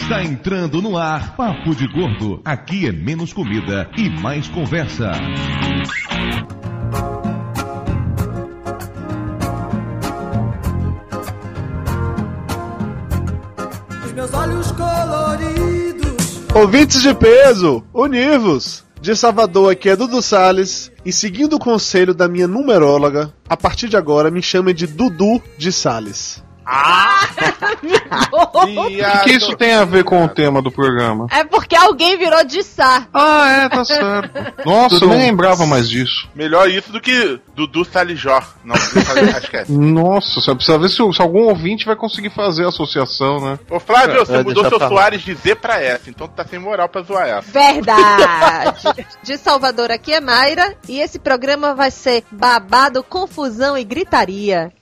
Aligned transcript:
Está 0.00 0.24
entrando 0.24 0.82
no 0.82 0.96
ar 0.96 1.36
Papo 1.36 1.74
de 1.74 1.86
Gordo. 1.86 2.40
Aqui 2.44 2.86
é 2.88 2.90
menos 2.90 3.32
comida 3.32 3.88
e 3.96 4.08
mais 4.08 4.48
conversa. 4.48 5.12
Os 14.04 14.12
meus 14.12 14.34
olhos 14.34 14.72
coloridos. 14.72 16.48
Ouvintes 16.54 17.02
de 17.02 17.14
peso, 17.14 17.84
univos! 17.94 18.84
De 19.00 19.14
Salvador, 19.14 19.72
aqui 19.72 19.90
é 19.90 19.96
Dudu 19.96 20.20
Salles. 20.20 20.90
E 21.04 21.12
seguindo 21.12 21.54
o 21.54 21.60
conselho 21.60 22.14
da 22.14 22.26
minha 22.26 22.48
numeróloga, 22.48 23.32
a 23.48 23.56
partir 23.56 23.88
de 23.88 23.96
agora 23.96 24.30
me 24.30 24.42
chame 24.42 24.74
de 24.74 24.86
Dudu 24.86 25.40
de 25.56 25.70
Salles. 27.80 29.20
O 29.20 29.24
que, 29.24 29.32
isso 29.32 29.56
tem 29.56 29.74
a 29.74 29.84
ver 29.84 30.04
com 30.04 30.24
o 30.24 30.28
tema 30.28 30.62
do 30.62 30.70
programa? 30.70 31.26
É 31.30 31.44
porque 31.44 31.74
alguém 31.74 32.16
virou 32.16 32.44
de 32.44 32.62
Sá. 32.62 33.06
Ah, 33.12 33.64
é, 33.64 33.68
tá 33.68 33.84
certo. 33.84 34.30
Nossa, 34.64 35.04
eu 35.04 35.08
nem 35.08 35.18
lembrava 35.18 35.66
mais 35.66 35.88
disso. 35.88 36.28
Melhor 36.34 36.68
isso 36.68 36.92
do 36.92 37.00
que 37.00 37.40
Dudu 37.54 37.84
Salijó. 37.84 38.42
Não, 38.64 38.74
Dudu 38.76 39.00
Salijó, 39.04 39.38
esquece. 39.38 39.72
Nossa, 39.72 40.40
você 40.40 40.54
precisa 40.54 40.78
ver 40.78 40.88
se, 40.88 40.96
se 40.96 41.22
algum 41.22 41.48
ouvinte 41.48 41.86
vai 41.86 41.96
conseguir 41.96 42.30
fazer 42.30 42.64
a 42.64 42.68
associação, 42.68 43.40
né? 43.40 43.58
Ô 43.68 43.80
Flávio, 43.80 44.24
você 44.24 44.36
É, 44.36 44.42
mudou 44.42 44.68
seu 44.68 44.78
pra. 44.78 44.88
Soares 44.88 45.22
de 45.22 45.34
Z 45.34 45.54
pra 45.56 45.80
S, 45.82 46.10
então 46.10 46.26
tu 46.28 46.34
tá 46.34 46.44
sem 46.44 46.58
moral 46.58 46.88
pra 46.88 47.02
zoar 47.02 47.28
essa. 47.28 47.50
Verdade. 47.50 49.06
De 49.22 49.36
Salvador 49.36 49.90
aqui 49.90 50.12
é 50.12 50.20
Mayra 50.20 50.74
e 50.88 51.00
esse 51.00 51.18
programa 51.18 51.74
vai 51.74 51.90
ser 51.90 52.24
babado, 52.30 53.02
confusão 53.02 53.76
e 53.76 53.84
gritaria. 53.84 54.72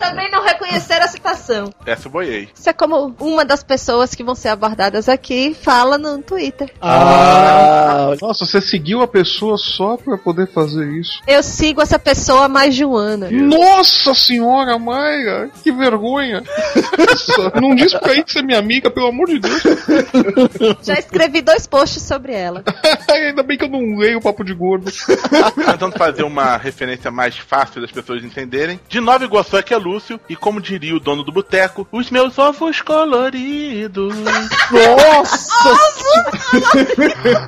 Também 0.00 0.30
não 0.30 0.42
reconheceram 0.42 1.04
a 1.04 1.08
citação. 1.08 1.74
Essa 1.84 2.08
eu 2.08 2.12
boiei. 2.12 2.48
Isso 2.54 2.68
é 2.68 2.72
como 2.72 3.14
uma 3.20 3.44
das 3.44 3.62
pessoas 3.62 4.14
que 4.14 4.24
vão 4.24 4.34
ser 4.34 4.48
abordadas 4.48 5.08
aqui 5.10 5.54
fala 5.54 5.98
no 5.98 6.22
Twitter. 6.22 6.72
Ah, 6.80 8.14
Nossa, 8.20 8.46
você 8.46 8.62
seguiu 8.62 9.02
a 9.02 9.06
pessoa 9.06 9.58
só 9.58 9.98
pra 9.98 10.16
poder 10.16 10.48
fazer 10.48 10.86
isso. 10.98 11.20
Eu 11.26 11.42
sigo 11.42 11.82
essa 11.82 11.98
pessoa 11.98 12.46
há 12.46 12.48
mais 12.48 12.74
de 12.74 12.82
um 12.84 12.96
ano. 12.96 13.30
Nossa 13.30 14.14
senhora, 14.14 14.78
Mayra, 14.78 15.50
que 15.62 15.70
vergonha. 15.70 16.42
Não 17.60 17.74
diz 17.74 17.92
pra 17.92 18.12
aí 18.12 18.24
que 18.24 18.32
você 18.32 18.38
é 18.38 18.42
minha 18.42 18.58
amiga, 18.58 18.90
pelo 18.90 19.08
amor 19.08 19.26
de 19.26 19.38
Deus. 19.38 19.62
Já 20.82 20.94
escrevi 20.94 21.42
dois 21.42 21.66
posts 21.66 22.02
sobre 22.02 22.32
ela. 22.32 22.64
Ainda 23.10 23.42
bem 23.42 23.58
que 23.58 23.64
eu 23.64 23.68
não 23.68 23.98
leio 23.98 24.18
o 24.18 24.22
papo 24.22 24.42
de 24.42 24.54
gordo. 24.54 24.90
Tentando 25.54 25.96
fazer 25.98 26.22
uma 26.22 26.56
referência 26.56 27.10
mais 27.10 27.36
fácil 27.36 27.82
das 27.82 27.90
pessoas 27.92 28.24
entenderem. 28.24 28.80
De 28.88 28.98
Nova 28.98 29.24
Iguaçu 29.24 29.56
aqui 29.56 29.74
é 29.74 29.78
Lúcio, 29.90 30.20
e 30.28 30.36
como 30.36 30.60
diria 30.60 30.94
o 30.94 31.00
dono 31.00 31.24
do 31.24 31.32
boteco, 31.32 31.88
os 31.90 32.10
meus 32.10 32.38
ovos 32.38 32.80
coloridos. 32.80 34.14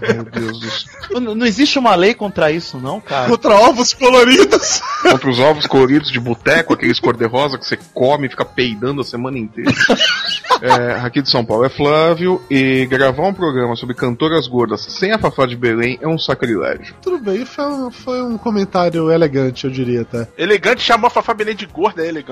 Meu 0.02 0.24
Deus 0.24 0.60
do 0.60 0.70
céu. 0.70 1.20
Não, 1.20 1.34
não 1.34 1.46
existe 1.46 1.78
uma 1.78 1.94
lei 1.94 2.14
contra 2.14 2.50
isso, 2.50 2.78
não, 2.78 3.00
cara. 3.00 3.28
contra 3.28 3.54
ovos 3.54 3.94
coloridos. 3.94 4.80
Contra 5.02 5.30
os 5.30 5.38
ovos 5.38 5.66
coloridos 5.66 6.10
de 6.10 6.18
boteco, 6.18 6.74
aqueles 6.74 6.98
cor-de-rosa 6.98 7.58
que 7.58 7.66
você 7.66 7.78
come 7.94 8.26
e 8.26 8.30
fica 8.30 8.44
peidando 8.44 9.00
a 9.00 9.04
semana 9.04 9.38
inteira. 9.38 9.72
É, 10.60 10.92
aqui 11.04 11.20
de 11.20 11.28
São 11.28 11.44
Paulo 11.44 11.64
é 11.64 11.68
Flávio, 11.68 12.40
e 12.48 12.86
gravar 12.86 13.26
um 13.26 13.34
programa 13.34 13.74
sobre 13.74 13.96
cantoras 13.96 14.46
gordas 14.46 14.82
sem 14.82 15.10
a 15.10 15.18
Fafá 15.18 15.44
de 15.44 15.56
Belém 15.56 15.98
é 16.00 16.06
um 16.06 16.16
sacrilégio. 16.16 16.94
Tudo 17.02 17.18
bem, 17.18 17.44
foi 17.44 17.64
um, 17.64 17.90
foi 17.90 18.22
um 18.22 18.38
comentário 18.38 19.10
elegante, 19.10 19.64
eu 19.64 19.70
diria 19.70 20.02
até. 20.02 20.28
Elegante 20.38 20.80
chamou 20.80 21.08
a 21.08 21.10
Fafá 21.10 21.34
Belém 21.34 21.56
de 21.56 21.66
gorda, 21.66 22.04
é 22.04 22.08
elegante. 22.08 22.31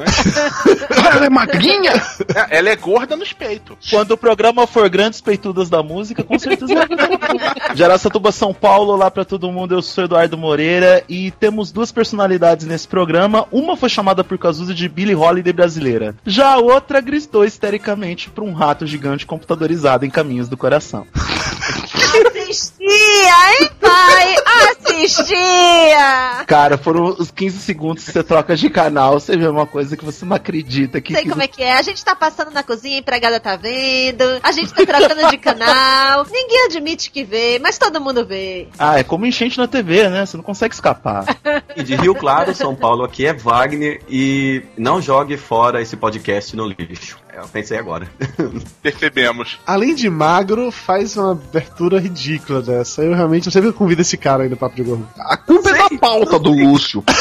Ela 1.14 1.26
é 1.26 1.30
magrinha? 1.30 1.92
É, 2.34 2.58
Ela 2.58 2.70
é 2.70 2.76
gorda 2.76 3.16
nos 3.16 3.32
peitos. 3.32 3.88
Quando 3.90 4.12
o 4.12 4.16
programa 4.16 4.66
for 4.66 4.88
Grandes 4.88 5.20
Peitudas 5.20 5.68
da 5.68 5.82
Música, 5.82 6.22
com 6.22 6.38
certeza 6.38 6.74
vai 6.74 6.86
Jaraçatuba, 7.74 8.32
São 8.32 8.52
Paulo, 8.52 8.96
lá 8.96 9.10
pra 9.10 9.24
todo 9.24 9.50
mundo, 9.50 9.74
eu 9.74 9.82
sou 9.82 10.04
Eduardo 10.04 10.36
Moreira 10.38 11.02
e 11.08 11.30
temos 11.32 11.72
duas 11.72 11.92
personalidades 11.92 12.66
nesse 12.66 12.86
programa. 12.86 13.46
Uma 13.50 13.76
foi 13.76 13.88
chamada 13.88 14.22
por 14.24 14.38
Cazuza 14.38 14.74
de 14.74 14.88
Billie 14.88 15.14
Holiday 15.14 15.52
brasileira. 15.52 16.14
Já 16.26 16.54
a 16.54 16.58
outra 16.58 17.00
gritou 17.00 17.44
histericamente 17.44 18.30
pra 18.30 18.44
um 18.44 18.52
rato 18.52 18.86
gigante 18.86 19.26
computadorizado 19.26 20.04
em 20.04 20.10
caminhos 20.10 20.48
do 20.48 20.56
coração. 20.56 21.06
Assistia, 22.50 23.60
hein, 23.60 23.70
pai? 23.80 24.34
Assistia! 25.04 26.44
Cara, 26.46 26.76
foram 26.76 27.04
os 27.18 27.30
15 27.30 27.58
segundos 27.58 28.04
que 28.04 28.12
você 28.12 28.22
troca 28.22 28.56
de 28.56 28.68
canal, 28.68 29.18
você 29.18 29.36
vê 29.36 29.46
uma 29.46 29.66
coisa 29.66 29.96
que 29.96 30.04
você 30.04 30.24
não 30.24 30.36
acredita 30.36 31.00
que. 31.00 31.14
Sei 31.14 31.28
como 31.28 31.42
é 31.42 31.48
que 31.48 31.62
é. 31.62 31.76
A 31.76 31.82
gente 31.82 32.04
tá 32.04 32.14
passando 32.14 32.50
na 32.50 32.62
cozinha, 32.62 32.96
a 32.96 33.00
empregada 33.00 33.40
tá 33.40 33.56
vendo. 33.56 34.24
A 34.42 34.52
gente 34.52 34.72
tá 34.72 34.84
trocando 34.84 35.30
de 35.30 35.38
canal. 35.38 36.26
Ninguém 36.30 36.66
admite 36.66 37.10
que 37.10 37.24
vê, 37.24 37.58
mas 37.60 37.78
todo 37.78 38.00
mundo 38.00 38.26
vê. 38.26 38.68
Ah, 38.78 38.98
é 38.98 39.04
como 39.04 39.26
enchente 39.26 39.58
na 39.58 39.68
TV, 39.68 40.08
né? 40.08 40.26
Você 40.26 40.36
não 40.36 40.44
consegue 40.44 40.74
escapar. 40.74 41.24
E 41.76 41.82
de 41.82 41.94
Rio 41.96 42.14
Claro, 42.14 42.54
São 42.54 42.74
Paulo, 42.74 43.04
aqui 43.04 43.26
é 43.26 43.32
Wagner 43.32 44.00
e 44.08 44.62
não 44.76 45.00
jogue 45.00 45.36
fora 45.36 45.80
esse 45.80 45.96
podcast 45.96 46.56
no 46.56 46.66
lixo. 46.66 47.18
Eu 47.40 47.48
pensei 47.48 47.78
agora. 47.78 48.08
Percebemos. 48.82 49.58
Além 49.66 49.94
de 49.94 50.08
magro, 50.10 50.70
faz 50.70 51.16
uma 51.16 51.32
abertura 51.32 51.98
ridícula 51.98 52.60
dessa. 52.60 53.02
Eu 53.02 53.14
realmente 53.14 53.46
não 53.46 53.52
sei 53.52 53.62
porque 53.62 53.74
eu 53.74 53.78
convido 53.78 54.02
esse 54.02 54.16
cara 54.16 54.42
aí 54.42 54.48
no 54.48 54.56
Papo 54.56 54.76
de 54.76 54.82
Gordo. 54.82 55.08
A 55.18 55.36
culpa 55.36 55.70
é 55.70 55.88
da 55.88 55.98
pauta 55.98 56.38
do 56.38 56.52
Lúcio. 56.52 57.02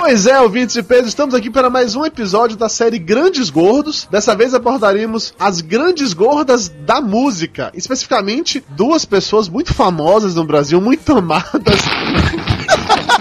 Pois 0.00 0.26
é, 0.26 0.40
ouvintes 0.40 0.74
de 0.74 0.82
peso, 0.82 1.08
estamos 1.08 1.34
aqui 1.34 1.50
para 1.50 1.68
mais 1.68 1.94
um 1.94 2.06
episódio 2.06 2.56
da 2.56 2.70
série 2.70 2.98
Grandes 2.98 3.50
Gordos. 3.50 4.08
Dessa 4.10 4.34
vez 4.34 4.54
abordaremos 4.54 5.34
as 5.38 5.60
grandes 5.60 6.14
gordas 6.14 6.68
da 6.68 7.02
música. 7.02 7.70
Especificamente, 7.74 8.64
duas 8.70 9.04
pessoas 9.04 9.46
muito 9.46 9.74
famosas 9.74 10.34
no 10.34 10.44
Brasil, 10.44 10.80
muito 10.80 11.12
amadas. 11.12 11.80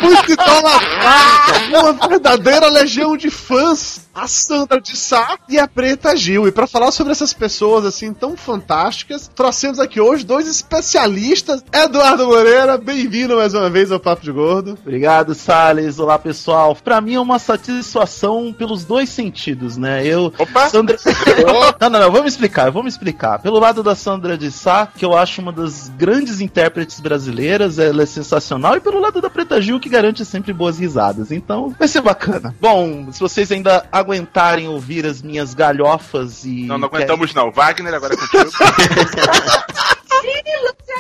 muito 0.10 0.32
idolatradas. 0.32 1.68
Uma 1.70 2.08
verdadeira 2.08 2.68
legião 2.68 3.16
de 3.16 3.30
fãs. 3.30 4.08
A 4.14 4.28
Sandra 4.28 4.82
de 4.82 4.98
Sá 4.98 5.38
e 5.48 5.58
a 5.58 5.66
Preta 5.66 6.18
Gil. 6.18 6.46
E 6.46 6.52
para 6.52 6.68
falar 6.68 6.92
sobre 6.92 7.14
essas 7.14 7.32
pessoas 7.32 7.86
assim 7.86 8.12
tão 8.14 8.36
fantásticas, 8.36 9.32
trouxemos 9.34 9.80
aqui 9.80 10.02
hoje 10.02 10.26
dois 10.26 10.46
especialistas. 10.46 11.64
Eduardo 11.72 12.26
Moreira, 12.26 12.78
bem-vindo 12.78 13.38
mais 13.38 13.54
uma 13.54 13.70
vez 13.70 13.92
ao 13.92 14.00
Papo 14.00 14.22
de 14.22 14.32
Gordo. 14.32 14.78
Obrigado, 14.82 15.34
Salles. 15.34 16.00
Olá, 16.00 16.20
pessoal. 16.20 16.76
Pra 16.76 17.00
mim 17.00 17.14
é 17.14 17.20
uma 17.20 17.40
satisfação 17.40 18.52
pelos 18.52 18.84
dois 18.84 19.10
sentidos, 19.10 19.78
né? 19.78 20.06
Eu. 20.06 20.34
Opa! 20.38 20.68
Sandra. 20.68 20.98
não, 21.80 21.90
não, 21.90 22.00
não, 22.00 22.12
vamos 22.12 22.34
explicar, 22.34 22.70
vamos 22.72 22.94
explicar. 22.94 23.40
Pelo 23.40 23.60
lado 23.60 23.82
da 23.82 23.96
Sandra 23.96 24.38
de 24.38 24.52
Sá, 24.52 24.86
que 24.88 25.06
eu 25.06 25.16
acho 25.16 25.42
uma 25.42 25.54
das 25.54 25.88
grandes 25.90 26.42
intérpretes 26.42 27.00
brasileiras, 27.00 27.80
ela 27.80 28.04
é 28.04 28.06
sensacional, 28.06 28.76
e 28.76 28.82
pelo 28.82 29.00
lado 29.00 29.22
da 29.22 29.30
Preta 29.30 29.62
Gil, 29.62 29.80
que 29.80 29.88
garante 30.00 30.24
sempre 30.24 30.54
boas 30.54 30.80
risadas. 30.80 31.30
Então, 31.30 31.76
vai 31.78 31.88
ser 31.88 32.02
bacana. 32.02 32.56
Bom, 32.60 33.12
se 33.12 33.20
vocês 33.20 33.52
ainda 33.52 33.86
aguentarem 33.92 34.68
ouvir 34.68 35.06
as 35.06 35.22
minhas 35.22 35.54
galhofas 35.54 36.46
e. 36.46 36.66
Não, 36.66 36.78
não 36.78 36.88
aguentamos 36.88 37.34
não. 37.34 37.52
Wagner, 37.52 37.94
agora 37.94 38.14
é 38.14 38.18
contigo. 38.18 38.50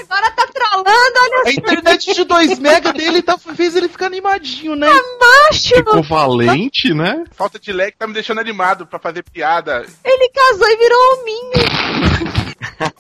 Agora 0.10 0.32
tá 0.32 0.48
trolando, 0.48 0.90
olha 0.90 1.44
A 1.46 1.52
internet 1.52 2.14
de 2.14 2.24
2 2.24 2.58
mega 2.60 2.92
dele 2.94 3.22
tá, 3.22 3.38
fez 3.38 3.76
ele 3.76 3.88
ficar 3.88 4.08
animadinho, 4.08 4.76
né? 4.76 4.90
macho. 4.90 5.76
Ficou 5.76 6.02
valente, 6.02 6.94
né? 6.94 7.26
Falta 7.32 7.60
de 7.60 7.72
lag 7.72 7.92
tá 7.92 8.08
me 8.08 8.14
deixando 8.14 8.40
animado 8.40 8.88
pra 8.88 8.98
fazer 8.98 9.24
piada. 9.24 9.86
Ele 10.04 10.30
casou 10.30 10.68
e 10.68 10.78
virou 10.78 11.00
hominho. 11.14 12.20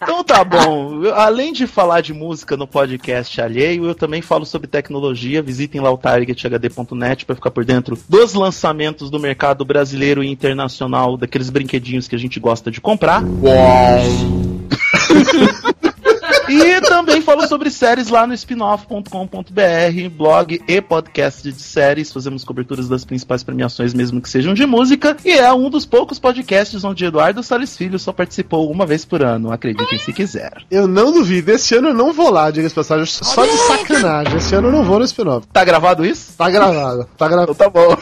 Então 0.01 0.23
tá 0.23 0.43
bom. 0.43 1.03
Além 1.13 1.53
de 1.53 1.65
falar 1.65 2.01
de 2.01 2.13
música 2.13 2.57
no 2.57 2.67
podcast 2.67 3.39
alheio, 3.41 3.85
eu 3.85 3.95
também 3.95 4.21
falo 4.21 4.45
sobre 4.45 4.67
tecnologia. 4.67 5.41
Visitem 5.41 5.81
lá 5.81 5.91
o 5.91 5.97
targethd.net 5.97 7.25
para 7.25 7.35
ficar 7.35 7.51
por 7.51 7.63
dentro 7.63 7.97
dos 8.07 8.33
lançamentos 8.33 9.09
do 9.09 9.19
mercado 9.19 9.63
brasileiro 9.63 10.23
e 10.23 10.29
internacional, 10.29 11.17
daqueles 11.17 11.49
brinquedinhos 11.49 12.07
que 12.07 12.15
a 12.15 12.19
gente 12.19 12.39
gosta 12.39 12.69
de 12.69 12.81
comprar. 12.81 13.23
E 16.49 16.81
também 16.81 17.21
falo 17.21 17.47
sobre 17.47 17.69
séries 17.69 18.09
lá 18.09 18.25
no 18.25 18.33
spinoff.com.br, 18.33 20.09
blog 20.11 20.61
e 20.67 20.81
podcast 20.81 21.51
de 21.51 21.61
séries. 21.61 22.11
Fazemos 22.11 22.43
coberturas 22.43 22.89
das 22.89 23.05
principais 23.05 23.43
premiações, 23.43 23.93
mesmo 23.93 24.19
que 24.19 24.27
sejam 24.27 24.55
de 24.55 24.65
música. 24.65 25.15
E 25.23 25.31
é 25.31 25.53
um 25.53 25.69
dos 25.69 25.85
poucos 25.85 26.17
podcasts 26.17 26.83
onde 26.83 27.05
Eduardo 27.05 27.43
Salles 27.43 27.77
Filho 27.77 27.99
só 27.99 28.11
participou 28.11 28.71
uma 28.71 28.85
vez 28.85 29.05
por 29.05 29.21
ano. 29.21 29.51
Acreditem 29.51 29.99
se 29.99 30.11
quiser. 30.11 30.63
Eu 30.71 30.87
não 30.87 31.11
duvido. 31.11 31.51
Esse 31.51 31.75
ano 31.75 31.89
eu 31.89 31.93
não 31.93 32.11
vou 32.11 32.31
lá, 32.31 32.49
diga-se 32.49 32.73
passagem. 32.73 33.05
Só 33.05 33.45
de 33.45 33.55
sacanagem. 33.57 34.37
Esse 34.37 34.55
ano 34.55 34.69
eu 34.69 34.71
não 34.71 34.83
vou 34.83 34.97
no 34.97 35.05
spin-off. 35.05 35.45
Tá 35.53 35.63
gravado 35.63 36.03
isso? 36.03 36.33
Tá 36.35 36.49
gravado. 36.49 37.07
Tá 37.15 37.27
gravado. 37.27 37.51
Então 37.51 37.55
tá 37.55 37.69
bom. 37.69 37.95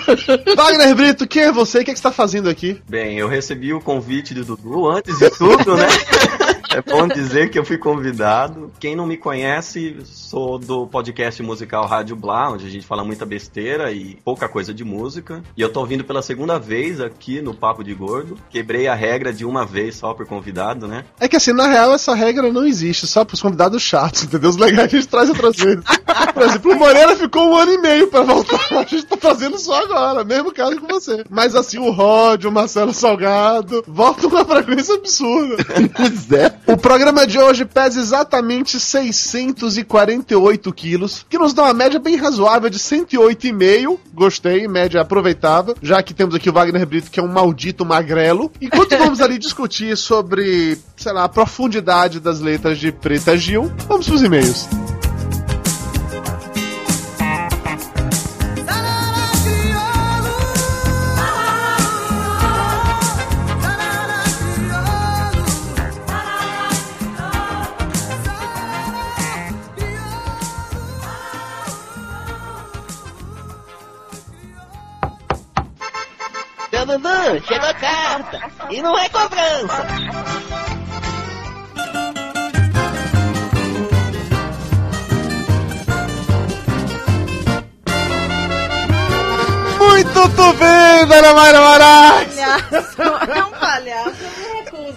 Wagner 0.56 0.96
Brito, 0.96 1.28
quem 1.28 1.44
é 1.44 1.52
você? 1.52 1.80
O 1.80 1.84
que, 1.86 1.92
é 1.92 1.94
que 1.94 2.00
você 2.00 2.04
tá 2.04 2.12
fazendo 2.12 2.50
aqui? 2.50 2.82
Bem, 2.88 3.18
eu 3.18 3.28
recebi 3.28 3.74
o 3.74 3.82
convite 3.82 4.34
do 4.34 4.46
Dudu 4.46 4.88
antes 4.88 5.18
de 5.20 5.30
tudo, 5.32 5.76
né? 5.76 5.88
É 6.70 6.82
bom 6.82 7.08
dizer 7.08 7.50
que 7.50 7.58
eu 7.58 7.66
fui 7.66 7.78
convidado. 7.78 8.72
Quem 8.80 8.96
não 8.96 9.06
me 9.06 9.18
conhece, 9.18 9.98
sou 10.04 10.60
do 10.60 10.88
podcast 10.88 11.42
musical 11.42 11.86
Rádio 11.86 12.16
Blá, 12.16 12.52
onde 12.52 12.66
a 12.66 12.70
gente 12.70 12.86
fala 12.86 13.04
muita 13.04 13.26
besteira 13.26 13.92
e 13.92 14.18
pouca 14.24 14.50
coisa 14.50 14.74
de 14.74 14.84
música. 14.84 15.42
E 15.56 15.62
eu 15.62 15.72
tô 15.72 15.86
vindo 15.86 16.04
pela 16.04 16.22
segunda 16.22 16.60
vez 16.60 17.00
aqui 17.00 17.42
no 17.42 17.54
Papo 17.54 17.84
de 17.84 17.94
Gordo. 17.94 18.38
Quebrei 18.50 18.88
a 18.88 18.96
regra 18.96 19.32
de 19.32 19.46
uma 19.46 19.66
vez 19.66 19.96
só 19.96 20.14
por 20.14 20.26
convidado, 20.26 20.88
né? 20.88 21.06
É 21.20 21.28
que 21.28 21.36
assim, 21.36 21.54
na 21.54 21.68
real, 21.68 21.94
essa 21.94 22.14
regra 22.14 22.52
não 22.52 22.66
existe, 22.66 23.08
só 23.08 23.24
pros 23.24 23.42
convidados 23.42 23.82
chatos, 23.82 24.24
entendeu? 24.24 24.50
Os 24.50 24.58
legais 24.58 24.94
a 24.94 24.98
gente 24.98 25.08
traz 25.08 25.30
outras 25.30 25.56
vezes. 25.56 25.84
Por 26.34 26.44
exemplo, 26.44 26.72
o 26.72 26.76
Moreira 26.76 27.16
ficou 27.16 27.50
um 27.50 27.56
ano 27.56 27.74
e 27.74 27.78
meio 27.78 28.08
pra 28.10 28.22
voltar. 28.22 28.60
A 28.72 28.84
gente 28.84 29.06
tá 29.06 29.18
fazendo 29.18 29.58
só 29.58 29.84
agora, 29.84 30.24
mesmo 30.24 30.52
caso 30.52 30.80
que 30.80 30.88
você. 30.88 31.24
Mas 31.30 31.56
assim, 31.56 31.78
o 31.78 31.92
Rod, 31.92 32.46
o 32.46 32.52
Marcelo 32.52 32.94
Salgado, 32.94 33.84
voltam 33.88 34.30
com 34.30 34.36
uma 34.36 34.46
frequência 34.46 34.96
absurda. 34.96 35.58
Pois 35.98 36.32
é. 36.32 36.57
O 36.66 36.76
programa 36.76 37.26
de 37.28 37.40
hoje 37.40 37.66
pesa 37.66 38.00
exatamente 38.00 38.80
648 38.80 40.74
quilos, 40.74 41.26
que 41.30 41.38
nos 41.38 41.54
dá 41.54 41.64
uma 41.64 41.74
média 41.74 42.00
bem 42.00 42.16
razoável 42.16 42.70
de 42.70 42.80
108,5. 42.80 44.00
Gostei, 44.14 44.68
média 44.68 45.02
aproveitável, 45.02 45.76
já 45.82 46.02
que 46.02 46.14
temos 46.14 46.36
aqui 46.36 46.50
o 46.50 46.54
Wagner 46.54 46.86
Brito, 46.86 47.12
que 47.12 47.20
é 47.20 47.24
um 47.24 47.28
maldito 47.28 47.86
magrelo. 47.86 48.52
Enquanto 48.62 48.96
vamos 48.98 49.22
ali 49.22 49.38
discutir 49.38 49.96
sobre, 49.96 50.78
sei 50.96 51.14
lá, 51.14 51.24
a 51.24 51.30
profundidade 51.30 52.20
das 52.20 52.40
letras 52.40 52.78
de 52.80 52.92
Preta 52.92 53.38
Gil, 53.38 53.72
vamos 53.88 54.08
pros 54.08 54.24
e-mails. 54.24 54.68
Dudu, 76.88 77.46
chegou 77.46 77.68
a 77.68 77.74
carta. 77.74 78.40
E 78.70 78.82
não 78.82 78.98
é 78.98 79.10
cobrança. 79.10 79.86
Muito 89.78 90.30
tu 90.30 90.54
bem, 90.54 91.06
Dona 91.08 91.34
Mayra 91.34 91.60
Moraes! 91.60 92.36
Palhaço, 92.36 93.02
é 93.02 93.44
um 93.44 93.52
palhaço, 93.52 94.17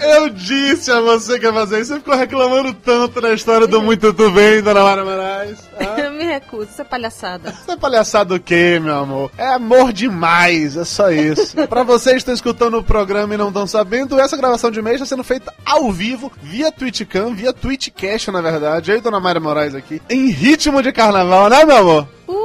eu 0.01 0.31
disse 0.31 0.91
a 0.91 1.01
você 1.01 1.39
que 1.39 1.47
ia 1.47 1.53
fazer 1.53 1.81
isso, 1.81 1.93
você 1.93 1.99
ficou 1.99 2.17
reclamando 2.17 2.73
tanto 2.75 3.21
na 3.21 3.33
história 3.33 3.67
do 3.67 3.81
Muito 3.83 4.13
Tu 4.13 4.31
Bem, 4.31 4.63
Dona 4.63 4.83
Mayra 4.83 5.05
Moraes. 5.05 5.59
Ah, 5.79 6.01
Eu 6.01 6.13
me 6.13 6.25
recuso, 6.25 6.71
isso 6.71 6.81
é 6.81 6.85
palhaçada. 6.85 7.51
Isso 7.51 7.71
é 7.71 7.77
palhaçada 7.77 8.35
o 8.35 8.41
quê, 8.41 8.81
meu 8.83 8.97
amor? 8.97 9.31
É 9.37 9.47
amor 9.49 9.93
demais, 9.93 10.77
é 10.77 10.85
só 10.85 11.11
isso. 11.11 11.57
pra 11.69 11.83
vocês 11.83 12.15
que 12.15 12.19
estão 12.19 12.35
escutando 12.35 12.79
o 12.79 12.83
programa 12.85 13.35
e 13.35 13.37
não 13.37 13.49
estão 13.49 13.67
sabendo, 13.67 14.19
essa 14.19 14.37
gravação 14.37 14.71
de 14.71 14.81
mês 14.83 14.97
está 14.97 15.07
sendo 15.07 15.25
feita 15.25 15.53
ao 15.65 15.91
vivo, 15.93 16.33
via 16.43 16.73
Twitchcam, 16.73 17.35
via 17.35 17.53
Twitchcast, 17.53 18.31
na 18.31 18.41
verdade. 18.41 18.91
Eu 18.91 18.99
e 18.99 19.01
Dona 19.01 19.21
Mayra 19.21 19.41
Moraes 19.41 19.75
aqui, 19.75 20.01
em 20.09 20.31
ritmo 20.31 20.83
de 20.83 20.93
carnaval, 20.93 21.49
né, 21.49 21.65
meu 21.65 21.77
amor? 21.77 22.09
Uhul. 22.27 22.40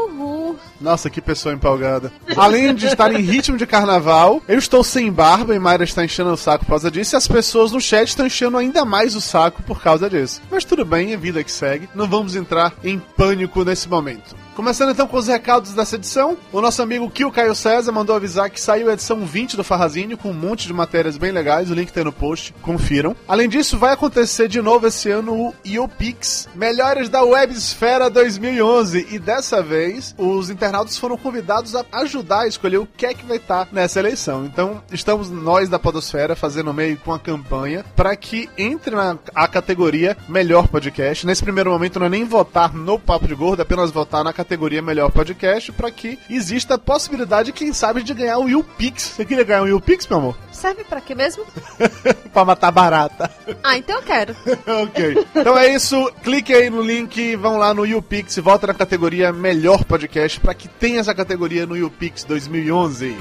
Nossa, 0.79 1.09
que 1.09 1.21
pessoa 1.21 1.53
empolgada. 1.53 2.11
Além 2.35 2.73
de 2.75 2.85
estar 2.87 3.13
em 3.13 3.21
ritmo 3.21 3.57
de 3.57 3.65
carnaval, 3.65 4.41
eu 4.47 4.59
estou 4.59 4.83
sem 4.83 5.11
barba 5.11 5.55
e 5.55 5.59
Mayra 5.59 5.83
está 5.83 6.03
enchendo 6.03 6.31
o 6.31 6.37
saco 6.37 6.65
por 6.65 6.71
causa 6.71 6.91
disso, 6.91 7.15
e 7.15 7.17
as 7.17 7.27
pessoas 7.27 7.71
no 7.71 7.81
chat 7.81 8.07
estão 8.09 8.25
enchendo 8.25 8.57
ainda 8.57 8.83
mais 8.83 9.15
o 9.15 9.21
saco 9.21 9.63
por 9.63 9.81
causa 9.81 10.09
disso. 10.09 10.41
Mas 10.51 10.65
tudo 10.65 10.85
bem, 10.85 11.13
é 11.13 11.17
vida 11.17 11.43
que 11.43 11.51
segue. 11.51 11.89
Não 11.95 12.07
vamos 12.07 12.35
entrar 12.35 12.73
em 12.83 12.99
pânico 12.99 13.63
nesse 13.63 13.87
momento. 13.87 14.35
Começando 14.55 14.91
então 14.91 15.05
com 15.05 15.17
os 15.17 15.27
recados 15.27 15.73
dessa 15.73 15.97
edição, 15.97 16.37
o 16.49 16.61
nosso 16.61 16.81
amigo 16.81 17.09
Kio 17.09 17.29
Caio 17.29 17.53
César 17.53 17.91
mandou 17.91 18.15
avisar 18.15 18.49
que 18.49 18.59
saiu 18.59 18.89
a 18.89 18.93
edição 18.93 19.25
20 19.25 19.57
do 19.57 19.65
Farrazinho 19.65 20.17
com 20.17 20.29
um 20.29 20.33
monte 20.33 20.65
de 20.65 20.71
matérias 20.71 21.17
bem 21.17 21.33
legais, 21.33 21.69
o 21.69 21.73
link 21.73 21.91
tá 21.91 21.99
aí 21.99 22.05
no 22.05 22.13
post, 22.13 22.53
confiram. 22.61 23.13
Além 23.27 23.49
disso, 23.49 23.77
vai 23.77 23.91
acontecer 23.91 24.47
de 24.47 24.61
novo 24.61 24.87
esse 24.87 25.11
ano 25.11 25.33
o 25.33 25.53
IOPix, 25.65 26.47
Melhores 26.55 27.09
da 27.09 27.21
Websfera 27.21 28.09
2011, 28.09 29.07
e 29.11 29.19
dessa 29.19 29.61
vez 29.61 30.15
os 30.17 30.49
internautas 30.49 30.97
foram 30.97 31.17
convidados 31.17 31.75
a 31.75 31.83
ajudar 31.91 32.43
a 32.43 32.47
escolher 32.47 32.77
o 32.77 32.87
que 32.87 33.05
é 33.05 33.13
que 33.13 33.25
vai 33.25 33.35
estar 33.35 33.67
nessa 33.73 33.99
eleição. 33.99 34.45
Então, 34.45 34.81
estamos 34.89 35.29
nós 35.29 35.67
da 35.67 35.77
Podosfera 35.77 36.33
fazendo 36.33 36.73
meio 36.73 36.97
com 36.99 37.13
a 37.13 37.19
campanha 37.19 37.83
para 37.93 38.15
que 38.15 38.49
entre 38.57 38.95
na 38.95 39.17
a 39.35 39.49
categoria 39.49 40.15
Melhor 40.29 40.69
Podcast. 40.69 41.27
Nesse 41.27 41.43
primeiro 41.43 41.71
momento 41.71 41.99
não 41.99 42.05
é 42.05 42.09
nem 42.09 42.23
votar 42.23 42.73
no 42.73 42.97
Papo 42.97 43.27
de 43.27 43.35
Gordo, 43.35 43.59
é 43.59 43.63
apenas 43.63 43.91
votar 43.91 44.23
na 44.23 44.31
categoria 44.31 44.44
Melhor 44.81 45.11
Podcast 45.11 45.71
para 45.71 45.91
que 45.91 46.19
exista 46.29 46.75
a 46.75 46.77
possibilidade, 46.77 47.51
quem 47.51 47.73
sabe, 47.73 48.03
de 48.03 48.13
ganhar 48.13 48.37
o 48.37 48.47
YouPix. 48.47 49.03
Você 49.03 49.25
queria 49.25 49.43
ganhar 49.43 49.63
um 49.63 49.67
YouPix, 49.67 50.07
meu 50.07 50.19
amor? 50.19 50.37
Serve 50.51 50.83
pra 50.83 51.01
quê 51.01 51.15
mesmo? 51.15 51.45
pra 52.31 52.45
matar 52.45 52.71
barata. 52.71 53.29
Ah, 53.63 53.77
então 53.77 53.95
eu 53.95 54.03
quero. 54.03 54.35
ok. 54.83 55.25
Então 55.35 55.57
é 55.57 55.73
isso. 55.73 56.11
Clique 56.23 56.53
aí 56.53 56.69
no 56.69 56.81
link, 56.81 57.35
vão 57.35 57.57
lá 57.57 57.73
no 57.73 57.85
YouPix 57.85 58.37
e 58.37 58.41
volta 58.41 58.67
na 58.67 58.73
categoria 58.73 59.33
Melhor 59.33 59.83
Podcast 59.83 60.39
para 60.39 60.53
que 60.53 60.67
tenha 60.67 60.99
essa 60.99 61.13
categoria 61.13 61.65
no 61.65 61.75
YouPix 61.75 62.23
2011. 62.23 63.15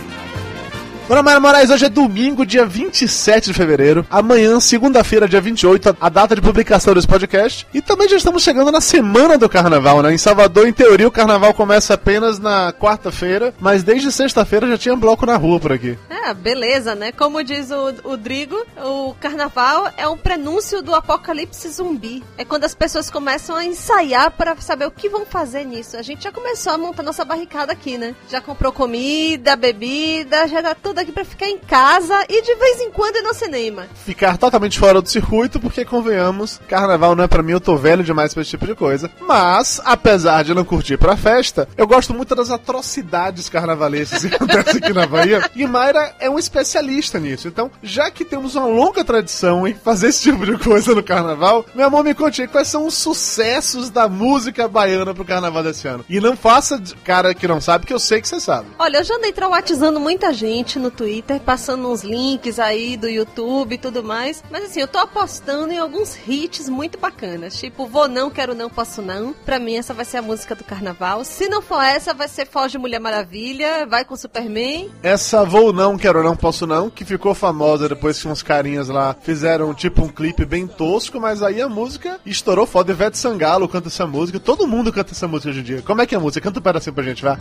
Dona 1.07 1.23
Mayra 1.23 1.39
Moraes, 1.39 1.69
hoje 1.69 1.85
é 1.85 1.89
domingo, 1.91 2.47
dia 2.47 2.65
27 2.65 3.49
de 3.49 3.53
fevereiro. 3.53 4.07
Amanhã, 4.11 4.59
segunda-feira, 4.59 5.29
dia 5.29 5.39
28, 5.41 5.95
a 6.01 6.09
data 6.09 6.35
de 6.35 6.41
publicação 6.41 6.95
desse 6.95 7.07
podcast. 7.07 7.67
E 7.75 7.83
também 7.83 8.09
já 8.09 8.17
estamos 8.17 8.43
chegando 8.43 8.73
na 8.73 8.81
semana 8.81 9.37
do 9.37 9.47
carnaval, 9.47 10.01
né? 10.01 10.15
Em 10.15 10.19
Salvador, 10.19 10.67
em 10.67 10.73
teoria, 10.73 11.07
o 11.07 11.11
carnaval 11.11 11.53
começa 11.53 11.93
apenas 11.93 12.39
na 12.39 12.73
quarta-feira, 12.73 13.53
mas 13.61 13.83
desde 13.83 14.11
sexta-feira 14.11 14.67
já 14.67 14.79
tinha 14.79 14.97
bloco 14.97 15.27
na 15.27 15.37
rua 15.37 15.61
por 15.61 15.73
aqui. 15.73 15.99
É, 16.09 16.33
beleza, 16.33 16.95
né? 16.95 17.13
Como 17.13 17.45
diz 17.45 17.71
o, 17.71 18.13
o 18.13 18.17
Drigo, 18.17 18.57
o 18.83 19.15
carnaval 19.21 19.93
é 19.99 20.09
um 20.09 20.17
prenúncio 20.17 20.81
do 20.81 20.95
apocalipse 20.95 21.69
zumbi. 21.69 22.25
É 22.39 22.47
quando 22.47 22.65
as 22.65 22.75
pessoas 22.75 23.11
começam 23.11 23.55
a 23.55 23.65
ensaiar 23.67 24.31
para 24.31 24.57
saber 24.57 24.87
o 24.87 24.91
que 24.91 25.11
vão 25.11 25.27
fazer 25.27 25.67
nisso. 25.67 25.99
A 25.99 26.03
gente 26.03 26.25
já 26.25 26.33
começou 26.33 26.73
a 26.73 26.79
montar 26.79 27.03
nossa 27.03 27.27
barricada 27.27 27.73
aqui, 27.73 27.99
né? 27.99 28.15
Já 28.31 28.41
comprou 28.41 28.73
comida, 28.73 29.55
bebida, 29.55 30.49
já 30.49 30.63
tá 30.63 30.75
tudo 30.75 30.94
aqui 31.01 31.13
pra 31.13 31.25
ficar 31.25 31.47
em 31.47 31.59
casa 31.59 32.25
e 32.29 32.43
de 32.43 32.55
vez 32.55 32.81
em 32.81 32.91
quando 32.91 33.17
ir 33.17 33.23
no 33.23 33.35
cinema. 33.35 33.87
Ficar 34.05 34.37
totalmente 34.37 34.79
fora 34.79 35.01
do 35.01 35.09
circuito, 35.09 35.61
porque 35.61 35.85
convenhamos, 35.85 36.61
carnaval 36.69 37.15
não 37.15 37.25
é 37.25 37.29
pra 37.29 37.43
mim, 37.43 37.53
eu 37.53 37.61
tô 37.61 37.77
velho 37.77 38.05
demais 38.05 38.33
pra 38.33 38.43
esse 38.43 38.51
tipo 38.51 38.67
de 38.67 38.75
coisa. 38.75 39.11
Mas, 39.21 39.81
apesar 39.85 40.45
de 40.45 40.55
não 40.55 40.65
curtir 40.65 40.97
pra 40.97 41.17
festa, 41.17 41.69
eu 41.77 41.87
gosto 41.87 42.15
muito 42.15 42.35
das 42.35 42.51
atrocidades 42.51 43.49
carnavalescas 43.49 44.25
que 44.25 44.35
acontecem 44.35 44.81
aqui 44.83 44.93
na 44.93 45.07
Bahia. 45.07 45.51
E 45.55 45.67
Mayra 45.67 46.15
é 46.19 46.29
um 46.29 46.39
especialista 46.39 47.19
nisso. 47.19 47.49
Então, 47.49 47.71
já 47.83 48.11
que 48.11 48.25
temos 48.25 48.55
uma 48.55 48.67
longa 48.67 49.05
tradição 49.05 49.67
em 49.67 49.75
fazer 49.75 50.09
esse 50.09 50.23
tipo 50.23 50.45
de 50.45 50.59
coisa 50.59 50.95
no 50.95 51.03
carnaval, 51.03 51.65
meu 51.75 51.87
amor, 51.87 52.05
me 52.05 52.15
conte 52.15 52.43
aí 52.43 52.49
quais 52.49 52.69
são 52.69 52.87
os 52.87 52.95
sucessos 52.95 53.91
da 53.91 54.09
música 54.09 54.69
baiana 54.69 55.15
pro 55.15 55.25
carnaval 55.25 55.63
desse 55.63 55.87
ano. 55.87 56.05
E 56.09 56.21
não 56.21 56.37
faça 56.37 56.81
cara 57.05 57.35
que 57.35 57.49
não 57.49 57.61
sabe, 57.61 57.87
que 57.87 57.93
eu 57.93 57.99
sei 57.99 58.21
que 58.21 58.29
você 58.29 58.41
sabe. 58.41 58.69
Olha, 58.79 58.99
eu 58.99 59.05
já 59.05 59.15
andei 59.17 59.33
traumatizando 59.33 60.01
muita 60.01 60.33
gente 60.33 60.79
no 60.85 60.91
Twitter, 60.91 61.41
passando 61.41 61.91
uns 61.91 62.03
links 62.05 62.59
aí 62.59 62.97
do 62.97 63.09
YouTube 63.09 63.75
e 63.75 63.79
tudo 63.79 64.05
mais. 64.05 64.45
Mas 64.51 64.65
assim, 64.65 64.81
eu 64.81 64.89
tô 64.89 64.99
apostando 64.99 65.73
em 65.73 65.79
alguns 65.79 66.17
hits 66.29 66.69
muito 66.69 66.99
bacanas. 66.99 67.59
Tipo, 67.59 67.87
Vou 67.87 68.07
Não, 68.07 68.31
Quero 68.31 68.55
Não, 68.55 68.69
Posso 68.69 69.01
Não. 69.01 69.33
Pra 69.33 69.59
mim, 69.59 69.77
essa 69.77 69.95
vai 69.95 70.05
ser 70.05 70.19
a 70.19 70.23
música 70.23 70.55
do 70.55 70.63
carnaval. 70.63 71.25
Se 71.25 71.49
não 71.49 71.63
for 71.63 71.83
essa, 71.83 72.13
vai 72.13 72.29
ser 72.29 72.47
Foge 72.47 72.77
Mulher 72.77 73.01
Maravilha, 73.01 73.87
Vai 73.87 74.05
com 74.05 74.15
Superman. 74.15 74.91
Essa 75.03 75.45
Vou 75.45 75.73
Não, 75.73 75.97
Quero 75.97 76.23
Não, 76.23 76.37
Posso 76.37 76.67
Não, 76.67 76.91
que 76.91 77.05
ficou 77.05 77.35
famosa 77.35 77.89
depois 77.89 78.21
que 78.21 78.29
uns 78.29 78.43
carinhas 78.43 78.89
lá 78.89 79.17
fizeram 79.23 79.73
tipo 79.73 80.03
um 80.03 80.09
clipe 80.09 80.45
bem 80.45 80.67
tosco, 80.67 81.19
mas 81.19 81.43
aí 81.43 81.63
a 81.63 81.69
música 81.69 82.21
estourou 82.27 82.67
foda. 82.67 82.93
Ivete 82.93 83.17
Sangalo 83.17 83.69
canta 83.69 83.89
essa 83.89 84.07
música, 84.07 84.39
todo 84.39 84.67
mundo 84.67 84.93
canta 84.93 85.13
essa 85.13 85.27
música 85.27 85.51
hoje 85.51 85.61
em 85.61 85.65
dia. 85.65 85.83
Como 85.83 86.03
é 86.03 86.07
que 86.07 86.15
é 86.15 86.19
a 86.19 86.21
música? 86.21 86.43
Canta 86.43 86.61
um 86.61 86.63
pedacinho 86.63 86.95
pra 86.95 87.05
gente, 87.05 87.23
vai. 87.23 87.39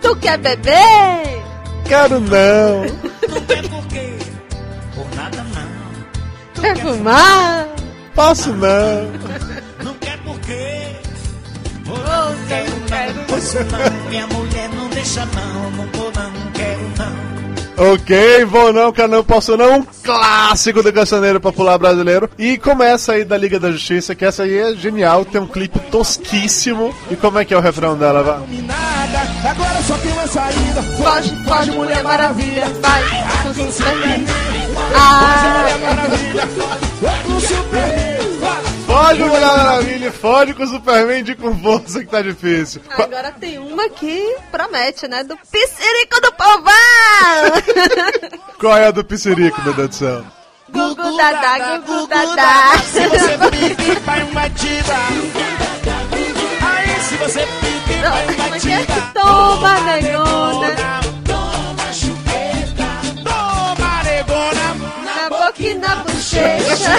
Tu 0.00 0.16
quer 0.16 0.36
beber? 0.36 1.41
Quero 1.92 2.20
não. 2.20 2.86
Quer 6.58 6.76
fumar? 6.78 7.68
Posso 8.14 8.50
não. 8.54 9.10
Minha 14.08 14.26
mulher 14.28 14.70
não 14.74 14.88
deixa 14.88 15.26
não, 15.26 15.70
não 15.72 15.86
vou 15.92 16.10
não, 16.16 16.30
não 16.30 16.50
quero 16.52 16.80
não. 16.96 17.92
Ok, 17.92 18.44
vou 18.46 18.72
não, 18.72 18.90
quero 18.90 19.08
não, 19.08 19.22
posso 19.22 19.54
não. 19.58 19.80
Um 19.80 19.84
clássico 20.02 20.82
do 20.82 20.92
cancioneiro 20.94 21.42
popular 21.42 21.76
brasileiro. 21.76 22.30
E 22.38 22.56
começa 22.56 23.12
aí 23.12 23.22
da 23.22 23.36
Liga 23.36 23.60
da 23.60 23.70
Justiça, 23.70 24.14
que 24.14 24.24
essa 24.24 24.44
aí 24.44 24.56
é 24.56 24.74
genial, 24.74 25.26
tem 25.26 25.42
um 25.42 25.46
clipe 25.46 25.78
tosquíssimo. 25.90 26.94
E 27.10 27.16
como 27.16 27.38
é 27.38 27.44
que 27.44 27.52
é 27.52 27.56
o 27.56 27.60
refrão 27.60 27.98
dela, 27.98 28.22
vai? 28.22 28.38
Nada, 28.62 29.21
Agora 29.48 29.82
só 29.82 29.98
tem 29.98 30.12
uma 30.12 30.26
saída. 30.26 30.82
Foge, 30.82 31.44
foge, 31.44 31.70
Mulher 31.72 32.02
Maravilha. 32.02 32.64
Vai, 32.80 33.02
com 33.42 33.54
Foge, 33.54 33.72
Superman. 33.72 34.26
Ah, 34.94 35.58
Mulher 35.58 35.78
Maravilha. 35.78 36.42
Com 37.26 37.40
Superman. 37.40 38.12
Fode, 38.86 39.20
Mulher 39.24 39.40
Maravilha, 39.40 40.12
fode 40.12 40.54
com 40.54 40.64
o 40.64 40.66
Superman 40.66 41.24
de 41.24 41.34
com 41.34 41.58
força 41.58 42.00
que 42.00 42.06
tá 42.06 42.20
difícil. 42.20 42.82
agora 42.90 43.32
tem 43.32 43.58
uma 43.58 43.88
que 43.88 44.36
promete, 44.50 45.08
né? 45.08 45.24
Do 45.24 45.36
Piscirico 45.50 46.20
do 46.20 46.32
Povão! 46.32 46.72
Qual 48.60 48.76
é 48.76 48.86
a 48.88 48.90
do 48.90 49.02
Piscirico, 49.02 49.62
meu 49.62 49.72
Deus 49.72 49.88
do 49.88 49.94
céu? 49.94 50.24
Gugu 50.70 51.16
Dadá, 51.16 51.78
Gugu 51.78 52.06
Dadá. 52.06 52.78
Se 52.84 53.08
você 53.08 53.38
pique, 53.50 54.00
vai 54.00 54.22
uma 54.24 54.50
tida. 54.50 54.94
Aí 56.60 57.00
se 57.02 57.16
você 57.16 57.46
pique, 57.60 57.71
Toma, 59.14 59.80
negona. 59.80 61.00
Toma 61.24 61.86
chupeta. 61.92 62.88
Toma 63.24 64.02
negona. 64.04 64.66
Na 65.04 65.28
boca 65.30 65.62
e 65.62 65.74
na 65.74 65.96
bochecha. 65.96 66.94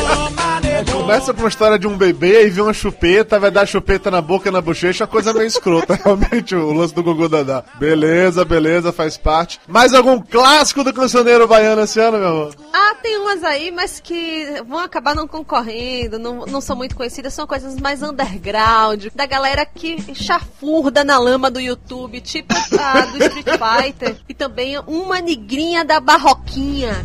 Toma. 0.00 0.63
Começa 0.90 1.32
com 1.34 1.40
uma 1.40 1.48
história 1.48 1.78
de 1.78 1.86
um 1.86 1.96
bebê 1.96 2.46
e 2.46 2.50
vê 2.50 2.60
uma 2.60 2.72
chupeta, 2.72 3.38
vai 3.38 3.50
dar 3.50 3.66
chupeta 3.66 4.10
na 4.10 4.20
boca 4.20 4.48
e 4.48 4.52
na 4.52 4.60
bochecha, 4.60 5.06
coisa 5.06 5.32
meio 5.32 5.46
escrota, 5.46 5.94
realmente, 6.02 6.54
o 6.54 6.72
lance 6.72 6.94
do 6.94 7.02
Gugu 7.02 7.28
Dadá. 7.28 7.64
Beleza, 7.78 8.44
beleza, 8.44 8.92
faz 8.92 9.16
parte. 9.16 9.60
Mais 9.68 9.94
algum 9.94 10.20
clássico 10.20 10.82
do 10.82 10.92
cancioneiro 10.92 11.46
baiano 11.46 11.82
esse 11.82 12.00
ano, 12.00 12.18
meu 12.18 12.28
amor? 12.28 12.54
Ah, 12.72 12.94
tem 13.02 13.18
umas 13.18 13.44
aí, 13.44 13.70
mas 13.70 14.00
que 14.00 14.62
vão 14.66 14.78
acabar 14.78 15.14
não 15.14 15.28
concorrendo, 15.28 16.18
não, 16.18 16.46
não 16.46 16.60
são 16.60 16.74
muito 16.74 16.96
conhecidas, 16.96 17.34
são 17.34 17.46
coisas 17.46 17.76
mais 17.76 18.02
underground, 18.02 19.06
da 19.14 19.26
galera 19.26 19.66
que 19.66 20.14
chafurda 20.14 21.04
na 21.04 21.18
lama 21.18 21.50
do 21.50 21.60
YouTube, 21.60 22.20
tipo 22.20 22.54
a 22.78 23.00
do 23.06 23.22
Street 23.24 23.46
Fighter, 23.46 24.16
e 24.28 24.34
também 24.34 24.78
uma 24.86 25.20
negrinha 25.20 25.84
da 25.84 26.00
Barroquinha. 26.00 27.04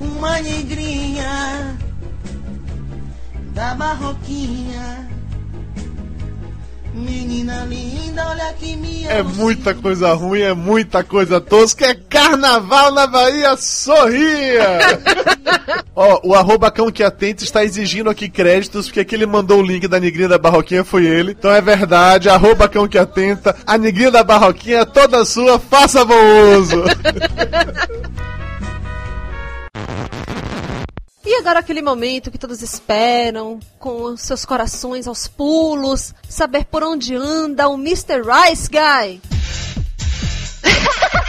Uma 0.00 0.40
negrinha 0.40 1.85
da 3.56 3.74
Marroquinha. 3.74 5.08
Menina 6.92 7.64
linda, 7.64 8.28
olha 8.28 8.52
que 8.52 8.76
minha. 8.76 9.10
É 9.10 9.22
muita 9.22 9.74
coisa 9.74 10.12
ruim, 10.12 10.42
é 10.42 10.52
muita 10.52 11.02
coisa 11.02 11.40
tosca, 11.40 11.86
é 11.86 11.94
carnaval 11.94 12.92
na 12.92 13.06
Bahia, 13.06 13.56
sorria! 13.56 14.78
Ó, 15.96 16.20
o 16.22 16.34
arroba 16.34 16.70
cão 16.70 16.92
que 16.92 17.02
atenta 17.02 17.44
está 17.44 17.64
exigindo 17.64 18.10
aqui 18.10 18.28
créditos, 18.28 18.86
porque 18.86 19.00
aquele 19.00 19.24
mandou 19.24 19.60
o 19.60 19.66
link 19.66 19.88
da 19.88 19.98
Negrinha 19.98 20.28
da 20.28 20.38
Barroquinha 20.38 20.84
foi 20.84 21.06
ele. 21.06 21.32
Então 21.32 21.50
é 21.50 21.60
verdade, 21.62 22.28
arroba 22.28 22.68
cão 22.68 22.86
que 22.86 22.98
atenta, 22.98 23.56
a 23.66 23.78
Negrinha 23.78 24.10
da 24.10 24.22
Barroquinha 24.22 24.80
é 24.80 24.84
toda 24.84 25.24
sua, 25.24 25.58
faça 25.58 26.04
bom 26.04 26.58
uso! 26.58 26.84
E 31.26 31.34
agora 31.34 31.58
aquele 31.58 31.82
momento 31.82 32.30
que 32.30 32.38
todos 32.38 32.62
esperam, 32.62 33.58
com 33.80 34.16
seus 34.16 34.44
corações 34.44 35.08
aos 35.08 35.26
pulos, 35.26 36.14
saber 36.28 36.64
por 36.66 36.84
onde 36.84 37.16
anda 37.16 37.68
o 37.68 37.74
Mr. 37.74 38.22
Rice 38.22 38.68
Guy. 38.70 39.20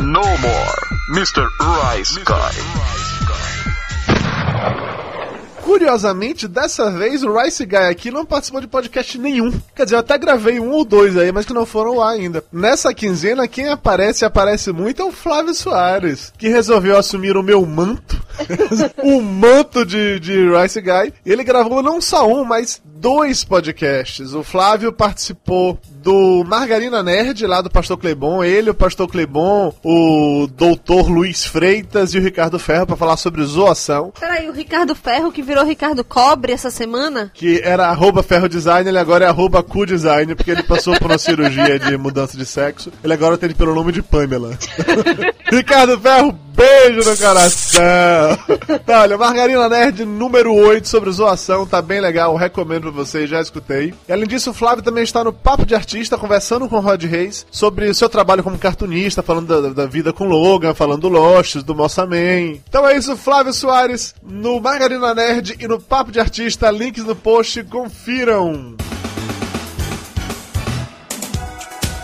No 0.00 0.22
more, 0.38 0.80
Mr. 1.10 1.46
Rice 1.60 2.18
Guy. 2.24 2.95
Curiosamente, 5.66 6.46
dessa 6.46 6.92
vez 6.92 7.24
o 7.24 7.36
Rice 7.36 7.66
Guy 7.66 7.76
aqui 7.76 8.08
não 8.12 8.24
participou 8.24 8.60
de 8.60 8.68
podcast 8.68 9.18
nenhum. 9.18 9.50
Quer 9.74 9.82
dizer, 9.82 9.96
eu 9.96 9.98
até 9.98 10.16
gravei 10.16 10.60
um 10.60 10.70
ou 10.70 10.84
dois 10.84 11.16
aí, 11.16 11.32
mas 11.32 11.44
que 11.44 11.52
não 11.52 11.66
foram 11.66 11.96
lá 11.96 12.12
ainda. 12.12 12.44
Nessa 12.52 12.94
quinzena, 12.94 13.48
quem 13.48 13.68
aparece 13.68 14.24
e 14.24 14.26
aparece 14.26 14.70
muito 14.70 15.02
é 15.02 15.04
o 15.04 15.10
Flávio 15.10 15.52
Soares, 15.52 16.32
que 16.38 16.48
resolveu 16.48 16.96
assumir 16.96 17.36
o 17.36 17.42
meu 17.42 17.66
manto. 17.66 18.24
o 19.02 19.20
manto 19.20 19.84
de, 19.84 20.20
de 20.20 20.48
Rice 20.56 20.80
Guy. 20.80 21.12
Ele 21.26 21.42
gravou 21.42 21.82
não 21.82 22.00
só 22.00 22.28
um, 22.28 22.44
mas 22.44 22.80
dois 22.84 23.42
podcasts. 23.42 24.34
O 24.34 24.44
Flávio 24.44 24.92
participou 24.92 25.80
do 26.06 26.44
Margarina 26.46 27.02
Nerd, 27.02 27.44
lá 27.48 27.60
do 27.60 27.68
Pastor 27.68 27.98
Clebon. 27.98 28.44
Ele, 28.44 28.70
o 28.70 28.74
Pastor 28.74 29.08
Clebon, 29.08 29.74
o 29.82 30.46
Doutor 30.46 31.10
Luiz 31.10 31.44
Freitas 31.44 32.14
e 32.14 32.18
o 32.18 32.22
Ricardo 32.22 32.60
Ferro 32.60 32.86
para 32.86 32.94
falar 32.94 33.16
sobre 33.16 33.42
zoação. 33.42 34.12
Peraí, 34.18 34.48
o 34.48 34.52
Ricardo 34.52 34.94
Ferro, 34.94 35.32
que 35.32 35.42
virou 35.42 35.64
Ricardo 35.64 36.04
Cobre 36.04 36.52
essa 36.52 36.70
semana? 36.70 37.32
que 37.34 37.60
era 37.64 37.88
arroba 37.88 38.22
ferro 38.22 38.48
design, 38.48 38.88
ele 38.88 38.98
agora 38.98 39.24
é 39.24 39.28
arroba 39.28 39.64
cu 39.64 39.84
design, 39.84 40.32
porque 40.36 40.52
ele 40.52 40.62
passou 40.62 40.96
por 40.96 41.10
uma 41.10 41.18
cirurgia 41.18 41.76
de 41.76 41.96
mudança 41.96 42.36
de 42.36 42.46
sexo. 42.46 42.92
Ele 43.02 43.12
agora 43.12 43.34
atende 43.34 43.54
pelo 43.54 43.74
nome 43.74 43.90
de 43.90 44.00
Pamela. 44.00 44.56
Ricardo 45.50 45.98
Ferro, 46.00 46.32
beijo 46.54 47.08
no 47.08 47.16
coração. 47.16 47.82
Tá, 48.84 49.02
olha, 49.02 49.18
Margarina 49.18 49.68
Nerd 49.68 50.04
número 50.04 50.54
8 50.54 50.88
sobre 50.88 51.10
zoação, 51.10 51.66
tá 51.66 51.82
bem 51.82 52.00
legal, 52.00 52.36
recomendo 52.36 52.82
pra 52.82 52.90
vocês, 52.92 53.28
já 53.28 53.40
escutei. 53.40 53.92
E 54.08 54.12
além 54.12 54.26
disso, 54.26 54.50
o 54.50 54.54
Flávio 54.54 54.84
também 54.84 55.02
está 55.02 55.24
no 55.24 55.32
Papo 55.32 55.66
de 55.66 55.74
Artista, 55.74 55.95
conversando 56.18 56.68
com 56.68 56.76
o 56.76 56.80
Rod 56.80 57.02
Reis 57.04 57.46
sobre 57.50 57.88
o 57.88 57.94
seu 57.94 58.08
trabalho 58.08 58.42
como 58.42 58.58
cartunista, 58.58 59.22
falando 59.22 59.62
da, 59.62 59.68
da 59.70 59.86
vida 59.86 60.12
com 60.12 60.24
Logan, 60.24 60.74
falando 60.74 61.02
do 61.02 61.08
Lost, 61.08 61.56
do 61.56 61.74
Mossa 61.74 62.04
Man. 62.06 62.58
Então 62.68 62.86
é 62.86 62.96
isso, 62.96 63.16
Flávio 63.16 63.52
Soares, 63.52 64.14
no 64.22 64.60
Margarina 64.60 65.14
Nerd 65.14 65.56
e 65.58 65.66
no 65.66 65.80
Papo 65.80 66.12
de 66.12 66.20
Artista, 66.20 66.70
links 66.70 67.04
no 67.04 67.16
post, 67.16 67.62
confiram. 67.64 68.76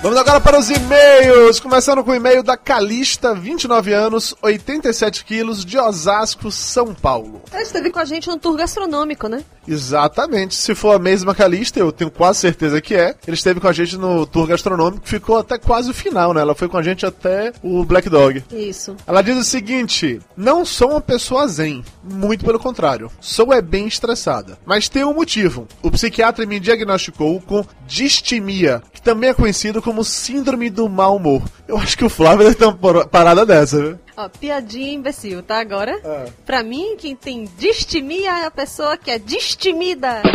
Vamos 0.02 0.18
agora 0.18 0.40
para 0.40 0.58
os 0.58 0.68
e-mails, 0.68 1.60
começando 1.60 2.02
com 2.02 2.10
o 2.10 2.14
e-mail 2.14 2.42
da 2.42 2.56
Calista, 2.56 3.36
29 3.36 3.92
anos, 3.92 4.34
87 4.42 5.24
quilos, 5.24 5.64
de 5.64 5.78
Osasco, 5.78 6.50
São 6.50 6.92
Paulo. 6.92 7.40
Ele 7.52 7.62
esteve 7.62 7.88
com 7.88 8.00
a 8.00 8.04
gente 8.04 8.28
no 8.28 8.36
tour 8.36 8.56
gastronômico, 8.56 9.28
né? 9.28 9.44
Exatamente, 9.66 10.56
se 10.56 10.74
for 10.74 10.96
a 10.96 10.98
mesma 10.98 11.36
Calista, 11.36 11.78
eu 11.78 11.92
tenho 11.92 12.10
quase 12.10 12.40
certeza 12.40 12.80
que 12.80 12.96
é. 12.96 13.14
Ele 13.24 13.36
esteve 13.36 13.60
com 13.60 13.68
a 13.68 13.72
gente 13.72 13.96
no 13.96 14.26
tour 14.26 14.48
gastronômico, 14.48 15.08
ficou 15.08 15.38
até 15.38 15.56
quase 15.56 15.92
o 15.92 15.94
final, 15.94 16.34
né? 16.34 16.40
Ela 16.40 16.56
foi 16.56 16.66
com 16.66 16.76
a 16.76 16.82
gente 16.82 17.06
até 17.06 17.52
o 17.62 17.84
Black 17.84 18.10
Dog. 18.10 18.42
Isso. 18.50 18.96
Ela 19.06 19.22
diz 19.22 19.36
o 19.36 19.44
seguinte: 19.44 20.20
Não 20.36 20.64
sou 20.64 20.90
uma 20.90 21.00
pessoa 21.00 21.46
zen, 21.46 21.84
muito 22.02 22.44
pelo 22.44 22.58
contrário. 22.58 23.08
Sou 23.20 23.52
é 23.52 23.62
bem 23.62 23.86
estressada. 23.86 24.58
Mas 24.66 24.88
tem 24.88 25.04
um 25.04 25.14
motivo. 25.14 25.68
O 25.80 25.92
psiquiatra 25.92 26.44
me 26.44 26.58
diagnosticou 26.58 27.40
com 27.40 27.64
distimia, 27.86 28.82
que 28.92 29.00
também 29.00 29.30
é 29.30 29.34
conhecido 29.34 29.80
como 29.80 29.91
síndrome 30.02 30.70
do 30.70 30.88
mau 30.88 31.16
humor. 31.16 31.42
Eu 31.68 31.76
acho 31.76 31.96
que 31.98 32.04
o 32.04 32.08
Flávio 32.08 32.44
deve 32.44 32.56
ter 32.56 32.64
uma 32.64 33.04
parada 33.06 33.44
dessa, 33.44 33.80
viu? 33.80 33.98
Ó, 34.16 34.28
piadinha 34.28 34.92
imbecil, 34.92 35.42
tá? 35.42 35.58
Agora, 35.60 35.92
É. 36.04 36.26
pra 36.46 36.62
mim, 36.62 36.96
quem 36.96 37.14
tem 37.14 37.44
distimia 37.58 38.38
é 38.40 38.46
a 38.46 38.50
pessoa 38.50 38.96
que 38.96 39.10
é 39.10 39.18
distimida. 39.18 40.22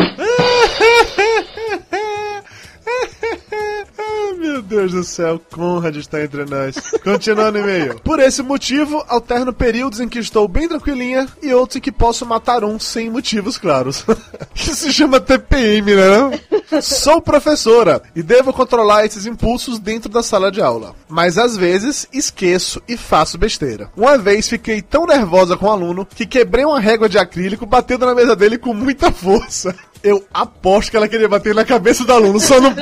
Ai, 2.88 4.34
meu 4.38 4.62
Deus 4.62 4.92
do 4.92 5.04
céu, 5.04 5.42
Conrad 5.52 5.96
está 5.98 6.24
entre 6.24 6.46
nós. 6.46 6.76
Continuando 7.04 7.58
e-mail. 7.58 8.00
Por 8.00 8.20
esse 8.20 8.42
motivo, 8.42 9.04
alterno 9.08 9.52
períodos 9.52 10.00
em 10.00 10.08
que 10.08 10.20
estou 10.20 10.48
bem 10.48 10.68
tranquilinha 10.68 11.28
e 11.42 11.54
outros 11.54 11.78
em 11.78 11.82
que 11.82 11.92
posso 11.92 12.26
matar 12.26 12.64
um 12.64 12.80
sem 12.80 13.10
motivos 13.10 13.58
claros. 13.58 14.06
Isso 14.56 14.76
se 14.76 14.94
chama 14.94 15.20
TPM, 15.20 15.96
né? 15.96 16.82
Sou 16.82 17.22
professora 17.22 18.02
e 18.16 18.22
devo 18.22 18.54
controlar 18.54 19.06
esses 19.06 19.26
impulsos 19.26 19.80
dentro 19.80 20.10
da 20.10 20.24
sala 20.24 20.52
de 20.52 20.62
aula. 20.62 20.96
Mas 21.08 21.38
às 21.38 21.56
vezes 21.56 22.08
esqueço 22.12 22.82
e 22.88 22.98
faço 22.98 23.38
besteira. 23.38 23.90
Uma 23.96 24.18
vez 24.18 24.48
fiquei 24.48 24.82
tão 24.82 25.06
nervosa 25.06 25.58
com 25.58 25.68
o 25.68 25.72
aluno 25.72 26.06
que 26.06 26.26
quebrei 26.26 26.66
uma 26.66 26.80
régua 26.80 27.10
de 27.10 27.18
acrílico 27.18 27.66
batendo 27.66 28.06
na 28.06 28.16
mesa 28.16 28.36
dele 28.36 28.58
com 28.58 28.74
muita 28.74 29.12
força. 29.12 29.76
Eu 30.04 30.24
aposto 30.34 30.92
que 30.92 30.98
ela 30.98 31.08
queria 31.08 31.28
bater 31.28 31.56
na 31.56 31.66
cabeça 31.66 32.06
do 32.06 32.14
aluno, 32.14 32.40
só 32.40 32.62
não 32.62 32.74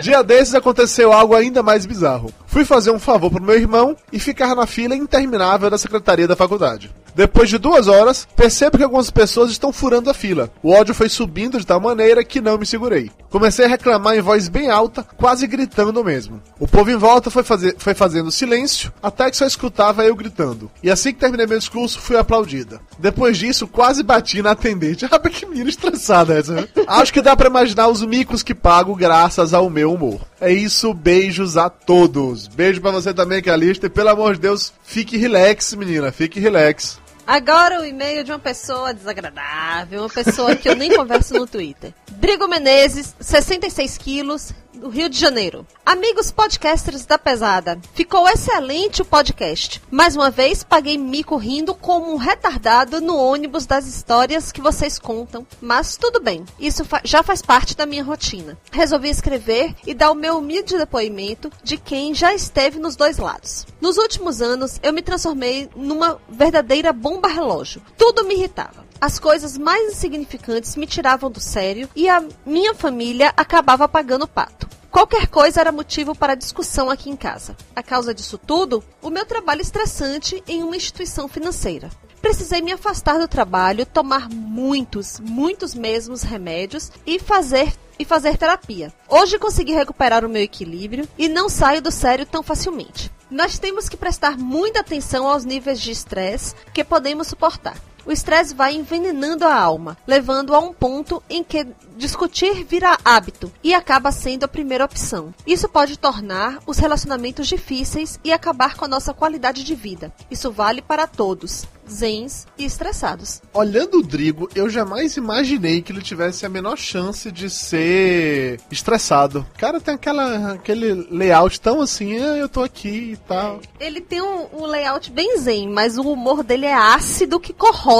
Dia 0.00 0.22
desses 0.22 0.54
aconteceu 0.54 1.12
algo 1.12 1.34
ainda 1.34 1.62
mais 1.62 1.86
bizarro. 1.86 2.32
Fui 2.46 2.64
fazer 2.64 2.90
um 2.90 2.98
favor 2.98 3.30
pro 3.30 3.42
meu 3.42 3.56
irmão 3.56 3.96
e 4.12 4.18
ficar 4.18 4.54
na 4.54 4.66
fila 4.66 4.94
interminável 4.94 5.70
da 5.70 5.78
secretaria 5.78 6.28
da 6.28 6.36
faculdade. 6.36 6.90
Depois 7.14 7.48
de 7.48 7.58
duas 7.58 7.86
horas, 7.86 8.26
percebo 8.34 8.76
que 8.76 8.84
algumas 8.84 9.10
pessoas 9.10 9.50
estão 9.50 9.72
furando 9.72 10.10
a 10.10 10.14
fila. 10.14 10.50
O 10.62 10.72
ódio 10.72 10.94
foi 10.94 11.08
subindo 11.08 11.58
de 11.58 11.66
tal 11.66 11.80
maneira 11.80 12.24
que 12.24 12.40
não 12.40 12.58
me 12.58 12.66
segurei. 12.66 13.10
Comecei 13.30 13.64
a 13.64 13.68
reclamar 13.68 14.16
em 14.16 14.20
voz 14.20 14.48
bem 14.48 14.68
alta, 14.70 15.04
quase 15.16 15.46
gritando 15.46 16.04
mesmo. 16.04 16.42
O 16.58 16.66
povo 16.66 16.90
em 16.90 16.96
volta 16.96 17.30
foi, 17.30 17.42
fazer, 17.42 17.76
foi 17.78 17.94
fazendo 17.94 18.30
silêncio, 18.30 18.92
até 19.02 19.30
que 19.30 19.36
só 19.36 19.46
escutava 19.46 20.04
eu 20.04 20.14
gritando. 20.14 20.70
E 20.82 20.90
assim 20.90 21.12
que 21.12 21.20
terminei 21.20 21.46
meu 21.46 21.58
discurso, 21.58 22.00
fui 22.00 22.16
aplaudida. 22.16 22.80
Depois 22.98 23.38
disso, 23.38 23.66
quase 23.66 24.02
bati 24.02 24.42
na 24.42 24.52
atendente. 24.52 25.06
Ah, 25.14 25.30
que 25.30 25.46
menina 25.46 25.70
estressada 25.70 26.34
essa, 26.34 26.52
né? 26.52 26.68
Acho 26.88 27.12
que 27.12 27.22
dá 27.22 27.36
pra 27.36 27.46
imaginar 27.46 27.88
os 27.88 28.02
micos 28.02 28.42
que 28.42 28.54
pago 28.54 28.94
graças 28.96 29.54
ao 29.54 29.70
meu 29.70 29.92
humor. 29.92 30.20
É 30.40 30.52
isso, 30.52 30.92
beijos 30.92 31.56
a 31.56 31.70
todos. 31.70 32.48
Beijo 32.48 32.80
pra 32.80 32.90
você 32.90 33.14
também, 33.14 33.40
Calista, 33.40 33.86
e 33.86 33.90
pelo 33.90 34.10
amor 34.10 34.34
de 34.34 34.40
Deus, 34.40 34.72
fique 34.82 35.16
relax, 35.16 35.72
menina, 35.74 36.10
fique 36.12 36.40
relax. 36.40 36.98
Agora 37.26 37.80
o 37.80 37.84
e-mail 37.84 38.22
de 38.22 38.30
uma 38.30 38.38
pessoa 38.38 38.92
desagradável, 38.92 40.00
uma 40.00 40.10
pessoa 40.10 40.54
que 40.54 40.68
eu 40.68 40.76
nem 40.76 40.92
converso 40.94 41.34
no 41.34 41.46
Twitter. 41.46 41.94
Drigo 42.12 42.46
Menezes, 42.46 43.14
66 43.18 43.96
quilos, 43.96 44.52
do 44.74 44.88
Rio 44.88 45.08
de 45.08 45.18
Janeiro. 45.18 45.66
Amigos 45.84 46.30
podcasters 46.30 47.06
da 47.06 47.18
pesada, 47.18 47.78
ficou 47.94 48.28
excelente 48.28 49.02
o 49.02 49.04
podcast. 49.04 49.80
Mais 49.90 50.16
uma 50.16 50.30
vez 50.30 50.64
paguei 50.64 50.98
mico 50.98 51.36
rindo 51.36 51.74
como 51.74 52.12
um 52.12 52.16
retardado 52.16 53.00
no 53.00 53.16
ônibus 53.16 53.66
das 53.66 53.86
histórias 53.86 54.50
que 54.50 54.60
vocês 54.60 54.98
contam, 54.98 55.46
mas 55.60 55.96
tudo 55.96 56.20
bem, 56.20 56.44
isso 56.58 56.84
fa 56.84 57.00
já 57.04 57.22
faz 57.22 57.42
parte 57.42 57.76
da 57.76 57.86
minha 57.86 58.02
rotina. 58.02 58.58
Resolvi 58.70 59.08
escrever 59.08 59.74
e 59.86 59.94
dar 59.94 60.10
o 60.10 60.14
meu 60.14 60.38
humilde 60.38 60.76
depoimento 60.76 61.50
de 61.62 61.76
quem 61.76 62.14
já 62.14 62.34
esteve 62.34 62.78
nos 62.78 62.96
dois 62.96 63.18
lados. 63.18 63.66
Nos 63.80 63.96
últimos 63.96 64.40
anos, 64.42 64.80
eu 64.82 64.92
me 64.92 65.02
transformei 65.02 65.68
numa 65.76 66.20
verdadeira 66.28 66.92
bomba 66.92 67.28
relógio. 67.28 67.82
Tudo 67.96 68.24
me 68.24 68.34
irritava. 68.34 68.83
As 69.00 69.18
coisas 69.18 69.58
mais 69.58 69.92
insignificantes 69.92 70.76
me 70.76 70.86
tiravam 70.86 71.30
do 71.30 71.40
sério 71.40 71.88
e 71.94 72.08
a 72.08 72.22
minha 72.46 72.74
família 72.74 73.32
acabava 73.36 73.88
pagando 73.88 74.24
o 74.24 74.28
pato. 74.28 74.68
Qualquer 74.90 75.26
coisa 75.26 75.60
era 75.60 75.72
motivo 75.72 76.14
para 76.14 76.36
discussão 76.36 76.88
aqui 76.88 77.10
em 77.10 77.16
casa. 77.16 77.56
A 77.74 77.82
causa 77.82 78.14
disso 78.14 78.38
tudo, 78.38 78.82
o 79.02 79.10
meu 79.10 79.26
trabalho 79.26 79.60
estressante 79.60 80.42
em 80.46 80.62
uma 80.62 80.76
instituição 80.76 81.26
financeira. 81.26 81.90
Precisei 82.22 82.62
me 82.62 82.72
afastar 82.72 83.18
do 83.18 83.28
trabalho, 83.28 83.84
tomar 83.84 84.30
muitos, 84.30 85.20
muitos 85.20 85.74
mesmos 85.74 86.22
remédios 86.22 86.90
e 87.04 87.18
fazer 87.18 87.74
e 87.98 88.04
fazer 88.04 88.38
terapia. 88.38 88.92
Hoje 89.08 89.38
consegui 89.38 89.72
recuperar 89.72 90.24
o 90.24 90.28
meu 90.28 90.42
equilíbrio 90.42 91.08
e 91.18 91.28
não 91.28 91.48
saio 91.48 91.82
do 91.82 91.90
sério 91.90 92.24
tão 92.24 92.42
facilmente. 92.42 93.10
Nós 93.30 93.58
temos 93.58 93.88
que 93.88 93.96
prestar 93.96 94.38
muita 94.38 94.80
atenção 94.80 95.28
aos 95.28 95.44
níveis 95.44 95.80
de 95.80 95.90
estresse 95.90 96.54
que 96.72 96.84
podemos 96.84 97.26
suportar. 97.26 97.76
O 98.06 98.12
estresse 98.12 98.54
vai 98.54 98.74
envenenando 98.74 99.44
a 99.44 99.54
alma, 99.54 99.96
levando 100.06 100.54
a 100.54 100.58
um 100.58 100.72
ponto 100.72 101.22
em 101.28 101.42
que 101.42 101.66
discutir 101.96 102.64
vira 102.64 102.98
hábito 103.04 103.52
e 103.62 103.72
acaba 103.72 104.12
sendo 104.12 104.44
a 104.44 104.48
primeira 104.48 104.84
opção. 104.84 105.32
Isso 105.46 105.68
pode 105.68 105.98
tornar 105.98 106.58
os 106.66 106.78
relacionamentos 106.78 107.46
difíceis 107.46 108.18
e 108.22 108.32
acabar 108.32 108.76
com 108.76 108.84
a 108.84 108.88
nossa 108.88 109.14
qualidade 109.14 109.64
de 109.64 109.74
vida. 109.74 110.12
Isso 110.30 110.50
vale 110.50 110.82
para 110.82 111.06
todos, 111.06 111.66
zens 111.90 112.46
e 112.58 112.64
estressados. 112.64 113.40
Olhando 113.52 113.98
o 113.98 114.02
Drigo, 114.02 114.48
eu 114.54 114.68
jamais 114.68 115.16
imaginei 115.16 115.82
que 115.82 115.92
ele 115.92 116.02
tivesse 116.02 116.44
a 116.44 116.48
menor 116.48 116.76
chance 116.76 117.30
de 117.30 117.48
ser 117.48 118.60
estressado. 118.70 119.46
O 119.54 119.58
cara 119.58 119.80
tem 119.80 119.94
aquela, 119.94 120.52
aquele 120.52 121.06
layout 121.10 121.60
tão 121.60 121.80
assim, 121.80 122.18
ah, 122.18 122.36
eu 122.36 122.48
tô 122.48 122.62
aqui 122.62 123.12
e 123.12 123.16
tal. 123.16 123.60
Ele 123.78 124.00
tem 124.00 124.20
um, 124.20 124.46
um 124.52 124.66
layout 124.66 125.10
bem 125.10 125.38
zen, 125.38 125.68
mas 125.68 125.96
o 125.96 126.02
humor 126.02 126.42
dele 126.42 126.66
é 126.66 126.74
ácido 126.74 127.40
que 127.40 127.52
corrói. 127.52 127.93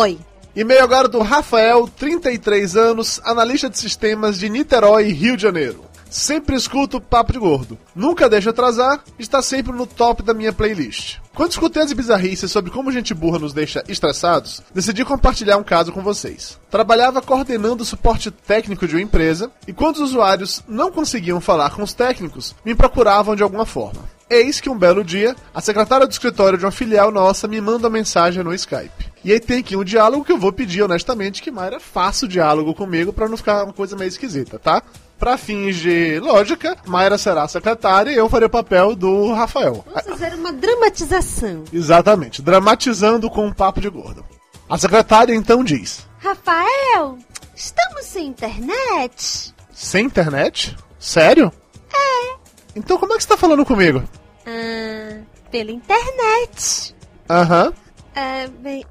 E-mail 0.56 0.82
agora 0.82 1.08
do 1.08 1.20
Rafael, 1.20 1.88
33 1.88 2.76
anos, 2.76 3.20
analista 3.24 3.70
de 3.70 3.78
sistemas 3.78 4.38
de 4.38 4.48
Niterói, 4.48 5.12
Rio 5.12 5.36
de 5.36 5.42
Janeiro. 5.42 5.84
Sempre 6.14 6.54
escuto 6.54 7.00
Papo 7.00 7.32
de 7.32 7.40
Gordo. 7.40 7.76
Nunca 7.92 8.28
deixo 8.28 8.48
atrasar, 8.48 9.02
está 9.18 9.42
sempre 9.42 9.72
no 9.72 9.84
top 9.84 10.22
da 10.22 10.32
minha 10.32 10.52
playlist. 10.52 11.18
Quando 11.34 11.50
escutei 11.50 11.82
as 11.82 11.92
bizarrices 11.92 12.52
sobre 12.52 12.70
como 12.70 12.92
gente 12.92 13.12
burra 13.12 13.40
nos 13.40 13.52
deixa 13.52 13.82
estressados, 13.88 14.62
decidi 14.72 15.04
compartilhar 15.04 15.56
um 15.56 15.64
caso 15.64 15.90
com 15.90 16.04
vocês. 16.04 16.56
Trabalhava 16.70 17.20
coordenando 17.20 17.82
o 17.82 17.84
suporte 17.84 18.30
técnico 18.30 18.86
de 18.86 18.94
uma 18.94 19.02
empresa 19.02 19.50
e 19.66 19.72
quando 19.72 19.96
os 19.96 20.02
usuários 20.02 20.62
não 20.68 20.92
conseguiam 20.92 21.40
falar 21.40 21.70
com 21.70 21.82
os 21.82 21.92
técnicos, 21.92 22.54
me 22.64 22.76
procuravam 22.76 23.34
de 23.34 23.42
alguma 23.42 23.66
forma. 23.66 24.04
Eis 24.30 24.60
que 24.60 24.70
um 24.70 24.78
belo 24.78 25.02
dia, 25.02 25.34
a 25.52 25.60
secretária 25.60 26.06
do 26.06 26.12
escritório 26.12 26.56
de 26.56 26.64
uma 26.64 26.70
filial 26.70 27.10
nossa 27.10 27.48
me 27.48 27.60
manda 27.60 27.88
uma 27.88 27.90
mensagem 27.90 28.44
no 28.44 28.54
Skype. 28.54 29.14
E 29.24 29.32
aí 29.32 29.40
tem 29.40 29.58
aqui 29.58 29.74
um 29.74 29.82
diálogo 29.82 30.24
que 30.24 30.30
eu 30.30 30.38
vou 30.38 30.52
pedir 30.52 30.82
honestamente 30.82 31.42
que 31.42 31.50
Mayra 31.50 31.80
faça 31.80 32.24
o 32.26 32.28
diálogo 32.28 32.72
comigo 32.72 33.12
para 33.12 33.28
não 33.28 33.36
ficar 33.36 33.64
uma 33.64 33.72
coisa 33.72 33.96
meio 33.96 34.08
esquisita, 34.08 34.58
tá? 34.58 34.80
Pra 35.18 35.38
fins 35.38 35.76
de 35.76 36.18
lógica, 36.20 36.76
Mayra 36.86 37.16
será 37.16 37.44
a 37.44 37.48
secretária 37.48 38.10
e 38.10 38.16
eu 38.16 38.28
farei 38.28 38.46
o 38.46 38.50
papel 38.50 38.94
do 38.96 39.32
Rafael. 39.32 39.84
Vamos 39.86 40.20
fazer 40.20 40.34
uma 40.34 40.52
dramatização. 40.52 41.64
Exatamente, 41.72 42.42
dramatizando 42.42 43.30
com 43.30 43.46
um 43.46 43.52
papo 43.52 43.80
de 43.80 43.88
gordo. 43.88 44.24
A 44.68 44.76
secretária 44.76 45.34
então 45.34 45.62
diz: 45.62 46.04
Rafael, 46.18 47.16
estamos 47.54 48.04
sem 48.06 48.26
internet? 48.26 49.54
Sem 49.72 50.06
internet? 50.06 50.76
Sério? 50.98 51.52
É. 51.92 52.34
Então 52.74 52.98
como 52.98 53.12
é 53.12 53.16
que 53.16 53.22
você 53.22 53.28
tá 53.28 53.36
falando 53.36 53.64
comigo? 53.64 54.02
Ah, 54.46 55.20
pela 55.50 55.70
internet. 55.70 56.94
Aham. 57.30 57.72
É, 58.14 58.48
bem. 58.48 58.84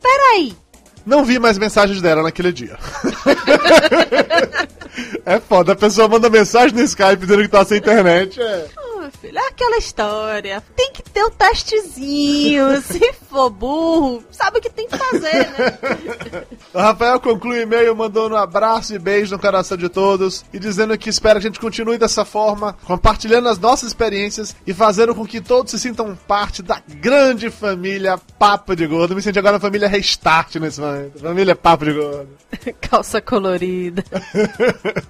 Peraí. 0.00 0.56
Não 1.04 1.24
vi 1.24 1.38
mais 1.38 1.58
mensagens 1.58 2.00
dela 2.00 2.22
naquele 2.22 2.52
dia. 2.52 2.78
é 5.24 5.40
foda, 5.40 5.72
a 5.72 5.76
pessoa 5.76 6.08
manda 6.08 6.30
mensagem 6.30 6.76
no 6.76 6.82
Skype 6.82 7.18
dizendo 7.18 7.42
que 7.42 7.48
tá 7.48 7.64
sem 7.64 7.78
internet. 7.78 8.40
É. 8.40 8.66
Meu 9.04 9.12
filho, 9.12 9.38
é 9.38 9.48
aquela 9.48 9.76
história. 9.76 10.62
Tem 10.74 10.90
que 10.90 11.02
ter 11.02 11.22
o 11.24 11.30
testezinho. 11.30 12.80
Se 12.80 13.12
for 13.28 13.50
burro, 13.50 14.24
sabe 14.30 14.56
o 14.56 14.62
que 14.62 14.70
tem 14.70 14.88
que 14.88 14.96
fazer, 14.96 15.50
né? 15.50 16.44
O 16.72 16.78
Rafael 16.78 17.20
conclui 17.20 17.58
o 17.58 17.62
e-mail 17.62 17.94
mandando 17.94 18.34
um 18.34 18.38
abraço 18.38 18.94
e 18.94 18.98
beijo 18.98 19.32
no 19.32 19.38
coração 19.40 19.76
de 19.76 19.88
todos 19.88 20.44
e 20.52 20.58
dizendo 20.58 20.96
que 20.98 21.08
espera 21.08 21.38
que 21.38 21.46
a 21.46 21.50
gente 21.50 21.60
continue 21.60 21.96
dessa 21.96 22.24
forma, 22.24 22.76
compartilhando 22.82 23.48
as 23.48 23.58
nossas 23.58 23.88
experiências 23.88 24.56
e 24.66 24.74
fazendo 24.74 25.14
com 25.14 25.24
que 25.24 25.40
todos 25.40 25.70
se 25.70 25.78
sintam 25.78 26.18
parte 26.26 26.62
da 26.62 26.82
grande 26.88 27.48
família 27.48 28.18
Papo 28.38 28.74
de 28.74 28.86
Gordo. 28.88 29.14
Me 29.14 29.22
senti 29.22 29.38
agora 29.38 29.54
na 29.54 29.60
família 29.60 29.86
Restart 29.86 30.56
nesse 30.56 30.80
momento. 30.80 31.20
Família 31.20 31.54
Papo 31.54 31.84
de 31.84 31.92
Gordo. 31.92 32.28
Calça 32.80 33.20
colorida. 33.20 34.02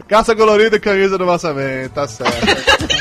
Caça 0.07 0.37
colorida 0.37 0.76
e 0.76 0.80
camisa 0.80 1.16
do 1.16 1.24
Massamento, 1.24 1.94
tá 1.94 2.07
certo. 2.07 2.93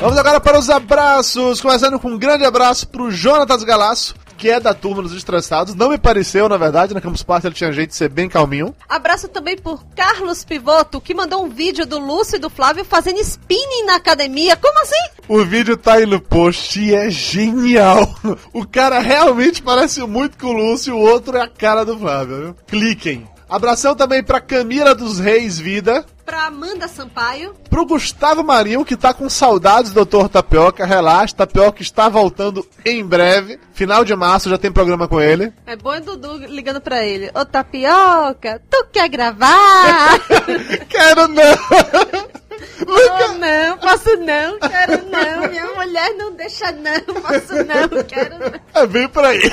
Vamos 0.00 0.16
agora 0.16 0.40
para 0.40 0.58
os 0.58 0.70
abraços, 0.70 1.60
começando 1.60 2.00
com 2.00 2.12
um 2.12 2.18
grande 2.18 2.42
abraço 2.42 2.88
pro 2.88 3.10
Jonatas 3.10 3.62
Galasso, 3.62 4.14
que 4.38 4.48
é 4.48 4.58
da 4.58 4.72
turma 4.72 5.02
dos 5.02 5.12
estressados. 5.12 5.74
Não 5.74 5.90
me 5.90 5.98
pareceu, 5.98 6.48
na 6.48 6.56
verdade, 6.56 6.94
na 6.94 7.02
Campus 7.02 7.22
Party 7.22 7.46
ele 7.46 7.54
tinha 7.54 7.70
jeito 7.70 7.90
de 7.90 7.96
ser 7.96 8.08
bem 8.08 8.26
calminho. 8.26 8.74
Abraço 8.88 9.28
também 9.28 9.58
por 9.58 9.84
Carlos 9.94 10.42
Pivoto, 10.42 11.02
que 11.02 11.12
mandou 11.12 11.44
um 11.44 11.50
vídeo 11.50 11.84
do 11.84 11.98
Lúcio 11.98 12.36
e 12.36 12.38
do 12.38 12.48
Flávio 12.48 12.82
fazendo 12.82 13.20
spinning 13.20 13.84
na 13.84 13.96
academia. 13.96 14.56
Como 14.56 14.80
assim? 14.80 15.10
O 15.28 15.44
vídeo 15.44 15.76
tá 15.76 15.94
aí 15.94 16.06
no 16.06 16.18
post 16.18 16.80
e 16.80 16.94
é 16.94 17.10
genial. 17.10 18.08
O 18.54 18.66
cara 18.66 19.00
realmente 19.00 19.62
parece 19.62 20.00
muito 20.06 20.38
com 20.38 20.46
o 20.46 20.52
Lúcio, 20.52 20.96
o 20.96 20.98
outro 21.00 21.36
é 21.36 21.42
a 21.42 21.48
cara 21.48 21.84
do 21.84 21.98
Flávio, 21.98 22.40
viu? 22.40 22.56
Cliquem. 22.66 23.28
Abração 23.50 23.96
também 23.96 24.22
pra 24.22 24.40
Camila 24.40 24.94
dos 24.94 25.18
Reis 25.18 25.58
Vida. 25.58 26.06
Pra 26.24 26.46
Amanda 26.46 26.86
Sampaio. 26.86 27.52
Pro 27.68 27.84
Gustavo 27.84 28.44
Marinho, 28.44 28.84
que 28.84 28.96
tá 28.96 29.12
com 29.12 29.28
saudades 29.28 29.92
do 29.92 30.04
Dr. 30.04 30.28
Tapioca. 30.28 30.86
Relaxa, 30.86 31.34
Tapioca 31.34 31.82
está 31.82 32.08
voltando 32.08 32.64
em 32.84 33.04
breve. 33.04 33.58
Final 33.72 34.04
de 34.04 34.14
março 34.14 34.48
já 34.48 34.56
tem 34.56 34.70
programa 34.70 35.08
com 35.08 35.20
ele. 35.20 35.52
É 35.66 35.74
bom 35.74 35.92
é 35.92 36.00
Dudu 36.00 36.36
ligando 36.46 36.80
pra 36.80 37.04
ele. 37.04 37.28
Ô 37.34 37.44
Tapioca, 37.44 38.62
tu 38.70 38.86
quer 38.92 39.08
gravar? 39.08 40.20
Quero 40.88 41.26
não! 41.26 42.30
Oh, 42.86 43.32
não, 43.34 43.78
posso 43.78 44.16
não, 44.16 44.58
quero 44.58 45.04
não. 45.06 45.48
Minha 45.48 45.66
mulher 45.74 46.14
não 46.16 46.32
deixa 46.32 46.72
não, 46.72 47.14
posso 47.20 47.54
não, 47.64 48.04
quero 48.04 48.38
não. 48.38 48.52
É 48.74 48.86
bem 48.86 49.08
por 49.08 49.24
aí. 49.24 49.40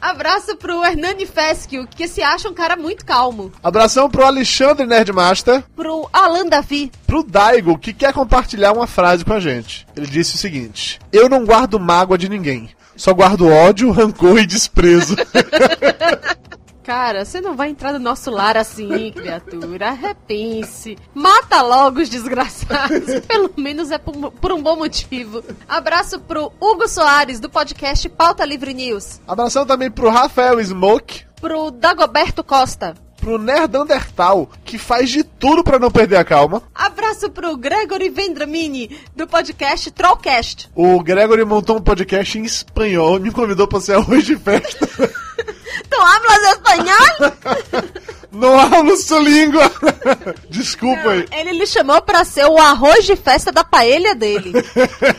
Abraço 0.00 0.56
pro 0.56 0.84
Hernani 0.84 1.26
Fesquio, 1.26 1.86
que 1.86 2.06
se 2.06 2.22
acha 2.22 2.48
um 2.48 2.54
cara 2.54 2.76
muito 2.76 3.04
calmo. 3.04 3.52
Abração 3.62 4.08
pro 4.08 4.24
Alexandre 4.24 4.86
Nerdmaster. 4.86 5.64
Pro 5.74 6.08
Alan 6.12 6.46
Davi. 6.46 6.92
Pro 7.06 7.24
Daigo, 7.24 7.78
que 7.78 7.92
quer 7.92 8.12
compartilhar 8.12 8.72
uma 8.72 8.86
frase 8.86 9.24
com 9.24 9.32
a 9.32 9.40
gente. 9.40 9.86
Ele 9.96 10.06
disse 10.06 10.36
o 10.36 10.38
seguinte: 10.38 11.00
Eu 11.12 11.28
não 11.28 11.44
guardo 11.44 11.80
mágoa 11.80 12.16
de 12.16 12.28
ninguém. 12.28 12.70
Só 12.96 13.12
guardo 13.12 13.48
ódio, 13.48 13.92
rancor 13.92 14.38
e 14.38 14.46
desprezo. 14.46 15.16
Cara, 16.88 17.22
você 17.22 17.38
não 17.38 17.54
vai 17.54 17.68
entrar 17.68 17.92
no 17.92 17.98
nosso 17.98 18.30
lar 18.30 18.56
assim, 18.56 18.88
criatura. 19.12 19.90
Repense. 19.90 20.96
Mata 21.12 21.60
logo 21.60 22.00
os 22.00 22.08
desgraçados. 22.08 23.20
Pelo 23.28 23.50
menos 23.58 23.90
é 23.90 23.98
por, 23.98 24.32
por 24.32 24.52
um 24.52 24.62
bom 24.62 24.76
motivo. 24.76 25.44
Abraço 25.68 26.18
pro 26.20 26.50
Hugo 26.58 26.88
Soares, 26.88 27.40
do 27.40 27.50
podcast 27.50 28.08
Pauta 28.08 28.42
Livre 28.42 28.72
News. 28.72 29.20
Abração 29.28 29.66
também 29.66 29.90
pro 29.90 30.08
Rafael 30.08 30.64
Smoke. 30.64 31.26
Pro 31.38 31.70
Dagoberto 31.70 32.42
Costa. 32.42 32.94
Pro 33.28 33.36
Nerd 33.36 33.76
Undertal, 33.76 34.50
que 34.64 34.78
faz 34.78 35.10
de 35.10 35.22
tudo 35.22 35.62
pra 35.62 35.78
não 35.78 35.90
perder 35.90 36.16
a 36.16 36.24
calma. 36.24 36.62
Abraço 36.74 37.28
pro 37.28 37.58
Gregory 37.58 38.08
Vendramini, 38.08 38.98
do 39.14 39.26
podcast 39.26 39.90
Trollcast. 39.90 40.70
O 40.74 41.02
Gregory 41.02 41.44
montou 41.44 41.76
um 41.76 41.82
podcast 41.82 42.38
em 42.38 42.44
espanhol 42.44 43.18
e 43.18 43.20
me 43.20 43.30
convidou 43.30 43.68
pra 43.68 43.82
ser 43.82 43.96
arroz 43.96 44.24
de 44.24 44.34
festa. 44.34 44.88
Tu 44.96 46.00
hablas 46.00 46.52
espanhol? 46.54 47.98
Não 48.30 48.58
há 48.58 48.80
Lúcio 48.80 49.18
Língua. 49.20 49.70
Desculpa 50.50 51.10
aí. 51.10 51.26
Ele 51.32 51.52
lhe 51.52 51.66
chamou 51.66 52.00
pra 52.02 52.24
ser 52.24 52.44
o 52.44 52.58
arroz 52.58 53.06
de 53.06 53.16
festa 53.16 53.50
da 53.50 53.64
paella 53.64 54.14
dele. 54.14 54.52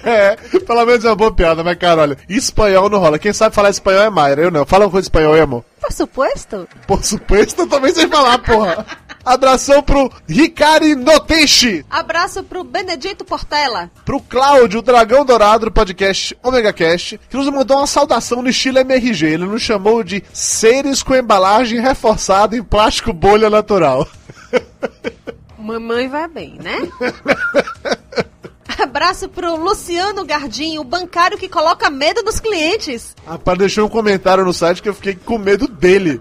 É, 0.04 0.36
pelo 0.36 0.86
menos 0.86 1.04
é 1.04 1.10
uma 1.10 1.16
boa 1.16 1.32
piada, 1.32 1.64
mas 1.64 1.78
cara, 1.78 2.02
olha, 2.02 2.18
espanhol 2.28 2.90
não 2.90 3.00
rola. 3.00 3.20
Quem 3.20 3.34
sabe 3.34 3.54
falar 3.54 3.70
espanhol 3.70 4.04
é 4.04 4.10
Mayra, 4.10 4.42
eu 4.42 4.52
não. 4.52 4.66
Fala 4.66 4.86
uma 4.86 4.92
coisa 4.92 5.06
espanhol 5.06 5.36
amor. 5.40 5.64
Por 5.80 5.92
suposto. 5.92 6.68
Por 6.88 7.04
suposto, 7.04 7.62
eu 7.62 7.68
também 7.68 7.94
sei 7.94 8.08
falar, 8.08 8.40
porra. 8.40 8.86
Abração 9.30 9.84
pro 9.84 10.12
Ricari 10.28 10.96
Noteixe, 10.96 11.86
Abraço 11.88 12.44
pro 12.44 12.64
Benedito 12.64 13.24
Portela. 13.24 13.92
pro 14.04 14.20
Cláudio, 14.20 14.80
o 14.80 14.82
Dragão 14.82 15.24
Dourado 15.24 15.68
do 15.68 15.72
podcast 15.72 16.36
Omega 16.42 16.74
Cast, 16.74 17.20
que 17.30 17.38
nos 17.38 17.48
mandou 17.48 17.78
uma 17.78 17.86
saudação 17.86 18.42
no 18.42 18.50
estilo 18.50 18.80
MRG. 18.80 19.28
Ele 19.28 19.46
nos 19.46 19.62
chamou 19.62 20.04
de 20.04 20.24
seres 20.34 21.04
com 21.04 21.14
embalagem 21.14 21.80
reforçada 21.80 22.58
em 22.58 22.64
plástico 22.64 23.14
bolha 23.14 23.52
natural. 23.52 24.08
Mamãe 25.60 26.08
vai 26.08 26.28
bem, 26.28 26.58
né? 26.60 26.90
Abraço 28.82 29.30
pro 29.30 29.56
Luciano 29.58 30.26
Gardim, 30.26 30.80
o 30.80 30.84
bancário 30.84 31.38
que 31.38 31.48
coloca 31.48 31.88
medo 31.92 32.24
nos 32.24 32.40
clientes. 32.40 33.16
Rapaz, 33.28 33.60
deixou 33.60 33.86
um 33.86 33.90
comentário 33.90 34.44
no 34.44 34.54
site 34.54 34.82
que 34.82 34.90
eu 34.90 34.94
fiquei 34.96 35.14
com 35.14 35.38
medo 35.38 35.68
dele. 35.68 36.20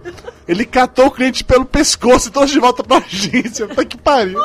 Ele 0.48 0.64
catou 0.64 1.06
o 1.06 1.10
cliente 1.10 1.44
pelo 1.44 1.66
pescoço 1.66 2.28
e 2.28 2.30
trouxe 2.30 2.54
de 2.54 2.58
volta 2.60 2.82
pra 2.82 2.96
agência. 2.96 3.68
Puta 3.68 3.84
que 3.84 3.98
pariu. 3.98 4.40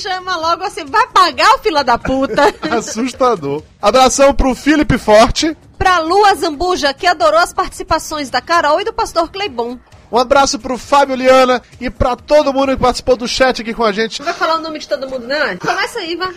Chama 0.00 0.36
logo 0.36 0.62
assim, 0.62 0.84
vai 0.84 1.06
pagar 1.08 1.56
o 1.56 1.58
fila 1.58 1.82
da 1.82 1.98
puta. 1.98 2.54
Assustador. 2.70 3.62
Abração 3.82 4.32
pro 4.32 4.54
Felipe 4.54 4.96
Forte. 4.96 5.56
pra 5.76 5.98
Lua 5.98 6.34
Zambuja, 6.36 6.94
que 6.94 7.06
adorou 7.06 7.40
as 7.40 7.52
participações 7.52 8.30
da 8.30 8.40
Carol 8.40 8.80
e 8.80 8.84
do 8.84 8.92
pastor 8.92 9.28
Cleibon. 9.30 9.76
Um 10.12 10.18
abraço 10.18 10.60
pro 10.60 10.78
Fábio 10.78 11.16
Liana 11.16 11.60
e 11.80 11.90
pra 11.90 12.14
todo 12.14 12.52
mundo 12.52 12.76
que 12.76 12.80
participou 12.82 13.16
do 13.16 13.26
chat 13.26 13.62
aqui 13.62 13.74
com 13.74 13.82
a 13.82 13.90
gente. 13.90 14.20
Não 14.20 14.26
vai 14.26 14.34
falar 14.34 14.56
o 14.56 14.62
nome 14.62 14.78
de 14.78 14.88
todo 14.88 15.10
mundo, 15.10 15.26
não? 15.26 15.56
Começa 15.58 15.98
aí, 15.98 16.14
vai. 16.14 16.32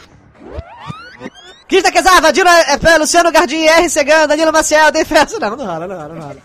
Krista 1.68 1.92
Quesar, 1.92 2.22
Vadilo 2.22 2.50
é, 2.50 2.98
Luciano 2.98 3.32
Gardim, 3.32 3.66
R. 3.66 3.90
Segan, 3.90 4.26
Danilo 4.26 4.52
Maciel, 4.54 4.92
Defensa. 4.92 5.38
Não, 5.40 5.56
não 5.56 5.66
rola, 5.66 5.86
não 5.86 5.96
rola, 5.98 6.14
não 6.16 6.22
rola. 6.22 6.38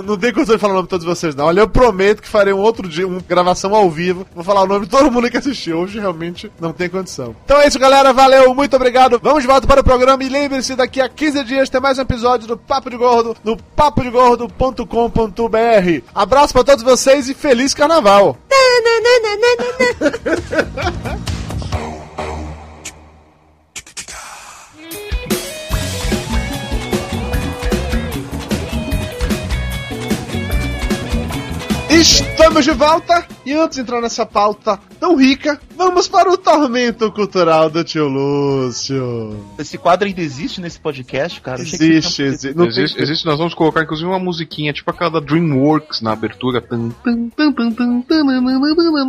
Não, 0.00 0.16
tem 0.16 0.32
condição 0.32 0.54
de 0.54 0.60
falar 0.60 0.72
o 0.72 0.76
nome 0.76 0.86
de 0.86 0.90
todos 0.90 1.04
vocês, 1.04 1.34
não. 1.34 1.44
Olha, 1.44 1.60
eu 1.60 1.68
prometo 1.68 2.22
que 2.22 2.28
farei 2.28 2.54
um 2.54 2.60
outro 2.60 2.88
dia, 2.88 3.06
uma 3.06 3.20
gravação 3.20 3.74
ao 3.74 3.90
vivo. 3.90 4.26
Vou 4.34 4.42
falar 4.42 4.62
o 4.62 4.66
nome 4.66 4.86
de 4.86 4.90
todo 4.90 5.10
mundo 5.10 5.30
que 5.30 5.36
assistiu. 5.36 5.80
Hoje 5.80 6.00
realmente 6.00 6.50
não 6.58 6.72
tem 6.72 6.88
condição. 6.88 7.36
Então 7.44 7.60
é 7.60 7.68
isso, 7.68 7.78
galera. 7.78 8.10
Valeu, 8.10 8.54
muito 8.54 8.74
obrigado. 8.74 9.20
Vamos 9.22 9.42
de 9.42 9.46
volta 9.46 9.66
para 9.66 9.82
o 9.82 9.84
programa 9.84 10.24
e 10.24 10.30
lembre-se, 10.30 10.74
daqui 10.74 10.98
a 10.98 11.10
15 11.10 11.44
dias 11.44 11.68
tem 11.68 11.78
mais 11.78 11.98
um 11.98 12.02
episódio 12.02 12.48
do 12.48 12.56
Papo 12.56 12.88
de 12.88 12.96
Gordo 12.96 13.36
no 13.44 13.54
papodegordo.com.br. 13.56 16.04
Abraço 16.14 16.54
para 16.54 16.64
todos 16.64 16.82
vocês 16.82 17.28
e 17.28 17.34
feliz 17.34 17.74
carnaval. 17.74 18.38
Estamos 31.94 32.64
de 32.64 32.70
volta 32.72 33.26
e 33.44 33.52
antes 33.52 33.76
de 33.76 33.82
entrar 33.82 34.00
nessa 34.00 34.24
pauta 34.24 34.78
tão 34.98 35.14
rica, 35.16 35.60
vamos 35.76 36.08
para 36.08 36.30
o 36.32 36.38
tormento 36.38 37.12
cultural 37.12 37.68
do 37.68 37.84
tio 37.84 38.08
Lúcio. 38.08 39.44
Esse 39.58 39.76
quadro 39.76 40.06
ainda 40.08 40.20
existe 40.22 40.60
nesse 40.60 40.80
podcast, 40.80 41.40
cara? 41.40 41.60
Existe, 41.60 42.22
existe. 42.22 42.56
Não 42.56 42.64
tem- 42.64 42.84
Existe, 42.84 43.02
existe, 43.02 43.26
nós 43.26 43.36
vamos 43.36 43.52
colocar 43.52 43.82
inclusive 43.82 44.08
uma 44.08 44.18
musiquinha, 44.18 44.72
tipo 44.72 44.90
aquela 44.90 45.10
da 45.10 45.20
DreamWorks 45.20 46.00
na 46.00 46.12
abertura. 46.12 46.64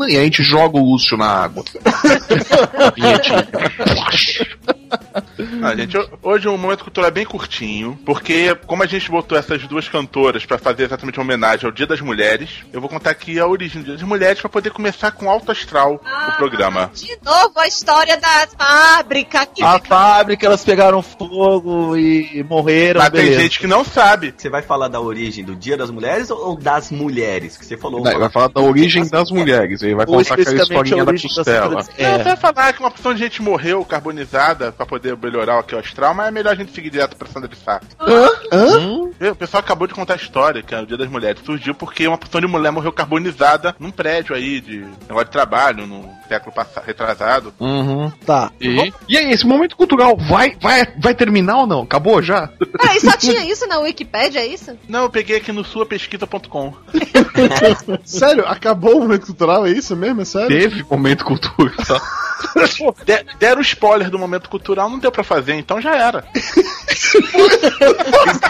E 0.09 0.17
a 0.17 0.23
gente 0.23 0.43
joga 0.43 0.77
o 0.77 0.83
Lúcio 0.91 1.15
na 1.17 1.25
água. 1.27 1.63
Ah, 5.61 5.75
gente, 5.75 5.97
ho- 5.97 6.09
hoje 6.21 6.47
o 6.47 6.57
momento 6.57 6.83
cultural 6.83 7.07
é 7.07 7.11
bem 7.11 7.25
curtinho, 7.25 7.97
porque 8.05 8.55
como 8.67 8.83
a 8.83 8.85
gente 8.85 9.09
botou 9.09 9.37
essas 9.37 9.61
duas 9.67 9.87
cantoras 9.87 10.45
pra 10.45 10.57
fazer 10.57 10.83
exatamente 10.83 11.17
uma 11.19 11.23
homenagem 11.23 11.65
ao 11.65 11.71
Dia 11.71 11.87
das 11.87 12.01
Mulheres, 12.01 12.49
eu 12.71 12.79
vou 12.79 12.89
contar 12.89 13.11
aqui 13.11 13.39
a 13.39 13.47
origem 13.47 13.81
do 13.81 13.85
Dia 13.85 13.93
das 13.95 14.03
Mulheres 14.03 14.39
pra 14.41 14.49
poder 14.49 14.71
começar 14.71 15.11
com 15.11 15.29
alto 15.29 15.51
astral 15.51 16.01
o 16.27 16.31
programa. 16.37 16.91
De 16.93 17.17
novo 17.23 17.59
a 17.59 17.67
história 17.67 18.17
da 18.17 18.47
fábrica. 18.57 19.45
Que 19.45 19.63
A 19.63 19.79
fábrica, 19.79 20.45
elas 20.45 20.63
pegaram 20.63 21.01
fogo 21.01 21.95
e 21.97 22.43
morreram, 22.47 22.99
Mas 23.01 23.09
tem 23.09 23.21
beleza. 23.23 23.41
gente 23.41 23.59
que 23.59 23.67
não 23.67 23.83
sabe. 23.83 24.33
Você 24.35 24.49
vai 24.49 24.61
falar 24.61 24.87
da 24.87 24.99
origem 25.01 25.43
do 25.43 25.55
Dia 25.55 25.77
das 25.77 25.89
Mulheres 25.89 26.29
ou 26.29 26.57
das 26.57 26.91
mulheres? 26.91 27.57
Que 27.57 27.65
você 27.65 27.77
falou. 27.77 28.03
Não, 28.03 28.19
vai 28.19 28.29
falar 28.29 28.47
da 28.47 28.61
origem 28.61 29.07
das 29.07 29.29
mulheres, 29.31 29.81
aí 29.83 29.93
vai 29.93 30.05
contar 30.05 30.33
aquela 30.35 30.55
historinha 30.61 31.05
da 31.05 31.11
costela. 31.13 31.73
coisas. 31.75 31.91
Não, 31.97 32.05
É. 32.05 32.17
vai 32.23 32.37
falar 32.37 32.73
que 32.73 32.79
uma 32.79 32.91
porção 32.91 33.13
de 33.13 33.19
gente 33.19 33.41
morreu 33.41 33.83
carbonizada 33.85 34.71
pra 34.85 34.99
poder 34.99 35.17
melhorar 35.17 35.59
aqui 35.59 35.75
o 35.75 35.79
astral, 35.79 36.13
mas 36.13 36.27
é 36.27 36.31
melhor 36.31 36.51
a 36.51 36.55
gente 36.55 36.71
seguir 36.73 36.89
direto 36.89 37.15
pra 37.15 37.27
Sandra 37.27 37.49
de 37.49 37.55
Sá. 37.57 37.79
O 39.31 39.35
pessoal 39.35 39.61
acabou 39.61 39.87
de 39.87 39.93
contar 39.93 40.13
a 40.13 40.17
história, 40.17 40.61
que 40.61 40.73
é 40.73 40.79
o 40.81 40.85
Dia 40.85 40.97
das 40.97 41.09
Mulheres. 41.09 41.41
Surgiu 41.45 41.73
porque 41.73 42.07
uma 42.07 42.17
porção 42.17 42.41
de 42.41 42.47
mulher 42.47 42.71
morreu 42.71 42.91
carbonizada 42.91 43.75
num 43.79 43.91
prédio 43.91 44.35
aí 44.35 44.59
de 44.59 44.79
negócio 45.07 45.25
de 45.25 45.31
trabalho, 45.31 45.87
no 45.87 46.09
século 46.27 46.53
passado, 46.53 46.83
retrasado. 46.85 47.53
Uhum. 47.59 48.11
Tá. 48.25 48.51
E, 48.59 48.91
e 49.07 49.17
aí, 49.17 49.31
esse 49.31 49.45
momento 49.45 49.75
cultural 49.75 50.17
vai, 50.17 50.57
vai, 50.61 50.85
vai 50.97 51.13
terminar 51.15 51.57
ou 51.59 51.67
não? 51.67 51.81
Acabou 51.83 52.21
já? 52.21 52.47
Peraí, 52.47 52.99
só 52.99 53.15
tinha 53.17 53.43
isso 53.45 53.67
na 53.67 53.79
Wikipédia, 53.79 54.39
é 54.39 54.47
isso? 54.47 54.77
Não, 54.87 55.03
eu 55.03 55.09
peguei 55.09 55.37
aqui 55.37 55.51
no 55.51 55.63
suapesquisa.com. 55.63 56.73
Sério, 58.03 58.45
acabou 58.47 58.97
o 58.97 59.01
momento 59.01 59.25
cultural, 59.25 59.65
é 59.65 59.71
isso 59.71 59.95
mesmo? 59.95 60.21
É 60.21 60.25
sério? 60.25 60.47
Teve 60.47 60.83
momento 60.89 61.23
cultural. 61.23 61.71
De- 63.05 63.25
deram 63.39 63.61
spoiler 63.61 64.09
do 64.09 64.19
momento 64.19 64.49
cultural, 64.49 64.72
não 64.75 64.99
deu 64.99 65.11
pra 65.11 65.23
fazer, 65.23 65.53
então 65.55 65.79
já 65.81 65.95
era. 65.95 66.23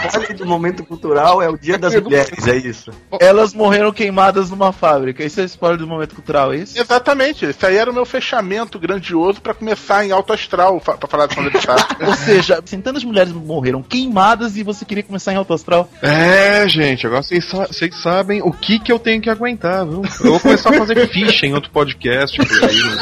Spoiler 0.08 0.36
do 0.36 0.46
momento 0.46 0.84
cultural 0.84 1.40
é 1.42 1.48
o 1.48 1.56
Dia 1.58 1.78
das 1.78 1.94
Mulheres, 2.00 2.46
é 2.46 2.56
isso. 2.56 2.90
Elas 3.20 3.52
morreram 3.54 3.92
queimadas 3.92 4.50
numa 4.50 4.72
fábrica. 4.72 5.24
Isso 5.24 5.40
é 5.40 5.44
spoiler 5.44 5.78
do 5.78 5.86
momento 5.86 6.14
cultural, 6.14 6.52
é 6.52 6.58
isso? 6.58 6.78
Exatamente, 6.78 7.44
esse 7.44 7.64
aí 7.66 7.76
era 7.76 7.90
o 7.90 7.94
meu 7.94 8.04
fechamento 8.04 8.78
grandioso 8.78 9.40
pra 9.40 9.54
começar 9.54 10.04
em 10.04 10.12
alto 10.12 10.32
astral, 10.32 10.80
fa- 10.80 10.96
pra 10.96 11.08
falar 11.08 11.26
de 11.26 11.34
Sandra 11.34 11.50
de 11.50 11.60
Sá. 11.60 11.76
Ou 12.06 12.14
seja, 12.14 12.62
centenas 12.64 13.00
de 13.02 13.06
mulheres 13.06 13.32
morreram 13.32 13.82
queimadas 13.82 14.56
e 14.56 14.62
você 14.62 14.84
queria 14.84 15.02
começar 15.02 15.32
em 15.32 15.36
alto 15.36 15.52
astral. 15.54 15.88
É, 16.02 16.66
gente, 16.68 17.06
agora 17.06 17.22
vocês, 17.22 17.44
sa- 17.44 17.66
vocês 17.66 17.94
sabem 18.02 18.42
o 18.42 18.52
que 18.52 18.78
que 18.78 18.92
eu 18.92 18.98
tenho 18.98 19.20
que 19.20 19.30
aguentar, 19.30 19.86
viu? 19.86 20.02
Eu 20.24 20.30
vou 20.32 20.40
começar 20.40 20.70
a 20.70 20.78
fazer 20.78 21.06
ficha 21.08 21.46
em 21.46 21.54
outro 21.54 21.70
podcast 21.70 22.36
por 22.36 22.64
aí. 22.64 22.76
né? 22.76 22.94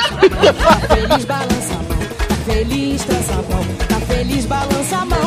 Feliz 2.45 3.05
balança 3.05 3.05
a 3.05 3.05
mão, 3.05 3.05
feliz 3.05 3.05
trança 3.05 3.33
a 3.33 3.43
mão, 3.43 3.65
tá 3.89 4.01
feliz 4.01 4.47
balança 4.47 4.97
a 4.97 5.05
mão. 5.05 5.22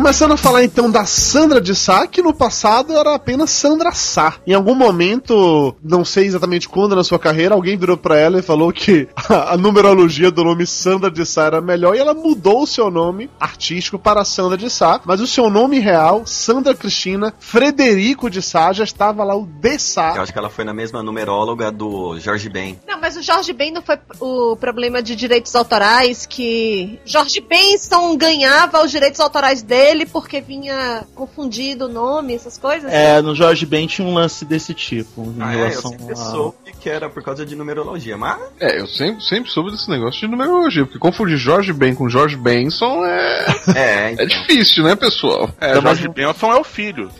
Começando 0.00 0.32
a 0.32 0.36
falar 0.38 0.64
então 0.64 0.90
da 0.90 1.04
Sandra 1.04 1.60
de 1.60 1.74
Sá, 1.74 2.06
que 2.06 2.22
no 2.22 2.32
passado 2.32 2.96
era 2.96 3.14
apenas 3.14 3.50
Sandra 3.50 3.92
Sá. 3.92 4.36
Em 4.46 4.54
algum 4.54 4.74
momento, 4.74 5.76
não 5.84 6.06
sei 6.06 6.24
exatamente 6.24 6.66
quando 6.66 6.96
na 6.96 7.04
sua 7.04 7.18
carreira, 7.18 7.54
alguém 7.54 7.76
virou 7.76 7.98
pra 7.98 8.18
ela 8.18 8.38
e 8.38 8.42
falou 8.42 8.72
que 8.72 9.06
a, 9.14 9.52
a 9.52 9.56
numerologia 9.58 10.30
do 10.30 10.42
nome 10.42 10.66
Sandra 10.66 11.10
de 11.10 11.26
Sá 11.26 11.44
era 11.44 11.60
melhor 11.60 11.94
e 11.94 11.98
ela 11.98 12.14
mudou 12.14 12.62
o 12.62 12.66
seu 12.66 12.90
nome 12.90 13.28
artístico 13.38 13.98
para 13.98 14.24
Sandra 14.24 14.56
de 14.56 14.70
Sá, 14.70 15.02
mas 15.04 15.20
o 15.20 15.26
seu 15.26 15.50
nome 15.50 15.78
real, 15.78 16.22
Sandra 16.24 16.74
Cristina 16.74 17.34
Frederico 17.38 18.30
de 18.30 18.40
Sá, 18.40 18.72
já 18.72 18.84
estava 18.84 19.22
lá 19.22 19.36
o 19.36 19.44
de 19.44 19.74
Eu 19.74 19.78
Sá. 19.78 20.12
acho 20.12 20.32
que 20.32 20.38
ela 20.38 20.48
foi 20.48 20.64
na 20.64 20.72
mesma 20.72 21.02
numeróloga 21.02 21.70
do 21.70 22.18
Jorge 22.18 22.48
Ben. 22.48 22.80
Não, 22.88 22.98
mas 22.98 23.18
o 23.18 23.22
Jorge 23.22 23.52
Ben 23.52 23.70
não 23.70 23.82
foi 23.82 23.98
o 24.18 24.56
problema 24.56 25.02
de 25.02 25.14
direitos 25.14 25.54
autorais 25.54 26.24
que 26.24 26.98
Jorge 27.04 27.42
Benson 27.42 28.16
ganhava 28.16 28.82
os 28.82 28.90
direitos 28.90 29.20
autorais 29.20 29.62
dele 29.62 29.89
porque 30.06 30.40
vinha 30.40 31.04
confundido 31.14 31.86
o 31.86 31.88
nome, 31.88 32.34
essas 32.34 32.56
coisas. 32.58 32.92
É, 32.92 33.20
no 33.20 33.34
Jorge 33.34 33.66
Ben 33.66 33.86
tinha 33.86 34.06
um 34.06 34.14
lance 34.14 34.44
desse 34.44 34.72
tipo. 34.74 35.22
Em 35.22 35.36
Ah, 35.40 35.52
é, 35.52 35.54
eu 35.54 35.58
relação 35.60 35.90
sempre 35.90 36.12
a... 36.12 36.16
soube 36.16 36.56
que 36.80 36.88
era 36.88 37.10
por 37.10 37.22
causa 37.22 37.44
de 37.44 37.54
numerologia, 37.54 38.16
mas 38.16 38.40
É, 38.58 38.80
eu 38.80 38.86
sempre, 38.86 39.22
sempre 39.22 39.50
soube 39.50 39.70
desse 39.70 39.90
negócio 39.90 40.20
de 40.20 40.28
numerologia, 40.28 40.84
porque 40.84 40.98
confundir 40.98 41.36
Jorge 41.36 41.72
Ben 41.72 41.94
com 41.94 42.08
Jorge 42.08 42.36
Benson 42.36 43.04
é, 43.04 43.46
é, 43.74 43.76
é 43.76 44.12
então. 44.12 44.26
difícil, 44.26 44.84
né, 44.84 44.96
pessoal? 44.96 45.50
É, 45.60 45.78
Jorge 45.80 46.08
Benson 46.08 46.52
é 46.52 46.56
o 46.56 46.64
filho. 46.64 47.10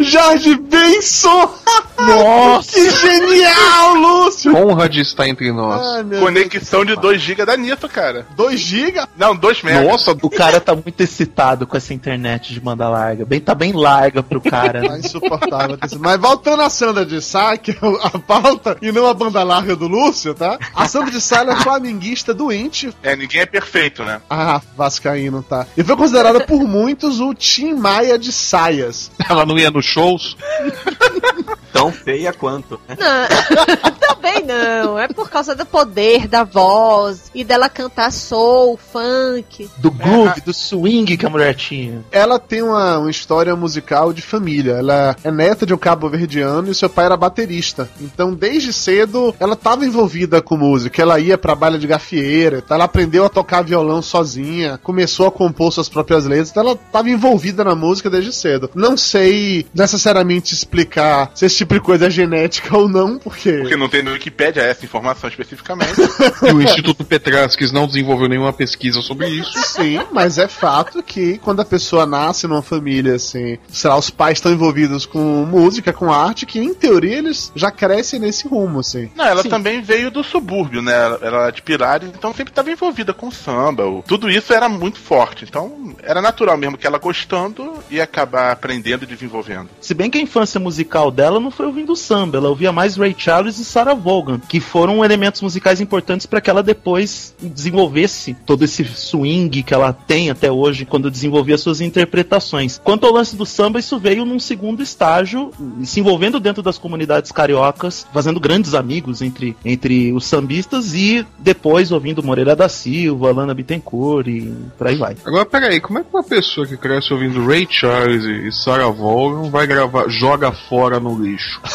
Jorge 0.00 0.56
Benson! 0.56 1.54
Nossa! 1.98 2.72
Que 2.72 2.90
genial, 2.90 3.94
Lúcio! 3.94 4.56
Honra 4.56 4.88
de 4.88 5.00
estar 5.00 5.28
entre 5.28 5.52
nós. 5.52 6.04
Meu 6.04 6.20
Conexão 6.20 6.84
de 6.84 6.96
2 6.96 7.20
GB 7.20 7.44
da 7.44 7.56
Nito, 7.56 7.88
cara. 7.88 8.26
2 8.36 8.60
GB? 8.60 9.02
Não, 9.16 9.36
2 9.36 9.62
megas. 9.62 9.86
Nossa, 9.86 10.12
o 10.12 10.30
cara 10.30 10.60
tá 10.60 10.74
muito 10.74 11.00
excitado 11.00 11.66
com 11.66 11.76
essa 11.76 11.92
internet 11.92 12.52
de 12.52 12.60
banda 12.60 12.88
larga. 12.88 13.24
Bem, 13.24 13.40
tá 13.40 13.54
bem 13.54 13.72
larga 13.72 14.22
pro 14.22 14.40
cara. 14.40 14.82
Tá 14.82 14.92
né? 14.92 14.98
insuportável. 14.98 15.78
Mas 15.98 16.20
voltando 16.20 16.62
a 16.62 16.70
Sandra 16.70 17.04
de 17.04 17.20
Sá, 17.20 17.56
que 17.56 17.72
é 17.72 17.76
a 18.02 18.18
pauta, 18.18 18.76
e 18.80 18.90
não 18.90 19.06
a 19.06 19.14
banda 19.14 19.42
larga 19.42 19.76
do 19.76 19.86
Lúcio, 19.86 20.34
tá? 20.34 20.58
A 20.74 20.88
Sandra 20.88 21.10
de 21.10 21.20
Sá 21.20 21.44
é 21.44 21.56
flamenguista 21.56 22.32
doente. 22.32 22.94
É, 23.02 23.14
ninguém 23.14 23.42
é 23.42 23.46
perfeito, 23.46 24.02
né? 24.04 24.20
Ah, 24.28 24.60
Vascaíno, 24.76 25.42
tá. 25.42 25.66
E 25.76 25.82
foi 25.82 25.96
considerada 25.96 26.40
por 26.40 26.62
muitos 26.62 27.20
o 27.20 27.34
Tim 27.34 27.74
Maia 27.74 28.18
de 28.18 28.32
saias. 28.32 29.10
Ela 29.28 29.44
não 29.44 29.58
ia 29.58 29.69
nos 29.70 29.84
shows? 29.86 30.36
Tão 31.72 31.92
feia 31.92 32.32
quanto. 32.32 32.80
né? 32.88 32.96
Não, 32.98 33.90
também 34.14 34.44
não. 34.44 34.98
É 34.98 35.06
por 35.06 35.30
causa 35.30 35.54
do 35.54 35.64
poder 35.64 36.26
da 36.26 36.42
voz 36.42 37.30
e 37.32 37.44
dela 37.44 37.68
cantar 37.68 38.10
soul, 38.10 38.76
funk. 38.76 39.70
Do 39.78 39.90
groove, 39.90 40.40
do 40.40 40.52
swing 40.52 41.16
que 41.16 41.24
a 41.24 41.30
mulher 41.30 41.54
tinha. 41.54 42.04
Ela 42.10 42.40
tem 42.40 42.60
uma, 42.60 42.98
uma 42.98 43.10
história 43.10 43.54
musical 43.54 44.12
de 44.12 44.20
família. 44.20 44.72
Ela 44.72 45.16
é 45.22 45.30
neta 45.30 45.64
de 45.64 45.72
um 45.72 45.78
cabo-verdiano 45.78 46.70
e 46.70 46.74
seu 46.74 46.90
pai 46.90 47.06
era 47.06 47.16
baterista. 47.16 47.88
Então, 48.00 48.34
desde 48.34 48.72
cedo, 48.72 49.34
ela 49.38 49.54
estava 49.54 49.86
envolvida 49.86 50.42
com 50.42 50.56
música. 50.56 51.00
Ela 51.00 51.20
ia 51.20 51.38
pra 51.38 51.54
baile 51.54 51.78
de 51.78 51.86
gafieira, 51.86 52.60
tá? 52.62 52.74
ela 52.74 52.84
aprendeu 52.84 53.24
a 53.24 53.28
tocar 53.28 53.62
violão 53.62 54.02
sozinha, 54.02 54.78
começou 54.82 55.26
a 55.28 55.32
compor 55.32 55.72
suas 55.72 55.88
próprias 55.88 56.26
letras. 56.26 56.50
Então, 56.50 56.64
ela 56.64 56.72
estava 56.72 57.08
envolvida 57.08 57.62
na 57.62 57.76
música 57.76 58.10
desde 58.10 58.32
cedo. 58.32 58.68
Não 58.74 58.96
sei 58.96 59.59
necessariamente 59.74 60.54
explicar 60.54 61.30
se 61.34 61.44
esse 61.46 61.56
tipo 61.56 61.74
de 61.74 61.80
coisa 61.80 62.06
é 62.06 62.10
genética 62.10 62.76
ou 62.76 62.88
não, 62.88 63.18
porque. 63.18 63.52
Porque 63.58 63.76
não 63.76 63.88
tem 63.88 64.02
no 64.02 64.12
Wikipedia 64.12 64.62
essa 64.62 64.84
informação 64.84 65.28
especificamente. 65.28 65.90
E 66.42 66.52
o 66.52 66.62
Instituto 66.62 67.04
Petrasques 67.04 67.70
não 67.72 67.86
desenvolveu 67.86 68.28
nenhuma 68.28 68.52
pesquisa 68.52 69.00
sobre 69.02 69.28
isso. 69.28 69.52
Sim, 69.62 70.00
mas 70.12 70.38
é 70.38 70.48
fato 70.48 71.02
que 71.02 71.38
quando 71.38 71.60
a 71.60 71.64
pessoa 71.64 72.06
nasce 72.06 72.46
numa 72.46 72.62
família 72.62 73.14
assim, 73.16 73.58
sei 73.68 73.90
lá, 73.90 73.96
os 73.96 74.10
pais 74.10 74.38
estão 74.38 74.52
envolvidos 74.52 75.04
com 75.06 75.44
música, 75.44 75.92
com 75.92 76.10
arte, 76.12 76.46
que 76.46 76.58
em 76.58 76.72
teoria 76.74 77.18
eles 77.18 77.52
já 77.54 77.70
crescem 77.70 78.18
nesse 78.20 78.48
rumo, 78.48 78.80
assim. 78.80 79.10
Não, 79.14 79.24
ela 79.24 79.42
Sim. 79.42 79.48
também 79.50 79.82
veio 79.82 80.10
do 80.10 80.22
subúrbio, 80.24 80.80
né? 80.82 80.92
Ela 80.94 81.18
era 81.22 81.50
de 81.50 81.62
Pirares, 81.62 82.08
então 82.08 82.32
sempre 82.34 82.52
estava 82.52 82.70
envolvida 82.70 83.12
com 83.12 83.30
samba. 83.30 83.86
o- 83.86 84.02
Tudo 84.06 84.30
isso 84.30 84.52
era 84.52 84.68
muito 84.68 84.98
forte. 84.98 85.44
Então 85.44 85.94
era 86.02 86.22
natural 86.22 86.56
mesmo 86.56 86.78
que 86.78 86.86
ela 86.86 86.98
gostando 86.98 87.74
ia 87.90 88.04
acabar 88.04 88.50
aprendendo 88.52 89.04
e 89.04 89.06
desenvolvendo. 89.06 89.49
Se 89.80 89.94
bem 89.94 90.10
que 90.10 90.18
a 90.18 90.22
infância 90.22 90.60
musical 90.60 91.10
dela 91.10 91.40
não 91.40 91.50
foi 91.50 91.66
ouvindo 91.66 91.96
samba, 91.96 92.38
ela 92.38 92.48
ouvia 92.48 92.72
mais 92.72 92.96
Ray 92.96 93.14
Charles 93.16 93.58
e 93.58 93.64
Sarah 93.64 93.94
Vaughan, 93.94 94.38
que 94.38 94.60
foram 94.60 95.04
elementos 95.04 95.40
musicais 95.40 95.80
importantes 95.80 96.26
para 96.26 96.40
que 96.40 96.50
ela 96.50 96.62
depois 96.62 97.34
desenvolvesse 97.40 98.34
todo 98.46 98.64
esse 98.64 98.84
swing 98.84 99.62
que 99.62 99.74
ela 99.74 99.92
tem 99.92 100.30
até 100.30 100.50
hoje 100.50 100.84
quando 100.84 101.10
desenvolvia 101.10 101.58
suas 101.58 101.80
interpretações. 101.80 102.80
Quanto 102.82 103.06
ao 103.06 103.12
lance 103.12 103.36
do 103.36 103.46
samba, 103.46 103.78
isso 103.78 103.98
veio 103.98 104.24
num 104.24 104.38
segundo 104.38 104.82
estágio, 104.82 105.50
se 105.84 106.00
envolvendo 106.00 106.38
dentro 106.38 106.62
das 106.62 106.78
comunidades 106.78 107.32
cariocas, 107.32 108.06
fazendo 108.12 108.40
grandes 108.40 108.74
amigos 108.74 109.22
entre, 109.22 109.56
entre 109.64 110.12
os 110.12 110.26
sambistas 110.26 110.94
e 110.94 111.26
depois 111.38 111.90
ouvindo 111.92 112.22
Moreira 112.22 112.54
da 112.54 112.68
Silva, 112.68 113.32
Lana 113.32 113.54
Bittencourt 113.54 114.26
e 114.28 114.52
por 114.76 114.86
aí 114.86 114.96
vai. 114.96 115.16
Agora, 115.24 115.46
peraí, 115.46 115.80
como 115.80 115.98
é 115.98 116.02
que 116.02 116.08
uma 116.12 116.22
pessoa 116.22 116.66
que 116.66 116.76
cresce 116.76 117.12
ouvindo 117.12 117.44
Ray 117.46 117.66
Charles 117.68 118.24
e 118.24 118.52
Sarah 118.52 118.90
Vaughan 118.90 119.39
vai 119.48 119.66
gravar 119.66 120.08
Joga 120.08 120.52
Fora 120.52 120.98
no 120.98 121.16
Lixo? 121.16 121.60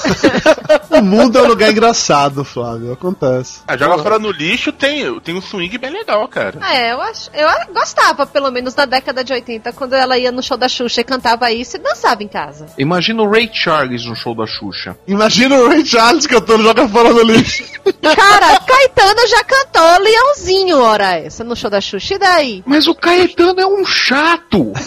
O 0.90 1.02
mundo 1.02 1.38
é 1.38 1.42
um 1.42 1.48
lugar 1.48 1.72
engraçado, 1.72 2.46
Flávio. 2.46 2.94
Acontece. 2.94 3.60
A 3.68 3.76
Joga 3.76 4.02
Fora 4.02 4.20
no 4.20 4.32
Lixo 4.32 4.72
tem, 4.72 5.20
tem 5.20 5.36
um 5.36 5.42
swing 5.42 5.78
bem 5.78 5.92
legal, 5.92 6.26
cara. 6.28 6.58
Ah, 6.62 6.76
é, 6.76 6.94
eu 6.94 7.02
acho. 7.02 7.30
Eu 7.34 7.48
gostava, 7.74 8.26
pelo 8.26 8.50
menos, 8.50 8.74
da 8.74 8.86
década 8.86 9.24
de 9.24 9.34
80, 9.34 9.74
quando 9.74 9.94
ela 9.94 10.18
ia 10.18 10.32
no 10.32 10.42
show 10.42 10.58
da 10.58 10.70
Xuxa 10.70 11.02
e 11.02 11.04
cantava 11.04 11.52
isso 11.52 11.76
e 11.76 11.80
dançava 11.80 12.24
em 12.24 12.28
casa. 12.28 12.68
Imagina 12.78 13.22
o 13.24 13.30
Ray 13.30 13.50
Charles 13.52 14.06
no 14.06 14.16
show 14.16 14.34
da 14.34 14.46
Xuxa. 14.48 14.98
Imagina 15.08 15.56
o 15.58 15.68
Ray 15.68 15.86
Charles 15.86 16.28
cantando 16.28 16.64
Joga 16.64 16.88
Fora 16.88 17.10
no 17.10 17.24
Lixo. 17.24 17.64
Cara, 18.02 18.60
Caetano 18.76 19.28
já 19.30 19.42
cantou 19.44 20.04
Leãozinho, 20.04 20.80
hora 20.80 21.18
essa, 21.18 21.46
no 21.46 21.56
show 21.56 21.70
da 21.70 21.80
Xuxa. 21.80 22.16
E 22.16 22.18
daí? 22.18 22.64
Mas 22.66 22.88
o 22.88 22.94
Caetano 22.94 23.60
é 23.60 23.66
um 23.66 23.86
chato! 23.86 24.74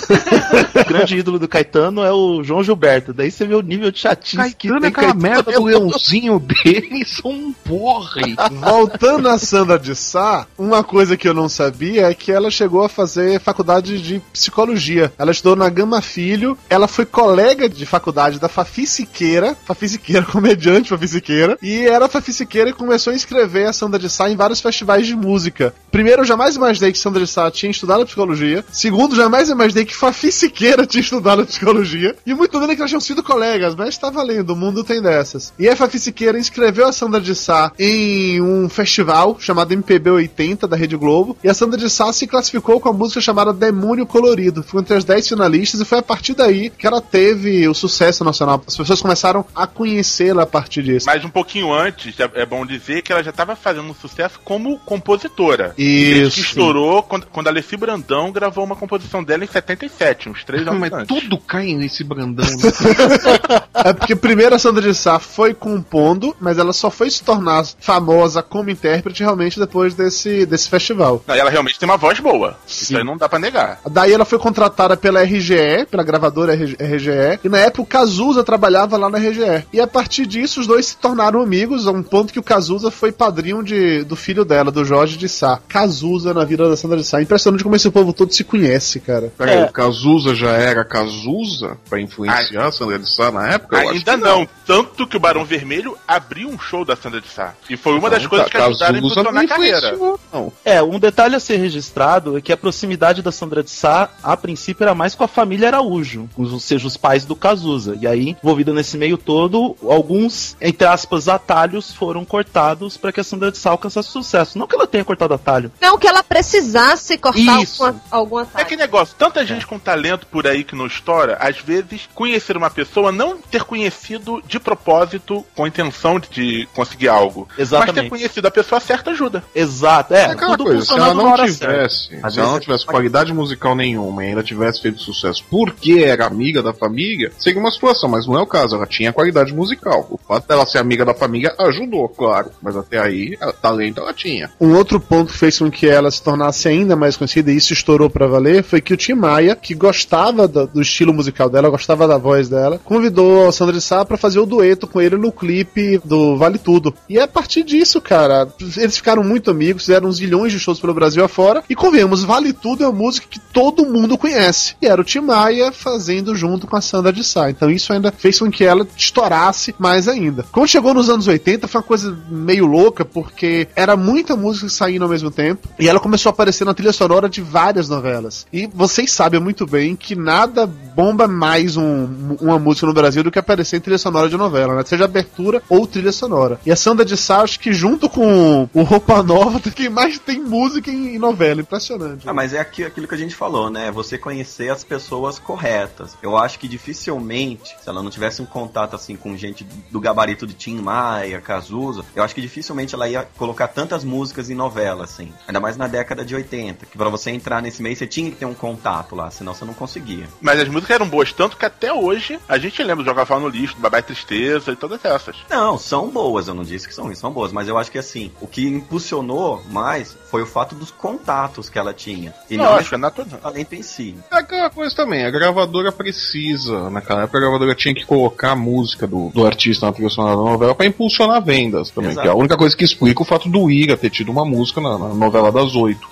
O 0.79 0.89
grande 0.89 1.17
ídolo 1.17 1.39
do 1.39 1.49
Caetano 1.49 2.03
é 2.03 2.13
o 2.13 2.43
João 2.43 2.63
Gilberto. 2.63 3.13
Daí 3.13 3.31
você 3.31 3.47
vê 3.47 3.55
o 3.55 3.61
nível 3.61 3.91
de 3.91 3.99
chatice 3.99 4.55
que 4.55 4.69
Caetano 4.69 4.81
tem 4.81 4.89
é 4.89 4.91
aquela 4.91 5.13
Caetano 5.13 5.23
merda 5.23 5.53
é 5.53 5.55
do 5.55 5.65
leãozinho 5.65 6.39
dele, 6.39 7.05
são 7.05 7.31
um 7.31 7.53
porra. 7.53 8.23
Voltando 8.51 9.29
a 9.29 9.39
Sandra 9.39 9.79
de 9.79 9.95
Sá, 9.95 10.47
uma 10.57 10.83
coisa 10.83 11.17
que 11.17 11.29
eu 11.29 11.35
não 11.35 11.49
sabia 11.49 12.09
é 12.09 12.15
que 12.15 12.33
ela 12.33 12.51
chegou 12.51 12.83
a 12.83 12.89
fazer 12.89 13.41
faculdade 13.41 14.01
de 14.01 14.21
psicologia. 14.33 15.13
Ela 15.19 15.33
estudou 15.33 15.57
na 15.57 15.69
Gama 15.69 16.01
Filho, 16.01 16.57
ela 16.71 16.89
foi 16.89 17.05
colega 17.05 17.69
de 17.69 17.85
faculdade 17.85 18.39
da 18.39 18.49
Fafi 18.49 18.87
Siqueira, 18.87 19.57
Fafi 19.65 19.89
Siqueira, 19.89 20.25
comediante 20.31 20.91
Fafi 20.91 21.09
Siqueira, 21.09 21.59
e 21.63 21.87
era 21.87 22.09
Fafi 22.09 22.33
Siqueira 22.33 22.71
e 22.71 22.75
começou 22.75 23.13
a 23.13 23.17
inscrever 23.17 23.67
a 23.67 23.73
Sandra 23.79 23.99
de 23.99 24.11
Sá 24.11 24.29
em 24.29 24.37
vários 24.37 24.61
festivais 24.61 25.07
de 25.07 25.15
música. 25.15 25.73
Primeiro, 25.91 26.23
eu 26.23 26.27
jamais 26.27 26.57
imaginei 26.57 26.93
que 26.93 26.99
Sandra 26.99 27.25
de 27.25 27.31
Sá 27.31 27.51
tinha 27.51 27.71
estudado 27.71 28.05
psicologia. 28.05 28.65
Segundo, 28.71 29.15
jamais 29.15 29.49
imaginei 29.49 29.85
que 29.85 29.95
Fafi 29.95 30.31
Siqueira 30.33 30.87
tinha 30.87 31.01
estudado 31.01 31.47
psicologia. 31.47 32.15
E 32.27 32.35
muito 32.35 32.59
menos 32.59 32.75
que 32.75 32.81
elas 32.81 32.91
tinham 32.91 33.01
sido 33.01 33.23
colegas, 33.23 33.75
mas 33.75 33.97
tá 33.97 34.11
valendo, 34.11 34.51
o 34.51 34.57
mundo 34.57 34.85
tem 34.85 35.01
dessas. 35.01 35.53
E 35.59 35.69
a 35.69 35.77
Fafi 35.77 35.99
Siqueira 35.99 36.39
inscreveu 36.39 36.87
a 36.87 36.93
Sandra 36.93 37.21
de 37.21 37.35
Sá 37.35 37.73
em 37.79 38.41
um 38.41 38.69
festival 38.69 39.37
chamado 39.39 39.73
MPB 39.73 40.11
80 40.11 40.67
da 40.67 40.77
Rede 40.77 40.97
Globo. 40.97 41.37
E 41.43 41.49
a 41.49 41.55
Sandra 41.55 41.79
de 41.79 41.89
Sá 41.89 42.13
se 42.13 42.27
classificou 42.27 42.81
com 42.81 42.89
a 42.89 42.93
música 42.93 43.21
chamada 43.21 43.53
Demônio 43.53 44.07
Colorido. 44.07 44.63
Ficou 44.63 44.81
entre 44.81 44.97
as 44.97 45.05
10 45.05 45.29
finalistas 45.29 45.81
e 45.81 45.85
foi 45.85 45.99
a 45.99 46.03
partir 46.03 46.35
daí 46.35 46.71
que 46.71 46.87
ela 46.87 47.01
teve 47.01 47.69
o 47.69 47.75
sucesso 47.75 48.25
nacional. 48.25 48.63
As 48.67 48.77
pessoas 48.77 49.01
começaram 49.01 49.45
a 49.55 49.67
conhecê-la 49.67 50.43
a 50.43 50.47
partir 50.47 50.83
disso. 50.83 51.07
Mas 51.07 51.25
um 51.25 51.31
pouquinho 51.31 51.73
antes, 51.73 52.19
é, 52.19 52.31
é 52.35 52.47
bom 52.47 52.65
dizer 52.67 53.03
que 53.03 53.13
ela 53.13 53.23
já 53.23 53.31
estava 53.31 53.55
fazendo 53.69 53.95
sucesso 53.95 54.41
como 54.43 54.79
compositora. 54.79 55.75
Isso. 55.77 56.35
Que 56.37 56.41
estourou 56.41 57.03
quando, 57.03 57.27
quando 57.27 57.49
a 57.49 57.51
Alessi 57.51 57.77
Brandão 57.77 58.33
gravou 58.33 58.65
uma 58.65 58.75
composição 58.75 59.23
dela 59.23 59.45
em 59.45 59.47
77, 59.47 60.31
uns 60.31 60.43
três 60.43 60.67
anos 60.67 60.81
Mas 60.81 60.93
antes. 60.93 61.07
tudo 61.07 61.39
cai 61.39 61.75
nesse 61.75 62.03
Brandão. 62.03 62.47
né? 62.47 63.59
É 63.85 63.93
porque 63.93 64.17
primeiro 64.17 64.55
a 64.55 64.59
Sandra 64.59 64.83
de 64.91 64.95
Sá 64.95 65.19
foi 65.21 65.55
compondo, 65.55 66.35
mas 66.41 66.59
ela 66.59 66.73
só 66.73 66.91
foi 66.91 67.09
se 67.11 67.23
tornar 67.23 67.65
famosa 67.79 68.43
como 68.43 68.71
intérprete 68.71 69.23
realmente 69.23 69.59
depois 69.59 69.95
desse, 69.95 70.45
desse 70.47 70.69
festival. 70.69 71.23
Não, 71.27 71.35
ela 71.35 71.49
realmente 71.49 71.79
tem 71.79 71.89
uma 71.89 71.97
voz 71.97 72.19
boa. 72.19 72.59
Isso 72.67 72.97
aí 72.97 73.05
não 73.05 73.17
dá 73.17 73.29
pra 73.29 73.39
negar. 73.39 73.81
Daí 73.89 74.13
ela 74.13 74.25
foi 74.25 74.39
contratada 74.39 74.97
pela 74.97 75.23
RGE, 75.23 75.87
pela 75.91 76.03
gravadora 76.03 76.55
RGE, 76.55 77.39
e 77.45 77.49
na 77.49 77.59
época 77.59 77.83
o 77.83 77.87
Cazuza 77.87 78.43
trabalhava 78.43 78.97
lá 78.97 79.09
na 79.09 79.19
RGE. 79.19 79.67
E 79.73 79.81
a 79.81 79.87
partir 79.87 80.27
disso 80.27 80.61
os 80.61 80.67
dois 80.67 80.87
se 80.87 80.97
tornaram 80.97 81.41
amigos, 81.41 81.87
a 81.87 81.93
um 81.93 82.03
ponto 82.03 82.33
que 82.33 82.41
o 82.41 82.43
Cazuza 82.43 82.91
foi 82.91 83.13
padrinho 83.13 83.48
de, 83.63 84.05
do 84.05 84.15
filho 84.17 84.45
dela, 84.45 84.71
do 84.71 84.85
Jorge 84.85 85.17
de 85.17 85.29
Sá. 85.29 85.61
Cazuza 85.69 86.33
na 86.35 86.45
vida 86.45 86.69
da 86.69 86.77
Sandra 86.77 86.99
de 86.99 87.05
Sá. 87.05 87.21
Impressionante 87.23 87.63
como 87.65 87.75
esse 87.77 87.91
povo 87.91 88.13
todo 88.13 88.33
se 88.33 88.45
conhece, 88.45 89.01
cara. 89.01 89.33
Peraí, 89.37 89.63
o 89.65 89.73
Cazuza 89.73 90.35
já 90.35 90.51
era 90.51 90.85
Cazuza 90.85 91.77
pra 91.89 92.01
influenciar 92.01 92.67
a 92.67 92.73
Sandra 92.73 92.99
de 92.99 93.09
Sá 93.13 93.31
na 93.31 93.49
época? 93.49 93.79
Ainda 93.79 94.13
que 94.17 94.23
não. 94.23 94.49
Tanto 94.67 95.07
que 95.07 95.17
o 95.17 95.21
Barão 95.21 95.45
Vermelho 95.45 95.97
abriu 96.07 96.49
um 96.49 96.59
show 96.59 96.85
da 96.85 96.95
Sandra 96.97 97.21
de 97.21 97.29
Sá. 97.29 97.55
E 97.69 97.77
foi 97.77 97.95
uma 97.99 98.11
das 98.11 98.23
Não, 98.23 98.29
coisas 98.31 98.49
que 98.49 98.53
Cazuza 98.57 98.85
ajudaram 98.87 98.95
a 98.95 98.99
impulsionar 98.99 99.33
não 99.33 99.41
a 99.43 99.47
carreira. 99.47 99.93
influenciou, 99.95 100.53
É, 100.65 100.83
um 100.83 100.99
detalhe 100.99 101.35
a 101.37 101.41
ser 101.41 101.57
registrado 101.57 102.37
é 102.37 102.41
que 102.41 102.53
a 102.53 102.57
proximidade 102.57 103.23
da 103.23 103.33
Sandra 103.33 103.63
de 103.63 103.71
Sá, 103.71 104.11
a 104.23 104.37
princípio, 104.37 104.85
era 104.85 104.95
mais 104.95 105.15
com 105.15 105.25
a 105.25 105.29
família 105.29 105.69
Araújo, 105.69 106.29
ou 106.37 106.59
seja, 106.61 106.87
os 106.87 106.97
pais 106.97 107.25
do 107.25 107.35
Cazuza. 107.37 107.97
E 108.01 108.07
aí, 108.07 108.37
envolvida 108.43 108.73
nesse 108.73 108.97
meio 108.97 109.17
todo, 109.17 109.77
alguns, 109.89 110.57
entre 110.61 110.87
aspas, 110.87 111.29
atalhos 111.29 111.93
foram 111.93 112.25
cortados 112.25 112.97
para 112.97 113.13
que 113.13 113.21
a 113.21 113.25
Sandra 113.25 113.38
de 113.39 113.59
Sá 113.59 113.71
alcançasse 113.71 114.09
sucesso. 114.09 114.59
Não 114.59 114.67
que 114.67 114.75
ela 114.75 114.87
tenha 114.87 115.05
cortado 115.05 115.35
atalho. 115.35 115.71
Não 115.81 115.99
que 115.99 116.07
ela 116.07 116.23
precisasse 116.23 117.17
cortar 117.19 117.63
Isso. 117.63 117.85
alguma, 117.85 118.03
alguma 118.11 118.49
É 118.55 118.65
que 118.65 118.77
negócio, 118.77 119.15
tanta 119.19 119.45
gente 119.45 119.67
com 119.67 119.79
talento 119.79 120.27
por 120.27 120.47
aí 120.47 120.65
que 120.65 120.75
não 120.75 120.87
estoura, 120.87 121.37
às 121.41 121.59
vezes 121.59 122.09
conhecer 122.15 122.57
uma 122.57 122.71
pessoa, 122.71 123.13
não 123.13 123.39
ter 123.39 123.65
conhecido 123.65 124.43
de 124.47 124.59
propósito 124.59 125.45
com 125.55 125.65
a 125.65 125.69
intenção 125.69 126.21
de 126.21 126.69
conseguir 126.75 127.09
algo. 127.09 127.49
Mas 127.51 127.59
Exatamente. 127.61 128.03
ter 128.05 128.09
conhecido 128.09 128.49
a 128.49 128.51
pessoa 128.51 128.81
certa 128.81 129.11
ajuda. 129.11 129.43
Exato, 129.55 130.15
é. 130.15 130.23
É 130.23 130.25
aquela 130.27 130.57
tudo 130.57 130.65
coisa, 130.65 130.85
se 130.85 130.93
ela 130.93 131.15
não 131.15 131.35
tivesse, 131.35 132.09
certa. 132.09 132.31
se 132.31 132.41
ela 132.41 132.53
não 132.53 132.61
tivesse 132.61 132.87
qualidade 132.87 133.33
musical 133.33 133.75
nenhuma 133.75 134.25
e 134.25 134.29
ainda 134.29 134.43
tivesse 134.43 134.81
feito 134.81 135.01
sucesso 135.01 135.45
porque 135.51 136.05
era 136.05 136.27
amiga 136.27 136.63
da 136.63 136.73
família, 136.73 137.33
seria 137.39 137.61
uma 137.61 137.71
situação, 137.71 138.09
mas 138.09 138.27
não 138.27 138.37
é 138.37 138.43
o 138.43 138.47
caso, 138.47 138.77
ela 138.77 138.87
tinha 138.87 139.13
qualidade 139.13 139.53
musical. 139.53 140.07
O 140.11 140.19
fato 140.19 140.47
dela 140.47 140.67
ser 140.67 140.79
amiga 140.79 141.05
da 141.05 141.15
família 141.15 141.55
ajudou, 141.59 142.09
claro, 142.09 142.51
mas 142.63 142.77
até 142.77 142.99
aí 142.99 143.28
ela- 143.41 143.53
talento 143.53 144.01
ela 144.01 144.13
tinha. 144.13 144.51
Um 144.61 144.75
outro 144.75 144.99
ponto 145.01 145.33
que 145.33 145.39
fez 145.39 145.59
com 145.59 145.71
que 145.71 145.87
ela 145.89 146.11
se 146.11 146.23
tornasse 146.23 146.69
ainda 146.69 146.97
mais 146.97 147.17
conhecida 147.17 147.51
e 147.53 147.57
isso 147.57 147.73
estourou 147.73 148.09
pra 148.09 148.27
valer 148.27 148.63
foi 148.63 148.81
que 148.81 148.93
o 148.93 148.97
Tim 148.97 149.15
Maia, 149.15 149.57
que 149.57 149.75
gostava 149.75 150.47
do, 150.47 150.67
do 150.67 150.81
estilo 150.83 151.13
musical 151.13 151.49
dela, 151.51 151.69
gostava 151.71 152.07
da 152.07 152.17
voz 152.19 152.49
dela, 152.49 152.81
convidou 152.85 153.49
a 153.49 153.53
Sandra 153.53 153.75
de 153.75 153.81
Sá 153.81 154.05
pra 154.05 154.17
fazer 154.17 154.39
o 154.39 154.47
dueto 154.47 154.87
com 154.87 155.01
ele 155.01 155.17
no 155.17 155.33
clipe 155.33 156.01
do 156.05 156.37
Vale 156.37 156.59
Tudo. 156.59 156.95
E 157.09 157.19
a 157.19 157.27
partir 157.27 157.63
disso, 157.63 158.01
cara, 158.01 158.49
eles 158.77 158.97
ficaram 158.97 159.23
muito 159.25 159.51
amigos, 159.51 159.83
fizeram 159.83 160.09
uns 160.09 160.17
zilhões 160.17 160.53
de 160.53 160.59
shows 160.59 160.79
pelo 160.81 160.95
Brasil 160.95 161.25
afora 161.25 161.63
e 161.69 161.75
convenhamos, 161.75 162.23
Vale 162.25 162.53
Tudo 162.53 162.85
é 162.85 162.89
uma 162.89 162.97
música 162.99 163.27
que 163.29 163.39
todo 163.41 163.85
mundo 163.87 164.17
conhece. 164.19 164.77
E 164.81 164.87
era 164.87 165.01
o 165.01 165.05
Tim 165.05 165.21
Maia 165.21 165.73
fazendo 165.73 166.35
junto 166.35 166.67
com 166.67 166.77
a 166.77 166.81
Sandra 166.81 167.13
de 167.13 167.25
Sá. 167.25 167.51
Então 167.51 167.71
isso 167.71 167.93
ainda 167.93 168.13
fez 168.13 168.39
com 168.39 168.51
que 168.51 168.65
ela 168.65 168.87
estourasse 168.97 169.75
mais 169.79 170.07
ainda. 170.09 170.45
Quando 170.53 170.69
chegou 170.69 170.95
nos 170.95 171.09
anos 171.09 171.27
80, 171.27 171.67
foi 171.69 171.81
uma 171.81 171.87
coisa 171.87 172.17
meio 172.31 172.67
louca, 172.67 173.05
porque 173.23 173.69
era 173.77 173.97
muita 173.97 174.37
música 174.37 174.69
saindo 174.69 175.03
ao 175.05 175.09
mesmo 175.11 175.31
tempo. 175.31 175.69
E 175.79 175.89
ela 175.89 176.01
começou 176.01 176.31
a 176.31 176.33
aparecer 176.33 176.65
na 176.65 176.75
trilha 176.75 176.93
sonora 176.93 177.29
de 177.29 177.41
várias 177.41 177.89
novelas. 177.89 178.47
E 178.53 178.67
vocês 178.73 179.11
sabem 179.13 179.41
muito 179.41 179.67
bem 179.67 179.95
que 179.97 180.15
nada 180.15 180.67
bomba 180.67 181.27
mais 181.29 181.77
um- 181.77 182.37
uma 182.41 182.59
música 182.59 182.87
no 182.87 182.95
Brasil 182.95 183.23
do 183.23 183.31
que 183.31 183.39
aparecer 183.39 183.77
em 183.77 183.81
trilha 183.81 183.99
sonora 183.99 184.29
de 184.29 184.37
novela, 184.37 184.75
né? 184.75 184.83
Seja 184.85 185.05
abertura 185.05 185.63
ou 185.69 185.87
trilha 185.87 186.13
sonora. 186.13 186.61
E 186.65 186.71
a 186.73 186.77
Sandra 186.77 187.05
de 187.05 187.17
Sá, 187.17 187.43
acho 187.43 187.61
que 187.61 187.73
junto 187.73 188.09
com 188.09 188.69
o 188.73 188.83
Roupa 188.83 189.23
Nova, 189.23 189.61
quem 189.75 189.89
mais 189.89 190.19
tem 190.19 190.41
música 190.41 190.91
em, 190.91 191.15
em 191.15 191.19
novela. 191.19 191.61
Impressionante. 191.61 192.29
Ah, 192.29 192.33
mas 192.35 192.53
é 192.53 192.59
aqui- 192.61 192.85
aquilo 192.85 193.07
que 193.07 193.15
a 193.15 193.19
gente 193.19 193.35
falou, 193.35 193.71
né? 193.71 193.91
Você 193.91 194.19
conhecer 194.19 194.71
as 194.71 194.83
pessoas 194.85 195.39
corretas. 195.39 196.17
Eu 196.23 196.37
acho 196.37 196.59
que 196.59 196.67
dificilmente, 196.69 197.75
se 197.83 197.89
ela 197.89 198.03
não 198.03 198.11
tivesse 198.11 198.43
um 198.43 198.47
contato 198.47 198.95
assim 198.97 199.17
com 199.17 199.37
gente 199.37 199.67
do 199.91 200.01
gabarito 200.01 200.47
de 200.47 200.55
Tim 200.55 200.77
Maia, 200.81 201.41
Cazuza, 201.41 202.05
eu 202.15 202.23
acho 202.23 202.35
que 202.35 202.41
dificilmente 202.41 202.95
ela 202.95 203.08
ia 203.09 203.27
colocar 203.37 203.69
tantas 203.69 204.05
músicas 204.05 204.51
em 204.51 204.55
novela, 204.55 205.05
assim. 205.05 205.33
Ainda 205.47 205.61
mais 205.61 205.77
na 205.77 205.87
década 205.87 206.25
de 206.25 206.35
80, 206.35 206.87
que 206.87 206.99
pra 206.99 207.09
você 207.09 207.31
entrar 207.31 207.63
nesse 207.63 207.83
meio 207.83 207.97
você 207.97 208.07
tinha 208.07 208.31
que 208.31 208.37
ter 208.37 208.47
um 208.47 208.55
contato 208.55 209.15
lá, 209.15 209.31
senão 209.31 209.55
você 209.55 209.65
não 209.65 209.75
conseguia. 209.75 210.27
Mas 210.41 210.61
as 210.61 210.69
músicas 210.69 210.95
eram 210.97 211.09
boas, 211.09 211.33
tanto 211.33 211.57
que 211.57 211.65
até 211.65 211.93
hoje 211.93 212.39
a 212.49 212.59
gente 212.59 212.83
lembra 212.83 213.05
do 213.05 213.09
Jogar 213.09 213.41
no 213.41 213.49
Lixo, 213.49 213.75
do 213.77 213.81
Babá 213.81 213.99
e 213.99 214.03
Tristeza 214.03 214.73
e 214.73 214.77
todas 214.77 215.05
essas. 215.05 215.37
Não, 215.51 215.79
são 215.79 216.09
boas, 216.09 216.49
eu 216.49 216.55
não 216.55 216.63
disse 216.63 216.87
que 216.89 216.95
são 216.95 217.05
ruins, 217.05 217.19
são 217.19 217.31
boas, 217.31 217.53
mas 217.53 217.69
eu 217.69 217.79
acho 217.79 217.91
que 217.91 217.99
assim, 217.99 218.31
o 218.41 218.47
que 218.47 218.67
impulsionou 218.67 219.63
mais 219.71 220.17
foi 220.31 220.43
o 220.43 220.47
fato 220.47 220.75
dos 220.75 220.91
contatos 220.91 221.69
que 221.69 221.79
ela 221.79 221.93
tinha. 221.95 222.35
E 222.51 222.57
não 222.57 222.65
Lógico, 222.65 222.95
é 222.95 222.99
o 222.99 223.01
natural. 223.01 223.39
talento 223.41 223.73
em 223.75 223.83
si. 223.83 224.17
É 224.31 224.37
aquela 224.37 224.71
coisa 224.71 224.95
também, 224.95 225.25
a 225.25 225.31
gravadora 225.31 225.93
precisa, 225.93 226.91
naquela 226.91 227.23
época 227.23 227.39
a 227.39 227.41
gravadora 227.41 227.75
tinha 227.75 227.95
que 227.95 228.05
colocar 228.05 228.53
a 228.53 228.57
música 228.57 229.07
do, 229.07 229.31
do 229.31 229.47
artista 229.47 229.87
na 229.87 229.93
trilha 229.93 230.11
sonora 230.11 230.37
da 230.37 230.43
novela 230.43 230.75
pra 230.75 230.87
impulsionar 230.87 231.43
vendas 231.43 231.91
também, 231.91 232.11
Exato. 232.11 232.23
que 232.23 232.29
é 232.29 232.31
a 232.33 232.35
única 232.37 232.57
coisa 232.57 232.77
que 232.77 232.85
explica 232.99 233.23
o 233.23 233.25
fato 233.25 233.49
do 233.49 233.71
Ira 233.71 233.97
ter 233.97 234.11
tido 234.11 234.31
uma 234.31 234.45
música 234.45 234.81
na, 234.81 234.99
na 234.99 235.09
novela 235.15 235.53
das 235.53 235.75
oito. 235.75 236.09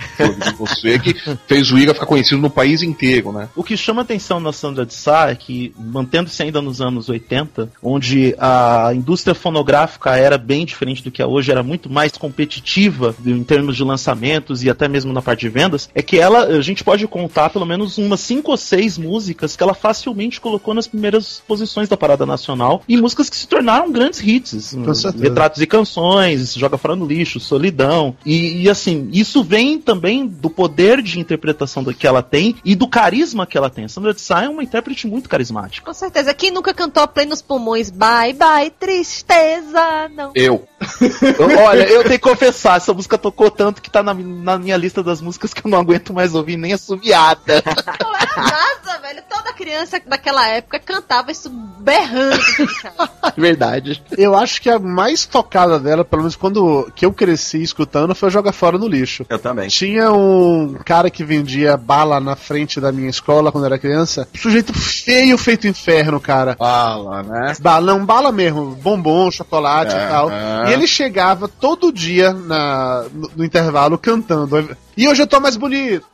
Você 0.58 0.98
que 0.98 1.14
fez 1.46 1.70
o 1.70 1.78
Ira 1.78 1.92
ficar 1.92 2.06
conhecido 2.06 2.40
no 2.40 2.48
país 2.48 2.82
inteiro, 2.82 3.32
né? 3.32 3.48
O 3.56 3.64
que 3.64 3.76
chama 3.76 4.02
atenção 4.02 4.38
na 4.38 4.52
Sandra 4.52 4.86
de 4.86 4.94
Sá 4.94 5.30
é 5.30 5.34
que, 5.34 5.74
mantendo-se 5.76 6.42
ainda 6.42 6.62
nos 6.62 6.80
anos 6.80 7.08
80, 7.08 7.70
onde 7.82 8.34
a 8.38 8.92
indústria 8.94 9.34
fonográfica 9.34 10.16
era 10.16 10.38
bem 10.38 10.64
diferente 10.64 11.02
do 11.02 11.10
que 11.10 11.20
é 11.20 11.26
hoje, 11.26 11.50
era 11.50 11.62
muito 11.62 11.90
mais 11.90 12.12
competitiva 12.12 13.14
em 13.24 13.42
termos 13.42 13.76
de 13.76 13.82
lançamentos 13.82 14.62
e 14.62 14.70
até 14.70 14.88
mesmo 14.88 15.12
na 15.12 15.20
parte 15.20 15.40
de 15.40 15.48
vendas, 15.48 15.88
é 15.94 16.02
que 16.02 16.18
ela, 16.18 16.44
a 16.44 16.62
gente 16.62 16.84
pode 16.84 17.06
contar 17.08 17.50
pelo 17.50 17.66
menos 17.66 17.98
umas 17.98 18.20
cinco 18.20 18.52
ou 18.52 18.56
seis 18.56 18.96
músicas 18.96 19.56
que 19.56 19.62
ela 19.62 19.74
facilmente 19.74 20.40
colocou 20.40 20.72
nas 20.72 20.86
primeiras 20.86 21.42
posições 21.46 21.88
da 21.88 21.96
parada 21.96 22.24
nacional 22.24 22.82
e 22.88 22.96
músicas 22.96 23.28
que 23.28 23.36
se 23.36 23.48
tornaram 23.48 23.90
grandes 23.90 24.20
hits. 24.22 24.74
Retratos 25.20 25.60
e 25.60 25.66
canções, 25.66 26.54
Joga 26.54 26.75
Fora 26.78 26.96
no 26.96 27.06
Lixo, 27.06 27.40
Solidão. 27.40 28.16
E, 28.24 28.62
e, 28.62 28.70
assim, 28.70 29.08
isso 29.12 29.42
vem 29.42 29.78
também 29.78 30.26
do 30.26 30.50
poder 30.50 31.02
de 31.02 31.20
interpretação 31.20 31.82
do 31.82 31.94
que 31.94 32.06
ela 32.06 32.22
tem 32.22 32.56
e 32.64 32.74
do 32.74 32.88
carisma 32.88 33.46
que 33.46 33.56
ela 33.56 33.70
tem. 33.70 33.84
A 33.84 33.88
Sandra 33.88 34.14
de 34.14 34.20
Sá 34.20 34.44
é 34.44 34.48
uma 34.48 34.62
intérprete 34.62 35.06
muito 35.06 35.28
carismática. 35.28 35.86
Com 35.86 35.94
certeza. 35.94 36.34
Quem 36.34 36.50
nunca 36.50 36.74
cantou 36.74 37.02
a 37.02 37.06
plenos 37.06 37.42
pulmões? 37.42 37.90
Bye, 37.90 38.32
bye, 38.34 38.70
tristeza, 38.70 40.08
não. 40.14 40.32
Eu. 40.34 40.66
Olha, 41.64 41.84
eu 41.84 42.02
tenho 42.02 42.14
que 42.14 42.18
confessar, 42.18 42.76
essa 42.76 42.92
música 42.92 43.16
tocou 43.16 43.50
tanto 43.50 43.80
que 43.80 43.90
tá 43.90 44.02
na, 44.02 44.12
na 44.14 44.58
minha 44.58 44.76
lista 44.76 45.02
das 45.02 45.20
músicas 45.20 45.54
que 45.54 45.66
eu 45.66 45.70
não 45.70 45.78
aguento 45.78 46.12
mais 46.12 46.34
ouvir 46.34 46.56
nem 46.56 46.72
assobiada. 46.72 47.62
Não 48.00 48.14
era 48.14 48.36
nada, 48.36 48.98
velho. 49.00 49.22
Toda 49.28 49.52
criança 49.52 50.00
daquela 50.06 50.46
época 50.48 50.78
cantava 50.78 51.30
isso 51.30 51.50
berrando. 51.50 52.38
cara. 52.82 53.34
Verdade. 53.36 54.02
Eu 54.16 54.34
acho 54.36 54.60
que 54.60 54.70
a 54.70 54.78
mais 54.78 55.26
tocada 55.26 55.78
dela, 55.78 56.04
pelo 56.04 56.22
menos 56.22 56.36
quando 56.36 56.65
que 56.94 57.04
eu 57.06 57.12
cresci 57.12 57.62
escutando, 57.62 58.14
foi 58.14 58.30
Joga 58.30 58.52
Fora 58.52 58.78
no 58.78 58.88
Lixo. 58.88 59.24
Eu 59.28 59.38
também. 59.38 59.68
Tinha 59.68 60.12
um 60.12 60.74
cara 60.84 61.10
que 61.10 61.24
vendia 61.24 61.76
bala 61.76 62.18
na 62.20 62.36
frente 62.36 62.80
da 62.80 62.90
minha 62.92 63.08
escola 63.10 63.50
quando 63.52 63.64
eu 63.64 63.68
era 63.68 63.78
criança. 63.78 64.28
Sujeito 64.34 64.72
feio 64.72 65.36
feito 65.38 65.66
inferno, 65.66 66.20
cara. 66.20 66.56
Fala, 66.56 67.22
né? 67.22 67.54
Bala, 67.60 67.86
não, 67.94 68.04
bala 68.04 68.30
mesmo, 68.32 68.74
bombom, 68.82 69.30
chocolate 69.30 69.94
e 69.94 69.98
É, 69.98 70.08
tal. 70.08 70.30
é. 70.30 70.70
E 70.70 70.72
ele 70.72 70.86
chegava 70.86 71.48
todo 71.48 71.92
dia 71.92 72.32
na, 72.32 73.04
no, 73.12 73.30
no 73.36 73.44
intervalo 73.44 73.98
cantando. 73.98 74.76
E 74.96 75.06
hoje 75.08 75.22
eu 75.22 75.26
tô 75.26 75.38
mais 75.40 75.56
bonito. 75.56 76.06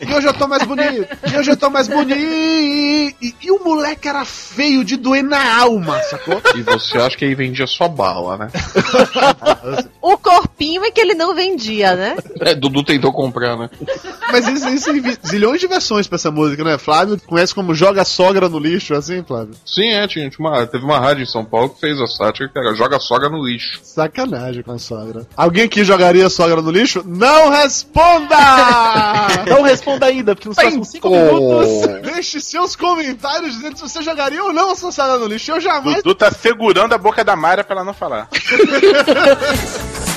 E 0.00 0.12
hoje 0.12 0.26
eu 0.26 0.34
tô 0.34 0.48
mais 0.48 0.64
bonito. 0.64 1.06
E 1.32 1.38
hoje 1.38 1.50
eu 1.52 1.56
tô 1.56 1.70
mais 1.70 1.86
bonito. 1.86 2.18
E, 2.18 3.14
e- 3.22 3.34
e 3.44 3.50
o 3.52 3.62
moleque 3.62 4.08
era 4.08 4.24
feio 4.24 4.84
de 4.84 4.96
doer 4.96 5.22
na 5.22 5.60
alma, 5.60 6.00
sacou? 6.02 6.42
E 6.56 6.62
você 6.62 6.98
acha 6.98 7.16
que 7.16 7.24
aí 7.24 7.34
vendia 7.34 7.66
só 7.66 7.86
bala, 7.86 8.36
né? 8.36 8.48
O 10.02 10.16
corpinho 10.18 10.84
é 10.84 10.90
que 10.90 11.00
ele 11.00 11.14
não 11.14 11.34
vendia, 11.34 11.94
né? 11.94 12.16
É, 12.40 12.54
Dudu 12.54 12.82
tentou 12.84 13.12
comprar, 13.12 13.56
né? 13.56 13.70
Mas 14.30 14.46
existem 14.48 15.00
vi- 15.00 15.18
zilhões 15.26 15.60
de 15.60 15.66
versões 15.66 16.06
pra 16.06 16.16
essa 16.16 16.30
música, 16.30 16.62
né? 16.64 16.76
Flávio 16.78 17.20
conhece 17.26 17.54
como 17.54 17.74
Joga 17.74 18.02
a 18.02 18.04
Sogra 18.04 18.48
no 18.48 18.58
Lixo, 18.58 18.94
assim, 18.94 19.22
Flávio? 19.22 19.54
Sim, 19.64 19.88
é, 19.92 20.06
tinha, 20.06 20.28
tinha 20.30 20.48
uma, 20.48 20.66
teve 20.66 20.84
uma 20.84 20.98
rádio 20.98 21.22
em 21.22 21.26
São 21.26 21.44
Paulo 21.44 21.70
que 21.70 21.80
fez 21.80 22.00
a 22.00 22.06
sátira 22.06 22.48
que 22.48 22.58
era 22.58 22.74
Joga 22.74 22.96
a 22.96 23.00
Sogra 23.00 23.28
no 23.28 23.44
lixo. 23.46 23.80
Sacanagem 23.82 24.62
com 24.62 24.72
a 24.72 24.78
sogra. 24.78 25.26
Alguém 25.36 25.64
aqui 25.64 25.84
jogaria 25.84 26.26
a 26.26 26.30
sogra 26.30 26.60
no 26.60 26.70
lixo? 26.70 27.02
Não 27.06 27.50
responda! 27.50 28.36
Não 29.48 29.62
responda 29.62 30.06
ainda, 30.06 30.34
porque 30.34 30.48
nos 30.48 30.56
próximos 30.56 30.88
cinco 30.88 31.08
Pô. 31.08 31.14
minutos. 31.16 31.86
Deixe 32.12 32.40
seus 32.40 32.74
comentários 32.76 33.54
dizendo 33.54 33.76
se 33.76 33.82
você 33.82 34.02
jogaria 34.02 34.42
ou 34.42 34.52
não 34.52 34.70
a 34.70 34.74
sua 34.74 34.90
sogra 34.92 35.18
no 35.18 35.26
lixo. 35.26 35.50
Eu 35.52 35.60
jamais. 35.60 35.96
Dudu 35.96 36.14
tá 36.14 36.30
segurando 36.30 36.92
a 36.92 36.98
boca 36.98 37.24
da 37.24 37.36
Mayra 37.36 37.62
pra 37.64 37.76
ela 37.76 37.84
não 37.84 37.94
falar. 37.94 38.28
Ha 39.74 39.80
ha 39.80 40.04
ha! 40.06 40.13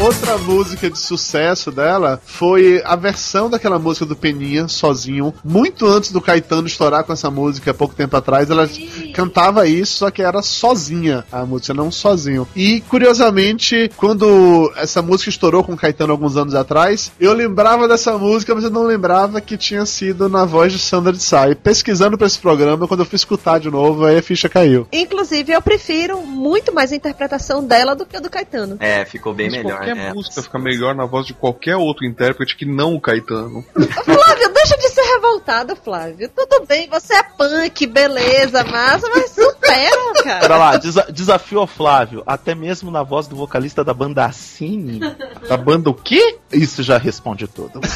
Outra 0.00 0.38
música 0.38 0.88
de 0.88 0.98
sucesso 0.98 1.70
dela 1.70 2.22
foi 2.24 2.80
a 2.86 2.96
versão 2.96 3.50
daquela 3.50 3.78
música 3.78 4.06
do 4.06 4.16
Peninha, 4.16 4.66
sozinho, 4.66 5.34
muito 5.44 5.86
antes 5.86 6.10
do 6.10 6.22
Caetano 6.22 6.66
estourar 6.66 7.04
com 7.04 7.12
essa 7.12 7.30
música, 7.30 7.70
há 7.70 7.74
pouco 7.74 7.94
tempo 7.94 8.16
atrás. 8.16 8.48
Ela 8.48 8.66
cantava 9.12 9.68
isso, 9.68 9.98
só 9.98 10.10
que 10.10 10.22
era 10.22 10.40
sozinha 10.40 11.26
a 11.30 11.44
música, 11.44 11.74
não 11.74 11.90
sozinho. 11.90 12.48
E, 12.56 12.80
curiosamente, 12.88 13.90
quando 13.94 14.72
essa 14.74 15.02
música 15.02 15.28
estourou 15.28 15.62
com 15.62 15.74
o 15.74 15.76
Caetano 15.76 16.12
alguns 16.12 16.34
anos 16.34 16.54
atrás, 16.54 17.12
eu 17.20 17.34
lembrava 17.34 17.86
dessa 17.86 18.16
música, 18.16 18.54
mas 18.54 18.64
eu 18.64 18.70
não 18.70 18.84
lembrava 18.84 19.38
que 19.38 19.58
tinha 19.58 19.84
sido 19.84 20.30
na 20.30 20.46
voz 20.46 20.72
de 20.72 20.78
Sandra 20.78 21.12
de 21.12 21.22
Sá. 21.22 21.50
E 21.50 21.54
pesquisando 21.54 22.16
pra 22.16 22.26
esse 22.26 22.38
programa, 22.38 22.88
quando 22.88 23.00
eu 23.00 23.06
fui 23.06 23.16
escutar 23.16 23.60
de 23.60 23.70
novo, 23.70 24.06
aí 24.06 24.16
a 24.16 24.22
ficha 24.22 24.48
caiu. 24.48 24.88
Inclusive, 24.90 25.52
eu 25.52 25.60
prefiro 25.60 26.22
muito 26.22 26.74
mais 26.74 26.90
a 26.90 26.96
interpretação 26.96 27.62
dela 27.62 27.94
do 27.94 28.06
que 28.06 28.16
a 28.16 28.20
do 28.20 28.30
Caetano. 28.30 28.78
É, 28.80 29.04
ficou 29.04 29.34
bem 29.34 29.50
Mas 29.50 29.62
melhor. 29.62 29.89
Qualquer 29.94 30.10
é. 30.10 30.14
música 30.14 30.42
fica 30.42 30.58
melhor 30.58 30.94
na 30.94 31.04
voz 31.04 31.26
de 31.26 31.34
qualquer 31.34 31.76
outro 31.76 32.06
intérprete 32.06 32.56
que 32.56 32.64
não 32.64 32.94
o 32.94 33.00
Caetano. 33.00 33.64
Flávio, 34.04 34.52
deixa 34.52 34.76
de 34.76 34.88
ser 34.88 35.02
revoltado, 35.14 35.76
Flávio. 35.76 36.30
Tudo 36.34 36.66
bem, 36.66 36.88
você 36.88 37.14
é 37.14 37.22
punk, 37.22 37.86
beleza, 37.86 38.64
massa, 38.64 39.08
mas 39.14 39.30
supera, 39.30 40.12
Pera 40.22 40.40
cara. 40.40 40.56
lá, 40.56 40.76
desa- 40.76 41.06
desafio 41.10 41.60
ao 41.60 41.66
Flávio, 41.66 42.22
até 42.26 42.54
mesmo 42.54 42.90
na 42.90 43.02
voz 43.02 43.26
do 43.26 43.36
vocalista 43.36 43.82
da 43.84 43.94
banda 43.94 44.30
Cine. 44.32 45.00
Da 45.48 45.56
banda 45.56 45.90
o 45.90 45.94
quê? 45.94 46.38
Isso 46.52 46.82
já 46.82 46.98
responde 46.98 47.46
tudo. 47.46 47.80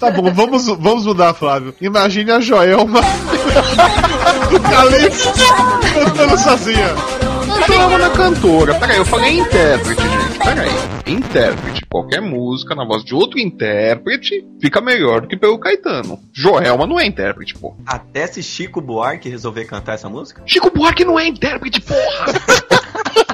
Tá 0.00 0.10
bom, 0.10 0.32
vamos, 0.32 0.66
vamos 0.66 1.04
mudar, 1.04 1.34
Flávio. 1.34 1.74
Imagine 1.78 2.32
a 2.32 2.40
Joelma 2.40 3.00
do 4.50 4.60
Calypso 4.60 5.30
cantando 5.92 6.38
sozinha. 6.38 6.94
Cantora 7.66 7.98
na 7.98 8.10
cantora. 8.10 8.74
Peraí, 8.76 8.96
eu 8.96 9.04
falei 9.04 9.38
intérprete, 9.40 10.00
gente. 10.02 10.19
Peraí. 10.42 10.70
Intérprete. 11.06 11.86
Qualquer 11.86 12.20
música 12.20 12.74
na 12.74 12.84
voz 12.84 13.04
de 13.04 13.14
outro 13.14 13.38
intérprete 13.38 14.46
fica 14.60 14.80
melhor 14.80 15.20
do 15.20 15.28
que 15.28 15.36
pelo 15.36 15.58
Caetano. 15.58 16.18
Joelma 16.32 16.86
não 16.86 16.98
é 16.98 17.06
intérprete, 17.06 17.54
pô. 17.54 17.74
Até 17.86 18.26
se 18.26 18.42
Chico 18.42 18.80
Buarque 18.80 19.28
resolver 19.28 19.64
cantar 19.64 19.94
essa 19.94 20.08
música? 20.08 20.42
Chico 20.46 20.70
Buarque 20.70 21.04
não 21.04 21.18
é 21.18 21.26
intérprete, 21.26 21.80
porra! 21.80 22.32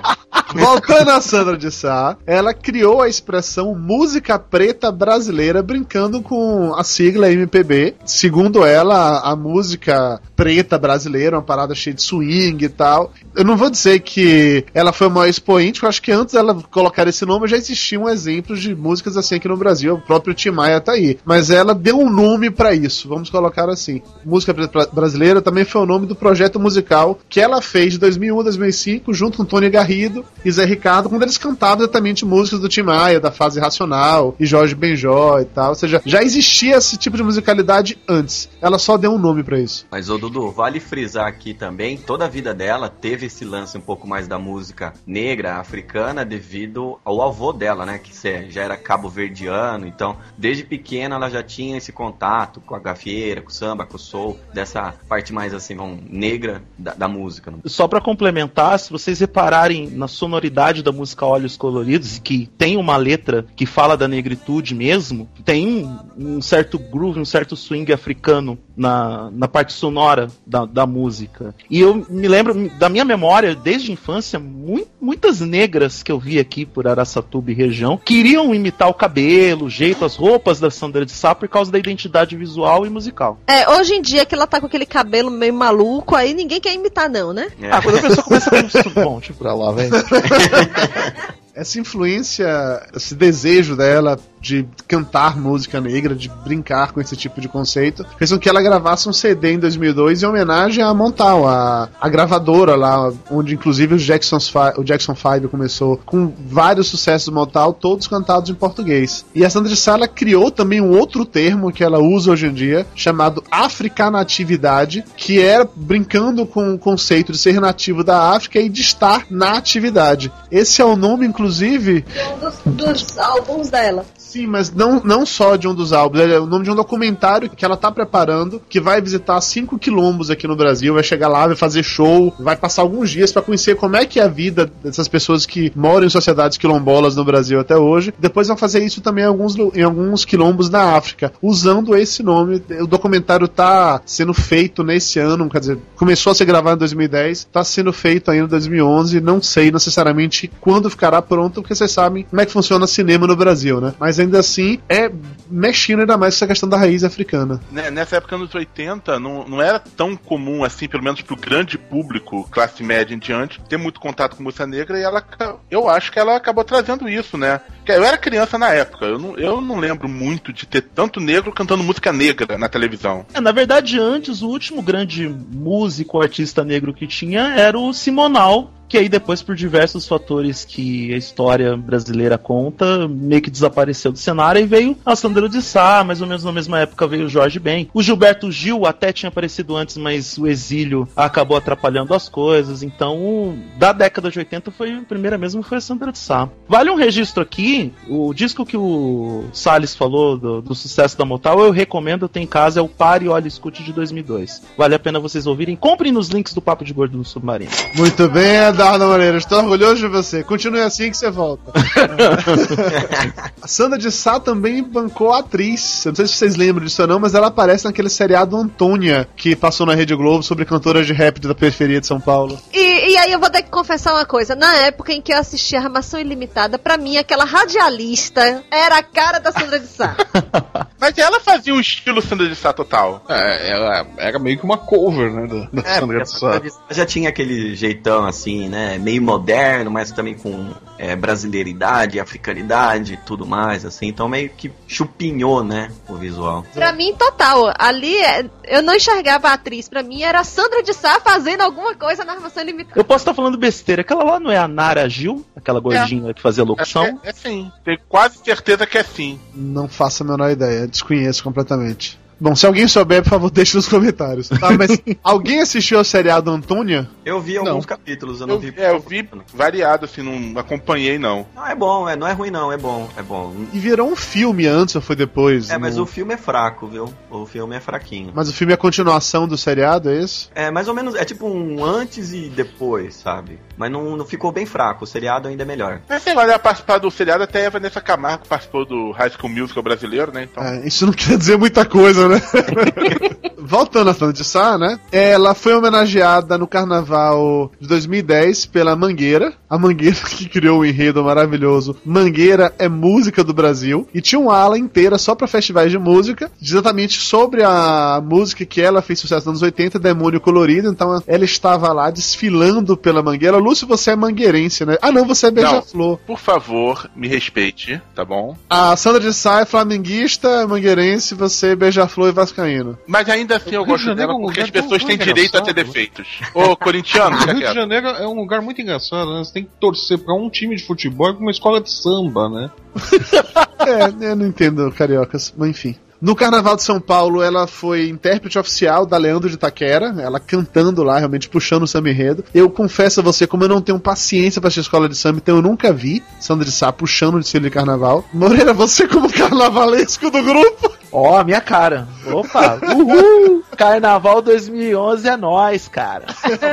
Voltando 0.55 1.11
a 1.11 1.21
Sandra 1.21 1.57
de 1.57 1.71
Sá, 1.71 2.17
ela 2.27 2.55
criou 2.55 3.03
a 3.03 3.09
expressão 3.09 3.75
música 3.75 4.39
preta 4.39 4.93
brasileira 4.93 5.63
brincando 5.63 6.23
com 6.23 6.75
a 6.75 6.85
sigla 6.85 7.31
MPB. 7.31 7.95
Segundo 8.05 8.65
ela, 8.65 9.21
a, 9.21 9.37
música 9.37 10.21
preta 10.35 10.79
brasileira, 10.79 11.37
uma 11.37 11.43
parada 11.43 11.75
cheia 11.75 11.95
de 11.95 12.03
swing 12.03 12.65
e 12.65 12.69
tal. 12.69 13.13
Eu 13.35 13.45
não 13.45 13.57
vou 13.57 13.69
dizer 13.69 14.01
que 14.01 14.65
ela 14.73 14.93
foi 14.93 15.09
maior 15.09 15.29
expoente, 15.29 15.83
eu 15.83 15.89
acho 15.89 16.01
que 16.01 16.13
antes 16.13 16.35
dela 16.35 16.55
colocar 16.71 17.07
esse 17.07 17.27
nome 17.27 17.49
já 17.49 17.57
existiam 17.57 18.09
exemplos 18.09 18.61
de 18.61 18.75
músicas 18.75 19.17
assim 19.17 19.37
aqui 19.37 19.49
no 19.49 19.57
Brasil. 19.57 19.95
O 19.95 20.01
próprio 20.01 20.35
Tim 20.35 20.51
Maia 20.51 20.81
tá 20.81 20.93
aí. 20.93 21.19
Mas 21.25 21.51
ela 21.51 21.75
deu 21.75 21.99
um 21.99 22.11
nome 22.11 22.51
pra 22.51 22.73
isso, 22.73 23.09
vamos 23.09 23.31
colocar 23.31 23.69
assim. 23.69 24.01
Música 24.25 24.55
Preta 24.55 24.89
Brasileira 24.93 25.43
também 25.43 25.65
foi 25.65 25.83
o 25.83 25.87
nome 25.87 26.07
do 26.07 26.15
projeto 26.15 26.59
musical 26.59 27.19
que 27.29 27.41
ela 27.41 27.61
fez 27.61 27.95
de 27.95 27.99
2001 27.99 28.41
a 28.41 28.43
2005, 28.45 29.13
junto 29.13 29.39
com 29.39 29.45
Tony 29.45 29.69
Garrido 29.69 29.96
e 30.45 30.51
Zé 30.51 30.65
Ricardo, 30.65 31.09
quando 31.09 31.23
eles 31.23 31.39
cantavam 31.39 31.85
exatamente 31.85 32.25
músicas 32.25 32.61
do 32.61 32.69
Tim 32.69 32.83
Maia, 32.83 33.19
da 33.21 33.31
fase 33.31 33.59
racional, 33.61 34.35
e 34.39 34.47
Jorge 34.47 34.75
Benjó 34.75 35.39
e 35.41 35.45
tal. 35.45 35.71
Ou 35.71 35.75
seja, 35.75 36.01
já 36.05 36.23
existia 36.23 36.77
esse 36.77 36.97
tipo 36.97 37.17
de 37.17 37.23
musicalidade 37.23 37.99
antes. 38.09 38.49
Ela 38.61 38.79
só 38.79 38.97
deu 38.97 39.13
um 39.13 39.19
nome 39.19 39.43
pra 39.43 39.59
isso. 39.59 39.87
Mas, 39.91 40.09
ô 40.11 40.19
Dudu, 40.19 40.51
vale 40.51 40.81
frisar 40.81 41.27
aqui 41.27 41.55
também, 41.55 41.97
toda 41.97 42.25
a 42.25 42.29
vida 42.29 42.53
dela 42.55 42.89
teve 42.89 43.27
esse 43.27 43.45
lance 43.45 43.77
um 43.77 43.81
pouco 43.81 44.07
mais 44.07 44.29
da 44.29 44.39
música 44.39 44.93
negra, 45.07 45.57
africana, 45.57 46.25
devido 46.25 46.99
ao 47.05 47.23
avô 47.23 47.53
dela, 47.53 47.85
né? 47.87 47.99
Que 47.99 48.15
cê- 48.15 48.47
já 48.51 48.63
era 48.63 48.77
cabo-verdiano, 48.77 49.87
então, 49.87 50.17
desde 50.37 50.65
pequena 50.65 51.17
ela 51.17 51.29
já 51.31 51.43
tinha 51.43 51.77
esse 51.79 51.93
contato 51.93 52.61
com 52.61 52.75
a 52.75 52.79
gafieira, 52.79 53.41
com 53.41 53.49
o 53.51 53.53
samba, 53.53 53.87
com 53.87 53.97
o 53.97 53.99
soul, 53.99 54.39
dessa 54.53 54.95
parte 55.09 55.33
mais, 55.33 55.55
assim, 55.55 55.75
vamos, 55.75 56.01
negra 56.09 56.63
da, 56.79 56.95
da 56.95 57.09
música. 57.09 57.51
né? 57.51 57.59
Só 57.67 57.89
pra 57.89 58.01
complementar, 58.01 58.79
se 58.79 58.91
vocês 58.91 59.19
repararem 59.21 59.86
na 59.93 60.09
sonoridade 60.09 60.83
da 60.83 60.93
música 60.93 61.25
Olhos 61.27 61.57
Coloridos, 61.57 62.17
e 62.17 62.21
que 62.21 62.49
tem 62.59 62.77
uma 62.77 62.97
letra 62.97 63.47
que 63.55 63.67
fala 63.67 63.97
da 63.97 64.09
negritude 64.09 64.75
mesmo, 64.75 65.29
tem 65.45 65.85
um, 66.17 66.37
um 66.37 66.43
certo 66.43 66.79
groove, 66.79 67.21
um 67.21 67.25
certo 67.25 67.57
swing 67.57 67.93
africano 67.93 68.59
na, 68.77 69.31
na 69.33 69.49
parte 69.49 69.73
sonora 69.73 70.29
da, 70.47 70.65
da 70.65 70.87
música. 70.87 71.55
E 71.71 71.81
eu 71.81 72.07
me 72.09 72.29
lembro, 72.29 72.71
da 72.79 72.89
minha 72.89 73.05
memória, 73.05 73.55
desde 73.55 73.91
a 73.91 73.95
infância, 73.95 74.39
mui- 74.39 74.87
muitas 75.01 75.41
negras 75.41 76.03
que 76.03 76.13
eu 76.13 76.19
vi 76.19 76.39
aqui 76.39 76.67
por 76.67 76.87
Araçatuba 76.87 77.51
e 77.51 77.55
região 77.55 77.97
queriam 77.97 78.55
imitar 78.55 78.89
o 78.89 78.95
cabelo, 78.95 79.67
o 79.67 79.71
jeito, 79.71 80.05
as 80.05 80.17
roupas 80.17 80.61
da 80.61 80.71
Sandra 80.71 81.07
de 81.07 81.13
Sá 81.13 81.35
por 81.35 81.49
causa 81.49 81.71
da 81.73 81.79
identidade 81.79 82.37
visual 82.37 82.85
e 82.85 82.91
musical. 82.91 83.39
É, 83.47 83.69
hoje 83.71 83.95
em 83.95 84.03
dia 84.03 84.27
que 84.27 84.35
ela 84.35 84.47
tá 84.47 84.61
com 84.61 84.67
aquele 84.67 84.87
cabelo 84.87 85.31
meio 85.31 85.55
maluco, 85.55 86.15
aí 86.15 86.35
ninguém 86.35 86.61
quer 86.61 86.75
imitar, 86.75 87.09
não, 87.09 87.33
né? 87.33 87.49
Ah, 87.71 87.81
quando 87.81 87.99
a 87.99 88.03
pessoa 88.03 88.23
começa 88.25 88.51
com 88.51 88.57
isso, 88.57 88.91
bom, 88.91 89.21
tipo, 89.21 89.37
Pra 89.37 89.53
lá, 89.55 89.71
velho. 89.77 89.93
essa 91.55 91.79
influência, 91.81 92.47
esse 92.95 93.15
desejo 93.15 93.77
dela 93.77 94.19
de 94.47 94.65
cantar 94.87 95.37
música 95.37 95.81
negra, 95.81 96.15
de 96.15 96.29
brincar 96.45 96.93
com 96.93 97.01
esse 97.01 97.17
tipo 97.17 97.41
de 97.41 97.49
conceito, 97.49 98.07
fez 98.17 98.31
com 98.31 98.39
que 98.39 98.49
ela 98.49 98.63
gravasse 98.63 99.09
um 99.09 99.13
CD 99.13 99.53
em 99.53 99.59
2002 99.59 100.23
em 100.23 100.27
homenagem 100.27 100.85
à 100.85 100.95
Montal, 100.95 101.49
a, 101.49 101.89
a 102.01 102.09
gravadora 102.09 102.77
lá, 102.77 103.13
onde 103.29 103.55
inclusive 103.55 103.97
os 103.97 104.03
Jackson's 104.03 104.53
o 104.77 104.85
Jackson 104.85 105.15
5 105.17 105.49
começou, 105.49 106.01
com 106.07 106.33
vários 106.49 106.87
sucessos 106.87 107.29
Montal, 107.29 107.73
todos 107.73 108.07
cantados 108.07 108.49
em 108.49 108.55
português. 108.55 109.27
E 109.35 109.45
a 109.45 109.51
Sandra 109.51 109.69
de 109.69 109.77
Sá, 109.77 109.95
ela 109.95 110.07
criou 110.07 110.51
também 110.51 110.81
um 110.81 110.97
outro 110.97 111.25
termo 111.25 111.73
que 111.73 111.83
ela 111.83 111.99
usa 111.99 112.31
hoje 112.31 112.47
em 112.47 112.53
dia, 112.53 112.87
chamado 112.95 113.43
africanatividade, 113.51 115.05
que 115.17 115.43
é 115.43 115.67
brincando 115.75 116.47
com 116.47 116.75
o 116.75 116.79
conceito 116.79 117.33
de 117.33 117.39
ser 117.39 117.61
nativo 117.61 118.05
da 118.05 118.31
África 118.31 118.61
e 118.61 118.69
de 118.69 118.81
estar 118.81 119.27
na 119.29 119.57
atividade. 119.57 120.33
Esse 120.51 120.81
é 120.81 120.85
o 120.85 120.95
nome, 120.95 121.27
inclusive, 121.27 122.05
Um 122.35 122.39
dos, 122.39 122.55
dos 122.65 123.19
álbuns 123.19 123.71
dela. 123.71 124.05
Sim, 124.37 124.47
mas 124.47 124.71
não, 124.71 125.01
não 125.03 125.25
só 125.25 125.57
de 125.57 125.67
um 125.67 125.75
dos 125.75 125.95
álbuns, 125.95 126.21
é 126.21 126.39
o 126.39 126.45
nome 126.45 126.63
de 126.63 126.71
um 126.71 126.75
documentário 126.75 127.49
que 127.49 127.65
ela 127.65 127.75
tá 127.75 127.91
preparando, 127.91 128.61
que 128.69 128.79
vai 128.79 129.01
visitar 129.01 129.41
cinco 129.41 129.79
quilombos 129.79 130.29
aqui 130.29 130.47
no 130.47 130.55
Brasil, 130.55 130.93
vai 130.93 131.03
chegar 131.03 131.29
lá, 131.29 131.47
vai 131.47 131.57
fazer 131.57 131.83
show, 131.83 132.35
vai 132.39 132.55
passar 132.55 132.83
alguns 132.83 133.09
dias 133.09 133.33
pra 133.33 133.41
conhecer 133.41 133.77
como 133.77 133.97
é 133.97 134.05
que 134.05 134.21
é 134.21 134.25
a 134.25 134.29
vida 134.29 134.71
dessas 134.85 135.09
pessoas 135.09 135.47
que 135.47 135.73
moram 135.75 136.07
em 136.07 136.11
sociedades 136.11 136.59
quilombolas 136.59 137.17
no 137.17 137.25
Brasil 137.25 137.59
até 137.59 137.79
hoje. 137.79 138.13
Depois 138.19 138.49
vai 138.49 138.59
fazer 138.59 138.85
isso 138.85 139.01
também 139.01 139.25
em 139.25 139.27
alguns, 139.27 139.57
em 139.57 139.83
alguns 139.83 140.27
quilombos 140.27 140.69
na 140.69 140.97
África, 140.97 141.33
usando 141.41 141.97
esse 141.97 142.23
nome. 142.23 142.63
O 142.79 142.87
documentário 142.87 143.49
tá 143.49 144.03
sendo 144.05 144.35
feito 144.35 144.85
nesse 144.85 145.19
ano, 145.19 145.49
quer 145.49 145.61
dizer, 145.61 145.79
começou 145.97 146.33
a 146.33 146.35
ser 146.35 146.45
gravado 146.45 146.77
em 146.77 146.81
2010, 146.81 147.49
tá 147.51 147.65
sendo 147.65 147.91
feito 147.91 148.31
ainda 148.31 148.45
em 148.45 148.49
2011, 148.49 149.19
não 149.19 149.41
sei 149.41 149.71
necessariamente 149.71 150.51
quando 150.61 150.91
ficará 150.91 151.23
pronto, 151.23 151.63
porque 151.63 151.75
vocês 151.75 151.91
sabem 151.91 152.27
como 152.29 152.43
é 152.43 152.45
que 152.45 152.53
funciona 152.53 152.87
cinema 152.87 153.27
no 153.27 153.35
Brasil, 153.35 153.81
né? 153.81 153.95
Mas 153.99 154.26
ainda 154.27 154.41
assim, 154.41 154.79
é 154.89 155.11
mexendo 155.49 156.01
ainda 156.01 156.17
mais 156.17 156.35
com 156.35 156.39
essa 156.39 156.47
questão 156.47 156.69
da 156.69 156.77
raiz 156.77 157.05
africana. 157.05 157.61
Né, 157.71 157.91
Nessa 157.91 158.17
época, 158.17 158.37
nos 158.37 158.55
80, 158.55 159.19
não, 159.19 159.47
não 159.47 159.63
era 159.63 159.79
tão 159.79 160.17
comum 160.17 160.65
assim, 160.65 160.89
pelo 160.89 161.03
menos 161.03 161.23
pro 161.23 161.37
grande 161.37 161.79
público, 161.79 162.49
classe 162.51 162.83
média 162.83 163.15
em 163.15 163.19
diante, 163.19 163.61
ter 163.69 163.77
muito 163.77 164.01
contato 164.01 164.37
com 164.37 164.43
música 164.43 164.67
negra 164.67 164.99
e 164.99 165.03
ela, 165.03 165.25
eu 165.71 165.89
acho 165.89 166.13
que 166.13 166.19
ela 166.19 166.37
acabou 166.37 166.65
trazendo 166.65 167.09
isso, 167.09 167.39
né? 167.39 167.61
Que 167.85 167.93
Eu 167.93 168.05
era 168.05 168.19
criança 168.19 168.59
na 168.59 168.73
época, 168.73 169.07
eu 169.07 169.19
não, 169.19 169.39
eu 169.39 169.61
não 169.61 169.79
lembro 169.79 170.09
muito 170.09 170.53
de 170.53 170.67
ter 170.67 170.83
tanto 170.83 171.21
negro 171.21 171.53
cantando 171.53 171.85
música 171.85 172.13
negra 172.13 172.59
na 172.59 172.69
televisão. 172.69 173.25
É, 173.33 173.41
na 173.41 173.53
verdade, 173.53 173.99
antes, 173.99 174.43
o 174.43 174.49
último 174.49 174.83
grande 174.83 175.29
músico, 175.29 176.21
artista 176.21 176.65
negro 176.65 176.93
que 176.93 177.07
tinha 177.07 177.55
era 177.55 177.79
o 177.79 177.93
Simonal, 177.93 178.73
que 178.89 178.97
aí 178.97 179.09
depois, 179.09 179.43
por 179.43 179.55
diversos 179.55 180.07
fatores 180.07 180.65
que 180.65 181.13
a 181.13 181.17
história 181.17 181.77
brasileira 181.77 182.39
conta, 182.39 183.07
meio 183.09 183.43
que 183.43 183.51
desapareceu 183.51 184.13
do 184.13 184.19
cenário 184.19 184.61
e 184.61 184.67
veio 184.67 184.97
a 185.05 185.15
Sandra 185.15 185.49
de 185.49 185.61
Sá, 185.61 186.03
mais 186.05 186.21
ou 186.21 186.27
menos 186.27 186.45
na 186.45 186.53
mesma 186.53 186.81
época 186.81 187.07
veio 187.07 187.27
o 187.27 187.29
Jorge 187.29 187.59
Ben. 187.59 187.91
O 187.93 188.03
Gilberto 188.03 188.51
Gil 188.51 188.87
até 188.87 189.13
tinha 189.13 189.29
aparecido 189.29 189.77
antes, 189.77 189.97
mas 189.97 190.39
o 190.39 190.47
exílio 190.47 191.09
acabou 191.17 191.57
atrapalhando 191.57 192.15
as 192.15 192.29
coisas, 192.29 192.83
então 192.83 193.59
da 193.77 193.93
década 193.93 194.31
de 194.31 194.39
80 194.39 194.71
foi 194.71 194.93
a 194.93 195.03
primeira 195.03 195.37
mesmo 195.37 195.63
foi 195.63 195.79
a 195.79 195.81
Sandra 195.81 196.13
de 196.13 196.19
Sá. 196.19 196.49
Vale 196.69 196.91
um 196.91 196.97
registro 196.97 197.43
aqui, 197.43 197.93
o 198.09 198.33
disco 198.33 198.65
que 198.65 198.77
o 198.77 199.45
Salles 199.53 199.95
falou 199.95 200.39
do, 200.39 200.63
do 200.63 200.75
sucesso 200.75 201.19
da 201.19 201.25
Motal, 201.25 201.61
eu 201.61 201.71
recomendo, 201.71 202.29
tem 202.29 202.45
em 202.45 202.47
casa, 202.47 202.81
é 202.81 202.83
o 202.83 202.89
Pare 202.89 203.29
Olhe 203.29 203.47
e 203.47 203.49
Escute 203.49 203.83
de 203.83 203.93
2002. 203.93 204.63
Vale 204.79 204.95
a 204.95 204.99
pena 204.99 205.19
vocês 205.19 205.47
ouvirem. 205.47 205.77
Comprem 205.77 206.13
nos 206.13 206.29
links 206.29 206.55
do 206.55 206.63
Papo 206.63 206.85
de 206.85 206.93
Gordo 206.93 207.19
no 207.19 207.25
Submarino. 207.25 207.71
Muito 207.95 208.29
bem, 208.29 208.57
Eduardo 208.77 209.07
Moreira, 209.07 209.39
estou 209.39 209.59
orgulhoso 209.61 210.03
de 210.03 210.07
você. 210.07 210.45
Continue 210.45 210.83
assim 210.83 211.11
que 211.11 211.17
você 211.17 211.31
volta. 211.31 211.73
a 213.63 213.67
Sandra 213.67 213.99
de 213.99 214.11
Sá 214.13 214.39
também 214.39 214.83
bancou 214.83 215.33
a 215.33 215.39
atriz. 215.39 216.05
Eu 216.05 216.11
não 216.11 216.17
sei 216.17 216.27
se 216.27 216.35
vocês 216.35 216.57
lembram 216.57 216.85
disso 216.85 217.01
ou 217.01 217.09
não, 217.09 217.19
mas 217.19 217.35
ela 217.35 217.47
aparece 217.47 217.87
naquele 217.87 218.11
seriado 218.11 218.55
Antônia, 218.55 219.27
que 219.35 219.57
passou 219.57 219.87
na 219.87 219.95
Rede 219.95 220.15
Globo 220.15 220.43
sobre 220.43 220.67
cantoras 220.67 221.07
de 221.07 221.15
rap 221.15 221.41
da 221.41 221.55
periferia 221.55 222.03
de 222.03 222.07
São 222.07 222.21
Paulo. 222.21 222.59
E, 222.71 222.96
e 223.07 223.17
aí 223.17 223.33
eu 223.33 223.39
vou 223.41 223.51
ter 223.51 223.63
que 223.63 223.71
confessar 223.71 224.13
uma 224.15 224.25
coisa. 224.27 224.55
Na 224.55 224.75
época 224.77 225.13
em 225.13 225.21
que 225.21 225.33
eu 225.33 225.39
assisti 225.39 225.77
a 225.77 225.81
Armação 225.81 226.19
Ilimitada, 226.21 226.79
pra 226.79 226.97
mim, 226.97 227.17
aquela 227.17 227.45
radialista 227.45 228.65
era 228.71 228.99
a 228.99 229.03
cara 229.03 229.39
da 229.39 229.53
Sandra 229.53 229.79
de 229.81 229.87
Sá. 229.87 230.17
Mas 230.99 231.17
ela 231.19 231.39
fazia 231.41 231.75
um 231.75 231.81
estilo 231.81 232.23
Sandra 232.23 232.49
de 232.49 232.57
Sá 232.57 232.73
total. 232.73 233.23
É, 233.29 233.71
ela 233.71 234.07
era 234.17 234.39
meio 234.39 234.59
que 234.59 234.65
uma 234.65 234.79
cover, 234.79 235.31
né? 235.31 235.47
Da, 235.47 235.83
da 235.83 235.89
É, 235.89 236.01
Sandra 236.01 236.07
porque 236.07 236.21
a 236.21 236.25
de 236.25 236.31
Sá. 236.31 236.39
Sandra 236.39 236.61
de 236.61 236.71
Sá 236.71 236.81
já 236.91 237.07
tinha 237.07 237.29
aquele 237.29 237.75
jeitão 237.75 238.25
assim, 238.27 238.69
né? 238.69 238.99
Meio 238.99 239.21
moderno, 239.23 239.91
mas 239.91 240.11
também 240.11 240.35
com 240.35 240.71
é, 240.99 241.15
brasileiridade, 241.15 242.19
africanidade 242.19 243.15
e 243.15 243.17
tudo 243.19 243.47
mais, 243.47 243.85
assim. 243.85 244.07
Então 244.09 244.29
meio 244.29 244.49
que 244.51 244.73
chupinhou, 244.89 245.63
né? 245.63 245.91
O 246.09 246.15
visual. 246.15 246.65
Pra 246.73 246.93
mim, 246.93 247.15
total. 247.19 247.73
Ali, 247.79 248.17
é- 248.17 248.47
eu 248.65 248.83
não 248.83 248.95
enxergava 248.95 249.49
a 249.49 249.53
atriz. 249.53 249.89
Pra 249.89 250.03
mim, 250.03 250.23
era 250.23 250.41
a 250.41 250.45
Sandra 250.45 250.83
de 250.83 250.93
Sá 250.95 251.21
fazendo 251.21 251.61
alguma 251.61 251.95
coisa 251.95 252.25
na 252.25 252.33
Armação 252.33 252.63
Ilimitada. 252.63 252.96
Eu 252.97 253.05
posso 253.05 253.23
estar 253.23 253.35
falando 253.35 253.59
besteira. 253.59 254.01
Aquela 254.01 254.25
lá 254.25 254.41
não 254.41 254.51
é 254.51 254.57
a 254.57 254.67
Nara 254.67 255.07
Gil? 255.07 255.45
Aquela 255.55 255.79
gordinha 255.81 256.33
que 256.33 256.41
fazia 256.41 256.65
locução? 256.65 257.21
É, 257.23 257.29
é 257.29 257.33
sim. 257.33 257.71
Tenho 257.85 257.99
quase 258.09 258.39
certeza 258.43 258.87
que 258.87 258.97
é 258.97 259.03
sim. 259.03 259.39
Não 259.55 259.87
faço 259.87 260.23
a 260.23 260.27
menor 260.27 260.51
ideia, 260.51 260.89
desconheço 260.89 261.45
completamente. 261.45 262.19
Bom, 262.39 262.55
se 262.55 262.67
alguém 262.67 262.87
souber, 262.87 263.23
por 263.23 263.31
favor, 263.31 263.51
deixe 263.53 263.77
nos 263.77 263.89
comentários. 263.89 264.49
Tá, 264.49 264.71
mas 264.73 265.01
alguém 265.25 265.61
assistiu 265.61 265.99
ao 265.99 266.05
seriado 266.05 266.51
Antônia? 266.51 267.09
Eu 267.25 267.41
vi 267.41 267.55
Não. 267.55 267.69
alguns 267.69 267.87
capítulos, 267.87 268.41
eu 268.41 268.47
não 268.47 268.55
Eu, 268.57 268.61
vi. 268.61 268.75
é, 268.77 268.91
eu 268.91 269.01
vi 269.01 269.27
variado, 269.55 270.05
assim, 270.05 270.23
não 270.23 270.61
acompanhei, 270.61 271.19
não. 271.19 271.47
Não, 271.55 271.67
é 271.67 271.75
bom, 271.75 272.09
é, 272.09 272.15
não 272.15 272.27
é 272.27 272.33
ruim 272.33 272.51
não, 272.51 272.71
é 272.71 272.77
bom, 272.77 273.09
é 273.17 273.23
bom. 273.23 273.55
E 273.73 273.79
virou 273.79 274.09
um 274.11 274.17
filme 274.17 274.67
antes 274.67 274.95
ou 274.95 275.01
foi 275.01 275.17
depois? 275.17 275.71
É, 275.71 275.79
mas 275.79 275.97
No- 275.97 276.03
o 276.03 276.07
filme 276.07 276.35
é 276.35 276.37
fraco, 276.37 276.87
viu? 276.87 277.13
O 277.31 277.47
filme 277.47 277.75
é 277.75 277.81
fraquinho. 277.81 278.33
Mas 278.35 278.49
o 278.49 278.53
filme 278.53 278.73
é 278.73 278.75
a 278.75 278.79
continuação 278.79 279.49
do 279.49 279.57
seriado, 279.57 280.11
é 280.11 280.21
isso? 280.23 280.51
É, 280.55 280.71
mais 280.71 280.89
ou 280.89 280.95
menos, 280.95 281.15
é 281.15 281.25
tipo 281.25 281.47
um 281.49 281.85
antes 281.85 282.33
e 282.33 282.49
depois, 282.51 283.15
sabe? 283.15 283.59
Mas 283.77 283.91
não, 283.91 284.17
não 284.17 284.25
ficou 284.25 284.53
bem 284.53 284.67
fraco, 284.67 285.05
o 285.05 285.07
seriado 285.07 285.49
ainda 285.49 285.63
é 285.63 285.67
melhor. 285.67 286.01
Mas 286.09 286.23
sei 286.23 286.35
lá, 286.35 286.45
ela 286.45 286.59
participar 286.59 286.99
do 286.99 287.11
seriado, 287.11 287.45
até 287.45 287.67
a 287.67 287.71
Vanessa 287.71 288.01
Camargo 288.01 288.47
participou 288.49 288.85
do 288.85 289.11
High 289.13 289.31
School 289.31 289.53
Musical 289.53 289.83
brasileiro, 289.83 290.33
né? 290.33 290.49
Então. 290.51 290.63
É, 290.63 290.87
isso 290.87 291.07
não 291.07 291.13
quer 291.15 291.37
dizer 291.37 291.57
muita 291.57 291.85
coisa, 291.85 292.29
né? 292.29 292.41
Voltando 293.59 294.11
a 294.11 294.15
Sandra 294.15 294.33
de 294.33 294.45
Sá, 294.45 294.79
né? 294.79 294.99
Ela 295.11 295.53
foi 295.53 295.75
homenageada 295.75 296.57
no 296.57 296.69
carnaval 296.69 297.73
de 297.81 297.89
2010 297.89 298.67
pela 298.67 298.95
Mangueira. 298.95 299.53
A 299.69 299.77
Mangueira 299.77 300.17
que 300.31 300.49
criou 300.49 300.81
o 300.81 300.87
enredo 300.87 301.25
maravilhoso 301.25 301.97
Mangueira 302.05 302.73
é 302.79 302.89
música 302.89 303.43
do 303.43 303.53
Brasil. 303.53 304.09
E 304.15 304.21
tinha 304.21 304.39
uma 304.39 304.57
ala 304.57 304.79
inteira 304.79 305.19
só 305.19 305.35
pra 305.35 305.49
festivais 305.49 305.91
de 305.91 305.99
música, 305.99 306.51
exatamente 306.63 307.21
sobre 307.21 307.63
a 307.65 308.23
música 308.25 308.65
que 308.65 308.81
ela 308.81 309.03
fez 309.03 309.19
sucesso 309.19 309.47
nos 309.47 309.61
anos 309.61 309.63
80, 309.63 309.99
Demônio 309.99 310.41
Colorido. 310.41 310.89
Então 310.89 311.21
ela 311.27 311.45
estava 311.45 311.93
lá 311.93 312.11
desfilando 312.11 312.97
pela 312.97 313.23
Mangueira. 313.23 313.57
Lúcio, 313.67 313.87
você 313.87 314.13
é 314.13 314.17
mangueirense, 314.17 314.87
né? 314.87 314.97
Ah, 315.03 315.11
não, 315.11 315.27
você 315.27 315.49
é 315.49 315.51
beija-flor. 315.51 316.19
Por 316.19 316.39
favor, 316.39 317.11
me 317.17 317.27
respeite, 317.27 318.01
tá 318.15 318.25
bom? 318.25 318.57
A 318.71 318.97
Sandra 318.97 319.21
de 319.21 319.35
Sá 319.35 319.61
é 319.61 319.65
flamenguista, 319.65 320.67
mangueirense, 320.69 321.35
você 321.35 321.73
é 321.73 321.77
beija-flor 321.77 322.29
e 322.29 322.33
vascaíno. 322.33 322.97
Mas 323.09 323.29
ainda 323.29 323.57
assim 323.57 323.75
eu 323.75 323.83
de 323.83 323.89
gosto 323.89 324.05
Janeiro 324.05 324.29
dela 324.29 324.39
é 324.39 324.43
um 324.43 324.47
porque 324.47 324.61
as 324.61 324.71
pessoas 324.71 325.03
têm 325.03 325.19
direito 325.19 325.57
a 325.57 325.61
ter 325.61 325.75
defeitos. 325.75 326.29
Ô, 326.55 326.77
corintiano, 326.77 327.37
Rio 327.45 327.55
de. 327.55 327.75
Janeiro 327.75 328.07
é 328.07 328.27
um 328.29 328.35
lugar 328.35 328.63
muito 328.63 328.81
engraçado, 328.81 329.35
né? 329.35 329.45
Você 329.45 329.53
tem 329.53 329.65
que 329.65 329.71
torcer 329.81 330.19
pra 330.19 330.33
um 330.33 330.49
time 330.49 330.77
de 330.77 330.85
futebol 330.85 331.31
e 331.31 331.33
pra 331.33 331.43
uma 331.43 331.51
escola 331.51 331.81
de 331.81 331.91
samba, 331.91 332.49
né? 332.49 332.71
É, 333.87 334.31
eu 334.31 334.35
não 334.35 334.47
entendo 334.47 334.91
cariocas, 334.91 335.55
mas 335.57 335.71
enfim. 335.71 335.95
No 336.27 336.35
Carnaval 336.35 336.75
de 336.75 336.83
São 336.83 337.01
Paulo, 337.01 337.41
ela 337.41 337.69
foi 337.69 338.09
intérprete 338.09 338.59
oficial 338.59 339.07
da 339.07 339.17
Leandro 339.17 339.49
de 339.49 339.57
Taquera, 339.57 340.13
ela 340.19 340.41
cantando 340.41 341.05
lá, 341.05 341.19
realmente 341.19 341.49
puxando 341.49 341.85
o 341.85 341.87
samba 341.87 342.11
enredo. 342.11 342.45
Eu 342.53 342.69
confesso 342.69 343.21
a 343.21 343.23
você, 343.23 343.47
como 343.47 343.63
eu 343.63 343.69
não 343.69 343.81
tenho 343.81 344.01
paciência 344.01 344.61
pra 344.61 344.67
assistir 344.67 344.81
escola 344.81 345.09
de 345.09 345.17
samba, 345.17 345.39
então 345.41 345.55
eu 345.55 345.63
nunca 345.63 345.93
vi 345.93 346.25
Sandra 346.41 346.65
de 346.65 346.73
Sá 346.73 346.91
puxando 346.91 347.37
o 347.37 347.39
desfile 347.39 347.67
de 347.67 347.71
carnaval. 347.71 348.25
Moreira, 348.35 348.75
você 348.75 349.07
como 349.07 349.33
carnavalesco 349.33 350.29
do 350.29 350.43
grupo? 350.43 350.91
Ó, 351.13 351.39
a 351.39 351.45
minha 351.45 351.61
cara. 351.61 352.09
Opa, 352.27 352.81
uhul! 352.93 353.63
Carnaval 353.77 354.43
2011 354.43 355.29
é 355.29 355.37
nós, 355.37 355.87
cara. 355.87 356.25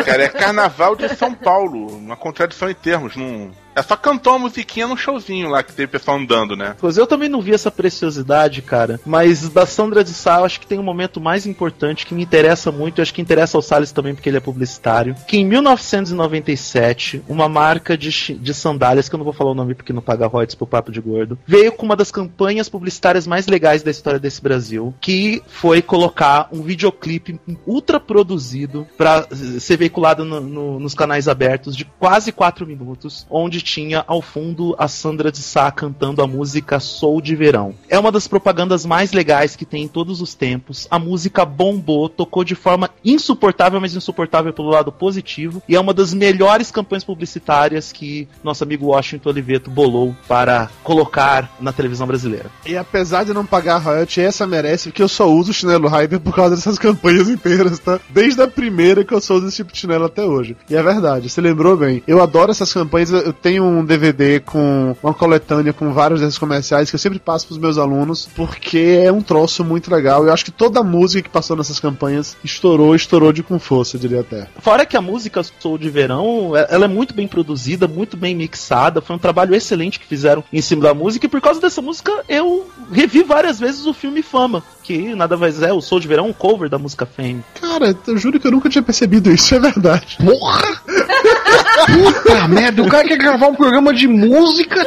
Cara, 0.04 0.24
é 0.24 0.30
Carnaval 0.30 0.96
de 0.96 1.16
São 1.16 1.32
Paulo. 1.32 1.96
Uma 1.96 2.18
contradição 2.18 2.72
em 2.72 2.74
termos. 2.74 3.16
Não... 3.16 3.52
É 3.76 3.82
só 3.82 3.96
cantou 3.96 4.34
uma 4.34 4.40
musiquinha 4.40 4.88
num 4.88 4.96
showzinho 4.98 5.50
lá 5.50 5.64
que 5.64 5.74
teve 5.74 5.88
pessoal 5.92 6.18
andando, 6.18 6.56
né? 6.56 6.76
Pois 6.80 6.98
eu 6.98 7.08
também 7.08 7.30
não 7.30 7.42
vi 7.42 7.54
essa 7.54 7.72
preciosidade, 7.72 8.62
cara. 8.62 9.00
Mas 9.06 9.50
da 9.50 9.66
Sandra 9.66 10.04
de 10.04 10.14
Sá, 10.14 10.40
eu 10.40 10.46
acho 10.46 10.60
que 10.60 10.68
tem 10.68 10.80
um 10.80 10.84
momento 10.84 11.20
mais 11.20 11.46
importante 11.46 12.06
que 12.06 12.14
me 12.14 12.24
interessa 12.24 12.72
muito. 12.72 13.00
Eu 13.00 13.04
acho 13.04 13.14
que 13.14 13.22
interessa 13.22 13.58
ao 13.58 13.62
Salles 13.62 13.92
também, 13.92 14.14
porque 14.14 14.30
ele 14.30 14.38
é 14.38 14.42
publicitário. 14.42 15.16
Que 15.28 15.38
em 15.38 15.46
1997, 15.46 17.24
uma 17.28 17.50
marca 17.50 17.98
de, 17.98 18.10
de 18.36 18.54
sandálias, 18.54 19.10
que 19.10 19.16
eu 19.16 19.18
não 19.18 19.24
vou 19.24 19.34
falar 19.34 19.52
o 19.52 19.56
nome 19.56 19.74
porque 19.76 19.94
não 19.94 20.02
paga 20.02 20.28
royalties 20.28 20.56
pro 20.56 20.68
papo 20.68 20.92
de 20.92 21.02
gordo, 21.02 21.38
veio 21.46 21.72
com 21.72 21.86
uma 21.86 21.96
das 21.96 22.12
campanhas 22.12 22.70
publicitárias 22.70 23.26
mais 23.28 23.48
legais 23.48 23.84
da 23.84 23.92
história 23.92 24.20
desse 24.20 24.42
Brasil, 24.42 24.94
que 25.02 25.42
foi 25.48 25.82
colocar 25.82 26.48
um 26.52 26.62
videoclipe 26.62 27.40
ultra 27.66 28.00
produzido 28.00 28.88
para 28.98 29.28
ser 29.60 29.78
veiculado 29.78 30.24
no- 30.26 30.42
no- 30.42 30.80
nos 30.80 30.94
canais 30.94 31.28
abertos 31.28 31.76
de 31.76 31.86
quase 31.86 32.32
4 32.32 32.66
minutos, 32.68 33.26
onde 33.30 33.63
tinha 33.64 34.04
ao 34.06 34.22
fundo 34.22 34.76
a 34.78 34.88
Sandra 34.88 35.32
de 35.32 35.40
Sá 35.40 35.72
cantando 35.72 36.22
a 36.22 36.28
música 36.28 36.80
Sou 36.80 37.20
de 37.22 37.36
Verão. 37.36 37.74
É 37.90 37.98
uma 37.98 38.12
das 38.12 38.28
propagandas 38.28 38.86
mais 38.86 39.12
legais 39.12 39.56
que 39.56 39.66
tem 39.66 39.84
em 39.84 39.88
todos 39.88 40.22
os 40.22 40.36
tempos. 40.36 40.88
A 40.92 41.00
música 41.00 41.46
bombou, 41.46 42.10
tocou 42.10 42.44
de 42.44 42.56
forma 42.56 42.90
insuportável, 43.04 43.80
mas 43.80 43.96
insuportável 43.96 44.54
pelo 44.54 44.70
lado 44.70 44.92
positivo, 44.92 45.62
e 45.68 45.76
é 45.76 45.80
uma 45.80 45.94
das 45.94 46.14
melhores 46.14 46.72
campanhas 46.72 47.04
publicitárias 47.04 47.92
que 47.92 48.28
nosso 48.44 48.64
amigo 48.64 48.88
Washington 48.88 49.30
Oliveto 49.30 49.70
bolou 49.70 50.16
para 50.28 50.70
colocar 50.84 51.52
na 51.60 51.72
televisão 51.72 52.08
brasileira. 52.08 52.50
E 52.66 52.76
apesar 52.76 53.24
de 53.24 53.34
não 53.34 53.46
pagar 53.46 53.78
royalty, 53.78 54.22
essa 54.22 54.48
merece, 54.48 54.90
porque 54.90 55.02
eu 55.02 55.08
só 55.08 55.30
uso 55.30 55.52
o 55.52 55.54
chinelo 55.54 55.88
Raider 55.88 56.20
por 56.20 56.36
causa 56.36 56.56
dessas 56.56 56.78
campanhas 56.80 57.30
inteiras, 57.30 57.80
tá? 57.80 58.00
Desde 58.10 58.42
a 58.42 58.48
primeira 58.48 59.04
que 59.04 59.14
eu 59.14 59.22
sou 59.22 59.40
desse 59.40 59.58
tipo 59.58 59.72
de 59.72 59.80
chinelo 59.80 60.06
até 60.06 60.24
hoje. 60.24 60.58
E 60.70 60.76
é 60.76 60.82
verdade, 60.82 61.30
você 61.30 61.40
lembrou 61.40 61.78
bem. 61.78 62.02
Eu 62.08 62.22
adoro 62.22 62.52
essas 62.52 62.74
campanhas, 62.74 63.12
eu 63.12 63.34
tenho 63.34 63.53
um 63.60 63.84
DVD 63.84 64.40
com 64.40 64.96
uma 65.04 65.14
coletânea 65.14 65.74
com 65.74 65.92
vários 65.94 66.22
desses 66.22 66.38
comerciais 66.38 66.90
que 66.90 66.96
eu 66.96 67.00
sempre 67.00 67.20
passo 67.20 67.48
pros 67.48 67.58
meus 67.60 67.78
alunos, 67.78 68.28
porque 68.36 69.02
é 69.04 69.12
um 69.12 69.22
troço 69.22 69.64
muito 69.64 69.92
legal. 69.94 70.26
Eu 70.26 70.34
acho 70.34 70.46
que 70.46 70.52
toda 70.52 70.80
a 70.80 70.84
música 70.84 71.22
que 71.24 71.30
passou 71.30 71.56
nessas 71.56 71.80
campanhas 71.80 72.36
estourou, 72.44 72.96
estourou 72.96 73.32
de 73.32 73.44
com 73.44 73.60
força, 73.60 73.96
eu 73.98 74.02
diria 74.02 74.22
até. 74.22 74.48
Fora 74.60 74.86
que 74.86 74.98
a 74.98 75.02
música 75.02 75.42
Sou 75.60 75.78
de 75.78 75.90
Verão, 75.90 76.56
é- 76.56 76.68
ela 76.70 76.86
é 76.86 76.88
muito 76.88 77.14
bem 77.14 77.28
produzida, 77.28 77.88
muito 77.88 78.16
bem 78.18 78.36
mixada, 78.36 79.02
foi 79.02 79.16
um 79.16 79.20
trabalho 79.20 79.54
excelente 79.56 80.00
que 80.00 80.06
fizeram 80.08 80.44
em 80.52 80.62
cima 80.62 80.82
da 80.84 80.94
música, 80.94 81.26
e 81.26 81.30
por 81.30 81.42
causa 81.42 81.60
dessa 81.62 81.82
música 81.82 82.12
eu 82.30 82.68
revi 82.92 83.24
várias 83.24 83.60
vezes 83.60 83.86
o 83.86 83.94
filme 83.94 84.22
Fama, 84.22 84.64
que 84.84 85.14
nada 85.16 85.38
mais 85.38 85.62
é, 85.62 85.72
o 85.72 85.82
Sou 85.82 86.00
de 86.00 86.08
Verão, 86.08 86.28
um 86.28 86.34
cover 86.34 86.70
da 86.70 86.78
música 86.78 87.06
Fame. 87.06 87.44
Cara, 87.60 87.96
eu 88.08 88.18
juro 88.18 88.40
que 88.40 88.48
eu 88.48 88.52
nunca 88.52 88.70
tinha 88.70 88.84
percebido 88.84 89.32
isso, 89.32 89.56
é 89.56 89.60
verdade. 89.60 90.18
Porra! 90.24 90.82
Puta 91.86 92.48
merda, 92.48 92.82
o 92.82 92.90
cara 92.90 93.08
quer 93.08 93.18
gravar 93.18 93.48
um 93.48 93.56
programa 93.56 93.94
de 93.94 94.08
música 94.08 94.86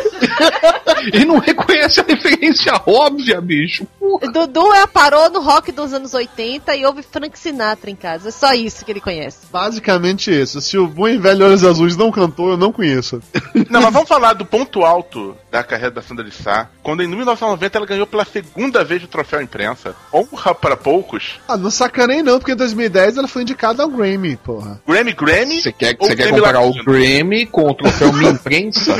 e 1.12 1.24
não 1.24 1.39
reconhece 1.39 2.01
a 2.01 2.05
referência 2.05 2.72
óbvia, 2.87 3.41
bicho. 3.41 3.87
Dudu 4.32 4.72
é, 4.72 4.87
parou 4.87 5.28
no 5.30 5.41
rock 5.41 5.72
dos 5.72 5.93
anos 5.93 6.14
80 6.14 6.74
e 6.76 6.87
ouve 6.87 7.03
Frank 7.03 7.39
Sinatra 7.39 7.91
em 7.91 7.97
casa. 7.97 8.28
É 8.28 8.32
só 8.32 8.53
isso 8.53 8.84
que 8.84 8.93
ele 8.93 9.01
conhece. 9.01 9.47
Basicamente 9.51 10.30
isso. 10.30 10.61
Se 10.61 10.78
o 10.78 10.87
bom 10.87 11.09
e 11.09 11.18
velho 11.18 11.45
Olhos 11.45 11.64
Azuis 11.64 11.97
não 11.97 12.11
cantou, 12.11 12.51
eu 12.51 12.57
não 12.57 12.72
conheço. 12.72 13.20
Não, 13.68 13.80
mas 13.80 13.93
vamos 13.93 14.09
falar 14.09 14.34
do 14.34 14.45
ponto 14.45 14.84
alto 14.84 15.37
da 15.51 15.62
carreira 15.62 15.91
da 15.91 16.03
Sandra 16.03 16.24
de 16.24 16.32
Sá. 16.32 16.68
Quando 16.82 17.03
em 17.03 17.09
1990 17.09 17.78
ela 17.78 17.87
ganhou 17.87 18.07
pela 18.07 18.24
segunda 18.24 18.84
vez 18.84 19.03
o 19.03 19.09
troféu 19.09 19.41
imprensa. 19.43 19.95
Honra 20.12 20.55
para 20.55 20.76
poucos. 20.76 21.41
Ah, 21.49 21.57
não 21.57 21.70
sacanei 21.70 22.22
não, 22.22 22.39
porque 22.39 22.53
em 22.53 22.57
2010 22.57 23.16
ela 23.16 23.28
foi 23.28 23.43
indicada 23.43 23.82
ao 23.82 23.89
Grammy, 23.89 24.37
porra. 24.37 24.80
Grammy 24.87 25.12
Grammy? 25.12 25.61
Você 25.61 25.72
quer, 25.72 25.97
você 25.97 26.14
quer 26.14 26.30
comparar 26.30 26.61
o 26.61 26.76
Grammy 26.85 27.47
com 27.47 27.70
o 27.70 27.74
troféu 27.74 28.12
Minha 28.12 28.31
Imprensa? 28.31 28.95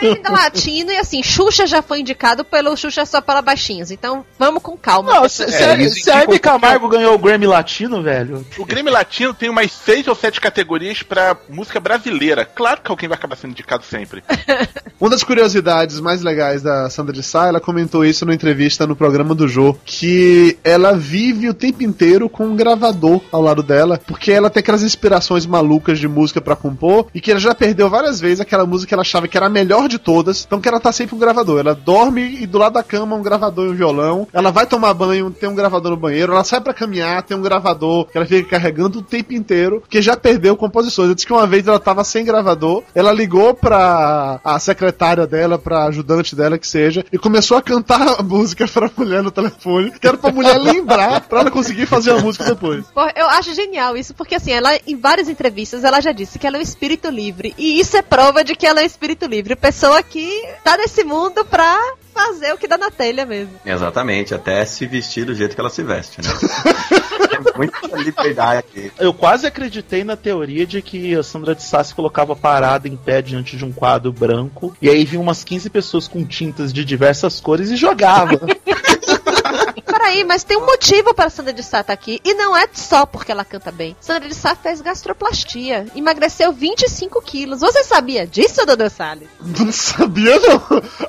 Ainda 0.00 0.30
latino 0.30 0.90
e 0.90 0.96
assim, 0.96 1.22
Xuxa 1.22 1.66
já 1.66 1.82
foi 1.82 2.00
indicado 2.00 2.44
pelo 2.44 2.76
Xuxa 2.76 3.04
só 3.06 3.20
para 3.20 3.42
baixinhos. 3.42 3.90
Então 3.90 4.24
vamos 4.38 4.62
com 4.62 4.76
calma. 4.76 5.14
Não, 5.14 5.28
se, 5.28 5.50
se, 5.50 5.62
É, 5.62 5.88
se 5.88 6.10
a 6.10 6.22
Hebe 6.22 6.38
Camargo 6.38 6.88
ganhou 6.88 7.14
o 7.14 7.18
Grammy 7.18 7.46
Latino, 7.46 8.02
velho. 8.02 8.44
O 8.58 8.64
Grammy 8.64 8.90
Latino 8.90 9.34
tem 9.34 9.48
umas 9.48 9.72
seis 9.72 10.06
ou 10.06 10.14
sete 10.14 10.40
categorias 10.40 11.02
pra 11.02 11.36
música 11.48 11.80
brasileira. 11.80 12.44
Claro 12.44 12.80
que 12.82 12.90
alguém 12.90 13.08
vai 13.08 13.16
acabar 13.16 13.36
sendo 13.36 13.52
indicado 13.52 13.84
sempre. 13.84 14.22
Uma 15.00 15.10
das 15.10 15.22
curiosidades 15.22 16.00
mais 16.00 16.22
legais 16.22 16.62
da 16.62 16.88
Sandra 16.88 17.12
de 17.12 17.22
Sá, 17.22 17.48
ela 17.48 17.60
comentou 17.60 18.04
isso 18.04 18.24
numa 18.24 18.34
entrevista 18.34 18.86
no 18.86 18.96
programa 18.96 19.34
do 19.34 19.48
Jô, 19.48 19.76
que 19.84 20.56
ela 20.64 20.96
vive 20.96 21.48
o 21.48 21.54
tempo 21.54 21.82
inteiro 21.82 22.28
com 22.28 22.46
um 22.46 22.56
gravador 22.56 23.20
ao 23.30 23.42
lado 23.42 23.62
dela, 23.62 24.00
porque 24.06 24.32
ela 24.32 24.50
tem 24.50 24.60
aquelas 24.60 24.82
inspirações 24.82 25.46
malucas 25.46 25.98
de 25.98 26.08
música 26.08 26.40
pra 26.40 26.56
compor, 26.56 27.06
e 27.14 27.20
que 27.20 27.30
ela 27.30 27.40
já 27.40 27.54
perdeu 27.54 27.88
várias 27.88 28.20
vezes 28.20 28.40
aquela 28.40 28.66
música 28.66 28.88
que 28.88 28.94
ela 28.94 29.02
achava 29.02 29.28
que 29.28 29.36
era 29.36 29.46
a 29.46 29.50
melhor 29.50 29.88
de 29.88 29.98
todas, 29.98 30.44
então 30.44 30.60
que 30.60 30.68
ela 30.68 30.80
tá 30.80 30.90
sempre 30.90 31.14
um 31.14 31.18
gravador. 31.18 31.60
Ela 31.60 31.74
dorme 31.74 32.42
e 32.42 32.46
do 32.46 32.58
lado 32.58 32.74
da 32.74 32.82
cama 32.82 33.16
um 33.16 33.22
gravador 33.22 33.66
e 33.66 33.70
um 33.70 33.74
violão, 33.74 34.26
ela 34.32 34.50
vai 34.50 34.66
tomar 34.66 34.92
banho, 34.94 35.30
tem 35.30 35.48
um 35.48 35.54
gravador 35.54 35.92
no 35.92 35.96
banheiro, 35.96 36.32
ela 36.32 36.44
sai 36.44 36.60
pra 36.60 36.74
caminhar, 36.74 37.22
tem 37.22 37.36
um 37.36 37.42
gravador 37.42 38.06
que 38.06 38.16
ela 38.16 38.26
fica 38.26 38.50
carregando 38.50 38.98
o 38.98 39.02
tempo 39.02 39.32
inteiro, 39.32 39.80
porque 39.80 40.02
já 40.02 40.16
perdeu 40.16 40.56
composições. 40.56 41.08
Eu 41.08 41.14
disse 41.14 41.26
que 41.26 41.32
uma 41.32 41.46
vez 41.46 41.66
ela 41.66 41.78
tava 41.78 42.02
sem 42.02 42.24
gravador, 42.24 42.82
ela 42.94 43.12
ligou 43.12 43.54
pra 43.54 44.40
a 44.42 44.58
secretária 44.58 45.26
dela, 45.26 45.58
pra 45.58 45.84
ajudante 45.84 46.34
dela 46.34 46.58
que 46.58 46.66
seja, 46.66 47.04
e 47.12 47.18
começou 47.18 47.56
a 47.56 47.62
cantar 47.62 48.20
a 48.20 48.22
música 48.22 48.66
pra 48.68 48.90
mulher 48.96 49.22
no 49.22 49.30
telefone, 49.30 49.92
que 49.92 50.06
era 50.06 50.16
pra 50.16 50.32
mulher 50.32 50.58
lembrar, 50.58 51.20
pra 51.22 51.40
ela 51.40 51.50
conseguir 51.50 51.86
fazer 51.86 52.12
a 52.12 52.18
música 52.18 52.44
depois. 52.44 52.84
Pô, 52.94 53.02
eu 53.14 53.26
acho 53.28 53.54
genial 53.54 53.96
isso, 53.96 54.14
porque 54.14 54.34
assim, 54.34 54.52
ela 54.52 54.70
em 54.86 54.96
várias 54.96 55.28
entrevistas 55.28 55.84
ela 55.84 56.00
já 56.00 56.12
disse 56.12 56.38
que 56.38 56.46
ela 56.46 56.56
é 56.56 56.60
um 56.60 56.62
espírito 56.62 57.03
livre. 57.08 57.54
E 57.58 57.80
isso 57.80 57.96
é 57.96 58.02
prova 58.02 58.44
de 58.44 58.54
que 58.54 58.66
ela 58.66 58.80
é 58.80 58.82
um 58.82 58.86
espírito 58.86 59.26
livre. 59.26 59.56
Pessoa 59.56 60.02
que 60.02 60.28
tá 60.62 60.76
nesse 60.76 61.04
mundo 61.04 61.44
pra 61.44 61.78
fazer 62.14 62.52
o 62.52 62.58
que 62.58 62.68
dá 62.68 62.78
na 62.78 62.90
telha 62.90 63.26
mesmo. 63.26 63.54
Exatamente, 63.66 64.34
até 64.34 64.64
se 64.64 64.86
vestir 64.86 65.26
do 65.26 65.34
jeito 65.34 65.54
que 65.54 65.60
ela 65.60 65.68
se 65.68 65.82
veste, 65.82 66.22
né? 66.22 66.28
é 67.34 67.56
muita 67.56 67.96
liberdade 67.96 68.58
aqui. 68.60 68.92
Eu 68.98 69.12
quase 69.12 69.46
acreditei 69.46 70.04
na 70.04 70.16
teoria 70.16 70.64
de 70.64 70.80
que 70.80 71.14
a 71.14 71.22
Sandra 71.22 71.54
de 71.54 71.62
Sá 71.62 71.82
se 71.82 71.94
colocava 71.94 72.36
parada 72.36 72.86
em 72.86 72.96
pé 72.96 73.20
diante 73.20 73.56
de 73.56 73.64
um 73.64 73.72
quadro 73.72 74.12
branco, 74.12 74.76
e 74.80 74.88
aí 74.88 75.04
vinham 75.04 75.22
umas 75.22 75.42
15 75.42 75.68
pessoas 75.70 76.06
com 76.06 76.24
tintas 76.24 76.72
de 76.72 76.84
diversas 76.84 77.40
cores 77.40 77.70
e 77.70 77.76
jogava. 77.76 78.40
Peraí, 80.04 80.22
mas 80.22 80.44
tem 80.44 80.58
um 80.58 80.66
motivo 80.66 81.14
para 81.14 81.30
Sandra 81.30 81.50
de 81.50 81.62
Sá 81.62 81.80
estar 81.80 81.94
aqui. 81.94 82.20
E 82.22 82.34
não 82.34 82.54
é 82.54 82.68
só 82.74 83.06
porque 83.06 83.32
ela 83.32 83.42
canta 83.42 83.72
bem. 83.72 83.96
Sandra 83.98 84.28
de 84.28 84.34
Sá 84.34 84.54
fez 84.54 84.82
gastroplastia. 84.82 85.86
Emagreceu 85.96 86.52
25 86.52 87.22
quilos. 87.22 87.60
Você 87.60 87.82
sabia 87.82 88.26
disso, 88.26 88.66
Dudu 88.66 88.90
Salles? 88.90 89.26
Não 89.40 89.72
sabia, 89.72 90.38
não. 90.40 90.60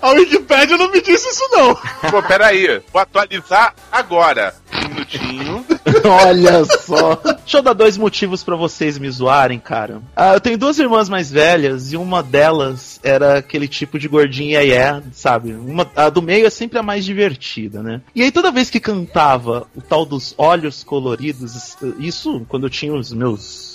A 0.02 0.12
Wikipédia 0.12 0.78
não 0.78 0.90
me 0.90 1.02
disse 1.02 1.28
isso, 1.28 1.46
não. 1.52 1.76
Pô, 2.10 2.24
peraí. 2.24 2.82
Vou 2.94 3.02
atualizar 3.02 3.76
agora. 3.92 4.56
Um 4.74 4.88
minutinho. 4.88 5.66
Olha 6.04 6.66
só. 6.66 7.16
Deixa 7.16 7.58
eu 7.58 7.62
dar 7.62 7.74
dois 7.74 7.98
motivos 7.98 8.44
pra 8.44 8.56
vocês 8.56 8.98
me 8.98 9.10
zoarem, 9.10 9.60
cara. 9.60 10.02
Ah, 10.16 10.34
eu 10.34 10.42
tenho 10.42 10.58
duas 10.58 10.80
irmãs 10.80 11.08
mais 11.08 11.32
velhas 11.32 11.94
e 11.94 11.98
uma 11.98 12.24
delas 12.24 13.00
era 13.04 13.38
aquele 13.38 13.68
tipo 13.68 14.00
de 14.00 14.08
gordinha 14.08 14.66
é, 14.66 15.02
sabe? 15.12 15.54
Uma, 15.54 15.90
a 15.96 16.10
do 16.10 16.22
meio 16.22 16.46
é 16.46 16.50
sempre 16.50 16.80
a 16.80 16.84
mais 16.84 17.06
divertida, 17.06 17.84
né? 17.84 18.02
E 18.16 18.24
aí 18.24 18.32
toda 18.32 18.52
vez 18.52 18.70
que 18.70 18.80
cantava 18.80 19.68
o 19.76 19.82
tal 19.82 20.06
dos 20.06 20.34
olhos 20.38 20.84
coloridos, 20.84 21.78
isso 22.00 22.46
quando 22.48 22.66
eu 22.66 22.70
tinha 22.70 22.94
os 22.94 23.14
meus 23.14 23.75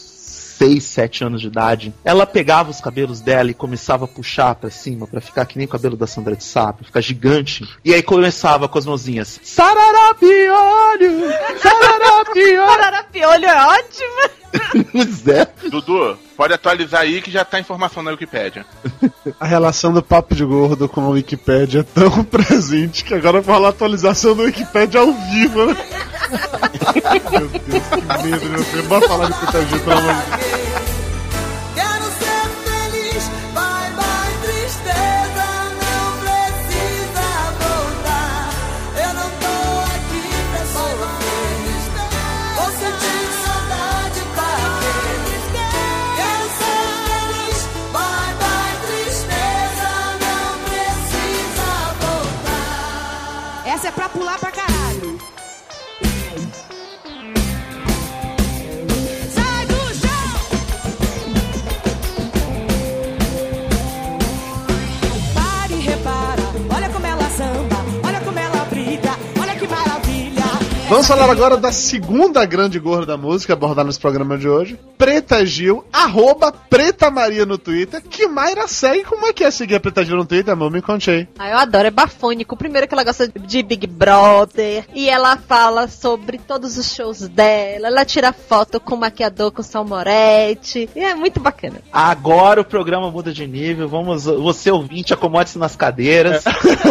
6, 0.61 0.85
7 0.85 1.25
anos 1.25 1.41
de 1.41 1.47
idade, 1.47 1.95
ela 2.05 2.27
pegava 2.27 2.69
os 2.69 2.83
cabelos 2.83 3.23
dela 3.23 3.51
e 3.51 3.55
começava 3.55 4.05
a 4.05 4.09
puxar 4.09 4.55
pra 4.55 4.69
cima 4.69 5.07
pra 5.07 5.19
ficar 5.19 5.47
que 5.47 5.57
nem 5.57 5.67
o 5.67 5.71
cabelo 5.71 5.97
da 5.97 6.07
Sandra 6.07 6.37
de 6.37 6.45
Sá, 6.45 6.71
pra 6.71 6.85
ficar 6.85 7.01
gigante. 7.01 7.67
E 7.83 7.95
aí 7.95 8.03
começava 8.03 8.69
com 8.69 8.77
as 8.79 8.85
mãozinhas. 8.85 9.41
Sararapiolho! 9.43 11.31
Sararapiolho! 11.63 12.67
Sararapiolho 12.69 13.47
é 13.47 13.67
ótimo! 13.69 14.40
Pois 14.93 15.27
é. 15.29 15.47
Dudu, 15.71 16.19
pode 16.37 16.53
atualizar 16.53 17.03
aí 17.03 17.21
que 17.23 17.31
já 17.31 17.45
tá 17.45 17.61
informação 17.61 18.03
na 18.03 18.11
Wikipédia. 18.11 18.65
A 19.39 19.47
relação 19.47 19.93
do 19.93 20.03
Papo 20.03 20.35
de 20.35 20.45
Gordo 20.45 20.89
com 20.89 21.01
a 21.03 21.09
Wikipédia 21.09 21.81
é 21.81 21.83
tão 21.83 22.23
presente 22.25 23.05
que 23.05 23.15
agora 23.15 23.39
eu 23.39 23.43
vou 23.43 23.55
falar 23.55 23.69
a 23.69 23.71
atualização 23.71 24.35
do 24.35 24.43
Wikipédia 24.43 25.01
ao 25.01 25.13
vivo, 25.13 25.67
né? 25.67 25.77
meu 27.31 27.49
Deus, 27.49 27.83
que 27.89 28.29
medo, 28.29 28.51
meu 28.51 28.65
filho. 28.65 28.85
Bora 28.85 29.09
falar 29.09 29.27
de 29.31 29.35
putagia, 29.35 29.79
pelo 29.79 29.99
amor 29.99 30.15
de 30.15 30.31
Deus. 30.31 30.60
Vamos 70.91 71.07
falar 71.07 71.31
agora 71.31 71.57
da 71.57 71.71
segunda 71.71 72.45
grande 72.45 72.81
gorda 72.81 73.07
da 73.07 73.17
música 73.17 73.53
abordada 73.53 73.87
nesse 73.87 74.01
programa 74.01 74.37
de 74.37 74.49
hoje. 74.49 74.77
Preta 74.99 75.47
Gil, 75.47 75.85
arroba 75.93 76.51
Preta 76.51 77.09
Maria 77.13 77.47
no 77.47 77.57
Twitter. 77.57 78.03
Que 78.03 78.27
Mayra 78.27 78.67
segue. 78.67 79.05
Como 79.05 79.25
é 79.25 79.33
que 79.33 79.45
é 79.45 79.53
seguir 79.53 79.77
a 79.77 79.81
Preta 79.81 80.05
Gil 80.05 80.17
no 80.17 80.27
Twitter, 80.27 80.53
amor? 80.53 80.69
Me 80.69 80.83
conte 80.83 81.09
aí. 81.09 81.29
Ah, 81.39 81.49
eu 81.49 81.59
adoro, 81.59 81.87
é 81.87 81.93
bafônico. 81.93 82.57
Primeiro 82.57 82.89
que 82.89 82.93
ela 82.93 83.05
gosta 83.05 83.29
de 83.29 83.63
Big 83.63 83.87
Brother. 83.87 84.85
E 84.93 85.09
ela 85.09 85.37
fala 85.37 85.87
sobre 85.87 86.39
todos 86.39 86.77
os 86.77 86.93
shows 86.93 87.21
dela. 87.29 87.87
Ela 87.87 88.05
tira 88.05 88.33
foto 88.33 88.81
com 88.81 88.97
o 88.97 88.99
maquiador, 88.99 89.53
com 89.53 89.63
o 89.63 89.65
Sal 89.65 89.85
Moretti. 89.85 90.91
E 90.97 91.05
é 91.05 91.15
muito 91.15 91.39
bacana. 91.39 91.77
Agora 91.93 92.63
o 92.63 92.65
programa 92.65 93.13
muda 93.13 93.33
de 93.33 93.47
nível. 93.47 93.89
Vamos, 93.89 94.25
você 94.25 94.73
ouvinte, 94.73 95.15
acomode-se 95.15 95.57
nas 95.57 95.77
cadeiras. 95.77 96.43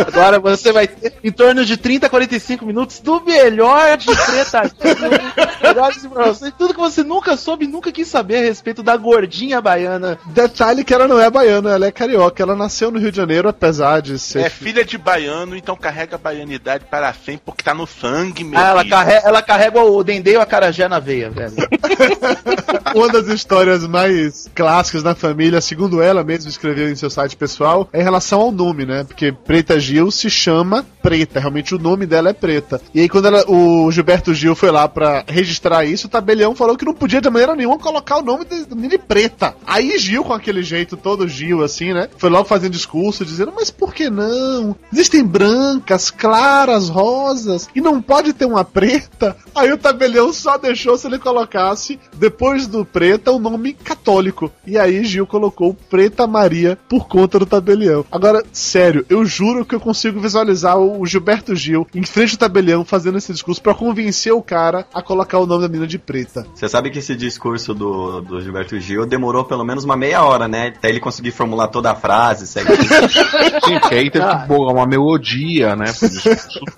Agora 0.08 0.40
você 0.40 0.72
vai 0.72 0.88
ter 0.88 1.16
em 1.22 1.32
torno 1.34 1.66
de 1.66 1.76
30 1.76 2.06
a 2.06 2.10
45 2.10 2.66
minutos 2.66 3.02
do 3.02 3.22
melhor 3.22 3.89
de 3.98 4.06
Preta 4.06 4.64
Gil. 4.64 5.60
Melhores. 5.62 6.08
Tudo 6.58 6.74
que 6.74 6.80
você 6.80 7.04
nunca 7.04 7.36
soube, 7.38 7.68
nunca 7.68 7.92
quis 7.92 8.08
saber 8.08 8.38
a 8.38 8.42
respeito 8.42 8.82
da 8.84 8.96
gordinha 8.98 9.62
baiana. 9.62 10.18
Detalhe 10.28 10.84
que 10.84 10.94
ela 10.94 11.08
não 11.08 11.20
é 11.20 11.30
baiana, 11.30 11.72
ela 11.72 11.86
é 11.86 11.92
carioca. 11.92 12.42
Ela 12.42 12.56
nasceu 12.56 12.92
no 12.92 13.00
Rio 13.00 13.12
de 13.12 13.18
Janeiro, 13.18 13.50
apesar 13.50 14.02
de 14.02 14.18
ser. 14.18 14.40
É 14.46 14.50
filha 14.50 14.84
de 14.86 14.98
baiano, 14.98 15.56
então 15.56 15.76
carrega 15.76 16.16
a 16.16 16.20
baianidade 16.20 16.86
para 16.90 17.12
sempre, 17.14 17.42
porque 17.46 17.64
tá 17.64 17.74
no 17.74 17.86
sangue, 17.88 18.44
meu 18.44 18.60
Ah, 18.60 18.70
ela, 18.70 18.86
carrega, 18.86 19.28
ela 19.28 19.42
carrega 19.42 19.82
o 19.84 20.04
dendê 20.04 20.34
e 20.34 20.38
o 20.38 20.42
acarajé 20.42 20.88
na 20.88 21.00
veia, 21.00 21.30
velho. 21.30 21.54
Uma 22.96 23.08
das 23.10 23.28
histórias 23.28 23.86
mais 23.88 24.50
clássicas 24.56 25.04
da 25.04 25.14
família, 25.14 25.62
segundo 25.62 26.02
ela 26.02 26.24
mesma 26.24 26.50
escreveu 26.50 26.90
em 26.90 26.96
seu 26.96 27.10
site 27.10 27.36
pessoal, 27.36 27.88
é 27.94 28.00
em 28.00 28.04
relação 28.04 28.42
ao 28.42 28.52
nome, 28.52 28.86
né? 28.86 29.04
Porque 29.04 29.32
Preta 29.32 29.80
Gil 29.80 30.10
se 30.12 30.30
chama 30.30 30.86
Preta, 31.02 31.40
realmente 31.40 31.76
o 31.76 31.80
nome 31.80 32.06
dela 32.06 32.30
é 32.30 32.34
Preta. 32.34 32.82
E 32.94 33.02
aí 33.02 33.10
quando 33.10 33.28
ela- 33.28 33.44
o 33.48 33.79
Gilberto 33.92 34.34
Gil 34.34 34.56
foi 34.56 34.72
lá 34.72 34.88
pra 34.88 35.24
registrar 35.28 35.86
isso, 35.86 36.08
o 36.08 36.10
tabelião 36.10 36.56
falou 36.56 36.76
que 36.76 36.86
não 36.86 36.94
podia 36.94 37.22
de 37.22 37.30
maneira 37.30 37.56
nenhuma 37.56 37.78
colocar 37.78 38.18
o 38.18 38.24
nome 38.24 38.46
de, 38.46 38.66
de 38.66 38.98
Preta. 38.98 39.56
Aí 39.66 39.98
Gil, 39.98 40.24
com 40.24 40.34
aquele 40.34 40.64
jeito 40.64 40.98
todo 40.98 41.28
Gil, 41.28 41.64
assim, 41.64 41.94
né? 41.94 42.10
Foi 42.18 42.30
logo 42.30 42.46
fazendo 42.46 42.72
discurso, 42.72 43.26
dizendo, 43.26 43.54
mas 43.56 43.70
por 43.70 43.94
que 43.94 44.10
não? 44.10 44.76
Existem 44.92 45.24
brancas, 45.24 46.10
claras, 46.10 46.90
rosas, 46.90 47.70
e 47.76 47.82
não 47.82 48.02
pode 48.02 48.34
ter 48.34 48.46
uma 48.46 48.66
preta? 48.66 49.36
Aí 49.54 49.72
o 49.72 49.78
tabelião 49.78 50.34
só 50.34 50.58
deixou 50.58 50.98
se 50.98 51.08
ele 51.08 51.20
colocasse, 51.20 52.00
depois 52.16 52.68
do 52.68 52.84
preta, 52.84 53.32
o 53.32 53.40
nome 53.40 53.74
católico. 53.74 54.52
E 54.66 54.78
aí 54.78 55.04
Gil 55.04 55.28
colocou 55.28 55.76
Preta 55.90 56.28
Maria 56.28 56.78
por 56.88 57.08
conta 57.08 57.40
do 57.40 57.46
tabelião. 57.46 58.06
Agora, 58.12 58.44
sério, 58.52 59.06
eu 59.10 59.26
juro 59.26 59.66
que 59.66 59.76
eu 59.76 59.80
consigo 59.80 60.20
visualizar 60.20 60.78
o 60.78 61.06
Gilberto 61.06 61.56
Gil 61.56 61.88
em 61.94 62.04
frente 62.04 62.34
ao 62.34 62.40
tabelião 62.40 62.86
fazendo 62.86 63.18
esse 63.18 63.32
discurso 63.32 63.62
pra 63.70 63.76
convencer 63.76 64.34
o 64.34 64.42
cara 64.42 64.88
a 64.92 65.02
colocar 65.02 65.38
o 65.38 65.46
nome 65.46 65.62
da 65.62 65.68
menina 65.68 65.86
de 65.86 66.00
preta. 66.00 66.46
Você 66.56 66.68
sabe 66.68 66.90
que 66.90 66.98
esse 66.98 67.16
discurso 67.16 67.74
do, 67.74 68.20
do 68.22 68.42
Gilberto 68.42 68.80
Gil 68.80 69.06
demorou 69.06 69.46
pelo 69.46 69.64
menos 69.64 69.84
uma 69.84 69.96
meia 69.96 70.24
hora, 70.24 70.48
né? 70.48 70.74
Até 70.76 70.90
ele 70.90 71.00
conseguir 71.00 71.32
formular 71.32 71.68
toda 71.68 71.92
a 71.92 71.96
frase, 71.96 72.48
segue 72.48 72.70
Sim, 73.64 73.80
porque 73.80 73.96
aí 73.96 74.10
teve 74.10 74.26
que 74.26 74.48
bolar 74.48 74.74
uma 74.74 74.88
melodia, 74.88 75.76
né? 75.76 75.86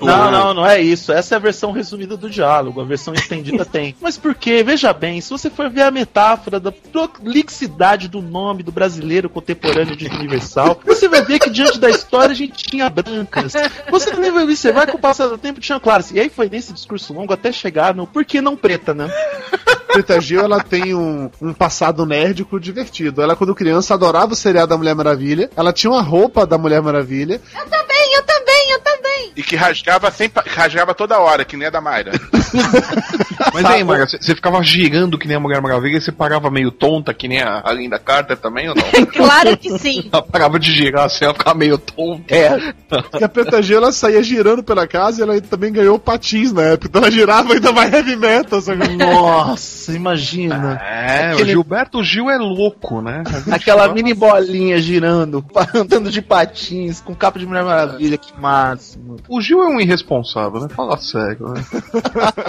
Não, 0.01 0.31
não, 0.31 0.53
não 0.53 0.65
é 0.65 0.81
isso. 0.81 1.11
Essa 1.11 1.35
é 1.35 1.37
a 1.37 1.39
versão 1.39 1.71
resumida 1.71 2.17
do 2.17 2.29
diálogo. 2.29 2.81
A 2.81 2.83
versão 2.83 3.13
estendida 3.13 3.63
tem. 3.63 3.95
Mas 4.01 4.17
por 4.17 4.33
quê? 4.33 4.63
Veja 4.63 4.91
bem, 4.91 5.21
se 5.21 5.29
você 5.29 5.49
for 5.49 5.69
ver 5.69 5.83
a 5.83 5.91
metáfora 5.91 6.59
da 6.59 6.71
prolixidade 6.71 8.07
do 8.07 8.21
nome 8.21 8.63
do 8.63 8.71
brasileiro 8.71 9.29
contemporâneo 9.29 9.95
de 9.95 10.07
Universal, 10.07 10.81
você 10.85 11.07
vai 11.07 11.23
ver 11.23 11.39
que 11.39 11.49
diante 11.49 11.79
da 11.79 11.89
história 11.89 12.31
a 12.31 12.35
gente 12.35 12.63
tinha 12.63 12.89
brancas. 12.89 13.53
Você 13.89 14.11
também 14.11 14.31
vai 14.31 14.43
observar 14.43 14.85
que 14.85 14.91
com 14.91 14.97
o 14.97 15.01
passar 15.01 15.27
do 15.27 15.37
tempo 15.37 15.59
tinha 15.59 15.79
claras. 15.79 16.11
E 16.11 16.19
aí 16.19 16.29
foi 16.29 16.49
nesse 16.49 16.70
discurso 16.71 17.13
longo 17.13 17.33
até 17.33 17.51
chegar 17.51 17.93
no 17.93 18.07
por 18.07 18.25
que 18.25 18.41
não 18.41 18.55
preta, 18.55 18.93
né? 18.93 19.09
Preta 19.91 20.21
Gil, 20.21 20.41
ela 20.41 20.63
tem 20.63 20.95
um, 20.95 21.29
um 21.41 21.53
passado 21.53 22.05
nerdico 22.05 22.59
divertido. 22.59 23.21
Ela, 23.21 23.35
quando 23.35 23.53
criança, 23.53 23.93
adorava 23.93 24.31
o 24.31 24.35
seriado 24.35 24.69
da 24.69 24.77
Mulher 24.77 24.95
Maravilha. 24.95 25.49
Ela 25.55 25.73
tinha 25.73 25.91
uma 25.91 26.01
roupa 26.01 26.45
da 26.45 26.57
Mulher 26.57 26.81
Maravilha. 26.81 27.41
Eu 27.53 27.69
também, 27.69 28.15
eu 28.15 28.23
também, 28.23 28.40
eu 28.71 28.79
também. 28.79 29.31
E 29.35 29.43
que 29.43 29.55
rasgava 29.55 30.09
sempre, 30.11 30.43
rasgava 30.49 30.93
toda 30.93 31.19
hora, 31.19 31.45
que 31.45 31.55
nem 31.57 31.67
a 31.67 31.71
da 31.71 31.81
Mayra. 31.81 32.11
Mas 33.53 33.65
aí, 33.65 33.83
Maga, 33.83 34.07
você 34.07 34.35
ficava 34.35 34.61
girando 34.63 35.17
que 35.17 35.27
nem 35.27 35.37
a 35.37 35.39
Mulher 35.39 35.61
Maravilha 35.61 35.97
e 35.97 36.01
você 36.01 36.11
parava 36.11 36.49
meio 36.49 36.71
tonta, 36.71 37.13
que 37.13 37.27
nem 37.27 37.41
a, 37.41 37.61
a 37.63 37.71
Linda 37.73 37.97
Carter 37.99 38.37
também, 38.37 38.69
ou 38.69 38.75
não? 38.75 38.81
Claro 39.11 39.57
que 39.57 39.77
sim. 39.77 40.09
Ela 40.11 40.21
parava 40.21 40.59
de 40.59 40.71
girar 40.71 41.05
assim, 41.05 41.25
ela 41.25 41.33
ficava 41.33 41.57
meio 41.57 41.77
tonta. 41.77 42.33
É. 42.33 42.73
E 43.19 43.23
a 43.23 43.29
Preta 43.29 43.61
Gil, 43.61 43.77
ela 43.77 43.91
saía 43.91 44.21
girando 44.23 44.63
pela 44.63 44.87
casa 44.87 45.19
e 45.19 45.23
ela 45.23 45.41
também 45.41 45.71
ganhou 45.71 45.97
patins 45.99 46.51
na 46.51 46.63
época. 46.63 46.87
Então 46.87 47.01
ela 47.01 47.11
girava 47.11 47.53
ainda 47.53 47.71
mais 47.71 47.93
heavy 47.93 48.15
metal. 48.15 48.61
Sabe? 48.61 48.87
Nossa, 48.95 49.93
imagina. 49.93 50.81
É, 50.83 51.31
Aquele- 51.31 51.43
o 51.43 51.45
Gilberto 51.47 52.03
Gil 52.03 52.29
é 52.29 52.37
louco, 52.37 53.01
né? 53.01 53.23
Aquela 53.51 53.87
mini 53.93 54.13
bolinha 54.13 54.79
girando, 54.79 55.43
andando 55.73 56.09
de 56.09 56.21
patins, 56.21 56.99
com 57.01 57.13
capa 57.15 57.39
de 57.39 57.45
Mulher 57.45 57.63
Maravilha, 57.63 58.17
que 58.17 58.33
máximo. 58.61 59.17
O 59.27 59.41
Gil 59.41 59.61
é 59.61 59.67
um 59.67 59.79
irresponsável, 59.79 60.61
né? 60.61 60.67
Fala 60.69 60.97
sério, 60.97 61.49
né? 61.49 61.63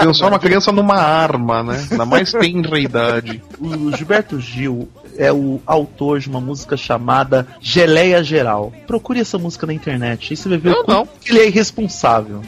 Pensar 0.03 0.29
uma 0.29 0.39
criança 0.39 0.71
numa 0.73 0.97
arma, 0.97 1.63
né? 1.63 1.87
Na 1.93 2.05
mais 2.05 2.33
tenra 2.33 2.79
idade. 2.79 3.43
O 3.59 3.95
Gilberto 3.97 4.41
Gil 4.41 4.89
é 5.17 5.33
o 5.33 5.61
autor 5.67 6.21
de 6.21 6.29
uma 6.29 6.41
música 6.41 6.77
chamada 6.77 7.47
Geleia 7.61 8.23
Geral. 8.23 8.73
Procure 8.87 9.21
essa 9.21 9.39
música 9.39 9.67
na 9.67 9.75
internet, 9.75 10.29
aí 10.31 10.37
você 10.37 10.49
vai 10.49 10.59
ver 10.59 10.71
o 10.71 10.85
quanto 10.85 11.09
que 11.21 11.33
ele 11.33 11.41
é 11.41 11.47
irresponsável. 11.47 12.41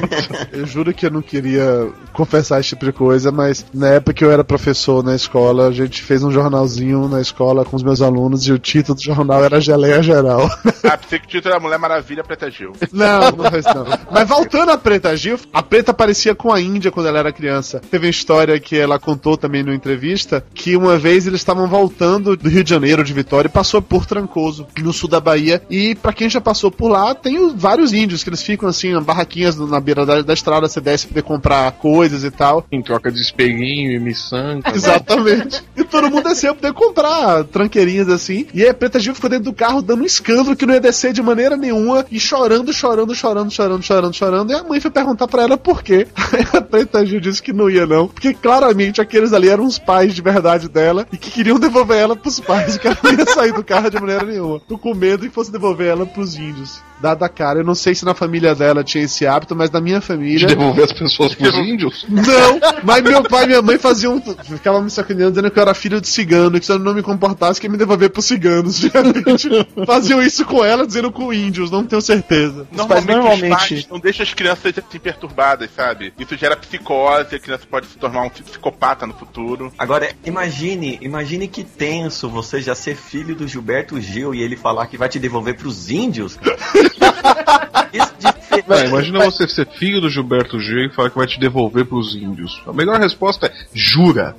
Eu 0.52 0.66
juro 0.66 0.92
que 0.92 1.06
eu 1.06 1.10
não 1.10 1.22
queria 1.22 1.90
confessar 2.12 2.60
esse 2.60 2.70
tipo 2.70 2.84
de 2.84 2.92
coisa, 2.92 3.30
mas 3.30 3.64
na 3.72 3.88
época 3.88 4.12
que 4.14 4.24
eu 4.24 4.30
era 4.30 4.42
professor 4.44 5.02
na 5.02 5.14
escola, 5.14 5.68
a 5.68 5.72
gente 5.72 6.02
fez 6.02 6.22
um 6.22 6.30
jornalzinho 6.30 7.08
na 7.08 7.20
escola 7.20 7.64
com 7.64 7.76
os 7.76 7.82
meus 7.82 8.02
alunos 8.02 8.46
e 8.46 8.52
o 8.52 8.58
título 8.58 8.96
do 8.96 9.02
jornal 9.02 9.44
era 9.44 9.60
Geleia 9.60 10.02
Geral. 10.02 10.48
Ah, 10.84 10.96
pensei 10.96 11.18
que 11.18 11.26
o 11.26 11.28
título 11.28 11.52
era 11.54 11.60
Mulher 11.62 11.78
Maravilha 11.78 12.24
Preta 12.24 12.50
Gil. 12.50 12.72
Não, 12.92 13.20
não 13.30 13.44
não. 13.44 13.86
Mas 14.10 14.28
voltando 14.28 14.70
à 14.70 14.78
Preta 14.78 15.16
Gil, 15.16 15.38
a 15.52 15.62
Preta 15.62 15.92
parecia 15.94 16.34
com 16.34 16.52
a 16.52 16.60
Índia 16.60 16.90
quando 16.90 17.06
ela 17.06 17.18
era 17.18 17.32
criança. 17.32 17.80
Teve 17.90 18.06
uma 18.06 18.10
história 18.10 18.58
que 18.58 18.76
ela 18.76 18.98
contou 18.98 19.36
também 19.36 19.62
numa 19.62 19.74
entrevista, 19.74 20.44
que 20.54 20.76
uma 20.76 20.98
vez 20.98 21.26
eles 21.26 21.40
estavam 21.40 21.66
voltando 21.68 22.36
do 22.36 22.48
Rio 22.48 22.64
de 22.64 22.70
Janeiro, 22.70 23.04
de 23.04 23.12
Vitória, 23.12 23.48
e 23.48 23.52
passou 23.52 23.80
por 23.82 24.06
Trancoso, 24.06 24.66
no 24.80 24.92
sul 24.92 25.08
da 25.08 25.20
Bahia. 25.20 25.62
E 25.70 25.94
pra 25.94 26.12
quem 26.12 26.28
já 26.30 26.40
passou 26.40 26.70
por 26.70 26.88
lá, 26.88 27.14
tem 27.14 27.38
os- 27.38 27.54
vários 27.54 27.92
índios 27.92 28.22
que 28.24 28.30
eles 28.30 28.42
ficam 28.42 28.68
assim, 28.68 28.88
em 28.96 29.00
barraquinhas 29.02 29.56
na 29.56 29.80
beira 29.80 30.04
da, 30.06 30.22
da 30.22 30.32
estrada, 30.34 30.68
você 30.68 30.80
desce 30.80 31.06
pra 31.06 31.14
poder 31.14 31.22
comprar 31.26 31.70
coisas 31.72 32.00
coisas 32.00 32.24
e 32.24 32.30
tal. 32.30 32.64
Em 32.72 32.80
troca 32.80 33.10
de 33.12 33.20
espelhinho 33.20 33.90
e 33.92 33.98
miçanga. 33.98 34.62
Exatamente. 34.74 35.62
E 35.76 35.84
todo 35.84 36.10
mundo 36.10 36.24
desceu 36.28 36.54
pra 36.54 36.72
poder 36.72 36.86
comprar 36.86 37.44
tranqueirinhas 37.44 38.08
assim. 38.08 38.46
E 38.54 38.62
aí 38.62 38.68
a 38.68 38.74
Preta 38.74 38.98
Gil 38.98 39.14
ficou 39.14 39.28
dentro 39.28 39.44
do 39.46 39.52
carro 39.52 39.82
dando 39.82 40.02
um 40.02 40.06
escândalo 40.06 40.56
que 40.56 40.64
não 40.70 40.74
ia 40.74 40.80
descer 40.80 41.12
de 41.12 41.22
maneira 41.22 41.56
nenhuma. 41.56 42.06
E 42.10 42.18
chorando, 42.18 42.72
chorando, 42.72 43.14
chorando, 43.14 43.50
chorando, 43.50 43.82
chorando, 43.82 44.14
chorando. 44.14 44.52
E 44.52 44.54
a 44.54 44.62
mãe 44.62 44.80
foi 44.80 44.90
perguntar 44.90 45.26
pra 45.26 45.42
ela 45.42 45.58
por 45.58 45.82
quê. 45.82 46.06
A 46.54 46.60
Preta 46.60 47.04
Gil 47.04 47.20
disse 47.20 47.42
que 47.42 47.52
não 47.52 47.68
ia 47.68 47.86
não. 47.86 48.06
Porque 48.06 48.32
claramente 48.32 49.00
aqueles 49.00 49.32
ali 49.32 49.48
eram 49.48 49.64
os 49.64 49.78
pais 49.78 50.14
de 50.14 50.22
verdade 50.22 50.68
dela. 50.68 51.06
E 51.12 51.16
que 51.16 51.30
queriam 51.30 51.58
devolver 51.58 51.98
ela 51.98 52.16
pros 52.16 52.40
pais. 52.40 52.78
Que 52.78 52.88
ela 52.88 52.98
não 53.02 53.12
ia 53.12 53.26
sair 53.26 53.52
do 53.52 53.64
carro 53.64 53.90
de 53.90 54.00
maneira 54.00 54.24
nenhuma. 54.24 54.60
Ficou 54.60 54.78
com 54.78 54.94
medo 54.94 55.26
e 55.26 55.30
fosse 55.30 55.50
devolver 55.50 55.88
ela 55.88 56.06
pros 56.06 56.36
índios. 56.36 56.80
Dada 57.00 57.26
a 57.26 57.28
cara. 57.28 57.60
Eu 57.60 57.64
não 57.64 57.74
sei 57.74 57.94
se 57.94 58.04
na 58.04 58.14
família 58.14 58.54
dela 58.54 58.84
tinha 58.84 59.04
esse 59.04 59.26
hábito, 59.26 59.56
mas 59.56 59.70
na 59.70 59.80
minha 59.80 60.00
De 60.00 60.06
família. 60.06 60.46
devolver 60.46 60.84
as 60.84 60.92
pessoas 60.92 61.34
pros 61.34 61.54
índios? 61.54 62.04
Não, 62.08 62.60
mas 62.82 63.02
meu 63.02 63.22
pai 63.22 63.44
e 63.44 63.46
minha 63.48 63.62
mãe 63.62 63.78
faziam. 63.78 64.20
Ficavam 64.44 64.82
me 64.82 64.90
sacaneando 64.90 65.30
dizendo 65.32 65.50
que 65.50 65.58
eu 65.58 65.62
era 65.62 65.74
filho 65.74 66.00
de 66.00 66.08
cigano, 66.08 66.58
que 66.58 66.66
se 66.66 66.72
eu 66.72 66.78
não 66.78 66.94
me 66.94 67.02
comportasse, 67.02 67.60
que 67.60 67.66
ia 67.66 67.70
me 67.70 67.78
devolver 67.78 68.10
pros 68.10 68.24
ciganos. 68.26 68.76
Geralmente 68.80 69.48
faziam 69.86 70.22
isso 70.22 70.44
com 70.44 70.64
ela, 70.64 70.86
dizendo 70.86 71.10
com 71.10 71.32
índios, 71.32 71.70
não 71.70 71.84
tenho 71.84 72.02
certeza. 72.02 72.66
Normalmente, 72.72 73.06
normalmente- 73.08 73.52
os 73.52 73.58
pais 73.58 73.88
não 73.90 73.98
deixam 73.98 74.22
as 74.24 74.34
crianças 74.34 74.72
assim 74.78 74.98
perturbadas, 74.98 75.70
sabe? 75.74 76.12
Isso 76.18 76.36
gera 76.36 76.56
psicose, 76.56 77.34
a 77.34 77.38
criança 77.40 77.64
pode 77.70 77.86
se 77.86 77.96
tornar 77.98 78.22
um 78.22 78.28
psicopata 78.28 79.06
no 79.06 79.14
futuro. 79.14 79.72
Agora, 79.78 80.10
imagine, 80.24 80.98
imagine 81.00 81.48
que 81.48 81.64
tenso 81.64 82.28
você 82.28 82.60
já 82.60 82.74
ser 82.74 82.96
filho 82.96 83.34
do 83.34 83.46
Gilberto 83.48 84.00
Gil 84.00 84.34
e 84.34 84.42
ele 84.42 84.56
falar 84.56 84.86
que 84.86 84.96
vai 84.98 85.08
te 85.08 85.18
devolver 85.18 85.56
pros 85.56 85.90
índios. 85.90 86.38
Isso 87.92 88.09
de 88.20 88.64
Não, 88.66 88.84
imagina 88.84 89.24
você 89.24 89.48
ser 89.48 89.66
filho 89.66 90.00
do 90.00 90.08
Gilberto 90.08 90.60
Gil 90.60 90.86
e 90.86 90.90
falar 90.90 91.10
que 91.10 91.16
vai 91.16 91.26
te 91.26 91.40
devolver 91.40 91.84
pros 91.84 92.14
índios. 92.14 92.62
A 92.66 92.72
melhor 92.72 93.00
resposta 93.00 93.46
é 93.46 93.52
jura. 93.72 94.36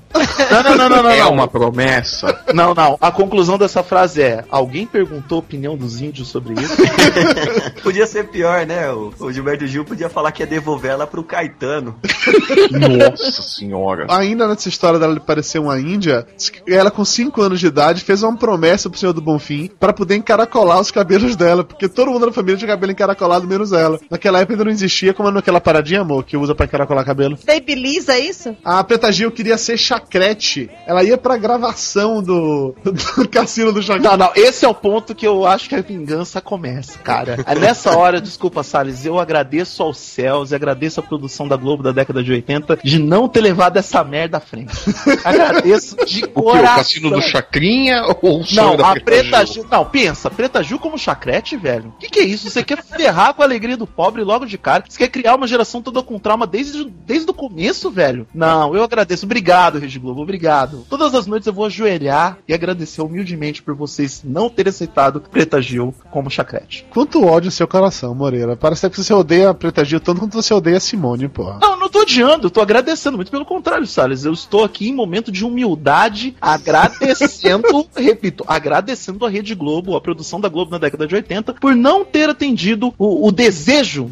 Não, 0.51 0.63
não, 0.63 0.77
não, 0.77 0.89
não, 0.89 1.03
não. 1.03 1.09
É 1.09 1.19
não. 1.19 1.33
uma 1.33 1.47
promessa. 1.47 2.39
Não, 2.53 2.73
não. 2.73 2.97
A 3.01 3.11
conclusão 3.11 3.57
dessa 3.57 3.83
frase 3.83 4.21
é: 4.21 4.45
alguém 4.49 4.85
perguntou 4.85 5.37
a 5.37 5.39
opinião 5.39 5.75
dos 5.75 6.01
índios 6.01 6.27
sobre 6.27 6.53
isso? 6.53 6.75
Podia 7.81 8.05
ser 8.05 8.27
pior, 8.27 8.65
né? 8.65 8.91
O, 8.91 9.13
o 9.19 9.31
Gilberto 9.31 9.65
Gil 9.65 9.83
podia 9.83 10.09
falar 10.09 10.31
que 10.31 10.43
ia 10.43 10.47
devolver 10.47 10.91
ela 10.91 11.07
pro 11.07 11.23
Caetano. 11.23 11.95
Nossa 12.71 13.41
senhora. 13.41 14.05
Ainda 14.09 14.47
nessa 14.47 14.69
história 14.69 14.99
dela 14.99 15.13
de 15.13 15.19
parecer 15.19 15.59
uma 15.59 15.79
índia, 15.79 16.25
ela 16.67 16.91
com 16.91 17.03
5 17.03 17.41
anos 17.41 17.59
de 17.59 17.67
idade 17.67 18.03
fez 18.03 18.23
uma 18.23 18.35
promessa 18.35 18.89
pro 18.89 18.99
Senhor 18.99 19.13
do 19.13 19.21
Bonfim 19.21 19.69
pra 19.79 19.93
poder 19.93 20.15
encaracolar 20.15 20.79
os 20.79 20.91
cabelos 20.91 21.35
dela, 21.35 21.63
porque 21.63 21.87
todo 21.87 22.11
mundo 22.11 22.25
na 22.25 22.31
família 22.31 22.57
tinha 22.57 22.67
cabelo 22.67 22.91
encaracolado, 22.91 23.47
menos 23.47 23.70
ela. 23.77 23.99
Naquela 24.09 24.39
época 24.39 24.53
ainda 24.53 24.65
não 24.65 24.71
existia, 24.71 25.13
como 25.13 25.29
naquela 25.31 25.61
paradinha, 25.61 26.01
amor, 26.01 26.23
que 26.23 26.35
usa 26.37 26.53
pra 26.55 26.65
encaracolar 26.65 27.05
cabelo. 27.05 27.37
Babyliss, 27.45 28.09
é 28.09 28.19
isso? 28.19 28.55
A 28.63 28.83
Preta 28.83 29.11
Gil 29.11 29.31
queria 29.31 29.57
ser 29.57 29.77
chacrete. 29.77 30.69
Ela 30.85 31.03
ia 31.03 31.17
pra 31.17 31.37
gravação 31.37 32.21
do, 32.21 32.75
do 32.83 33.27
Cassino 33.29 33.71
do 33.71 33.81
Chacrete. 33.81 34.07
Não, 34.09 34.17
não, 34.17 34.31
esse 34.35 34.65
é 34.65 34.67
o 34.67 34.73
ponto 34.73 35.13
que 35.15 35.25
eu 35.27 35.45
acho 35.45 35.69
que 35.69 35.75
a 35.75 35.81
vingança 35.81 36.41
começa, 36.41 36.97
cara. 36.99 37.37
É 37.45 37.55
nessa 37.55 37.95
hora, 37.97 38.19
desculpa, 38.21 38.63
Salles, 38.63 39.05
eu 39.05 39.19
agradeço 39.19 39.81
aos 39.83 39.97
céus 39.97 40.51
e 40.51 40.55
agradeço 40.55 40.99
a 40.99 41.03
produção 41.03 41.47
da 41.47 41.55
Globo 41.55 41.83
da 41.83 41.91
década 41.91 42.23
de 42.23 42.31
80 42.31 42.79
de 42.83 42.99
não 42.99 43.27
ter 43.27 43.41
levado 43.41 43.77
essa 43.77 44.03
merda 44.03 44.37
à 44.37 44.39
frente. 44.39 44.73
Agradeço 45.23 45.95
de 46.05 46.21
O 46.25 46.27
que? 46.27 46.33
coração. 46.33 46.73
O 46.73 46.77
cassino 46.77 47.09
do 47.11 47.21
Chacrinha 47.21 48.03
ou 48.21 48.39
o 48.41 48.45
Não, 48.53 48.75
da 48.75 48.91
a 48.91 48.99
Preta 48.99 49.45
Gil? 49.45 49.53
Gil. 49.53 49.65
Não, 49.69 49.85
pensa, 49.85 50.29
Preta 50.29 50.63
Gil 50.63 50.79
como 50.79 50.97
chacrete, 50.97 51.55
velho. 51.57 51.93
Que 51.99 52.09
que 52.09 52.19
é 52.19 52.23
isso? 52.23 52.49
Você 52.49 52.63
quer 52.63 52.83
ferrar 52.83 53.33
com 53.33 53.41
a 53.41 53.45
alegria 53.45 53.60
do 53.77 53.87
pobre 53.87 54.23
logo 54.23 54.45
de 54.45 54.57
cara? 54.57 54.83
Você 54.87 54.97
quer 54.97 55.09
criar 55.09 55.35
uma 55.35 55.47
geração 55.47 55.81
toda 55.81 56.01
com 56.01 56.19
trauma 56.19 56.47
desde, 56.47 56.85
desde 57.05 57.29
o 57.29 57.33
começo, 57.33 57.89
velho? 57.89 58.27
Não, 58.33 58.75
eu 58.75 58.83
agradeço. 58.83 59.25
Obrigado, 59.25 59.79
Rede 59.79 59.99
Globo, 59.99 60.21
obrigado. 60.21 60.85
Todas 60.89 61.13
as 61.15 61.27
noites 61.27 61.47
eu 61.47 61.53
vou 61.53 61.65
ajoelhar 61.65 62.37
e 62.47 62.53
agradecer 62.53 63.01
humildemente 63.01 63.61
por 63.61 63.75
vocês 63.75 64.21
não 64.23 64.49
terem 64.49 64.69
aceitado 64.69 65.21
Preta 65.21 65.61
Gil 65.61 65.93
como 66.09 66.29
chacrete. 66.29 66.85
Quanto 66.89 67.25
ódio 67.25 67.47
no 67.47 67.51
seu 67.51 67.67
coração, 67.67 68.13
Moreira. 68.15 68.55
Parece 68.55 68.89
que 68.89 68.97
você 68.97 69.13
odeia 69.13 69.49
a 69.49 69.53
Preta 69.53 69.83
Gil 69.85 69.99
tanto 69.99 70.19
quanto 70.19 70.33
você 70.33 70.53
odeia 70.53 70.77
a 70.77 70.79
Simone, 70.79 71.27
porra. 71.27 71.59
Não, 71.61 71.71
eu 71.71 71.77
não 71.77 71.89
tô 71.89 72.01
odiando, 72.01 72.47
eu 72.47 72.51
tô 72.51 72.61
agradecendo. 72.61 73.17
Muito 73.17 73.31
pelo 73.31 73.45
contrário, 73.45 73.85
Salles. 73.85 74.25
Eu 74.25 74.33
estou 74.33 74.63
aqui 74.63 74.89
em 74.89 74.93
momento 74.93 75.31
de 75.31 75.45
humildade, 75.45 76.35
agradecendo, 76.41 77.87
repito, 77.95 78.43
agradecendo 78.47 79.25
a 79.25 79.29
Rede 79.29 79.53
Globo, 79.55 79.95
a 79.95 80.01
produção 80.01 80.39
da 80.39 80.49
Globo 80.49 80.71
na 80.71 80.77
década 80.77 81.07
de 81.07 81.15
80, 81.15 81.53
por 81.55 81.75
não 81.75 82.03
ter 82.03 82.29
atendido 82.29 82.93
o, 82.97 83.27
o 83.27 83.31
desejo 83.31 83.50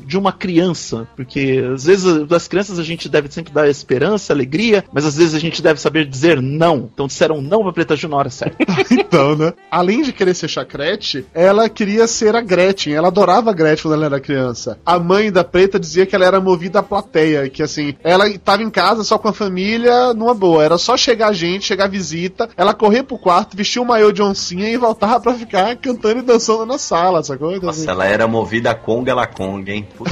de 0.06 0.18
uma 0.18 0.32
criança. 0.32 1.08
Porque 1.16 1.64
às 1.74 1.86
vezes 1.86 2.28
das 2.28 2.48
crianças 2.48 2.80
a 2.80 2.84
gente 2.84 3.10
deve 3.10 3.32
sempre 3.32 3.52
dar 3.52 3.70
esperança, 3.70 4.34
alegria, 4.34 4.84
mas 4.92 5.06
às 5.06 5.18
vezes 5.18 5.36
a 5.36 5.40
gente 5.40 5.62
deve 5.62 5.80
saber 5.80 6.06
dizer 6.06 6.42
não. 6.42 6.90
Então 6.94 7.08
disseram 7.08 7.42
não 7.42 7.64
pra 7.64 7.74
Preta 7.74 7.96
Gil 7.96 8.10
na 8.10 8.18
hora 8.18 8.30
certa. 8.30 8.58
Então, 8.92 9.36
né? 9.36 9.54
Além 9.72 10.04
de 10.04 10.12
querer 10.12 10.34
ser 10.34 10.48
chacrete, 10.48 11.26
ela 11.34 11.70
queria 11.70 12.08
ser 12.08 12.36
a 12.36 12.42
Gretchen. 12.42 12.94
Ela 12.94 13.08
adorava 13.08 13.50
a 13.50 13.54
Gretchen 13.54 13.84
quando 13.84 13.94
ela 13.96 14.06
era 14.06 14.20
criança. 14.20 14.78
A 14.86 15.00
mãe 15.00 15.32
da 15.32 15.44
Preta 15.44 15.80
dizia 15.80 16.06
que 16.06 16.16
ela 16.16 16.26
era 16.26 16.40
movida 16.40 16.80
à 16.80 16.84
plateia, 16.84 17.50
que 17.50 17.64
assim, 17.64 17.96
ela 18.04 18.28
estava 18.28 18.62
em 18.62 18.70
casa 18.70 19.04
só 19.04 19.18
com 19.18 19.28
a 19.28 19.34
família, 19.34 20.14
numa 20.14 20.34
boa. 20.34 20.64
Era 20.64 20.78
só 20.78 20.98
chegar 20.98 21.34
gente, 21.34 21.66
chegar 21.66 21.88
visita, 21.88 22.50
ela 22.56 22.74
correr 22.74 23.04
pro 23.04 23.18
quarto, 23.18 23.58
vestir 23.58 23.80
o 23.80 23.86
maiô 23.86 24.12
de 24.12 24.22
oncinha 24.22 24.70
e 24.70 24.78
voltava 24.78 25.20
pra 25.20 25.34
ficar 25.34 25.76
cantando 25.78 26.20
e 26.20 26.24
dançando 26.24 26.66
na 26.66 26.78
sala, 26.78 27.24
sacou? 27.24 27.56
Então, 27.56 27.70
assim, 27.70 27.82
Nossa, 27.82 27.92
ela 27.92 28.06
era 28.06 28.28
movida 28.28 28.72
a 28.72 28.76
Conga 28.76 29.14
la 29.20 29.28
Conga, 29.28 29.72
hein? 29.72 29.88
Puta. 29.98 30.12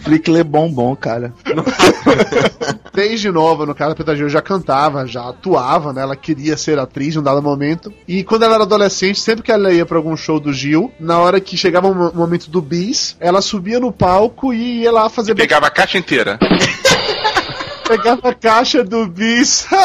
Flick 0.00 0.28
Le 0.30 0.42
Bombom, 0.44 0.94
cara. 0.96 1.32
desde 2.94 3.30
nova, 3.30 3.64
no 3.64 3.74
caso, 3.74 3.92
a 3.92 3.94
Preta 3.94 4.16
Gil 4.16 4.28
já 4.28 4.42
cantava, 4.42 5.06
já 5.06 5.28
atuava, 5.28 5.92
né? 5.92 6.02
Ela 6.02 6.16
queria 6.16 6.56
ser 6.56 6.78
atriz 6.78 7.14
em 7.14 7.18
um 7.18 7.22
dado 7.22 7.40
momento. 7.42 7.92
E 8.06 8.24
quando 8.24 8.42
ela 8.44 8.54
era 8.54 8.64
adolescente, 8.64 9.20
sempre 9.20 9.44
que 9.44 9.52
ela 9.52 9.72
ia 9.72 9.86
pra 9.86 9.96
algum 9.98 10.16
show 10.16 10.40
do 10.40 10.52
Gil, 10.52 10.90
na 10.98 11.18
hora 11.18 11.40
que 11.40 11.56
chegava 11.56 11.86
o 11.88 11.94
mo- 11.94 12.12
momento 12.14 12.50
do 12.50 12.60
bis, 12.60 13.16
ela 13.20 13.40
subia 13.40 13.78
no 13.78 13.92
palco 13.92 14.52
e 14.52 14.82
ia 14.82 14.90
lá 14.92 15.08
fazer 15.08 15.34
Pegava 15.34 15.66
a 15.66 15.70
caixa 15.70 15.98
inteira. 15.98 16.38
pegava 17.88 18.28
a 18.28 18.34
caixa 18.34 18.84
do 18.84 19.06
bis. 19.06 19.66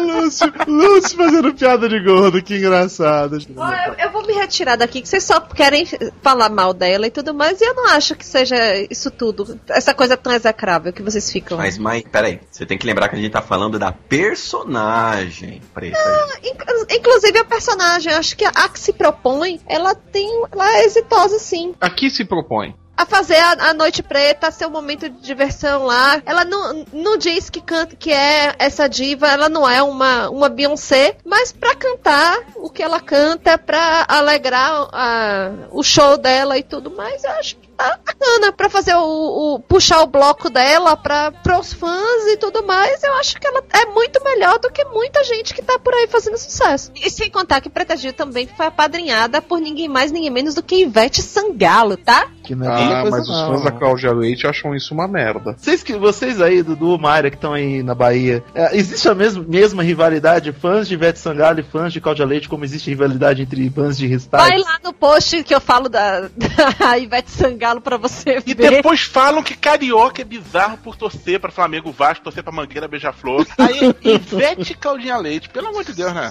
Lúcio, 0.00 0.52
Lúcio 0.66 1.16
fazendo 1.16 1.54
piada 1.54 1.88
de 1.88 2.00
gordo, 2.00 2.42
que 2.42 2.56
engraçado. 2.56 3.38
Eu, 3.38 3.94
eu 4.06 4.10
vou 4.12 4.26
me 4.26 4.32
retirar 4.32 4.76
daqui, 4.76 5.00
que 5.02 5.08
vocês 5.08 5.24
só 5.24 5.40
querem 5.40 5.86
falar 6.22 6.48
mal 6.48 6.72
dela 6.72 7.06
e 7.06 7.10
tudo 7.10 7.34
mais, 7.34 7.60
e 7.60 7.64
eu 7.64 7.74
não 7.74 7.86
acho 7.90 8.14
que 8.14 8.24
seja 8.24 8.56
isso 8.90 9.10
tudo, 9.10 9.58
essa 9.68 9.94
coisa 9.94 10.16
tão 10.16 10.32
execrável 10.32 10.92
que 10.92 11.02
vocês 11.02 11.30
ficam. 11.30 11.58
Mas, 11.58 11.78
mas, 11.78 12.02
peraí, 12.10 12.40
você 12.50 12.64
tem 12.66 12.78
que 12.78 12.86
lembrar 12.86 13.08
que 13.08 13.16
a 13.16 13.18
gente 13.18 13.30
tá 13.32 13.42
falando 13.42 13.78
da 13.78 13.92
personagem 13.92 15.60
preta. 15.74 15.98
Inclu- 16.42 16.86
Inclusive 16.90 17.38
a 17.38 17.44
personagem, 17.44 18.12
acho 18.12 18.36
que 18.36 18.44
a 18.44 18.68
que 18.68 18.78
se 18.78 18.92
propõe, 18.92 19.60
ela 19.66 19.94
tem. 19.94 20.42
Ela 20.52 20.78
é 20.78 20.84
exitosa 20.84 21.38
sim. 21.38 21.74
Aqui 21.80 22.10
se 22.10 22.24
propõe. 22.24 22.74
A 22.98 23.06
fazer 23.06 23.36
a, 23.36 23.70
a 23.70 23.74
Noite 23.74 24.02
Preta, 24.02 24.50
ser 24.50 24.66
um 24.66 24.70
momento 24.70 25.08
de 25.08 25.20
diversão 25.20 25.84
lá. 25.84 26.20
Ela 26.26 26.44
não, 26.44 26.84
não 26.92 27.16
diz 27.16 27.48
que 27.48 27.60
canta 27.60 27.94
que 27.94 28.10
é 28.12 28.54
essa 28.58 28.88
diva, 28.88 29.28
ela 29.28 29.48
não 29.48 29.68
é 29.68 29.80
uma, 29.80 30.28
uma 30.28 30.48
Beyoncé, 30.48 31.16
mas 31.24 31.52
pra 31.52 31.76
cantar 31.76 32.36
o 32.56 32.68
que 32.68 32.82
ela 32.82 33.00
canta, 33.00 33.56
pra 33.56 34.04
alegrar 34.08 34.88
a- 34.92 35.50
o 35.70 35.80
show 35.84 36.18
dela 36.18 36.58
e 36.58 36.62
tudo 36.64 36.90
mais, 36.90 37.22
eu 37.22 37.30
acho 37.30 37.54
que 37.56 37.67
tá 37.78 37.98
bacana. 38.04 38.52
Pra 38.52 38.68
fazer 38.68 38.94
o, 38.94 39.54
o- 39.54 39.60
puxar 39.60 40.02
o 40.02 40.06
bloco 40.06 40.50
dela 40.50 40.96
pra, 40.96 41.30
pros 41.32 41.72
fãs 41.72 42.26
e 42.26 42.36
tudo 42.36 42.64
mais, 42.66 43.02
eu 43.02 43.12
acho 43.14 43.38
que 43.40 43.46
ela 43.46 43.62
é 43.72 43.86
muito 43.86 44.22
melhor 44.24 44.58
do 44.58 44.70
que 44.70 44.84
muita 44.86 45.22
gente 45.24 45.54
que 45.54 45.62
tá 45.62 45.78
por 45.78 45.94
aí 45.94 46.06
fazendo 46.08 46.36
sucesso. 46.36 46.90
E 46.96 47.10
sem 47.10 47.30
contar 47.30 47.60
que 47.60 47.68
Preta 47.70 47.96
Gil 47.96 48.12
também 48.12 48.46
foi 48.56 48.66
apadrinhada 48.66 49.40
por 49.40 49.60
ninguém 49.60 49.88
mais, 49.88 50.10
ninguém 50.12 50.30
menos 50.30 50.54
do 50.54 50.62
que 50.62 50.82
Ivete 50.82 51.22
Sangalo, 51.22 51.96
tá? 51.96 52.28
Que 52.44 52.54
não 52.54 52.66
é 52.72 52.92
Ah, 52.94 53.04
mas 53.10 53.22
os 53.22 53.28
não. 53.28 53.48
fãs 53.54 53.62
da 53.64 53.70
Cláudia 53.70 54.12
Leite 54.12 54.46
acham 54.46 54.74
isso 54.74 54.92
uma 54.94 55.06
merda. 55.06 55.54
Vocês, 55.56 55.82
que, 55.82 55.94
vocês 55.96 56.40
aí, 56.40 56.62
Dudu, 56.62 56.98
Mayra, 56.98 57.30
que 57.30 57.36
estão 57.36 57.52
aí 57.52 57.82
na 57.82 57.94
Bahia, 57.94 58.42
é, 58.54 58.76
existe 58.76 59.08
a 59.08 59.14
mesma, 59.14 59.44
mesma 59.46 59.82
rivalidade, 59.82 60.52
fãs 60.52 60.88
de 60.88 60.94
Ivete 60.94 61.18
Sangalo 61.18 61.60
e 61.60 61.62
fãs 61.62 61.92
de 61.92 62.00
Cláudia 62.00 62.24
Leite, 62.26 62.48
como 62.48 62.64
existe 62.64 62.90
rivalidade 62.90 63.42
entre 63.42 63.68
fãs 63.70 63.96
de 63.98 64.06
Restart? 64.06 64.48
Vai 64.48 64.58
lá 64.58 64.78
no 64.82 64.92
post 64.92 65.42
que 65.44 65.54
eu 65.54 65.60
falo 65.60 65.88
da, 65.88 66.28
da 66.78 66.98
Ivete 66.98 67.30
Sangalo 67.30 67.67
pra 67.80 67.96
você 67.96 68.42
E 68.46 68.54
ver. 68.54 68.70
depois 68.70 69.02
falam 69.02 69.42
que 69.42 69.56
carioca 69.56 70.22
é 70.22 70.24
bizarro 70.24 70.78
por 70.78 70.96
torcer 70.96 71.38
pra 71.38 71.50
Flamengo 71.50 71.92
Vasco, 71.92 72.24
torcer 72.24 72.42
pra 72.42 72.52
Mangueira 72.52 72.88
Beija-Flor. 72.88 73.46
Aí, 73.58 73.94
Ivete 74.14 74.74
Claudinha 74.74 75.16
Leite, 75.16 75.48
pelo 75.48 75.68
amor 75.68 75.84
de 75.84 75.92
Deus, 75.92 76.12
né? 76.14 76.30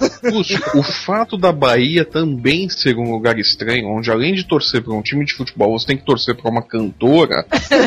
O 0.75 0.83
fato 0.83 1.37
da 1.37 1.51
Bahia 1.51 2.03
também 2.03 2.69
ser 2.69 2.95
um 2.97 3.11
lugar 3.11 3.37
estranho, 3.39 3.87
onde 3.89 4.09
além 4.11 4.33
de 4.33 4.43
torcer 4.43 4.81
para 4.81 4.93
um 4.93 5.01
time 5.01 5.23
de 5.25 5.33
futebol, 5.33 5.77
você 5.77 5.87
tem 5.87 5.97
que 5.97 6.05
torcer 6.05 6.35
para 6.35 6.49
uma 6.49 6.61
cantora, 6.61 7.45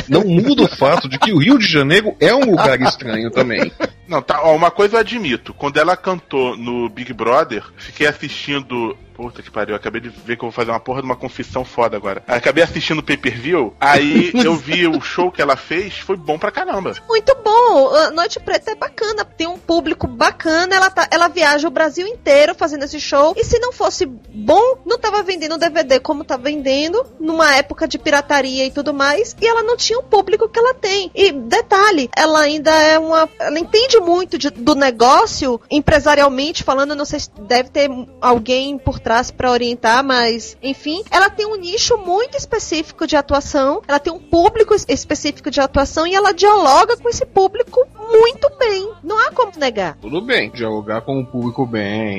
não 0.09 0.25
muda 0.25 0.63
o 0.63 0.69
fato 0.69 1.09
de 1.09 1.19
que 1.19 1.33
o 1.33 1.39
Rio 1.39 1.59
de 1.59 1.67
Janeiro 1.67 2.15
é 2.21 2.35
um 2.35 2.45
lugar 2.51 2.81
estranho 2.81 3.31
também. 3.31 3.71
Não, 4.11 4.21
tá, 4.21 4.43
ó, 4.43 4.57
uma 4.57 4.73
coisa 4.73 4.97
eu 4.97 5.01
admito. 5.01 5.55
Quando 5.55 5.77
ela 5.77 5.97
cantou 5.97 6.57
no 6.57 6.89
Big 6.89 7.13
Brother, 7.13 7.65
fiquei 7.77 8.09
assistindo 8.09 8.99
Puta 9.21 9.43
que 9.43 9.51
pariu, 9.51 9.77
acabei 9.77 10.01
de 10.01 10.09
ver 10.09 10.35
que 10.37 10.43
eu 10.43 10.49
vou 10.49 10.51
fazer 10.51 10.71
uma 10.71 10.81
porra 10.81 11.03
de 11.03 11.07
uma 11.07 11.15
confissão 11.15 11.63
foda 11.63 11.95
agora. 11.95 12.23
Acabei 12.27 12.65
assistindo 12.65 13.01
o 13.01 13.03
pay-per-view, 13.03 13.77
aí 13.79 14.33
eu 14.43 14.55
vi 14.55 14.87
o 14.87 14.99
show 14.99 15.31
que 15.31 15.43
ela 15.43 15.57
fez, 15.57 15.99
foi 15.99 16.17
bom 16.17 16.39
pra 16.39 16.51
caramba. 16.51 16.95
Muito 17.07 17.37
bom. 17.45 17.95
A 17.95 18.11
Noite 18.13 18.41
Preta 18.41 18.71
é 18.71 18.75
bacana, 18.75 19.23
tem 19.23 19.47
um 19.47 19.59
público 19.59 20.07
bacana, 20.07 20.75
ela, 20.75 20.89
tá, 20.89 21.07
ela 21.11 21.29
viaja 21.29 21.69
o 21.69 21.71
Brasil 21.71 22.07
inteiro 22.07 22.55
fazendo 22.55 22.85
esse 22.85 22.99
show. 22.99 23.35
E 23.37 23.45
se 23.45 23.59
não 23.59 23.73
fosse 23.73 24.07
bom, 24.07 24.79
não 24.87 24.99
tava 24.99 25.23
vendendo 25.23 25.59
DVD 25.59 26.01
como 26.01 26.25
tá 26.25 26.39
vendendo, 26.39 27.05
numa 27.21 27.55
época 27.57 27.87
de 27.87 27.99
pirataria 27.99 28.65
e 28.65 28.71
tudo 28.71 28.95
mais, 28.95 29.37
e 29.39 29.47
ela 29.47 29.63
não 29.63 29.77
tinha 29.77 29.99
o 29.99 30.03
público 30.03 30.49
que 30.49 30.59
ela 30.59 30.73
tem. 30.73 31.11
E 31.15 31.31
detalhe, 31.31 32.09
ela 32.17 32.41
ainda 32.41 32.71
é 32.71 32.99
uma. 32.99 33.29
Ela 33.39 33.59
entende 33.59 33.99
muito 34.01 34.39
de- 34.39 34.51
do 34.51 34.75
negócio, 34.75 35.61
empresarialmente 35.71 36.63
falando, 36.65 36.95
não 36.95 37.05
sei 37.05 37.21
se 37.21 37.31
deve 37.43 37.69
ter 37.71 37.91
alguém 38.21 38.79
por 38.79 38.99
trás 38.99 39.31
pra 39.31 39.51
orientar, 39.51 40.03
mas 40.05 40.57
enfim, 40.63 41.03
ela 41.11 41.29
tem 41.29 41.47
um 41.47 41.57
nicho 41.57 41.97
muito 41.99 42.37
específico 42.37 43.07
de 43.07 43.17
atuação, 43.17 43.83
ela 43.87 43.99
tem 43.99 44.13
um 44.13 44.19
público 44.19 44.75
es- 44.75 44.87
específico 44.89 45.51
de 45.51 45.61
atuação 45.61 46.07
e 46.07 46.15
ela 46.15 46.33
dialoga 46.33 46.97
com 46.97 47.09
esse 47.09 47.27
público 47.27 47.81
muito 48.11 48.51
bem. 48.59 48.91
Não 49.03 49.19
há 49.19 49.31
como 49.33 49.53
negar. 49.57 49.97
Tudo 50.01 50.21
bem, 50.21 50.51
dialogar 50.51 51.03
com 51.03 51.21
o 51.21 51.27
público 51.27 51.67
bem 51.67 52.19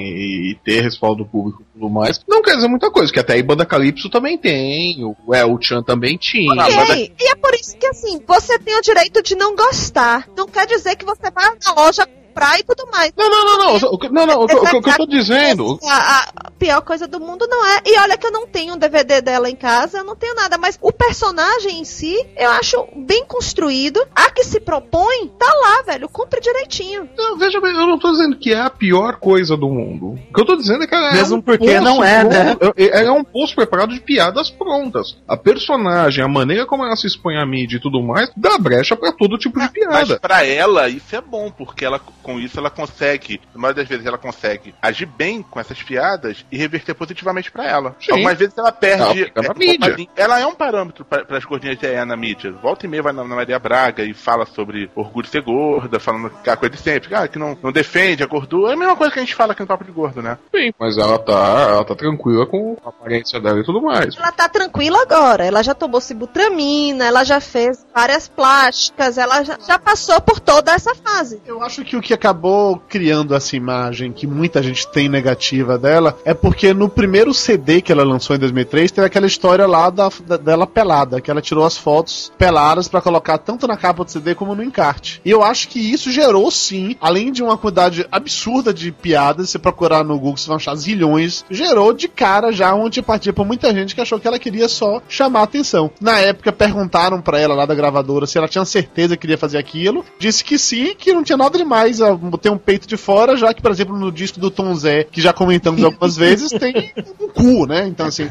e 0.52 0.56
ter 0.64 0.82
respaldo 0.82 1.24
do 1.24 1.30
público 1.30 1.64
tudo 1.82 1.90
mais. 1.90 2.22
Não 2.28 2.42
quer 2.42 2.56
dizer 2.56 2.68
muita 2.68 2.92
coisa, 2.92 3.12
que 3.12 3.20
até 3.20 3.34
aí 3.34 3.42
Banda 3.42 3.66
Calypso 3.66 4.10
também 4.10 4.38
tem, 4.38 5.04
o 5.04 5.34
El 5.34 5.58
Chan 5.60 5.82
também 5.82 6.16
tinha. 6.16 6.54
Ok, 6.54 7.14
E 7.20 7.32
é 7.32 7.36
por 7.36 7.54
isso 7.56 7.76
que, 7.78 7.88
assim, 7.88 8.20
você 8.26 8.60
tem 8.60 8.78
o 8.78 8.82
direito 8.82 9.24
de 9.24 9.36
não 9.36 9.56
gostar. 9.56 10.28
Não 10.38 10.48
quer 10.48 10.68
dizer 10.68 10.96
que 10.96 11.06
você 11.06 11.32
vai 11.32 11.46
na 11.66 11.74
loja 11.74 12.08
comprar 12.32 12.60
e 12.60 12.64
tudo 12.64 12.88
mais. 12.92 13.12
Não, 13.18 13.30
não, 13.30 13.46
não, 13.46 13.80
não. 13.80 13.90
o 13.92 13.98
que- 13.98 14.10
Não, 14.10 14.26
não, 14.26 14.42
o 14.44 14.48
que- 14.48 14.56
o 14.56 14.82
que 14.82 14.90
eu 14.90 14.98
tô 14.98 15.06
dizendo. 15.06 15.80
A, 15.84 16.30
a 16.48 16.52
pior 16.52 16.82
coisa 16.82 17.08
do 17.08 17.20
mundo 17.20 17.46
não 17.50 17.66
é. 17.66 17.82
E 17.86 17.98
olha 18.00 18.18
que 18.18 18.26
eu 18.26 18.32
não 18.32 18.48
tenho 18.48 18.74
um 18.74 18.78
DVD 18.78 19.22
dela 19.22 19.50
em 19.50 19.56
casa, 19.56 20.00
eu 20.00 20.04
não 20.04 20.16
tenho 20.16 20.36
nada. 20.36 20.58
Mas 20.58 20.78
o 20.82 20.92
personagem 20.92 21.80
em 21.80 21.84
si, 21.86 22.16
eu 22.38 22.50
acho 22.52 22.88
bem 22.96 23.26
construído. 23.26 24.02
A 24.16 24.30
que 24.32 24.44
se 24.44 24.60
propõe, 24.60 25.28
tá 25.40 25.52
lá, 25.62 25.82
velho. 25.84 26.08
Cumpre 26.10 26.40
direitinho. 26.40 27.10
Não, 27.18 27.38
veja 27.38 27.60
bem, 27.60 27.72
eu 27.74 27.88
não 27.88 28.00
tô 28.00 28.12
dizendo 28.12 28.38
que 28.38 28.54
é 28.54 28.60
a 28.62 28.70
pior 28.70 29.18
coisa 29.18 29.56
do 29.58 29.70
mundo. 29.70 30.20
O 30.30 30.34
que 30.34 30.42
eu 30.42 30.46
tô 30.46 30.56
dizendo 30.56 30.84
é 30.84 30.88
que 30.88 30.96
ela 30.96 31.10
é 31.10 31.14
Mesmo 31.14 31.38
um 31.38 31.42
porque 31.42 31.80
não 31.80 32.04
é, 32.04 32.24
né? 32.24 32.56
pronto- 32.56 32.74
é- 32.78 33.02
Ela 33.02 33.10
é 33.10 33.12
um 33.12 33.24
poço 33.24 33.56
preparado 33.56 33.94
de 33.94 34.00
piadas 34.00 34.50
prontas. 34.50 35.18
A 35.28 35.36
personagem, 35.38 36.24
a 36.24 36.28
maneira 36.28 36.66
como 36.66 36.84
ela 36.84 36.96
se 36.96 37.08
expõe 37.08 37.38
à 37.38 37.46
mídia 37.46 37.78
e 37.78 37.82
tudo 37.82 38.02
mais, 38.02 38.32
dá 38.36 38.58
brecha 38.58 38.96
pra 38.96 39.12
todo 39.12 39.38
tipo 39.38 39.60
de 39.60 39.66
Mas 39.66 39.72
piada. 39.72 40.20
pra 40.20 40.46
ela, 40.46 40.88
isso 40.88 41.16
é 41.16 41.22
bom, 41.22 41.50
porque 41.52 41.84
ela, 41.86 42.00
com 42.22 42.40
isso 42.40 42.60
ela 42.60 42.70
consegue, 42.70 43.42
na 43.54 43.62
maioria 43.62 43.84
das 43.84 43.90
vezes 43.90 44.06
ela 44.06 44.18
consegue 44.18 44.74
agir 44.82 45.06
bem 45.06 45.42
com 45.42 45.60
essas 45.60 45.82
piadas 45.82 46.46
e 46.52 46.58
reverter 46.58 46.94
positivamente 46.94 47.52
pra 47.52 47.66
ela. 47.66 47.96
Sim. 48.00 48.12
Algumas 48.14 48.38
vezes 48.38 48.58
ela 48.58 48.68
Ela 48.68 48.72
perde. 48.72 49.32
na 49.36 49.44
é, 49.44 49.54
mídia. 49.58 50.08
Ela 50.16 50.40
é 50.40 50.46
um 50.46 50.56
parâmetro 50.56 51.04
para 51.06 51.38
as 51.38 51.46
gordinhas 51.46 51.78
de 51.78 51.86
EA 51.86 52.06
na 52.06 52.16
mídia. 52.16 52.52
Volta 52.52 52.86
e 52.86 52.90
meia 52.90 53.04
vai 53.04 53.14
na, 53.14 53.24
na 53.24 53.36
Maria 53.36 53.60
Braga 53.60 54.04
e 54.04 54.14
fala 54.14 54.46
sobre 54.46 54.90
orgulho 54.96 55.26
de 55.26 55.32
ser 55.32 55.42
gorda, 55.42 56.00
falando 56.00 56.28
aquela 56.28 56.58
coisa 56.58 56.76
de 56.76 56.82
sempre, 56.82 57.14
ah, 57.16 57.28
que 57.28 57.40
não, 57.40 57.58
não 57.62 57.72
defende 57.72 58.24
a 58.24 58.28
gordura. 58.28 58.72
É 58.72 58.74
a 58.74 58.78
mesma 58.78 58.96
coisa 58.96 59.14
que 59.14 59.20
a 59.20 59.24
gente 59.24 59.36
fala 59.36 59.54
aqui 59.54 59.62
no 59.62 59.68
Papo 59.68 59.84
de 59.84 59.92
Gordo, 59.92 60.22
né? 60.22 60.38
Sim, 60.54 60.72
mas 60.80 60.98
ela 60.98 61.18
tá, 61.20 61.68
ela 61.70 61.86
tá 61.86 61.96
tranquila 61.96 62.46
com 62.46 62.78
a 62.86 62.90
aparência 62.90 63.40
dela 63.40 63.60
e 63.60 63.64
tudo 63.64 63.82
mais. 63.82 64.16
Ela 64.18 64.32
tá 64.32 64.48
tranquila 64.48 65.02
agora. 65.02 65.46
Ela 65.46 65.64
já 65.64 65.74
tomou 65.74 66.00
sibutramina, 66.02 67.06
ela 67.06 67.24
já 67.24 67.40
fez 67.40 67.86
várias 67.94 68.28
plásticas, 68.28 69.18
ela 69.18 69.44
já, 69.44 69.58
já 69.68 69.80
passou 69.80 70.20
por 70.22 70.40
toda 70.40 70.72
essa 70.72 70.94
fase. 70.96 71.42
Eu 71.46 71.62
acho 71.64 71.84
que 71.84 71.96
o 71.96 72.02
que 72.02 72.11
acabou 72.14 72.78
criando 72.90 73.34
essa 73.36 73.56
imagem 73.56 74.12
que 74.12 74.26
muita 74.28 74.62
gente 74.62 74.88
tem 74.88 75.10
negativa 75.10 75.78
dela 75.78 76.18
é 76.26 76.34
porque 76.34 76.74
no 76.74 76.90
primeiro 76.90 77.34
CD 77.34 77.82
que 77.82 77.92
ela 77.92 78.04
lançou 78.04 78.36
em 78.36 78.40
2003 78.40 78.92
teve 78.92 79.08
aquela 79.08 79.26
história 79.28 79.66
lá 79.68 79.90
da, 79.90 80.10
da- 80.26 80.38
dela 80.38 80.66
pelada, 80.68 81.20
que 81.22 81.30
ela 81.32 81.42
tirou 81.42 81.66
as 81.66 81.78
fotos 81.78 82.32
peladas 82.38 82.88
pra 82.88 83.02
colocar 83.02 83.38
tanto 83.38 83.68
na 83.68 83.78
capa 83.78 84.04
do 84.04 84.12
CD 84.12 84.36
como 84.36 84.56
no 84.56 84.64
encarte. 84.64 85.22
E 85.24 85.30
eu 85.32 85.44
acho 85.44 85.68
que 85.68 85.80
isso 85.80 86.12
gerou 86.12 86.50
sim, 86.52 86.96
além 87.00 87.32
de 87.32 87.42
uma 87.44 87.58
quantidade 87.58 88.06
absurda 88.12 88.74
de 88.74 88.92
piadas, 88.92 89.50
se 89.50 89.60
procurar 89.60 90.04
no 90.04 90.18
Google 90.18 90.38
você 90.38 90.48
vai 90.48 90.58
achar 90.58 90.76
zilhões, 90.76 91.46
gerou 91.50 91.94
de 91.94 92.08
cara 92.08 92.52
já 92.52 92.74
uma 92.74 92.86
antipatia 92.88 93.34
por 93.34 93.46
muita 93.46 93.74
gente 93.74 93.96
que 93.96 94.02
achou 94.02 94.20
que 94.20 94.28
ela 94.28 94.40
queria 94.40 94.68
só 94.68 95.02
chamar 95.08 95.44
atenção. 95.44 95.92
Na 96.00 96.20
época 96.20 96.52
perguntaram 96.52 97.22
pra 97.22 97.40
ela 97.40 97.56
lá 97.56 97.66
da 97.66 97.76
gravadora 97.76 98.26
se 98.26 98.38
ela 98.38 98.48
tinha 98.48 98.66
certeza 98.66 99.16
que 99.16 99.22
queria 99.22 99.38
fazer 99.38 99.58
aquilo, 99.58 100.04
disse 100.20 100.44
que 100.44 100.58
sim, 100.58 100.96
que 100.98 101.14
não 101.14 101.24
tinha 101.24 101.38
nada 101.38 101.58
demais 101.58 102.01
a 102.02 102.18
ter 102.42 102.50
um 102.50 102.58
peito 102.58 102.88
de 102.88 102.98
fora, 102.98 103.36
já 103.36 103.54
que, 103.54 103.62
por 103.62 103.72
exemplo, 103.72 103.98
no 103.98 104.12
disco 104.12 104.40
do 104.40 104.50
Tom 104.52 104.74
Zé, 104.76 105.04
que 105.04 105.22
já 105.22 105.32
comentamos 105.34 105.84
algumas 105.84 106.16
vezes, 106.18 106.52
tem 106.52 106.92
um 107.20 107.28
cu, 107.30 107.66
né? 107.66 107.88
Então, 107.88 108.08
assim. 108.08 108.28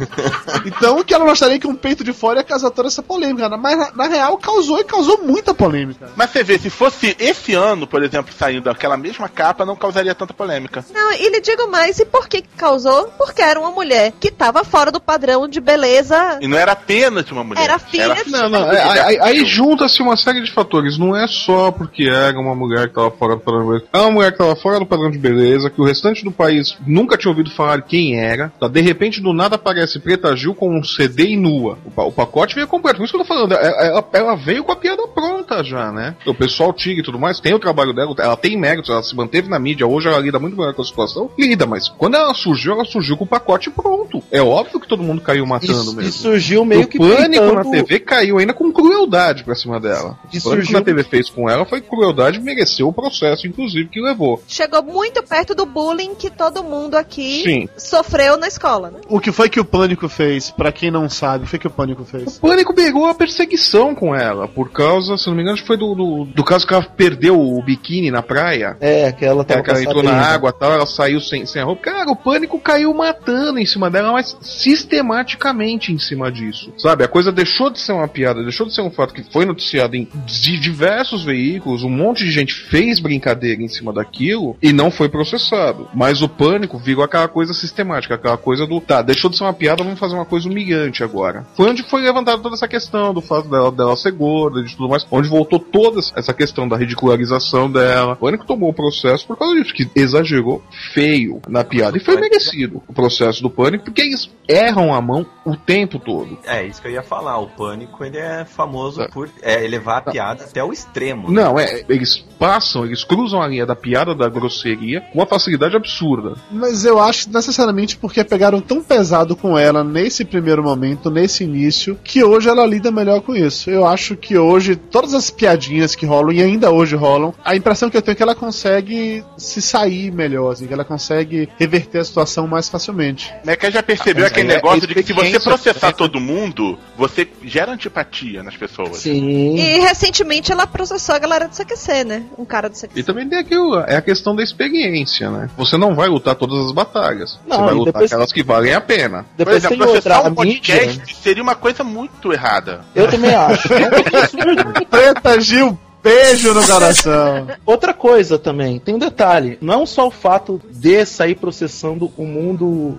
Então, 0.65 1.03
que 1.05 1.15
ela 1.15 1.25
gostaria 1.25 1.59
que 1.59 1.67
um 1.67 1.75
peito 1.75 2.03
de 2.05 2.13
fora 2.13 2.41
ia 2.41 2.45
causar 2.45 2.71
toda 2.71 2.89
essa 2.89 3.03
polêmica, 3.03 3.49
né? 3.49 3.57
mas 3.61 3.79
na, 3.79 3.93
na 3.93 4.09
real 4.09 4.37
causou 4.39 4.79
e 4.81 4.85
causou 4.85 5.23
muita 5.23 5.55
polêmica. 5.55 6.11
Mas 6.17 6.31
você 6.31 6.43
vê, 6.43 6.59
se 6.59 6.71
fosse 6.71 7.17
esse 7.19 7.55
ano, 7.55 7.87
por 7.87 8.03
exemplo, 8.03 8.33
saindo 8.37 8.69
aquela 8.71 8.97
mesma 8.97 9.29
capa, 9.29 9.65
não 9.65 9.77
causaria 9.77 10.15
tanta 10.15 10.35
polêmica. 10.35 10.85
Não, 10.93 11.13
e 11.13 11.29
lhe 11.31 11.41
digo 11.41 11.69
mais, 11.71 11.99
e 11.99 12.05
por 12.05 12.29
que 12.29 12.43
causou? 12.57 13.09
Porque 13.19 13.43
era 13.43 13.59
uma 13.59 13.71
mulher 13.71 14.13
que 14.19 14.31
tava 14.31 14.65
fora 14.65 14.91
do 14.91 15.01
padrão 15.01 15.49
de 15.49 15.61
beleza. 15.61 16.39
E 16.41 16.47
não 16.49 16.59
era 16.59 16.73
apenas 16.73 17.31
uma 17.31 17.45
mulher. 17.45 17.65
Era 17.65 17.79
filha 17.79 18.15
de- 18.25 18.31
Não, 18.31 18.49
não, 18.49 18.71
é- 18.71 18.83
aí, 18.83 18.99
aí- 19.01 19.19
aí 19.21 19.45
junta-se 19.45 20.03
uma 20.03 20.17
série 20.17 20.43
de 20.43 20.53
fatores. 20.53 20.99
Não 20.99 21.17
é 21.17 21.27
só 21.27 21.71
porque 21.71 22.05
era 22.05 22.39
uma 22.39 22.55
mulher 22.55 22.89
que 22.89 22.95
tava 22.95 23.11
fora 23.11 23.35
do 23.37 23.41
padrão 23.41 23.60
É 23.93 23.99
uma 23.99 24.11
mulher 24.11 24.33
que 24.33 24.39
tava 24.39 24.55
fora 24.57 24.79
do 24.79 24.87
padrão 24.87 25.11
de 25.11 25.19
beleza, 25.19 25.71
que 25.71 25.81
o 25.81 25.85
restante 25.85 26.25
do 26.25 26.31
país 26.33 26.77
nunca 26.87 27.17
tinha 27.17 27.31
ouvido 27.31 27.51
falar 27.51 27.83
quem 27.83 28.19
era. 28.19 28.53
Tá? 28.61 28.69
De 28.69 28.81
repente, 28.81 29.21
do 29.21 29.33
nada 29.33 29.57
aparece 29.57 29.99
Preta 29.99 30.35
Gil 30.37 30.55
com 30.55 30.77
um 30.79 30.83
CD 30.85 31.31
e 31.31 31.37
nua. 31.37 31.79
O, 31.97 32.03
o 32.03 32.13
pacote 32.13 32.55
veio 32.55 32.67
completo. 32.67 32.99
Por 32.99 33.05
isso 33.05 33.13
que 33.13 33.21
eu 33.21 33.25
tô 33.25 33.29
falando. 33.35 33.53
é- 33.55 33.89
Ela, 33.89 34.05
ela 34.13 34.35
veio 34.37 34.65
com 34.65 34.73
a 34.73 34.77
piada 34.77 35.07
pronta 35.09 35.63
já, 35.65 35.91
né? 35.93 36.15
O 36.27 36.35
pessoal 36.35 36.73
tira 36.73 37.01
e 37.01 37.03
tudo 37.03 37.19
mais, 37.19 37.41
tem 37.41 37.55
o 37.55 37.59
trabalho 37.59 37.93
dela, 37.93 38.15
ela 38.19 38.37
tem 38.37 38.57
méritos, 38.59 38.91
ela 38.91 39.03
se 39.03 39.15
manteve 39.17 39.49
na 39.49 39.59
mídia. 39.59 39.87
Hoje 39.87 40.09
ela 40.09 40.19
lida 40.19 40.39
muito 40.39 40.57
melhor 40.57 40.75
com 40.75 40.83
a 40.83 40.85
situação. 40.85 41.31
Lida, 41.39 41.67
mas 41.67 41.89
quando 41.89 42.17
ela 42.17 42.35
surgiu, 42.35 42.73
ela 42.73 42.85
surgiu 42.85 43.17
com 43.17 43.25
o 43.25 43.27
pacote 43.29 43.71
pronto. 43.71 44.23
É 44.31 44.41
óbvio 44.43 44.81
que 44.81 44.89
todo 44.89 45.03
mundo 45.03 45.21
caiu 45.21 45.47
matando 45.47 45.93
E, 45.93 45.97
mesmo. 45.97 46.01
e 46.03 46.13
surgiu 46.13 46.65
meio 46.65 46.83
o 46.83 46.87
que 46.87 46.99
pânico 46.99 47.21
peitando- 47.45 47.55
na 47.55 47.65
TV 47.71 48.01
caiu 48.01 48.39
ainda 48.39 48.53
com 48.53 48.71
crueldade 48.73 49.45
pra 49.45 49.55
cima 49.55 49.79
dela. 49.81 50.19
E 50.33 50.39
o 50.39 50.43
pânico 50.43 50.49
surgiu- 50.65 50.71
que 50.71 50.77
a 50.77 50.83
TV 50.83 51.03
fez 51.05 51.29
com 51.31 51.49
ela 51.49 51.65
foi 51.65 51.81
crueldade 51.81 52.41
mereceu 52.41 52.89
o 52.89 52.93
processo, 52.93 53.47
inclusive, 53.51 53.89
que 53.89 54.01
levou. 54.01 54.43
Chegou 54.49 54.83
muito 54.83 55.23
perto 55.23 55.55
do 55.55 55.67
bullying 55.67 56.15
que 56.15 56.31
todo 56.31 56.63
mundo 56.63 56.95
aqui 56.97 57.43
Sim. 57.43 57.69
sofreu 57.77 58.37
na 58.37 58.49
escola, 58.49 58.91
né? 58.91 59.01
O 59.09 59.21
que 59.21 59.33
foi 59.33 59.49
que 59.49 59.61
o 59.61 59.65
Pânico 59.65 60.09
fez? 60.09 60.51
Pra 60.51 60.73
quem 60.73 60.91
não 60.91 61.09
sabe, 61.09 61.43
o 61.43 61.45
que 61.45 61.51
foi 61.51 61.59
que 61.59 61.67
o 61.67 61.71
Pânico 61.71 62.05
fez? 62.05 62.39
O 62.39 62.41
pânico 62.41 62.75
pegou 62.75 63.07
a 63.07 63.15
perseguição 63.15 63.95
com 63.95 64.15
ela, 64.15 64.49
por 64.49 64.71
causa, 64.71 65.17
se 65.17 65.27
não 65.27 65.35
me 65.35 65.43
engano, 65.43 65.55
acho 65.55 65.63
que 65.63 65.67
foi 65.67 65.77
do, 65.77 65.95
do, 65.95 66.25
do 66.25 66.45
caso 66.45 66.67
que 66.67 66.73
ela 66.73 66.83
perdeu 66.83 67.39
o 67.39 67.63
biquíni 67.63 68.11
na 68.11 68.23
praia. 68.23 68.77
É, 68.81 69.13
que 69.13 69.25
ela 69.25 69.45
Que 69.45 69.55
tava 69.55 69.71
ela 69.71 69.83
entrou 69.83 70.03
na 70.03 70.13
água 70.13 70.51
e 70.51 70.59
tal, 70.59 70.73
ela 70.73 70.87
saiu 70.87 71.21
sem, 71.21 71.45
sem 71.47 71.61
a 71.61 71.65
roupa. 71.65 71.83
Cara, 71.83 72.11
o 72.11 72.17
pânico 72.17 72.59
caiu 72.59 72.93
matando 72.95 73.59
em 73.59 73.67
cima 73.67 73.91
dela, 73.91 74.13
mas 74.13 74.37
sistematicamente 74.41 75.93
em 75.93 75.99
cima 75.99 76.31
disso. 76.31 76.73
Sabe? 76.79 77.05
A 77.05 77.09
coisa 77.09 77.33
deixou 77.33 77.71
de 77.71 77.81
ser 77.81 77.93
uma 77.93 78.09
piada, 78.09 78.43
deixou 78.43 78.67
de 78.67 78.75
ser 78.75 78.83
um 78.83 78.91
fato 78.91 79.15
que 79.15 79.23
foi 79.23 79.45
noticiado 79.45 79.97
em 79.97 80.09
diversos 80.25 81.25
veículos, 81.25 81.83
um 81.83 81.91
monte 81.91 82.25
de 82.25 82.31
gente 82.31 82.55
fez 82.55 83.01
brincadeira 83.01 83.40
em 83.47 83.69
cima 83.69 83.93
daquilo 83.93 84.57
e 84.63 84.73
não 84.73 84.91
foi 84.91 85.09
processado. 85.09 85.89
Mas 85.95 86.23
o 86.23 86.29
pânico 86.29 86.79
virou 86.79 87.05
aquela 87.05 87.29
coisa 87.29 87.53
sistemática, 87.53 88.15
aquela 88.15 88.37
coisa 88.37 88.67
do 88.67 88.81
tá, 88.81 89.03
deixou 89.03 89.31
de 89.31 89.37
ser 89.37 89.45
uma 89.45 89.53
piada, 89.53 89.83
vamos 89.83 89.99
fazer 89.99 90.15
uma 90.15 90.25
coisa 90.25 90.49
humilhante 90.49 91.03
agora. 91.03 91.47
Foi 91.55 91.71
onde 91.71 91.83
foi 91.83 92.03
levantada 92.03 92.43
toda 92.43 92.55
essa 92.55 92.69
questão 92.69 93.13
do 93.13 93.21
fato 93.21 93.49
dela, 93.49 93.71
dela 93.71 93.97
ser 93.97 94.13
gorda, 94.13 94.63
de 94.63 94.77
tudo 94.77 94.89
mais, 94.89 95.07
onde 95.11 95.29
voltou 95.29 95.59
toda 95.59 96.01
essa 96.15 96.33
questão 96.33 96.69
da 96.69 96.77
ridicularização 96.77 97.71
dela. 97.71 98.15
O 98.15 98.17
pânico 98.17 98.47
tomou 98.47 98.71
o 98.71 98.75
processo 98.75 99.27
por 99.27 99.37
causa 99.37 99.55
disso, 99.57 99.75
que 99.75 99.89
exagerou 99.95 100.63
feio 100.93 101.41
na 101.49 101.65
piada. 101.65 101.97
E 101.97 102.01
foi 102.01 102.17
merecido 102.17 102.83
o 102.89 102.93
processo 102.93 103.43
do 103.43 103.51
pânico, 103.51 103.85
porque 103.85 104.03
eles 104.03 104.31
erram 104.51 104.93
a 104.93 105.01
mão 105.01 105.25
o 105.45 105.57
tempo 105.57 105.99
todo. 105.99 106.39
É, 106.45 106.65
isso 106.65 106.83
que 106.83 106.89
eu 106.89 106.93
ia 106.93 107.03
falar. 107.03 107.39
O 107.39 107.49
Pânico, 107.49 108.05
ele 108.05 108.19
é 108.19 108.45
famoso 108.45 109.07
por 109.11 109.29
é, 109.43 109.65
elevar 109.65 109.99
a 109.99 110.11
piada 110.11 110.45
até 110.45 110.63
o 110.63 110.73
extremo. 110.73 111.31
Não, 111.31 111.59
é, 111.59 111.85
eles 111.89 112.25
passam, 112.39 112.85
eles 112.85 113.05
cruzam 113.05 113.41
a 113.41 113.47
linha 113.47 113.67
da 113.67 113.77
piada, 113.77 114.15
da 114.15 114.29
grosseria, 114.29 115.01
com 115.13 115.19
uma 115.19 115.27
facilidade 115.27 115.77
absurda. 115.77 116.35
Mas 116.51 116.85
eu 116.85 116.99
acho 116.99 117.31
necessariamente 117.31 117.97
porque 117.97 118.25
pegaram 118.25 118.61
tão 118.61 118.83
pesado 118.83 119.37
com 119.37 119.59
ela 119.59 119.85
nesse 119.85 120.25
primeiro 120.25 120.63
momento, 120.63 121.11
nesse 121.11 121.45
início, 121.45 121.99
que 122.03 122.25
hoje 122.25 122.49
ela 122.49 122.67
lida 122.67 122.91
melhor 122.91 123.21
com 123.21 123.35
isso. 123.35 123.71
Eu 123.71 123.87
acho 123.87 124.17
que 124.17 124.37
hoje, 124.37 124.77
todas 124.77 125.15
as 125.15 125.31
piadinhas 125.31 125.95
que 125.95 126.07
rolam, 126.07 126.33
e 126.33 126.43
ainda 126.43 126.71
hoje 126.71 126.97
rolam, 126.97 127.35
a 127.45 127.55
impressão 127.55 127.91
que 127.91 127.97
eu 127.97 128.03
tenho 128.03 128.13
é 128.13 128.17
que 128.17 128.23
ela 128.23 128.35
consegue 128.35 129.25
se 129.37 129.63
sair 129.63 130.11
melhor, 130.11 130.53
assim, 130.53 130.67
que 130.67 130.73
ela 130.73 130.85
consegue 130.85 131.49
reverter 131.59 131.99
a 131.99 132.05
situação 132.05 132.47
mais 132.47 132.69
facilmente. 132.69 133.33
Que 133.59 133.71
já 133.71 133.83
percebeu 133.83 134.25
Ah, 134.25 134.31
mas 134.31 134.40
aquele 134.41 134.53
é- 134.53 134.57
negócio 134.57 134.87
de 134.87 134.95
que 134.95 135.03
se 135.03 135.13
você 135.13 135.39
processar 135.41 135.93
todo 135.93 136.21
mundo, 136.21 136.79
você 136.97 137.29
gera 137.45 137.73
antipatia 137.73 138.43
nas 138.43 138.57
pessoas. 138.57 138.99
Sim. 138.99 139.57
E 139.57 139.81
recentemente 139.81 140.51
ela 140.53 140.67
processou 140.67 141.15
a 141.15 141.19
galera 141.19 141.49
do 141.49 141.55
CQC, 141.55 142.05
né? 142.05 142.23
Um 142.39 142.45
cara 142.45 142.69
do 142.69 142.77
CQC. 142.77 143.01
E 143.01 143.03
também 143.03 143.29
tem 143.29 143.39
aquilo, 143.39 143.79
é 143.81 143.97
a 143.97 144.03
questão 144.03 144.35
da 144.35 144.43
experiência, 144.43 145.31
né? 145.31 145.49
Você 145.57 145.77
não 145.77 145.95
vai 145.95 146.09
lutar 146.09 146.35
todas 146.35 146.67
as 146.67 146.73
batalhas. 146.73 147.39
Não, 147.47 147.57
você 147.59 147.65
vai 147.65 147.75
lutar 147.75 147.93
depois- 147.93 148.13
aquelas 148.13 148.33
que 148.33 148.43
valem 148.43 148.75
a 148.75 148.81
pena. 148.81 149.23
Por 149.23 149.37
Depois 149.37 149.57
exemplo, 149.57 149.77
tem 149.79 149.87
outra, 149.87 150.03
processar 150.15 150.27
a 150.29 150.31
um 150.43 150.45
mídia. 150.45 150.75
podcast 150.77 151.17
seria 151.23 151.43
uma 151.43 151.55
coisa 151.55 151.85
muito 151.85 152.33
errada. 152.33 152.85
Eu 152.95 153.09
também 153.09 153.35
acho. 153.35 153.69
Preta 154.91 155.41
Gil, 155.41 155.79
beijo 156.03 156.55
no 156.55 156.67
coração. 156.67 157.49
Outra 157.65 157.93
coisa 157.93 158.39
também, 158.39 158.79
tem 158.79 158.95
um 158.95 158.99
detalhe. 158.99 159.59
Não 159.61 159.87
só 159.87 160.09
o 160.09 160.11
fato 160.11 160.61
de 160.71 161.05
sair 161.05 161.35
processando 161.35 162.11
o 162.17 162.25
mundo 162.25 162.99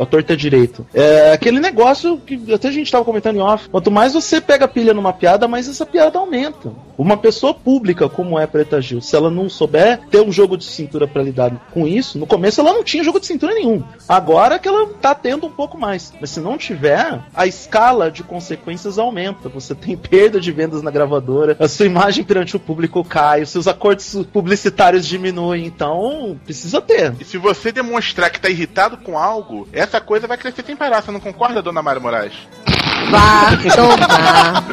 a 0.00 0.06
torta 0.06 0.36
direito. 0.36 0.86
É 0.92 1.32
aquele 1.32 1.60
negócio 1.60 2.18
que 2.18 2.52
até 2.52 2.68
a 2.68 2.72
gente 2.72 2.90
tava 2.90 3.04
comentando 3.04 3.36
em 3.36 3.40
off. 3.40 3.68
Quanto 3.68 3.90
mais 3.90 4.14
você 4.14 4.40
pega 4.40 4.68
pilha 4.68 4.94
numa 4.94 5.12
piada, 5.12 5.48
mais 5.48 5.68
essa 5.68 5.86
piada 5.86 6.18
aumenta. 6.18 6.72
Uma 6.96 7.16
pessoa 7.16 7.54
pública 7.54 8.08
como 8.08 8.38
é 8.38 8.44
a 8.44 8.48
Preta 8.48 8.80
Gil, 8.80 9.00
se 9.00 9.16
ela 9.16 9.30
não 9.30 9.48
souber 9.48 10.00
ter 10.10 10.20
um 10.20 10.30
jogo 10.30 10.56
de 10.56 10.64
cintura 10.64 11.08
pra 11.08 11.22
lidar 11.22 11.50
com 11.72 11.86
isso, 11.86 12.18
no 12.18 12.26
começo 12.26 12.60
ela 12.60 12.72
não 12.72 12.84
tinha 12.84 13.02
jogo 13.02 13.18
de 13.18 13.26
cintura 13.26 13.54
nenhum. 13.54 13.82
Agora 14.08 14.58
que 14.58 14.68
ela 14.68 14.86
tá 15.00 15.14
tendo 15.14 15.46
um 15.46 15.50
pouco 15.50 15.78
mais. 15.78 16.12
Mas 16.20 16.30
se 16.30 16.40
não 16.40 16.58
tiver, 16.58 17.20
a 17.34 17.46
escala 17.46 18.10
de 18.10 18.22
consequências 18.22 18.98
aumenta. 18.98 19.48
Você 19.48 19.74
tem 19.74 19.96
perda 19.98 20.40
de 20.40 20.52
vendas 20.52 20.82
na 20.82 20.90
gravadora, 20.90 21.56
a 21.58 21.68
sua 21.68 21.86
imagem 21.86 22.24
perante 22.40 22.56
o 22.56 22.60
público 22.60 23.04
cai, 23.04 23.42
os 23.42 23.50
seus 23.50 23.68
acordos 23.68 24.16
publicitários 24.32 25.06
diminuem. 25.06 25.66
Então, 25.66 26.38
precisa 26.44 26.80
ter. 26.80 27.14
E 27.20 27.24
se 27.24 27.36
você 27.36 27.70
demonstrar 27.70 28.30
que 28.30 28.40
tá 28.40 28.48
irritado 28.48 28.96
com 28.96 29.18
algo, 29.18 29.68
essa 29.72 30.00
coisa 30.00 30.26
vai 30.26 30.38
crescer 30.38 30.64
sem 30.64 30.74
parar. 30.74 31.02
Você 31.02 31.10
não 31.10 31.20
concorda, 31.20 31.60
dona 31.60 31.82
Mário 31.82 32.00
Moraes? 32.00 32.32
Vá 33.10 33.50
tomar. 33.76 34.64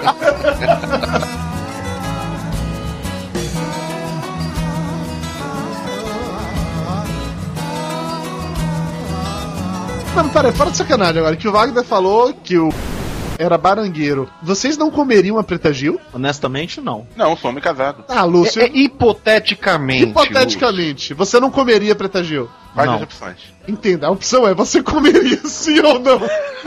Mano, 10.15 10.29
peraí, 10.29 10.51
fora 10.53 10.71
de 10.71 10.77
sacanagem 10.77 11.19
agora, 11.19 11.35
que 11.35 11.47
o 11.47 11.51
Wagner 11.51 11.83
falou 11.83 12.33
que 12.33 12.57
o 12.57 12.69
era 13.37 13.57
barangueiro. 13.57 14.29
Vocês 14.41 14.77
não 14.77 14.89
comeriam 14.89 15.37
a 15.37 15.43
Preta 15.43 15.71
Gil? 15.71 15.99
Honestamente, 16.13 16.81
não. 16.81 17.07
Não, 17.15 17.35
sou 17.37 17.49
homem 17.49 17.61
casado. 17.61 18.03
Ah, 18.07 18.23
Lúcio. 18.23 18.61
É, 18.61 18.65
é 18.65 18.71
hipoteticamente. 18.73 20.03
Hipoteticamente, 20.03 21.13
você 21.13 21.39
não 21.39 21.51
comeria 21.51 21.95
Preta 21.95 22.23
Gil? 22.23 22.49
Várias 22.77 22.95
Não. 22.95 23.03
opções. 23.03 23.37
Entenda, 23.67 24.07
a 24.07 24.11
opção 24.11 24.47
é 24.47 24.53
você 24.53 24.81
comeria 24.83 25.37
sim 25.45 25.79
ou 25.81 25.99
não. 25.99 26.19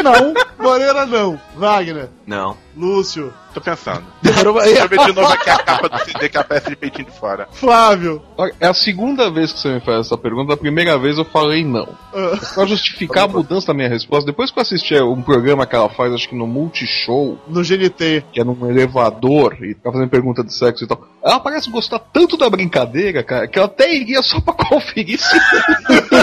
Não, 0.02 0.34
Moreira 0.58 1.06
não. 1.06 1.40
Wagner, 1.56 2.08
Não. 2.26 2.56
Lúcio, 2.76 3.32
Tô 3.52 3.61
pensando. 3.61 4.04
Demorou- 4.22 4.54
Deixa 4.62 4.84
eu 4.84 4.88
ver 4.88 4.98
de 5.06 5.12
novo 5.12 5.26
aqui 5.32 5.50
a 5.50 5.58
capa 5.58 5.88
do 5.88 5.98
CD 6.04 6.28
que 6.28 6.36
aparece 6.38 6.68
de 6.70 6.76
peitinho 6.76 7.06
de 7.11 7.18
fora. 7.18 7.48
Flávio. 7.52 8.22
Olha, 8.38 8.54
É 8.61 8.68
a 8.68 8.74
segunda 8.74 9.28
vez 9.30 9.52
que 9.52 9.58
você 9.58 9.68
me 9.74 9.80
faz 9.80 10.06
essa 10.06 10.16
pergunta. 10.16 10.54
A 10.54 10.56
primeira 10.56 10.96
vez 10.98 11.18
eu 11.18 11.24
falei 11.24 11.64
não. 11.64 11.88
Ah, 12.14 12.38
Pra 12.54 12.64
justificar 12.66 13.24
a 13.24 13.28
mudança 13.28 13.66
da 13.68 13.74
minha 13.74 13.88
resposta, 13.88 14.24
depois 14.26 14.50
que 14.52 14.58
eu 14.58 14.62
assisti 14.62 14.94
um 15.02 15.20
programa 15.20 15.66
que 15.66 15.74
ela 15.74 15.88
faz, 15.88 16.12
acho 16.14 16.28
que 16.28 16.34
no 16.36 16.46
Multishow, 16.46 17.38
no 17.48 17.62
GNT. 17.64 18.24
que 18.32 18.40
é 18.40 18.44
num 18.44 18.70
elevador, 18.70 19.54
e 19.61 19.74
fica 19.74 19.90
fazendo 19.90 20.08
pergunta 20.08 20.44
de 20.44 20.54
sexo 20.54 20.84
e 20.84 20.86
tal, 20.86 21.04
ela 21.22 21.40
parece 21.40 21.68
gostar 21.70 21.98
tanto 21.98 22.36
da 22.36 22.48
brincadeira, 22.48 23.22
cara, 23.24 23.48
que 23.48 23.58
ela 23.58 23.66
até 23.66 23.92
iria 23.92 24.22
só 24.22 24.40
pra 24.40 24.54
conferir 24.68 25.18
se 25.18 25.36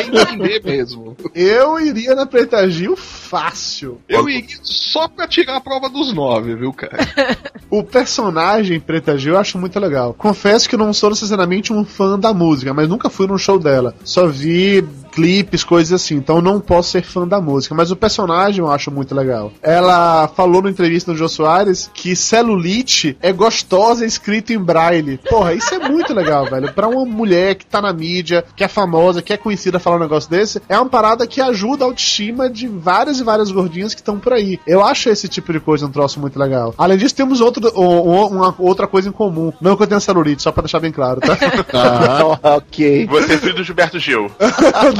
entender 0.07 0.61
mesmo. 0.63 1.15
Eu 1.33 1.79
iria 1.79 2.15
na 2.15 2.25
Preta 2.25 2.69
Gil 2.69 2.95
fácil. 2.95 3.99
Eu 4.07 4.29
iria 4.29 4.57
só 4.63 5.07
pra 5.07 5.27
tirar 5.27 5.57
a 5.57 5.61
prova 5.61 5.89
dos 5.89 6.13
nove, 6.13 6.55
viu, 6.55 6.73
cara? 6.73 6.97
O 7.69 7.83
personagem 7.83 8.79
Preta 8.79 9.17
Gil 9.17 9.33
eu 9.33 9.39
acho 9.39 9.57
muito 9.57 9.77
legal. 9.77 10.13
Confesso 10.13 10.69
que 10.69 10.77
não 10.77 10.93
sou 10.93 11.09
necessariamente 11.09 11.73
um 11.73 11.83
fã 11.83 12.17
da 12.17 12.33
música, 12.33 12.73
mas 12.73 12.87
nunca 12.87 13.09
fui 13.09 13.27
num 13.27 13.37
show 13.37 13.59
dela. 13.59 13.93
Só 14.05 14.25
vi 14.25 14.81
clipes, 15.18 15.63
coisas 15.63 15.99
assim, 15.99 16.13
então 16.13 16.43
não 16.43 16.59
posso 16.59 16.91
ser 16.91 17.01
fã 17.01 17.28
da 17.28 17.41
música, 17.41 17.74
mas 17.74 17.89
o 17.89 17.95
personagem 17.95 18.59
eu 18.59 18.70
acho 18.72 18.91
muito 18.91 19.15
legal. 19.15 19.51
Ela 19.63 20.28
falou 20.28 20.61
na 20.61 20.70
entrevista 20.70 21.11
do 21.11 21.18
Jô 21.18 21.28
Soares 21.28 21.89
que 21.91 22.15
celulite 22.15 23.18
é 23.20 23.34
gostosa 23.34 24.05
escrito 24.05 24.53
em 24.53 24.59
braille. 24.59 25.18
Porra, 25.28 25.55
isso 25.55 25.74
é 25.74 25.89
muito 25.89 26.13
legal, 26.13 26.45
velho. 26.51 26.72
Pra 26.72 26.88
uma 26.88 27.03
mulher 27.03 27.55
que 27.55 27.65
tá 27.65 27.82
na 27.82 27.91
mídia, 27.91 28.45
que 28.55 28.63
é 28.63 28.68
famosa, 28.68 29.24
que 29.24 29.34
é 29.34 29.38
conhecida 29.38 29.80
falar 29.80 29.95
um 29.95 30.01
negócio 30.01 30.30
desse, 30.30 30.61
é 30.70 30.78
uma 30.78 30.88
parada 30.88 31.26
que 31.26 31.41
ajuda 31.41 31.84
a 31.84 31.88
autoestima 31.88 32.47
de 32.47 32.68
várias 32.68 33.20
e 33.20 33.24
várias 33.24 33.49
gordinhas 33.49 33.95
que 33.95 34.01
estão 34.01 34.20
por 34.20 34.34
aí. 34.34 34.59
Eu 34.68 34.86
acho 34.86 35.09
esse 35.09 35.28
tipo 35.28 35.51
de 35.51 35.59
coisa 35.59 35.88
um 35.88 35.91
troço 35.91 36.20
muito 36.20 36.38
legal. 36.38 36.76
Além 36.78 36.95
disso, 36.95 37.15
temos 37.15 37.41
outro, 37.41 37.68
uma 37.72 38.53
outra 38.59 38.86
coisa 38.86 39.09
em 39.09 39.11
comum. 39.11 39.51
Não 39.59 39.76
que 39.76 39.82
eu 39.82 39.88
tenha 39.88 39.99
celulite, 39.99 40.43
só 40.43 40.51
pra 40.51 40.61
deixar 40.61 40.80
bem 40.80 40.91
claro, 40.91 41.22
tá? 41.22 41.36
ok. 42.55 43.07
Você 43.07 43.34
é 43.34 43.38
filho 43.39 43.55
do 43.55 43.63
Gilberto 43.63 43.97
Gil. 43.97 44.30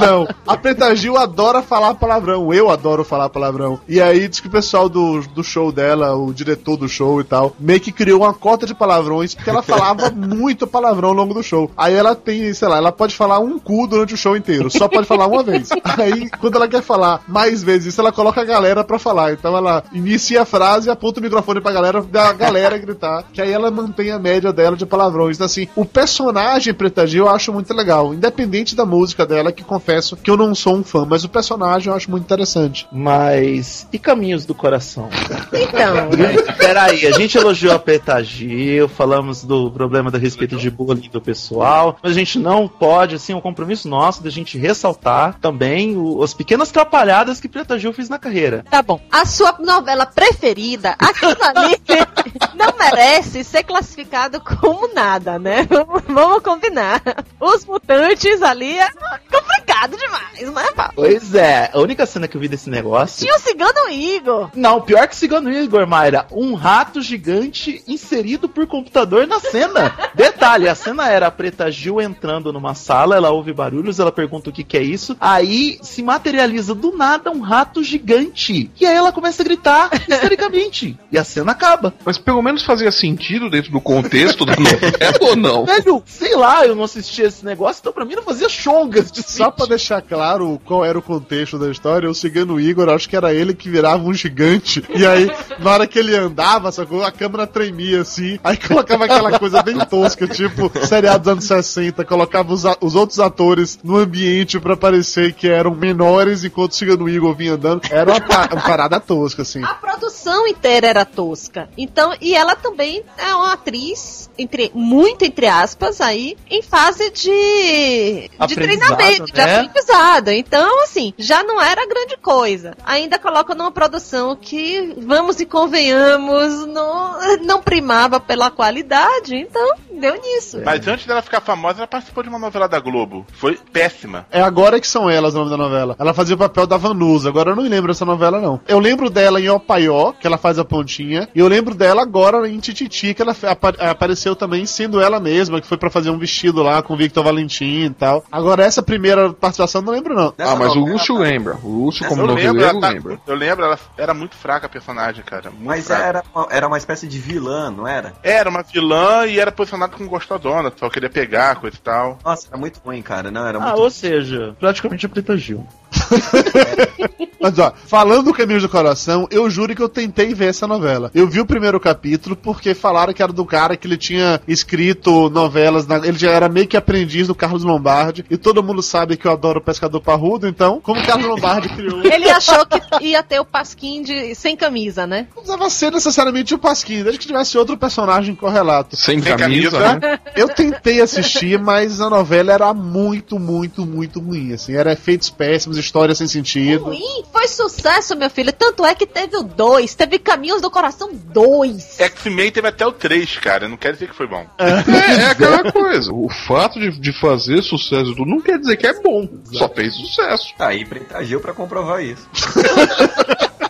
Não. 0.08 0.28
A 0.48 0.56
Preta 0.56 0.96
Gil 0.96 1.18
adora 1.18 1.62
falar 1.62 1.94
palavrão. 1.96 2.54
Eu 2.54 2.70
adoro 2.70 3.04
falar 3.04 3.30
palavrão. 3.30 3.80
E 3.88 4.02
aí 4.02 4.28
diz 4.28 4.40
que 4.40 4.48
o 4.48 4.52
pessoal 4.52 4.88
do, 4.88 5.22
do 5.22 5.44
show 5.44 5.72
dela, 5.72 6.16
o 6.16 6.34
diretor 6.34 6.78
do 6.78 6.88
show 6.88 7.20
e 7.20 7.24
tal, 7.24 7.54
meio 7.60 7.82
que 7.82 7.92
criou 7.92 8.22
uma 8.22 8.34
cota 8.34 8.66
de 8.66 8.74
palavrões 8.74 9.36
porque 9.36 9.50
ela 9.50 9.62
falava 9.62 10.10
muito 10.16 10.66
palavrão 10.66 11.10
ao 11.10 11.16
longo 11.16 11.34
do 11.34 11.44
show. 11.44 11.70
Aí 11.76 11.94
ela 11.94 12.16
tem, 12.16 12.54
sei 12.54 12.68
lá, 12.68 12.78
ela 12.78 12.92
pode 12.92 13.16
falar 13.16 13.40
um 13.40 13.60
cu 13.60 13.88
durante 13.88 14.14
o 14.14 14.18
show 14.18 14.38
inteiro. 14.38 14.72
Só 14.72 14.88
pode 14.88 15.06
falar 15.06 15.28
uma 15.28 15.44
vez. 15.44 15.70
Aí, 15.84 16.30
quando 16.40 16.56
ela 16.56 16.68
quer 16.68 16.82
falar 16.82 17.22
mais 17.28 17.62
vezes 17.62 17.88
isso, 17.88 18.02
ela 18.02 18.12
coloca 18.12 18.42
a 18.42 18.46
galera 18.46 18.84
pra 18.84 18.98
falar. 18.98 19.34
Então 19.34 19.58
ela 19.58 19.84
inicia 19.92 20.44
a 20.44 20.46
frase 20.46 20.90
aponta 20.90 21.20
o 21.20 21.24
microfone 21.24 21.60
pra 21.60 21.72
galera, 21.72 22.02
da 22.02 22.32
galera 22.32 22.78
gritar. 22.78 23.26
Que 23.34 23.42
aí 23.42 23.52
ela 23.52 23.70
mantém 23.70 24.12
a 24.12 24.20
média 24.20 24.54
dela 24.54 24.78
de 24.78 24.86
palavrões. 24.86 25.36
Então, 25.36 25.46
assim, 25.46 25.68
o 25.76 25.84
personagem 25.84 26.74
Preta 26.74 27.06
Gil 27.06 27.26
eu 27.26 27.32
acho 27.32 27.52
muito 27.52 27.74
legal. 27.74 28.14
Independente 28.14 28.76
da 28.76 28.86
música 28.86 29.26
dela, 29.26 29.52
que 29.52 29.64
confesso 29.64 29.87
que 30.24 30.30
eu 30.30 30.38
não 30.38 30.54
sou 30.54 30.76
um 30.76 30.84
fã, 30.84 31.06
mas 31.06 31.24
o 31.24 31.30
personagem 31.30 31.90
eu 31.90 31.96
acho 31.96 32.10
muito 32.12 32.24
interessante. 32.24 32.88
Mas. 32.92 33.88
E 33.92 33.98
caminhos 34.00 34.46
do 34.46 34.54
coração? 34.54 35.10
Então, 35.54 36.10
Peraí, 36.58 37.06
a 37.08 37.12
gente 37.12 37.38
elogiou 37.38 37.74
a 37.74 37.80
Preta 37.80 38.22
Gil, 38.24 38.88
falamos 38.90 39.44
do 39.44 39.72
problema 39.72 40.12
do 40.12 40.18
respeito 40.18 40.58
de 40.58 40.70
bullying 40.70 41.10
do 41.10 41.22
pessoal, 41.22 41.98
mas 42.04 42.12
a 42.12 42.16
gente 42.16 42.38
não 42.40 42.68
pode, 42.68 43.16
assim, 43.16 43.34
é 43.34 43.36
um 43.36 43.42
compromisso 43.42 43.88
nosso 43.88 44.22
da 44.24 44.30
gente 44.30 44.58
ressaltar 44.58 45.38
também 45.40 45.96
o- 45.96 46.22
as 46.24 46.34
pequenas 46.34 46.70
trapalhadas 46.72 47.40
que 47.40 47.48
Preta 47.48 47.78
Gil 47.80 47.94
fez 47.94 48.10
na 48.10 48.20
carreira. 48.20 48.66
tá 48.70 48.82
bom. 48.82 49.00
A 49.12 49.26
sua 49.26 49.56
novela 49.60 50.06
preferida, 50.06 50.96
aquilo 51.00 51.36
ali, 51.42 51.78
não 52.56 52.78
merece 52.78 53.44
ser 53.44 53.64
classificado 53.64 54.40
como 54.42 54.94
nada, 54.94 55.38
né? 55.40 55.66
Vamos- 55.70 56.04
Vamos 56.18 56.42
combinar. 56.44 57.02
Os 57.40 57.64
mutantes 57.66 58.42
ali 58.42 58.78
é 58.78 58.88
complicado 59.32 59.77
demais, 59.86 60.54
né, 60.54 60.72
Paulo? 60.76 60.94
Pois 60.96 61.36
é, 61.36 61.70
a 61.74 61.80
única 61.80 62.06
cena 62.06 62.28
que 62.28 62.36
eu 62.36 62.42
vi 62.42 62.48
desse 62.48 62.70
negócio. 62.70 63.20
Tinha 63.20 63.36
o 63.36 63.40
Cigano 63.40 63.90
Igor. 63.92 64.50
Não, 64.56 64.82
pior 64.82 65.08
que 65.08 65.16
Cigano 65.16 65.52
Igor, 65.52 65.86
Mayra. 65.86 66.26
Um 66.32 66.54
rato 66.56 67.02
gigante 67.02 67.84
inserido 67.88 68.50
por 68.50 68.66
computador 68.66 69.28
na 69.28 69.40
cena. 69.40 69.94
Detalhe, 70.16 70.68
a 70.68 70.76
cena 70.76 71.10
era 71.10 71.28
a 71.28 71.32
Preta 71.32 71.70
Gil 71.72 72.02
entrando 72.02 72.52
numa 72.52 72.74
sala, 72.74 73.16
ela 73.16 73.30
ouve 73.30 73.54
barulhos, 73.54 74.00
ela 74.00 74.12
pergunta 74.12 74.50
o 74.50 74.54
que, 74.54 74.64
que 74.64 74.78
é 74.78 74.82
isso. 74.82 75.16
Aí 75.20 75.78
se 75.82 76.02
materializa 76.02 76.74
do 76.74 76.96
nada 76.96 77.32
um 77.32 77.42
rato 77.42 77.84
gigante. 77.84 78.72
E 78.80 78.86
aí 78.86 78.96
ela 78.96 79.12
começa 79.12 79.44
a 79.44 79.46
gritar 79.46 79.90
histericamente. 79.94 80.98
e 81.12 81.18
a 81.18 81.24
cena 81.24 81.52
acaba. 81.52 81.94
Mas 82.06 82.18
pelo 82.18 82.42
menos 82.42 82.64
fazia 82.64 82.92
sentido 82.92 83.50
dentro 83.50 83.72
do 83.72 83.82
contexto 83.82 84.46
da 84.46 84.56
novela 84.58 85.18
ou 85.22 85.36
não? 85.36 85.66
Velho, 85.66 86.04
sei 86.06 86.36
lá, 86.36 86.66
eu 86.66 86.76
não 86.76 86.84
assisti 86.84 87.22
esse 87.22 87.46
negócio, 87.46 87.82
então 87.82 87.94
pra 87.94 88.06
mim 88.06 88.16
não 88.16 88.24
fazia 88.24 88.50
chongas 88.50 89.12
de 89.12 89.22
Só 89.22 89.52
pra 89.52 89.67
deixar 89.68 90.02
claro 90.02 90.60
qual 90.66 90.84
era 90.86 90.98
o 90.98 91.02
contexto 91.02 91.58
da 91.60 91.70
história, 91.70 92.10
o 92.10 92.16
Cigano 92.16 92.60
Igor, 92.60 92.90
acho 92.90 93.08
que 93.10 93.16
era 93.16 93.34
ele 93.34 93.54
que 93.54 93.70
virava 93.70 94.04
um 94.04 94.14
gigante. 94.14 94.84
E 94.94 95.06
aí, 95.06 95.30
na 95.60 95.72
hora 95.72 95.88
que 95.88 96.00
ele 96.00 96.16
andava, 96.16 96.72
sacou? 96.72 97.04
A 97.04 97.12
câmera 97.12 97.46
tremia 97.48 98.02
assim. 98.02 98.40
Aí 98.44 98.58
colocava 98.58 99.06
aquela 99.06 99.38
coisa 99.40 99.62
bem 99.64 99.78
tosca, 99.80 100.28
tipo 100.28 100.72
seriado 100.86 101.20
dos 101.24 101.32
anos 101.32 101.46
60. 101.46 102.04
Colocava 102.06 102.54
os, 102.54 102.64
os 102.82 102.96
outros 102.96 103.20
atores 103.20 103.80
no 103.84 103.98
ambiente 103.98 104.60
pra 104.60 104.76
parecer 104.78 105.34
que 105.34 105.48
eram 105.48 105.72
menores 105.76 106.44
enquanto 106.44 106.72
o 106.72 106.76
Cigano 106.76 107.08
Igor 107.10 107.36
vinha 107.36 107.54
andando. 107.54 107.82
Era 107.92 108.12
uma, 108.12 108.22
pa- 108.22 108.50
uma 108.52 108.62
parada 108.62 109.00
tosca, 109.00 109.42
assim. 109.42 109.64
A 109.64 109.74
produção 109.76 110.48
inteira 110.48 110.88
era 110.88 111.06
tosca. 111.06 111.70
Então, 111.78 112.14
e 112.22 112.34
ela 112.36 112.56
também 112.56 113.04
é 113.18 113.34
uma 113.36 113.54
atriz, 113.54 114.30
entre, 114.38 114.72
muito 114.74 115.24
entre 115.26 115.48
aspas, 115.48 116.02
aí, 116.02 116.38
em 116.50 116.62
fase 116.62 117.10
de, 117.12 118.30
de 118.48 118.56
treinamento, 118.56 119.26
de 119.26 119.34
né? 119.34 119.57
aprendizagem. 119.57 119.57
Temporada. 119.66 120.34
Então, 120.34 120.84
assim, 120.84 121.14
já 121.18 121.44
não 121.44 121.62
era 121.62 121.86
grande 121.88 122.18
coisa. 122.18 122.76
Ainda 122.86 123.18
coloca 123.20 123.56
numa 123.56 123.72
produção 123.72 124.36
que, 124.36 124.96
vamos 125.00 125.40
e 125.40 125.46
convenhamos, 125.46 126.66
não, 126.68 127.18
não 127.44 127.62
primava 127.62 128.20
pela 128.20 128.50
qualidade. 128.52 129.36
Então, 129.36 129.72
deu 129.92 130.16
nisso. 130.22 130.62
Mas 130.64 130.88
antes 130.88 131.06
dela 131.06 131.22
ficar 131.22 131.42
famosa, 131.42 131.80
ela 131.80 131.88
participou 131.88 132.24
de 132.24 132.30
uma 132.30 132.40
novela 132.40 132.68
da 132.68 132.80
Globo. 132.80 133.26
Foi 133.34 133.58
péssima. 133.72 134.26
É 134.32 134.42
agora 134.42 134.80
que 134.80 134.88
são 134.88 135.10
elas 135.10 135.34
o 135.34 135.38
nome 135.40 135.50
da 135.50 135.58
novela. 135.58 135.96
Ela 136.00 136.14
fazia 136.14 136.36
o 136.36 136.40
papel 136.40 136.68
da 136.68 136.78
Vanusa. 136.78 137.30
Agora 137.30 137.52
eu 137.52 137.56
não 137.56 137.64
me 137.64 137.70
lembro 137.70 137.92
dessa 137.92 138.06
novela, 138.06 138.40
não. 138.40 138.60
Eu 138.68 138.80
lembro 138.80 139.10
dela 139.10 139.40
em 139.40 139.50
Opaió, 139.50 140.12
que 140.14 140.28
ela 140.28 140.38
faz 140.38 140.60
a 140.60 140.66
pontinha. 140.66 141.28
E 141.34 141.40
eu 141.40 141.48
lembro 141.48 141.74
dela 141.74 142.02
agora 142.02 142.48
em 142.50 142.60
Tititi, 142.60 143.14
que 143.14 143.22
ela 143.22 143.36
apa- 143.44 143.76
apareceu 143.90 144.36
também 144.36 144.66
sendo 144.66 145.02
ela 145.02 145.20
mesma, 145.20 145.62
que 145.62 145.68
foi 145.68 145.78
pra 145.78 145.90
fazer 145.90 146.10
um 146.10 146.18
vestido 146.18 146.62
lá 146.62 146.82
com 146.82 146.94
o 146.94 146.98
Victor 146.98 147.24
Valentim 147.24 147.86
e 147.86 147.90
tal. 147.90 148.24
Agora, 148.32 148.64
essa 148.64 148.82
primeira 148.84 149.34
participação, 149.48 149.82
não 149.82 149.94
lembro, 149.94 150.14
não. 150.16 150.34
Ah, 150.38 150.56
mas 150.56 150.76
o 150.76 150.80
Lúcio 150.80 151.18
lembra. 151.18 151.56
O 151.64 151.86
Lúcio, 151.86 152.08
como 152.08 152.22
eu 152.24 152.28
noveleiro, 152.28 152.80
tá- 152.80 152.90
lembra. 152.90 153.20
eu 153.28 153.36
lembro, 153.36 153.66
ela 153.66 153.80
era 153.98 154.14
muito 154.14 154.36
fraca 154.36 154.66
a 154.66 154.70
personagem, 154.70 155.24
cara. 155.24 155.50
Muito 155.50 155.66
Mas 155.66 155.88
fraca. 155.88 156.04
era, 156.04 156.24
uma- 156.34 156.48
era 156.52 156.68
uma 156.68 156.78
espécie 156.78 157.08
de 157.08 157.20
vilã, 157.20 157.70
não 157.72 157.88
era? 157.88 158.14
Era 158.24 158.50
uma 158.50 158.64
vilã 158.64 159.26
e 159.26 159.40
era 159.40 159.52
posicionada 159.52 159.94
como 159.96 160.10
gostosona, 160.10 160.72
só 160.76 160.90
queria 160.90 161.10
pegar, 161.10 161.56
coisa 161.56 161.76
e 161.76 161.80
tal. 161.80 162.18
Nossa, 162.24 162.48
era 162.48 162.58
muito 162.58 162.80
ruim, 162.84 163.02
cara. 163.02 163.30
Não, 163.32 163.46
era 163.48 163.58
Ah, 163.58 163.62
muito 163.62 163.80
ou 163.82 163.90
seja, 163.90 164.56
praticamente 164.60 165.06
a 165.06 165.10
Preta 165.10 165.38
Gil. 165.38 165.66
Mas 167.40 167.60
ó, 167.60 167.72
falando 167.86 168.24
do 168.26 168.34
Caminhos 168.34 168.64
do 168.64 168.70
Coração, 168.70 169.28
eu 169.30 169.50
juro 169.50 169.76
que 169.76 169.82
eu 169.82 169.88
tentei 169.90 170.34
ver 170.34 170.48
essa 170.50 170.66
novela. 170.68 171.12
Eu 171.14 171.28
vi 171.28 171.40
o 171.40 171.46
primeiro 171.46 171.80
capítulo 171.80 172.36
porque 172.36 172.74
falaram 172.74 173.14
que 173.14 173.22
era 173.22 173.32
do 173.32 173.46
cara 173.46 173.78
que 173.78 173.88
ele 173.88 173.98
tinha 173.98 174.42
escrito 174.48 175.30
novelas, 175.30 175.86
na- 175.86 175.98
ele 175.98 176.18
já 176.18 176.32
era 176.32 176.50
meio 176.50 176.68
que 176.68 176.76
aprendiz 176.76 177.28
do 177.28 177.36
Carlos 177.36 177.64
Lombardi, 177.64 178.26
e 178.30 178.38
todo 178.38 178.64
mundo 178.64 178.82
sabe 178.82 179.16
que 179.18 179.28
eu 179.28 179.32
adoro 179.32 179.60
o 179.60 179.64
Pescador 179.64 180.02
Parrudo, 180.02 180.48
então, 180.48 180.82
como 180.82 181.00
o 181.00 181.06
Carlos 181.06 181.28
Lombardi 181.28 181.70
criou... 181.70 182.02
Ele 182.06 182.30
achou 182.30 182.66
que 182.66 183.06
ia 183.06 183.22
ter 183.22 183.40
o 183.40 183.46
Pasquim 183.46 184.02
de 184.02 184.34
sem 184.34 184.56
camisa, 184.56 185.06
né? 185.06 185.28
Não 185.36 185.44
precisava 185.44 185.70
ser 185.70 185.92
necessariamente 185.92 186.54
o 186.56 186.58
Pasquim, 186.58 187.04
desde 187.04 187.20
que 187.20 187.28
tivesse 187.28 187.58
outro 187.58 187.78
personagem 187.78 188.34
correlato. 188.36 188.96
Sem 188.96 189.22
Sem 189.22 189.38
camisa, 189.38 189.78
camisa, 189.78 190.00
né? 190.00 190.20
Eu 190.36 190.50
tentei 190.50 191.02
assistir, 191.02 191.60
mas 191.60 192.02
a 192.02 192.10
novela 192.10 192.52
era 192.52 192.74
muito, 192.74 193.38
muito, 193.40 193.86
muito 193.86 194.20
ruim, 194.20 194.54
assim. 194.54 194.74
Era 194.76 194.92
efeitos 194.94 195.30
péssimos, 195.30 195.77
história 195.80 196.16
sem 196.16 196.28
sentido. 196.28 196.86
Ruim, 196.86 197.24
foi 197.32 197.48
sucesso, 197.48 198.16
meu 198.16 198.30
filho. 198.30 198.52
Tanto 198.54 198.86
é 198.86 198.94
que 198.96 199.06
teve 199.06 199.38
o 199.38 199.44
2, 199.44 199.96
teve 199.96 200.20
Caminhos 200.20 200.62
do 200.62 200.70
Coração 200.70 201.10
2. 201.14 202.00
X-Men 202.00 202.52
teve 202.52 202.68
até 202.68 202.86
o 202.86 202.92
3, 202.92 203.38
cara. 203.38 203.68
Não 203.68 203.78
quer 203.78 203.94
dizer 203.94 204.10
que 204.10 204.16
foi 204.16 204.28
bom. 204.28 204.46
É, 204.58 205.22
é 205.22 205.26
aquela 205.26 205.72
coisa. 205.72 206.12
O 206.12 206.30
fato 206.30 206.80
de, 206.80 206.92
de 207.00 207.20
fazer 207.20 207.62
sucesso 207.62 208.12
e 208.12 208.16
tudo 208.16 208.30
não 208.30 208.42
quer 208.42 208.60
dizer 208.60 208.78
que 208.78 208.88
é 208.88 209.02
bom. 209.02 209.28
Só 209.54 209.70
fez 209.70 209.96
sucesso. 209.96 210.54
Tá 210.58 210.68
aí 210.68 210.86
Preta 210.86 211.24
Gil 211.24 211.40
pra 211.40 211.54
comprovar 211.54 212.04
isso. 212.04 212.28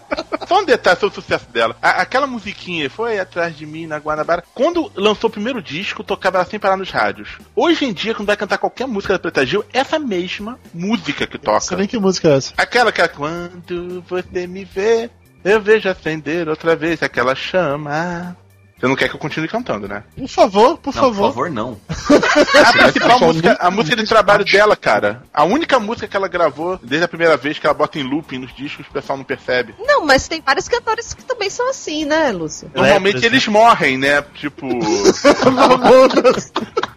Só 0.48 0.62
um 0.62 0.66
detalhe 0.66 1.00
sobre 1.00 1.18
o 1.18 1.22
sucesso 1.22 1.50
dela. 1.52 1.76
A- 1.82 2.02
aquela 2.02 2.26
musiquinha 2.28 2.90
foi 2.90 3.20
atrás 3.20 3.56
de 3.56 3.66
mim 3.66 3.86
na 3.86 3.98
Guanabara. 3.98 4.44
Quando 4.54 4.92
lançou 4.96 5.30
o 5.30 5.34
primeiro 5.34 5.62
disco, 5.62 6.04
tocava 6.04 6.38
ela 6.38 6.46
sem 6.46 6.60
parar 6.60 6.78
nos 6.78 6.90
rádios. 6.90 7.38
Hoje 7.56 7.86
em 7.86 7.94
dia, 7.94 8.14
quando 8.16 8.28
vai 8.28 8.38
cantar 8.38 8.58
qualquer 8.58 8.88
música 8.88 9.14
da 9.14 9.20
Preta 9.20 9.46
Gil, 9.46 9.66
essa 9.74 10.00
mesma 10.00 10.58
música 10.74 11.28
que 11.28 11.38
toca. 11.38 11.60
Sei 11.60 11.78
nem 11.78 11.88
que 11.88 12.00
música 12.00 12.30
é 12.30 12.38
essa. 12.38 12.54
Aquela 12.58 12.92
que 12.92 13.02
é 13.02 13.08
quando 13.08 14.02
você 14.08 14.48
me 14.48 14.64
vê, 14.64 15.10
eu 15.44 15.62
vejo 15.62 15.90
acender 15.90 16.48
outra 16.48 16.76
vez 16.76 17.04
aquela 17.04 17.36
chama. 17.36 18.36
Você 18.80 18.88
não 18.88 18.96
quer 18.96 19.10
que 19.10 19.16
eu 19.16 19.20
continue 19.20 19.48
cantando, 19.48 19.88
né? 19.88 20.04
Por 20.16 20.28
favor, 20.28 20.78
por 20.78 20.94
não, 20.94 21.02
favor. 21.02 21.28
Por 21.28 21.34
favor, 21.34 21.50
não. 21.50 21.78
A 22.68 22.74
principal 22.74 23.20
música, 23.20 23.58
a 23.60 23.72
música 23.72 23.96
de 23.96 24.06
trabalho 24.06 24.46
dela, 24.46 24.76
cara. 24.76 25.24
A 25.34 25.44
única 25.44 25.80
música 25.80 26.08
que 26.08 26.16
ela 26.16 26.28
gravou 26.28 26.80
desde 26.82 27.06
a 27.06 27.08
primeira 27.08 27.36
vez 27.38 27.58
que 27.58 27.66
ela 27.66 27.74
bota 27.74 27.98
em 27.98 28.04
looping 28.04 28.40
nos 28.40 28.54
discos, 28.56 28.86
o 28.88 28.92
pessoal 28.92 29.18
não 29.18 29.26
percebe. 29.26 29.74
Não, 29.80 30.06
mas 30.06 30.28
tem 30.28 30.42
vários 30.42 30.68
cantores 30.68 31.14
que 31.14 31.24
também 31.24 31.50
são 31.50 31.70
assim, 31.70 32.06
né, 32.06 32.32
Lúcio? 32.32 32.70
Normalmente 32.74 33.26
eles 33.26 33.48
morrem, 33.48 33.98
né? 33.98 34.22
Tipo. 34.36 34.68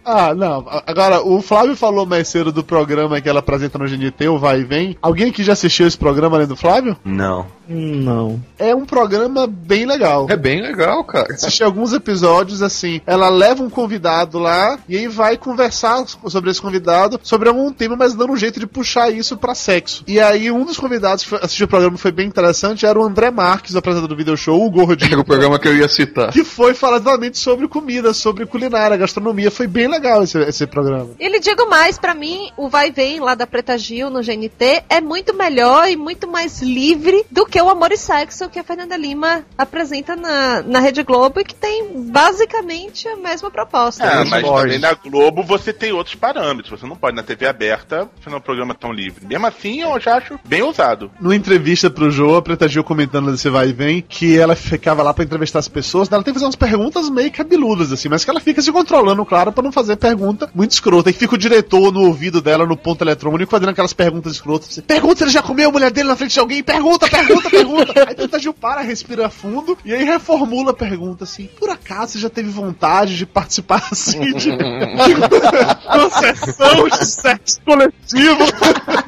Ah, 0.03 0.33
não. 0.33 0.65
Agora, 0.87 1.21
o 1.21 1.41
Flávio 1.41 1.75
falou 1.75 2.07
mais 2.07 2.27
cedo 2.27 2.51
do 2.51 2.63
programa 2.63 3.21
que 3.21 3.29
ela 3.29 3.39
apresenta 3.39 3.77
no 3.77 3.87
GNT, 3.87 4.27
o 4.29 4.39
Vai 4.39 4.61
e 4.61 4.63
Vem. 4.63 4.97
Alguém 4.99 5.29
aqui 5.29 5.43
já 5.43 5.53
assistiu 5.53 5.85
esse 5.85 5.97
programa 5.97 6.37
além 6.37 6.47
do 6.47 6.55
Flávio? 6.55 6.97
Não. 7.05 7.45
Não. 7.67 8.41
É 8.57 8.75
um 8.75 8.85
programa 8.85 9.47
bem 9.47 9.85
legal. 9.85 10.25
É 10.29 10.35
bem 10.35 10.61
legal, 10.61 11.03
cara. 11.03 11.31
Assisti 11.33 11.63
alguns 11.71 11.93
episódios 11.93 12.61
assim. 12.61 13.01
Ela 13.05 13.29
leva 13.29 13.63
um 13.63 13.69
convidado 13.69 14.37
lá 14.37 14.77
e 14.87 14.97
aí 14.97 15.07
vai 15.07 15.37
conversar 15.37 16.05
sobre 16.27 16.51
esse 16.51 16.61
convidado 16.61 17.19
sobre 17.23 17.49
algum 17.49 17.71
tema, 17.71 17.95
mas 17.95 18.13
dando 18.13 18.33
um 18.33 18.37
jeito 18.37 18.59
de 18.59 18.67
puxar 18.67 19.09
isso 19.11 19.37
pra 19.37 19.55
sexo. 19.55 20.03
E 20.07 20.19
aí, 20.19 20.51
um 20.51 20.65
dos 20.65 20.77
convidados 20.77 21.23
que 21.23 21.35
assistiu 21.35 21.65
o 21.65 21.69
programa 21.69 21.97
foi 21.97 22.11
bem 22.11 22.27
interessante 22.27 22.85
era 22.85 22.99
o 22.99 23.03
André 23.03 23.31
Marques, 23.31 23.73
o 23.73 23.77
apresentador 23.77 24.09
do 24.09 24.15
video 24.15 24.35
show, 24.35 24.63
o 24.63 24.69
Gordinho. 24.69 25.13
Era 25.13 25.21
o 25.21 25.25
programa 25.25 25.59
que 25.59 25.67
eu 25.67 25.75
ia 25.75 25.87
citar. 25.87 26.31
Que 26.31 26.43
foi 26.43 26.73
falar 26.73 26.97
exatamente 26.97 27.37
sobre 27.37 27.67
comida, 27.67 28.13
sobre 28.13 28.45
culinária, 28.45 28.97
gastronomia. 28.97 29.49
Foi 29.49 29.67
bem 29.67 29.87
legal 29.87 30.23
esse, 30.23 30.37
esse 30.39 30.67
programa. 30.67 31.11
E 31.19 31.27
lhe 31.27 31.39
digo 31.39 31.69
mais, 31.69 31.97
pra 31.97 32.13
mim, 32.13 32.51
o 32.57 32.67
Vai 32.67 32.91
Vem 32.91 33.19
lá 33.19 33.35
da 33.35 33.47
Preta 33.47 33.77
Gil 33.77 34.09
no 34.09 34.21
GNT 34.21 34.83
é 34.89 34.99
muito 34.99 35.33
melhor 35.33 35.89
e 35.89 35.95
muito 35.95 36.27
mais 36.27 36.61
livre 36.61 37.25
do 37.31 37.45
que 37.45 37.61
o 37.61 37.69
Amor 37.69 37.91
e 37.91 37.97
Sexo 37.97 38.49
que 38.49 38.59
a 38.59 38.63
Fernanda 38.63 38.97
Lima 38.97 39.45
apresenta 39.57 40.15
na, 40.15 40.61
na 40.61 40.79
Rede 40.79 41.03
Globo 41.03 41.39
e 41.39 41.45
que 41.45 41.55
tem 41.61 42.09
basicamente 42.09 43.07
a 43.07 43.15
mesma 43.15 43.51
proposta. 43.51 44.03
Ah, 44.03 44.25
mas 44.25 44.43
também 44.43 44.79
na 44.79 44.93
Globo 44.95 45.43
você 45.43 45.71
tem 45.71 45.91
outros 45.91 46.15
parâmetros. 46.15 46.79
Você 46.79 46.87
não 46.87 46.95
pode 46.95 47.15
na 47.15 47.21
TV 47.21 47.45
aberta 47.45 48.09
fazer 48.19 48.35
um 48.35 48.41
programa 48.41 48.73
tão 48.73 48.91
livre. 48.91 49.27
Mesmo 49.27 49.45
assim, 49.45 49.81
eu 49.81 49.99
já 49.99 50.17
acho 50.17 50.39
bem 50.43 50.63
ousado. 50.63 51.11
Numa 51.21 51.35
entrevista 51.35 51.89
pro 51.89 52.09
Jô, 52.09 52.35
a 52.35 52.41
Preta 52.41 52.67
Gil 52.67 52.83
comentando 52.83 53.31
desse 53.31 53.49
vai 53.49 53.69
e 53.69 53.73
vem, 53.73 54.01
que 54.01 54.37
ela 54.37 54.55
ficava 54.55 55.03
lá 55.03 55.13
pra 55.13 55.23
entrevistar 55.23 55.59
as 55.59 55.67
pessoas, 55.67 56.11
ela 56.11 56.23
tem 56.23 56.33
que 56.33 56.39
fazer 56.39 56.45
umas 56.47 56.55
perguntas 56.55 57.09
meio 57.09 57.31
cabeludas, 57.31 57.91
assim, 57.91 58.09
mas 58.09 58.25
que 58.25 58.31
ela 58.31 58.39
fica 58.39 58.61
se 58.61 58.71
controlando, 58.71 59.23
claro, 59.23 59.51
pra 59.51 59.63
não 59.63 59.71
fazer 59.71 59.97
pergunta 59.97 60.49
muito 60.55 60.71
escrota. 60.71 61.11
E 61.11 61.13
fica 61.13 61.35
o 61.35 61.37
diretor 61.37 61.91
no 61.91 62.07
ouvido 62.07 62.41
dela, 62.41 62.65
no 62.65 62.75
ponto 62.75 63.03
eletrônico, 63.03 63.51
fazendo 63.51 63.69
aquelas 63.69 63.93
perguntas 63.93 64.33
escrotas. 64.33 64.69
Assim, 64.69 64.81
pergunta 64.81 65.17
se 65.17 65.23
ele 65.25 65.31
já 65.31 65.43
comeu 65.43 65.69
a 65.69 65.71
mulher 65.71 65.91
dele 65.91 66.09
na 66.09 66.15
frente 66.15 66.33
de 66.33 66.39
alguém, 66.39 66.63
pergunta, 66.63 67.07
pergunta, 67.07 67.49
pergunta. 67.49 67.93
aí 67.97 68.13
a 68.13 68.15
Preta 68.15 68.39
Gil 68.39 68.53
para, 68.53 68.81
respira 68.81 69.29
fundo, 69.29 69.77
e 69.85 69.93
aí 69.93 70.03
reformula 70.03 70.71
a 70.71 70.73
pergunta, 70.73 71.23
assim, 71.23 71.50
por 71.59 71.69
acaso 71.69 72.13
você 72.13 72.19
já 72.19 72.29
teve 72.29 72.49
vontade 72.49 73.15
de 73.15 73.25
participar, 73.25 73.87
assim, 73.91 74.19
de, 74.33 74.51
sessão 76.19 76.87
de 76.89 77.05
sexo 77.05 77.61
coletivo? 77.65 78.39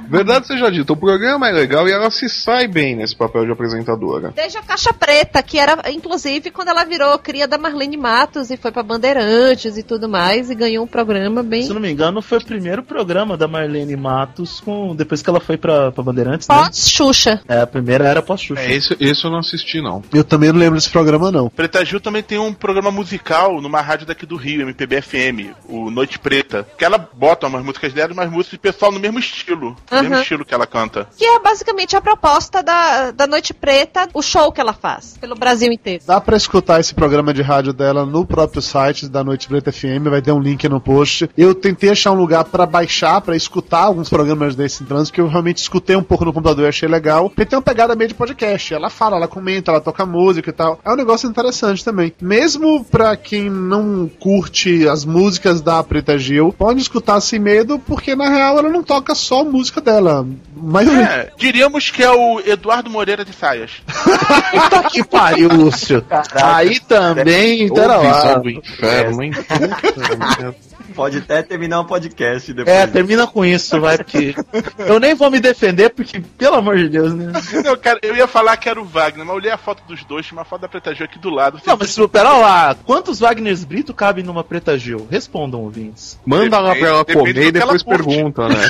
Verdade 0.10 0.48
seja 0.48 0.72
dita, 0.72 0.94
o 0.94 0.98
programa 0.98 1.50
é 1.50 1.52
legal 1.52 1.88
e 1.88 1.92
ela 1.92 2.10
se 2.12 2.30
sai 2.30 2.68
bem 2.68 2.96
nesse 2.96 3.16
papel 3.16 3.46
de 3.46 3.52
apresentadora. 3.52 4.32
Desde 4.36 4.58
a 4.58 4.62
Caixa 4.62 4.94
Preta, 4.94 5.42
que 5.42 5.58
era, 5.58 5.92
inclusive, 5.92 6.52
quando 6.52 6.70
ela 6.70 6.84
virou 6.84 7.18
cria 7.18 7.48
da 7.48 7.58
Marlene 7.58 7.98
Matos 7.98 8.52
e 8.52 8.58
foi 8.58 8.72
pra 8.72 8.84
Bandeirantes 8.84 9.78
e 9.78 9.84
tudo 9.84 10.08
mais, 10.08 10.50
e 10.50 10.56
ganhou 10.56 10.84
um 10.84 10.88
programa 10.88 11.42
bem. 11.42 11.64
Se 11.64 11.70
eu 11.70 11.76
não 11.76 11.82
me 11.82 11.92
engano, 11.92 12.22
foi 12.22 12.38
o 12.38 12.46
primeiro 12.46 12.84
programa 12.84 13.36
da 13.36 13.48
Marlene 13.48 13.96
Matos 13.96 14.60
com 14.60 14.96
depois 14.96 15.22
que 15.22 15.30
ela 15.30 15.40
foi 15.40 15.58
pra, 15.58 15.92
pra 15.92 16.04
Bandeirantes, 16.04 16.48
né? 16.48 16.56
Pós-Xuxa. 16.56 17.42
É, 17.48 17.62
a 17.62 17.68
primeira 17.68 18.06
era 18.06 18.22
pós-Xuxa. 18.22 18.62
É, 18.62 18.74
esse, 18.74 18.96
esse 19.00 19.24
eu 19.24 19.32
não 19.32 19.40
assisti, 19.40 19.82
não. 19.82 20.04
Eu 20.14 20.24
também 20.24 20.52
não 20.52 20.60
lembro 20.60 20.76
desse 20.76 20.90
programa, 20.90 21.32
não. 21.32 21.50
Preta 21.50 21.84
Gil 21.84 22.00
também 22.00 22.22
tem 22.22 22.33
um 22.38 22.54
programa 22.54 22.92
musical 22.92 23.62
numa 23.62 23.82
rádio 23.82 24.08
daqui 24.08 24.26
do 24.26 24.36
Rio, 24.36 24.62
MPB 24.62 25.02
FM, 25.02 25.56
o 25.68 25.90
Noite 25.90 26.20
Preta. 26.20 26.68
Que 26.78 26.86
ela 26.86 26.98
bota 26.98 27.48
umas 27.48 27.64
músicas 27.64 27.94
dela 27.94 28.12
e 28.12 28.14
umas 28.14 28.30
músicas 28.30 28.52
de 28.52 28.58
pessoal 28.60 28.92
no 28.92 29.00
mesmo 29.00 29.20
estilo. 29.20 29.76
No 29.92 30.02
mesmo 30.02 30.16
estilo 30.18 30.46
que 30.46 30.54
ela 30.54 30.68
canta. 30.68 31.08
Que 31.18 31.26
é 31.26 31.40
basicamente 31.40 31.96
a 31.96 32.02
proposta 32.02 32.62
da, 32.62 33.12
da 33.12 33.28
Noite 33.28 33.54
Preta, 33.54 34.08
o 34.14 34.22
show 34.22 34.52
que 34.52 34.62
ela 34.62 34.74
faz 34.74 35.18
pelo 35.18 35.36
Brasil 35.36 35.72
inteiro. 35.72 36.04
Dá 36.06 36.20
pra 36.20 36.38
escutar 36.38 36.80
esse 36.80 36.94
programa 36.94 37.34
de 37.34 37.42
rádio 37.42 37.74
dela 37.74 38.06
no 38.06 38.26
próprio 38.26 38.62
site 38.62 39.08
da 39.08 39.24
Noite 39.24 39.48
Preta 39.48 39.72
FM, 39.72 40.10
vai 40.10 40.22
ter 40.22 40.32
um 40.32 40.40
link 40.40 40.68
no 40.68 40.80
post. 40.80 41.30
Eu 41.38 41.56
tentei 41.56 41.90
achar 41.90 42.12
um 42.12 42.16
lugar 42.16 42.44
pra 42.46 42.66
baixar, 42.66 43.22
pra 43.22 43.36
escutar 43.36 43.84
alguns 43.84 44.10
programas 44.10 44.56
desse 44.56 44.84
em 44.84 44.86
trânsito, 44.86 45.14
que 45.14 45.22
eu 45.22 45.28
realmente 45.28 45.58
escutei 45.58 45.96
um 45.96 46.04
pouco 46.04 46.26
no 46.26 46.34
computador 46.34 46.66
e 46.66 46.68
achei 46.70 46.88
legal. 46.88 47.30
Porque 47.30 47.46
tem 47.46 47.58
uma 47.58 47.64
pegada 47.64 47.96
meio 47.96 48.10
de 48.10 48.14
podcast. 48.14 48.74
Ela 48.74 48.90
fala, 48.90 49.18
ela 49.18 49.28
comenta, 49.28 49.72
ela 49.72 49.82
toca 49.82 50.06
música 50.06 50.50
e 50.50 50.54
tal. 50.54 50.80
É 50.84 50.92
um 50.92 50.96
negócio 50.96 51.30
interessante 51.30 51.84
também. 51.84 52.14
Mesmo 52.24 52.86
pra 52.86 53.18
quem 53.18 53.50
não 53.50 54.10
curte 54.20 54.88
as 54.88 55.04
músicas 55.04 55.60
da 55.60 55.84
Preta 55.84 56.18
Gil, 56.18 56.56
pode 56.58 56.80
escutar 56.80 57.20
sem 57.20 57.38
medo, 57.38 57.78
porque 57.78 58.16
na 58.16 58.30
real 58.30 58.58
ela 58.60 58.70
não 58.70 58.82
toca 58.82 59.14
só 59.14 59.42
a 59.42 59.44
música 59.44 59.82
dela. 59.82 60.26
Mas 60.56 60.88
É, 60.88 61.30
diríamos 61.38 61.90
que 61.92 62.02
é 62.02 62.10
o 62.10 62.40
Eduardo 62.40 62.90
Moreira 62.90 63.26
de 63.26 63.34
Saias. 63.34 63.72
Puta 63.86 64.84
que 64.90 65.04
pariu, 65.04 65.50
Lúcio. 65.50 66.02
Aí 66.42 66.80
também, 66.80 67.70
Ô, 67.70 67.74
pera 67.74 67.98
lá. 67.98 68.36
do 68.36 68.50
inferno, 68.50 69.22
hein? 69.22 69.32
Pode 70.96 71.20
até 71.20 71.42
terminar 71.42 71.80
o 71.80 71.86
podcast 71.86 72.54
depois. 72.54 72.76
É, 72.76 72.86
termina 72.88 73.26
com 73.26 73.46
isso, 73.46 73.80
vai, 73.80 73.98
porque 73.98 74.36
eu 74.80 75.00
nem 75.00 75.16
vou 75.16 75.32
me 75.32 75.40
defender, 75.40 75.90
porque, 75.90 76.20
pelo 76.38 76.56
amor 76.56 76.78
de 76.78 76.90
Deus, 76.90 77.14
né? 77.14 77.32
Não, 77.64 77.76
cara, 77.78 78.00
eu 78.02 78.16
ia 78.16 78.28
falar 78.28 78.58
que 78.58 78.70
era 78.70 78.80
o 78.80 78.86
Wagner, 78.86 79.26
mas 79.26 79.30
eu 79.30 79.36
olhei 79.36 79.52
a 79.52 79.58
foto 79.58 79.84
dos 79.88 80.04
dois, 80.04 80.26
tinha 80.26 80.38
uma 80.38 80.46
foto 80.46 80.62
da 80.62 80.68
Preta 80.68 80.94
Gil 80.94 81.06
aqui 81.06 81.20
do 81.20 81.30
lado. 81.30 81.60
Não, 81.66 81.78
mas 81.78 81.96
pera 82.12 82.34
lá, 82.34 82.76
quantos 82.86 83.20
Wagners 83.20 83.64
Brito 83.64 83.94
cabem 83.94 84.24
numa 84.24 84.44
Preta 84.44 84.78
Gil? 84.78 85.08
Respondam, 85.10 85.62
ouvintes. 85.62 86.20
Manda 86.26 86.60
lá 86.60 86.76
pra 86.76 86.88
ela 86.88 87.06
Depende 87.06 87.20
comer 87.20 87.42
e 87.42 87.46
que 87.46 87.52
depois 87.52 87.84
pergunta, 87.84 88.48
né? 88.48 88.70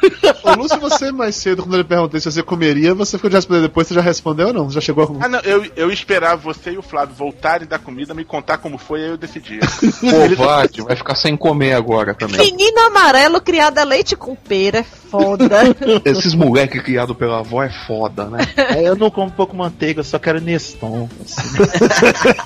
Ô, 0.42 0.52
Lúcio, 0.54 0.80
você 0.80 1.12
mais 1.12 1.36
cedo, 1.36 1.62
quando 1.62 1.74
ele 1.74 1.84
perguntou 1.84 2.18
se 2.18 2.30
você 2.30 2.42
comeria, 2.42 2.94
você 2.94 3.18
ficou 3.18 3.28
de 3.28 3.36
responder 3.36 3.60
depois, 3.62 3.86
você 3.86 3.94
já 3.94 4.00
respondeu 4.00 4.48
ou 4.48 4.52
não? 4.52 4.64
Você 4.70 4.74
já 4.76 4.80
chegou 4.80 5.04
a... 5.04 5.24
Ah, 5.24 5.28
não, 5.28 5.40
eu, 5.40 5.64
eu 5.76 5.90
esperava 5.90 6.36
você 6.36 6.72
e 6.72 6.78
o 6.78 6.82
Flávio 6.82 7.14
voltarem 7.14 7.66
da 7.66 7.78
comida, 7.78 8.14
me 8.14 8.24
contar 8.24 8.58
como 8.58 8.78
foi, 8.78 9.02
aí 9.02 9.10
eu 9.10 9.16
decidi. 9.16 9.58
Covarde, 10.00 10.82
vai 10.82 10.96
ficar 10.96 11.14
sem 11.14 11.36
comer 11.36 11.57
agora 11.72 12.14
também. 12.14 12.38
Menino 12.38 12.80
amarelo 12.80 13.40
criado 13.40 13.78
a 13.78 13.84
leite 13.84 14.16
com 14.16 14.34
pera, 14.34 14.78
é 14.78 14.82
foda. 14.82 15.48
Esses 16.04 16.34
moleque 16.34 16.80
criado 16.80 17.14
pela 17.14 17.40
avó 17.40 17.62
é 17.62 17.70
foda, 17.86 18.26
né? 18.26 18.38
É, 18.56 18.88
eu 18.88 18.96
não 18.96 19.10
como 19.10 19.30
pouco 19.30 19.56
manteiga, 19.56 20.00
eu 20.00 20.04
só 20.04 20.18
quero 20.18 20.40
Neston. 20.40 21.08
assim. 21.24 21.58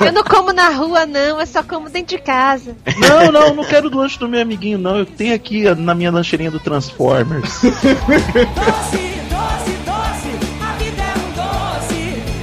eu 0.04 0.12
não 0.12 0.24
como 0.24 0.52
na 0.52 0.68
rua, 0.70 1.06
não, 1.06 1.40
eu 1.40 1.46
só 1.46 1.62
como 1.62 1.88
dentro 1.88 2.16
de 2.16 2.22
casa. 2.22 2.76
Não, 2.98 3.32
não, 3.32 3.54
não 3.54 3.64
quero 3.64 3.90
do 3.90 3.98
lanche 3.98 4.18
do 4.18 4.28
meu 4.28 4.40
amiguinho, 4.40 4.78
não. 4.78 4.96
Eu 4.96 5.06
tenho 5.06 5.34
aqui 5.34 5.64
na 5.74 5.94
minha 5.94 6.10
lancheirinha 6.10 6.50
do 6.50 6.60
Transformers. 6.60 7.60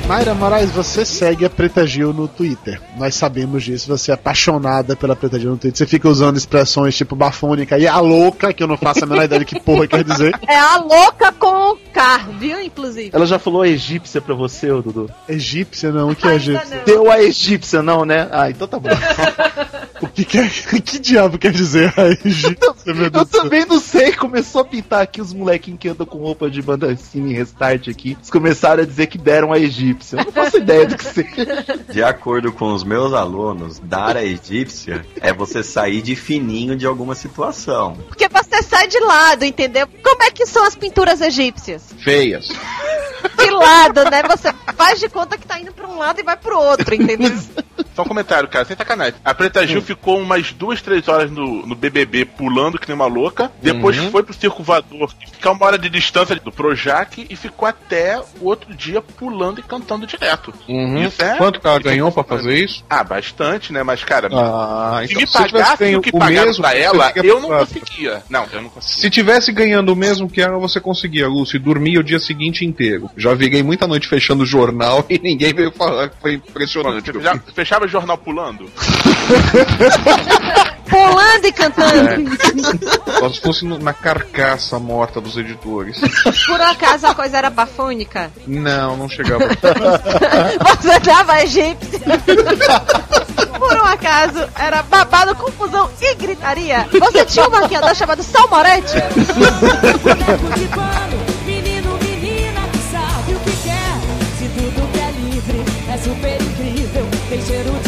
Mayra 0.09 0.33
Moraes, 0.33 0.71
você 0.71 1.05
segue 1.05 1.45
a 1.45 1.49
Preta 1.51 1.85
Gil 1.85 2.11
no 2.11 2.27
Twitter. 2.27 2.81
Nós 2.97 3.13
sabemos 3.13 3.63
disso, 3.63 3.87
você 3.87 4.09
é 4.09 4.15
apaixonada 4.15 4.95
pela 4.95 5.15
Preta 5.15 5.37
Gil 5.39 5.51
no 5.51 5.57
Twitter. 5.57 5.77
Você 5.77 5.85
fica 5.85 6.09
usando 6.09 6.35
expressões 6.35 6.97
tipo 6.97 7.15
bafônica 7.15 7.77
e 7.77 7.87
a 7.87 7.99
louca, 7.99 8.51
que 8.51 8.63
eu 8.63 8.67
não 8.67 8.75
faço 8.75 9.03
a 9.03 9.07
menor 9.07 9.25
ideia 9.25 9.41
do 9.41 9.45
que 9.45 9.59
porra 9.59 9.85
quer 9.85 10.03
dizer. 10.03 10.33
É 10.47 10.57
a 10.57 10.77
louca 10.77 11.31
com 11.33 11.77
K, 11.93 12.27
viu, 12.39 12.59
inclusive? 12.59 13.11
Ela 13.13 13.27
já 13.27 13.37
falou 13.37 13.63
egípcia 13.63 14.19
pra 14.19 14.33
você, 14.33 14.69
Dudu? 14.69 15.11
Egípcia 15.27 15.91
não, 15.91 16.09
o 16.09 16.15
que 16.15 16.27
é 16.27 16.33
egípcia? 16.33 16.81
Deu 16.83 17.11
a 17.11 17.21
egípcia, 17.21 17.83
não, 17.83 18.03
né? 18.03 18.27
Ah, 18.31 18.49
então 18.49 18.67
tá 18.67 18.79
bom. 18.79 18.89
O 20.01 20.07
que, 20.07 20.23
que, 20.25 20.37
é- 20.37 20.47
que 20.81 20.99
diabo 20.99 21.37
quer 21.37 21.51
dizer 21.51 21.93
a 21.97 22.07
egípcia, 22.07 22.93
meu 22.93 23.05
Eu 23.05 23.11
céu? 23.11 23.25
também 23.25 23.65
não 23.65 23.79
sei, 23.79 24.11
começou 24.13 24.61
a 24.61 24.65
pintar 24.65 25.01
aqui 25.01 25.21
os 25.21 25.33
molequinhos 25.33 25.79
que 25.79 25.89
andam 25.89 26.05
com 26.05 26.17
roupa 26.19 26.49
de 26.49 26.61
bandancina 26.61 27.29
em 27.29 27.33
restart 27.33 27.87
aqui. 27.87 28.11
Eles 28.17 28.29
começaram 28.29 28.83
a 28.83 28.85
dizer 28.85 29.07
que 29.07 29.17
deram 29.17 29.51
a 29.51 29.59
egípcia. 29.59 30.17
Eu 30.19 30.25
não 30.25 30.31
faço 30.31 30.57
ideia 30.57 30.85
do 30.85 30.97
que 30.97 31.05
seja. 31.05 31.65
De 31.91 32.03
acordo 32.03 32.51
com 32.51 32.73
os 32.73 32.83
meus 32.83 33.13
alunos, 33.13 33.79
dar 33.79 34.15
a 34.17 34.23
egípcia 34.23 35.05
é 35.21 35.33
você 35.33 35.63
sair 35.63 36.01
de 36.01 36.15
fininho 36.15 36.75
de 36.75 36.85
alguma 36.85 37.15
situação. 37.15 37.93
Porque 38.07 38.27
você 38.27 38.61
sai 38.63 38.87
de 38.87 38.99
lado, 38.99 39.43
entendeu? 39.45 39.87
Como 40.03 40.23
é 40.23 40.31
que 40.31 40.45
são 40.45 40.63
as 40.65 40.75
pinturas 40.75 41.21
egípcias? 41.21 41.83
Feias. 42.03 42.47
De 43.37 43.49
lado, 43.49 44.03
né? 44.09 44.23
Você 44.23 44.53
faz 44.75 44.99
de 44.99 45.09
conta 45.09 45.37
que 45.37 45.45
tá 45.47 45.59
indo 45.59 45.73
pra 45.73 45.87
um 45.87 45.97
lado 45.97 46.19
e 46.19 46.23
vai 46.23 46.37
pro 46.37 46.57
outro, 46.57 46.93
entendeu? 46.95 47.31
Só 47.99 48.03
um 48.03 48.07
comentário, 48.07 48.47
cara, 48.47 48.63
sem 48.63 48.77
sacanagem. 48.77 49.15
A 49.25 49.33
Preta 49.35 49.67
Gil 49.67 49.81
ficou 49.81 50.19
umas 50.21 50.53
duas, 50.53 50.81
três 50.81 51.05
horas 51.09 51.29
no, 51.29 51.65
no 51.67 51.75
BBB 51.75 52.23
pulando 52.23 52.79
que 52.79 52.87
nem 52.87 52.95
uma 52.95 53.07
louca. 53.07 53.51
Depois 53.61 53.99
Uhum. 53.99 54.09
foi 54.09 54.23
pro 54.23 54.33
Circo 54.33 54.63
Voador, 54.63 55.11
ficar 55.33 55.51
uma 55.51 55.65
hora 55.65 55.77
de 55.77 55.89
distância 55.89 56.33
do 56.37 56.49
Projac 56.49 57.27
e 57.29 57.35
ficou 57.35 57.67
até 57.67 58.17
o 58.39 58.45
outro 58.45 58.73
dia 58.73 59.01
pulando 59.01 59.59
e 59.59 59.63
cantando 59.63 60.07
direto. 60.07 60.53
Uhum. 60.69 61.03
Isso 61.05 61.21
é- 61.21 61.35
Quanto 61.35 61.59
que 61.59 61.67
ela 61.67 61.75
é 61.75 61.79
ganhou 61.81 62.09
pra 62.09 62.23
fazer 62.23 62.53
isso? 62.63 62.85
Ah, 62.89 63.03
bastante, 63.03 63.73
né? 63.73 63.83
Mas, 63.83 64.01
cara, 64.05 64.29
Ah, 64.31 65.01
se 65.05 65.11
então 65.15 65.21
me 65.21 65.27
pagasse 65.51 65.95
o 65.97 66.01
que 66.01 66.11
pagaram 66.13 66.45
mesmo, 66.47 66.63
pra 66.63 66.73
ela, 66.77 67.11
eu 67.17 67.41
não 67.41 67.49
conseguia. 67.49 68.23
Não, 68.29 68.45
eu 68.53 68.61
não 68.61 68.69
conseguia. 68.69 69.01
Se 69.01 69.09
tivesse 69.09 69.51
ganhando 69.51 69.91
o 69.91 69.95
mesmo 69.95 70.29
que 70.29 70.41
ela, 70.41 70.57
você 70.57 70.79
conseguia, 70.79 71.27
Lúcio, 71.27 71.59
dormia 71.59 71.99
o 71.99 72.03
dia 72.03 72.19
seguinte 72.19 72.63
inteiro. 72.63 73.09
Já 73.17 73.33
virei 73.33 73.61
muita 73.61 73.85
noite 73.85 74.07
fechando 74.07 74.43
o 74.43 74.45
jornal 74.45 75.05
e 75.09 75.19
ninguém 75.19 75.53
veio 75.53 75.71
falar 75.73 76.07
que 76.07 76.15
foi 76.21 76.35
impressionante. 76.35 77.11
Fechava 77.53 77.88
jornal 77.89 78.17
pulando? 78.17 78.69
Pulando 80.89 81.45
e 81.45 81.51
cantando. 81.51 82.09
É. 82.09 83.19
Só 83.19 83.29
se 83.29 83.41
fosse 83.41 83.63
no- 83.65 83.77
na 83.77 83.93
carcaça 83.93 84.79
morta 84.79 85.21
dos 85.21 85.37
editores. 85.37 85.99
Por 86.47 86.59
acaso 86.59 87.05
a 87.05 87.13
coisa 87.13 87.37
era 87.37 87.49
bafônica? 87.51 88.31
Não, 88.47 88.97
não 88.97 89.07
chegava. 89.07 89.43
Você 90.81 90.99
dava 91.01 91.43
egípcia? 91.43 91.99
Por 93.59 93.73
um 93.77 93.83
acaso 93.83 94.49
era 94.57 94.81
babado, 94.81 95.35
confusão 95.35 95.87
e 96.01 96.15
gritaria? 96.15 96.87
Você 96.91 97.23
tinha 97.25 97.47
um 97.47 97.51
maquiador 97.51 97.93
chamado 97.95 98.23
Salmorete? 98.23 98.93
Boneco 100.01 100.59
de 100.59 100.65
pano, 100.69 101.19
menino, 101.45 101.99
menina 102.01 102.61
que 102.71 102.79
sabe 102.91 103.33
o 103.35 103.39
que 103.41 103.51
quer. 103.61 103.99
Se 104.39 104.47
tudo 104.57 104.91
que 104.91 104.99
é 104.99 105.11
livre 105.11 105.63
é 105.93 105.97
super 105.97 106.41
incrível, 106.41 107.07
tem 107.29 107.41
cheiro 107.45 107.78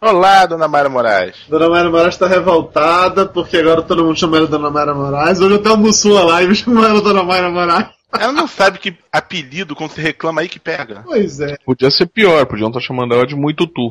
Olá, 0.00 0.44
dona 0.44 0.68
Mayra 0.68 0.90
Moraes. 0.90 1.36
Dona 1.48 1.70
Mayra 1.70 1.90
Moraes 1.90 2.16
tá 2.18 2.26
revoltada 2.26 3.24
porque 3.24 3.56
agora 3.56 3.82
todo 3.82 4.04
mundo 4.04 4.18
chama 4.18 4.36
ela 4.36 4.46
Dona 4.46 4.70
Mayra 4.70 4.94
Moraes. 4.94 5.40
Hoje 5.40 5.54
até 5.54 5.70
o 5.70 5.76
Mussu 5.76 6.12
lá 6.12 6.22
live 6.22 6.54
chamou 6.54 6.84
ela 6.84 7.00
Dona 7.00 7.22
Mayra 7.22 7.50
Moraes. 7.50 7.96
Ela 8.12 8.32
não 8.32 8.46
sabe 8.46 8.78
que 8.78 8.96
apelido, 9.12 9.74
quando 9.74 9.90
se 9.90 10.00
reclama 10.00 10.40
aí 10.40 10.48
que 10.48 10.60
pega. 10.60 11.02
Pois 11.04 11.40
é. 11.40 11.56
Podia 11.64 11.90
ser 11.90 12.06
pior, 12.06 12.46
podiam 12.46 12.68
estar 12.68 12.80
chamando 12.80 13.14
ela 13.14 13.26
de 13.26 13.34
muito 13.34 13.66
tu. 13.66 13.90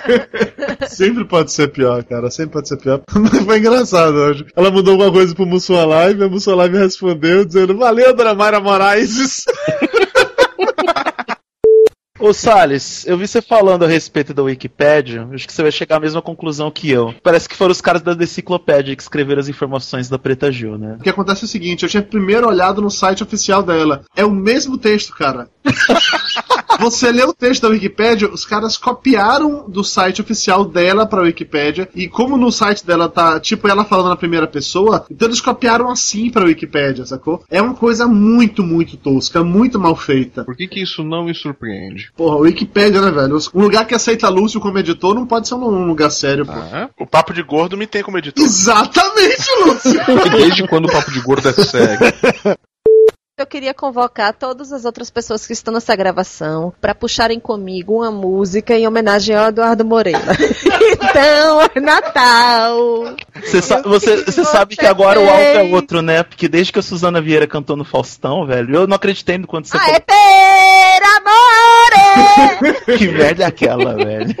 Sempre 0.88 1.24
pode 1.24 1.52
ser 1.52 1.68
pior, 1.68 2.02
cara. 2.04 2.30
Sempre 2.30 2.54
pode 2.54 2.68
ser 2.68 2.78
pior. 2.78 3.00
Mas 3.14 3.44
foi 3.44 3.58
engraçado 3.58 4.14
hoje. 4.14 4.46
Ela 4.56 4.70
mandou 4.70 4.92
alguma 4.92 5.12
coisa 5.12 5.34
pro 5.34 5.46
Mussua 5.46 5.84
Live, 5.84 6.24
a 6.24 6.28
Mussua 6.28 6.56
Live 6.56 6.78
respondeu 6.78 7.44
dizendo: 7.44 7.76
Valeu, 7.76 8.14
Dona 8.14 8.34
Mayra 8.34 8.60
Moraes. 8.60 9.44
Ô 12.20 12.34
Salles, 12.34 13.06
eu 13.06 13.16
vi 13.16 13.26
você 13.26 13.40
falando 13.40 13.82
a 13.82 13.88
respeito 13.88 14.34
da 14.34 14.42
Wikipédia, 14.42 15.26
acho 15.32 15.46
que 15.46 15.52
você 15.54 15.62
vai 15.62 15.72
chegar 15.72 15.96
à 15.96 16.00
mesma 16.00 16.20
conclusão 16.20 16.70
que 16.70 16.90
eu. 16.90 17.14
Parece 17.22 17.48
que 17.48 17.56
foram 17.56 17.72
os 17.72 17.80
caras 17.80 18.02
da 18.02 18.12
Deciclopédia 18.12 18.94
que 18.94 19.02
escreveram 19.02 19.40
as 19.40 19.48
informações 19.48 20.08
da 20.10 20.18
Preta 20.18 20.52
Gil, 20.52 20.76
né? 20.76 20.96
O 21.00 21.02
que 21.02 21.08
acontece 21.08 21.44
é 21.44 21.46
o 21.46 21.48
seguinte: 21.48 21.82
eu 21.82 21.88
tinha 21.88 22.02
primeiro 22.02 22.46
olhado 22.46 22.82
no 22.82 22.90
site 22.90 23.22
oficial 23.22 23.62
dela. 23.62 24.02
É 24.14 24.22
o 24.22 24.30
mesmo 24.30 24.76
texto, 24.76 25.14
cara. 25.14 25.48
Você 26.80 27.12
lê 27.12 27.22
o 27.24 27.32
texto 27.32 27.62
da 27.62 27.68
Wikipédia, 27.68 28.28
os 28.28 28.44
caras 28.44 28.76
copiaram 28.76 29.68
do 29.68 29.84
site 29.84 30.20
oficial 30.20 30.64
dela 30.64 31.06
pra 31.06 31.22
Wikipédia. 31.22 31.88
E 31.94 32.08
como 32.08 32.36
no 32.36 32.50
site 32.50 32.86
dela 32.86 33.08
tá, 33.08 33.38
tipo, 33.38 33.68
ela 33.68 33.84
falando 33.84 34.08
na 34.08 34.16
primeira 34.16 34.46
pessoa, 34.46 35.04
então 35.10 35.28
eles 35.28 35.40
copiaram 35.40 35.90
assim 35.90 36.30
pra 36.30 36.44
Wikipédia, 36.44 37.04
sacou? 37.04 37.44
É 37.50 37.60
uma 37.60 37.74
coisa 37.74 38.06
muito, 38.06 38.62
muito 38.62 38.96
tosca, 38.96 39.44
muito 39.44 39.78
mal 39.78 39.94
feita. 39.94 40.44
Por 40.44 40.56
que, 40.56 40.66
que 40.66 40.80
isso 40.80 41.04
não 41.04 41.24
me 41.24 41.34
surpreende? 41.34 42.10
Porra, 42.16 42.36
Wikipédia, 42.36 43.00
né, 43.00 43.10
velho? 43.10 43.38
Um 43.54 43.62
lugar 43.62 43.86
que 43.86 43.94
aceita 43.94 44.28
Lúcio 44.28 44.60
como 44.60 44.78
editor 44.78 45.14
não 45.14 45.26
pode 45.26 45.48
ser 45.48 45.54
um 45.54 45.86
lugar 45.86 46.10
sério, 46.10 46.46
pô. 46.46 46.52
O 46.98 47.06
papo 47.06 47.32
de 47.32 47.42
gordo 47.42 47.76
me 47.76 47.86
tem 47.86 48.02
como 48.02 48.18
editor. 48.18 48.44
Exatamente, 48.44 49.44
Lúcio! 49.64 50.00
E 50.26 50.30
desde 50.30 50.66
quando 50.66 50.86
o 50.86 50.92
papo 50.92 51.10
de 51.10 51.20
gordo 51.20 51.48
é 51.48 51.52
sério? 51.52 51.98
Eu 53.40 53.46
queria 53.46 53.72
convocar 53.72 54.34
todas 54.34 54.70
as 54.70 54.84
outras 54.84 55.08
pessoas 55.08 55.46
que 55.46 55.54
estão 55.54 55.72
nessa 55.72 55.96
gravação 55.96 56.74
para 56.78 56.94
puxarem 56.94 57.40
comigo 57.40 57.96
uma 57.96 58.10
música 58.10 58.74
em 58.76 58.86
homenagem 58.86 59.34
ao 59.34 59.48
Eduardo 59.48 59.82
Moreira. 59.82 60.20
então, 60.92 61.62
é 61.74 61.80
Natal. 61.80 63.14
Você 63.42 63.62
sa- 63.62 63.80
você- 63.80 64.24
você 64.24 64.44
sabe 64.44 64.76
que 64.76 64.84
agora 64.84 65.18
o 65.18 65.22
alto 65.28 65.40
é 65.40 65.62
outro, 65.72 66.02
né? 66.02 66.22
Porque 66.22 66.48
desde 66.48 66.70
que 66.70 66.78
a 66.78 66.82
Suzana 66.82 67.18
Vieira 67.20 67.46
cantou 67.46 67.76
no 67.76 67.84
Faustão, 67.84 68.44
velho, 68.46 68.74
eu 68.74 68.86
não 68.86 68.96
acreditei 68.96 69.38
no 69.38 69.46
quando 69.46 69.64
você 69.66 69.78
Ah, 69.78 69.90
é 69.90 70.00
per 70.00 71.02
amore! 71.16 72.60
falou. 72.84 72.96
Que 72.98 73.08
merda 73.08 73.44
é 73.44 73.46
aquela, 73.46 73.94
velho? 73.96 74.34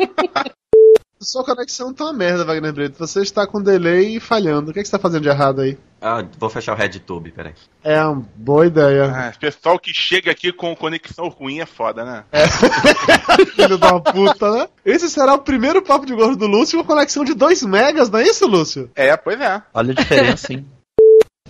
Sua 1.22 1.42
conexão 1.44 1.92
tá 1.94 2.04
uma 2.04 2.12
merda, 2.12 2.44
Wagner 2.44 2.72
Brito. 2.72 2.98
Você 2.98 3.22
está 3.22 3.46
com 3.46 3.62
delay 3.62 4.16
e 4.16 4.20
falhando. 4.20 4.70
O 4.70 4.74
que, 4.74 4.80
é 4.80 4.82
que 4.82 4.88
você 4.88 4.92
tá 4.96 4.98
fazendo 4.98 5.22
de 5.22 5.28
errado 5.28 5.60
aí? 5.62 5.78
Ah, 6.00 6.24
vou 6.38 6.48
fechar 6.48 6.72
o 6.72 6.76
RedTube, 6.76 7.30
peraí. 7.30 7.52
É 7.84 8.02
uma 8.02 8.26
boa 8.34 8.66
ideia. 8.66 9.12
Ah, 9.14 9.32
pessoal 9.38 9.78
que 9.78 9.92
chega 9.92 10.30
aqui 10.30 10.52
com 10.52 10.74
conexão 10.74 11.28
ruim 11.28 11.60
é 11.60 11.66
foda, 11.66 12.04
né? 12.04 12.24
Filho 13.54 13.76
da 13.76 14.00
puta, 14.00 14.50
né? 14.50 14.68
Esse 14.84 15.10
será 15.10 15.34
o 15.34 15.40
primeiro 15.40 15.82
papo 15.82 16.06
de 16.06 16.14
gordo 16.14 16.36
do 16.36 16.46
Lúcio 16.46 16.78
com 16.78 16.84
conexão 16.84 17.24
de 17.24 17.34
2 17.34 17.64
megas, 17.64 18.08
não 18.08 18.18
é 18.18 18.22
isso, 18.24 18.46
Lúcio? 18.46 18.90
É, 18.94 19.16
pois 19.16 19.40
é. 19.40 19.62
Olha 19.74 19.92
a 19.92 19.94
diferença, 19.94 20.52
hein? 20.52 20.66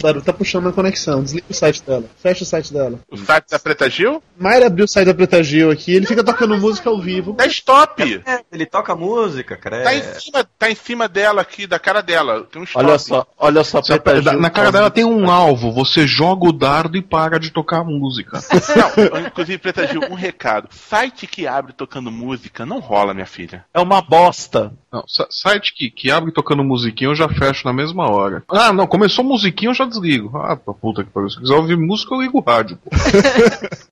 Claro, 0.00 0.22
tá 0.22 0.32
puxando 0.32 0.68
a 0.68 0.72
conexão. 0.72 1.22
Desliga 1.22 1.46
o 1.50 1.54
site 1.54 1.82
dela. 1.82 2.04
Fecha 2.16 2.42
o 2.42 2.46
site 2.46 2.72
dela. 2.72 2.98
O 3.10 3.16
site 3.16 3.50
da 3.50 3.58
Preta 3.58 3.88
Gil? 3.90 4.22
Mayra 4.38 4.66
abriu 4.66 4.86
o 4.86 4.88
site 4.88 5.06
da 5.06 5.14
Preta 5.14 5.42
Gil 5.42 5.70
aqui, 5.70 5.92
ele 5.92 6.06
fica 6.06 6.24
tocando 6.24 6.56
música 6.56 6.88
ao 6.88 7.00
vivo. 7.00 7.34
Desktop! 7.34 8.22
É, 8.26 8.40
ele 8.50 8.64
toca 8.64 8.96
música, 8.96 9.56
credo. 9.56 9.84
Tá 9.84 9.94
em, 9.94 10.02
cima, 10.02 10.44
tá 10.58 10.70
em 10.70 10.74
cima 10.74 11.08
dela 11.08 11.42
aqui, 11.42 11.66
da 11.66 11.78
cara 11.78 12.00
dela. 12.00 12.46
Tem 12.50 12.62
um 12.62 12.64
stop. 12.64 12.84
Olha 12.84 12.98
só, 12.98 13.26
olha 13.38 13.64
só, 13.64 13.82
Preta 13.82 14.22
Gil, 14.22 14.40
na 14.40 14.50
cara 14.50 14.72
dela 14.72 14.90
tem 14.90 15.04
um 15.04 15.30
alvo, 15.30 15.70
você 15.70 16.06
joga 16.06 16.48
o 16.48 16.52
dardo 16.52 16.96
e 16.96 17.02
para 17.02 17.38
de 17.38 17.50
tocar 17.50 17.80
a 17.80 17.84
música. 17.84 18.40
Não, 19.12 19.20
inclusive, 19.20 19.58
Preta 19.58 19.86
Gil, 19.86 20.00
um 20.10 20.14
recado. 20.14 20.68
Site 20.70 21.26
que 21.26 21.46
abre 21.46 21.72
tocando 21.72 22.10
música 22.10 22.64
não 22.64 22.78
rola, 22.78 23.12
minha 23.12 23.26
filha. 23.26 23.64
É 23.74 23.80
uma 23.80 24.00
bosta. 24.00 24.72
Não, 24.92 25.04
site 25.06 25.74
que, 25.74 25.90
que 25.90 26.10
abre 26.10 26.32
tocando 26.32 26.64
musiquinha 26.64 27.10
eu 27.10 27.14
já 27.14 27.28
fecho 27.28 27.64
na 27.64 27.72
mesma 27.72 28.10
hora. 28.10 28.42
Ah, 28.48 28.72
não, 28.72 28.86
começou 28.86 29.24
musiquinha 29.24 29.70
eu 29.70 29.74
já 29.74 29.84
desligo. 29.90 30.36
Ah, 30.36 30.56
pra 30.56 30.72
puta 30.72 31.04
que 31.04 31.10
pariu. 31.10 31.28
Se 31.28 31.38
quiser 31.38 31.54
ouvir 31.54 31.76
música, 31.76 32.14
eu 32.14 32.22
ligo 32.22 32.38
o 32.38 32.42
rádio. 32.42 32.78
pô. 32.78 32.90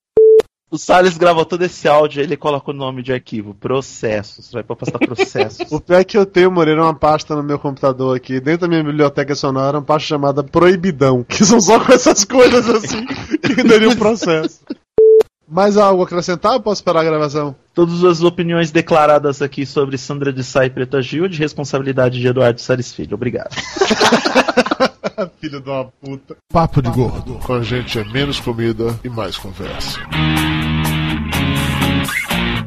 O 0.70 0.76
Salles 0.76 1.16
gravou 1.16 1.46
todo 1.46 1.62
esse 1.62 1.88
áudio, 1.88 2.22
ele 2.22 2.36
coloca 2.36 2.70
o 2.70 2.74
nome 2.74 3.02
de 3.02 3.10
arquivo, 3.10 3.54
processos. 3.54 4.52
Vai 4.52 4.62
pra 4.62 4.76
pastar 4.76 4.98
processos. 4.98 5.66
O 5.72 5.80
pior 5.80 6.00
é 6.00 6.04
que 6.04 6.18
eu 6.18 6.26
tenho, 6.26 6.50
Moreira, 6.50 6.82
uma 6.82 6.94
pasta 6.94 7.34
no 7.34 7.42
meu 7.42 7.58
computador 7.58 8.14
aqui, 8.14 8.38
dentro 8.38 8.62
da 8.62 8.68
minha 8.68 8.84
biblioteca 8.84 9.34
sonora, 9.34 9.78
uma 9.78 9.84
pasta 9.84 10.08
chamada 10.08 10.44
Proibidão, 10.44 11.24
que 11.24 11.42
são 11.42 11.58
só 11.58 11.82
com 11.82 11.90
essas 11.90 12.22
coisas 12.24 12.68
assim 12.68 13.06
que 13.06 13.62
daria 13.64 13.88
um 13.88 13.96
processo. 13.96 14.60
Mais 15.50 15.76
algo 15.76 16.02
a 16.02 16.04
acrescentar 16.04 16.52
ou 16.52 16.60
posso 16.60 16.84
parar 16.84 17.00
a 17.00 17.04
gravação? 17.04 17.56
Todas 17.74 18.04
as 18.04 18.22
opiniões 18.22 18.70
declaradas 18.70 19.40
aqui 19.40 19.64
sobre 19.64 19.96
Sandra 19.96 20.32
de 20.32 20.44
Sá 20.44 20.66
e 20.66 20.70
Preta 20.70 21.00
Gil 21.00 21.26
de 21.28 21.38
responsabilidade 21.38 22.20
de 22.20 22.26
Eduardo 22.26 22.60
Salles 22.60 22.92
Filho. 22.92 23.14
Obrigado. 23.14 23.54
Filho 25.40 25.60
de 25.60 25.70
uma 25.70 25.84
puta. 25.84 26.36
Papo 26.52 26.82
de 26.82 26.90
Gordo. 26.90 27.34
Com 27.44 27.54
a 27.54 27.62
gente 27.62 27.98
é 27.98 28.04
menos 28.04 28.38
comida 28.38 28.98
e 29.02 29.08
mais 29.08 29.36
conversa. 29.36 29.98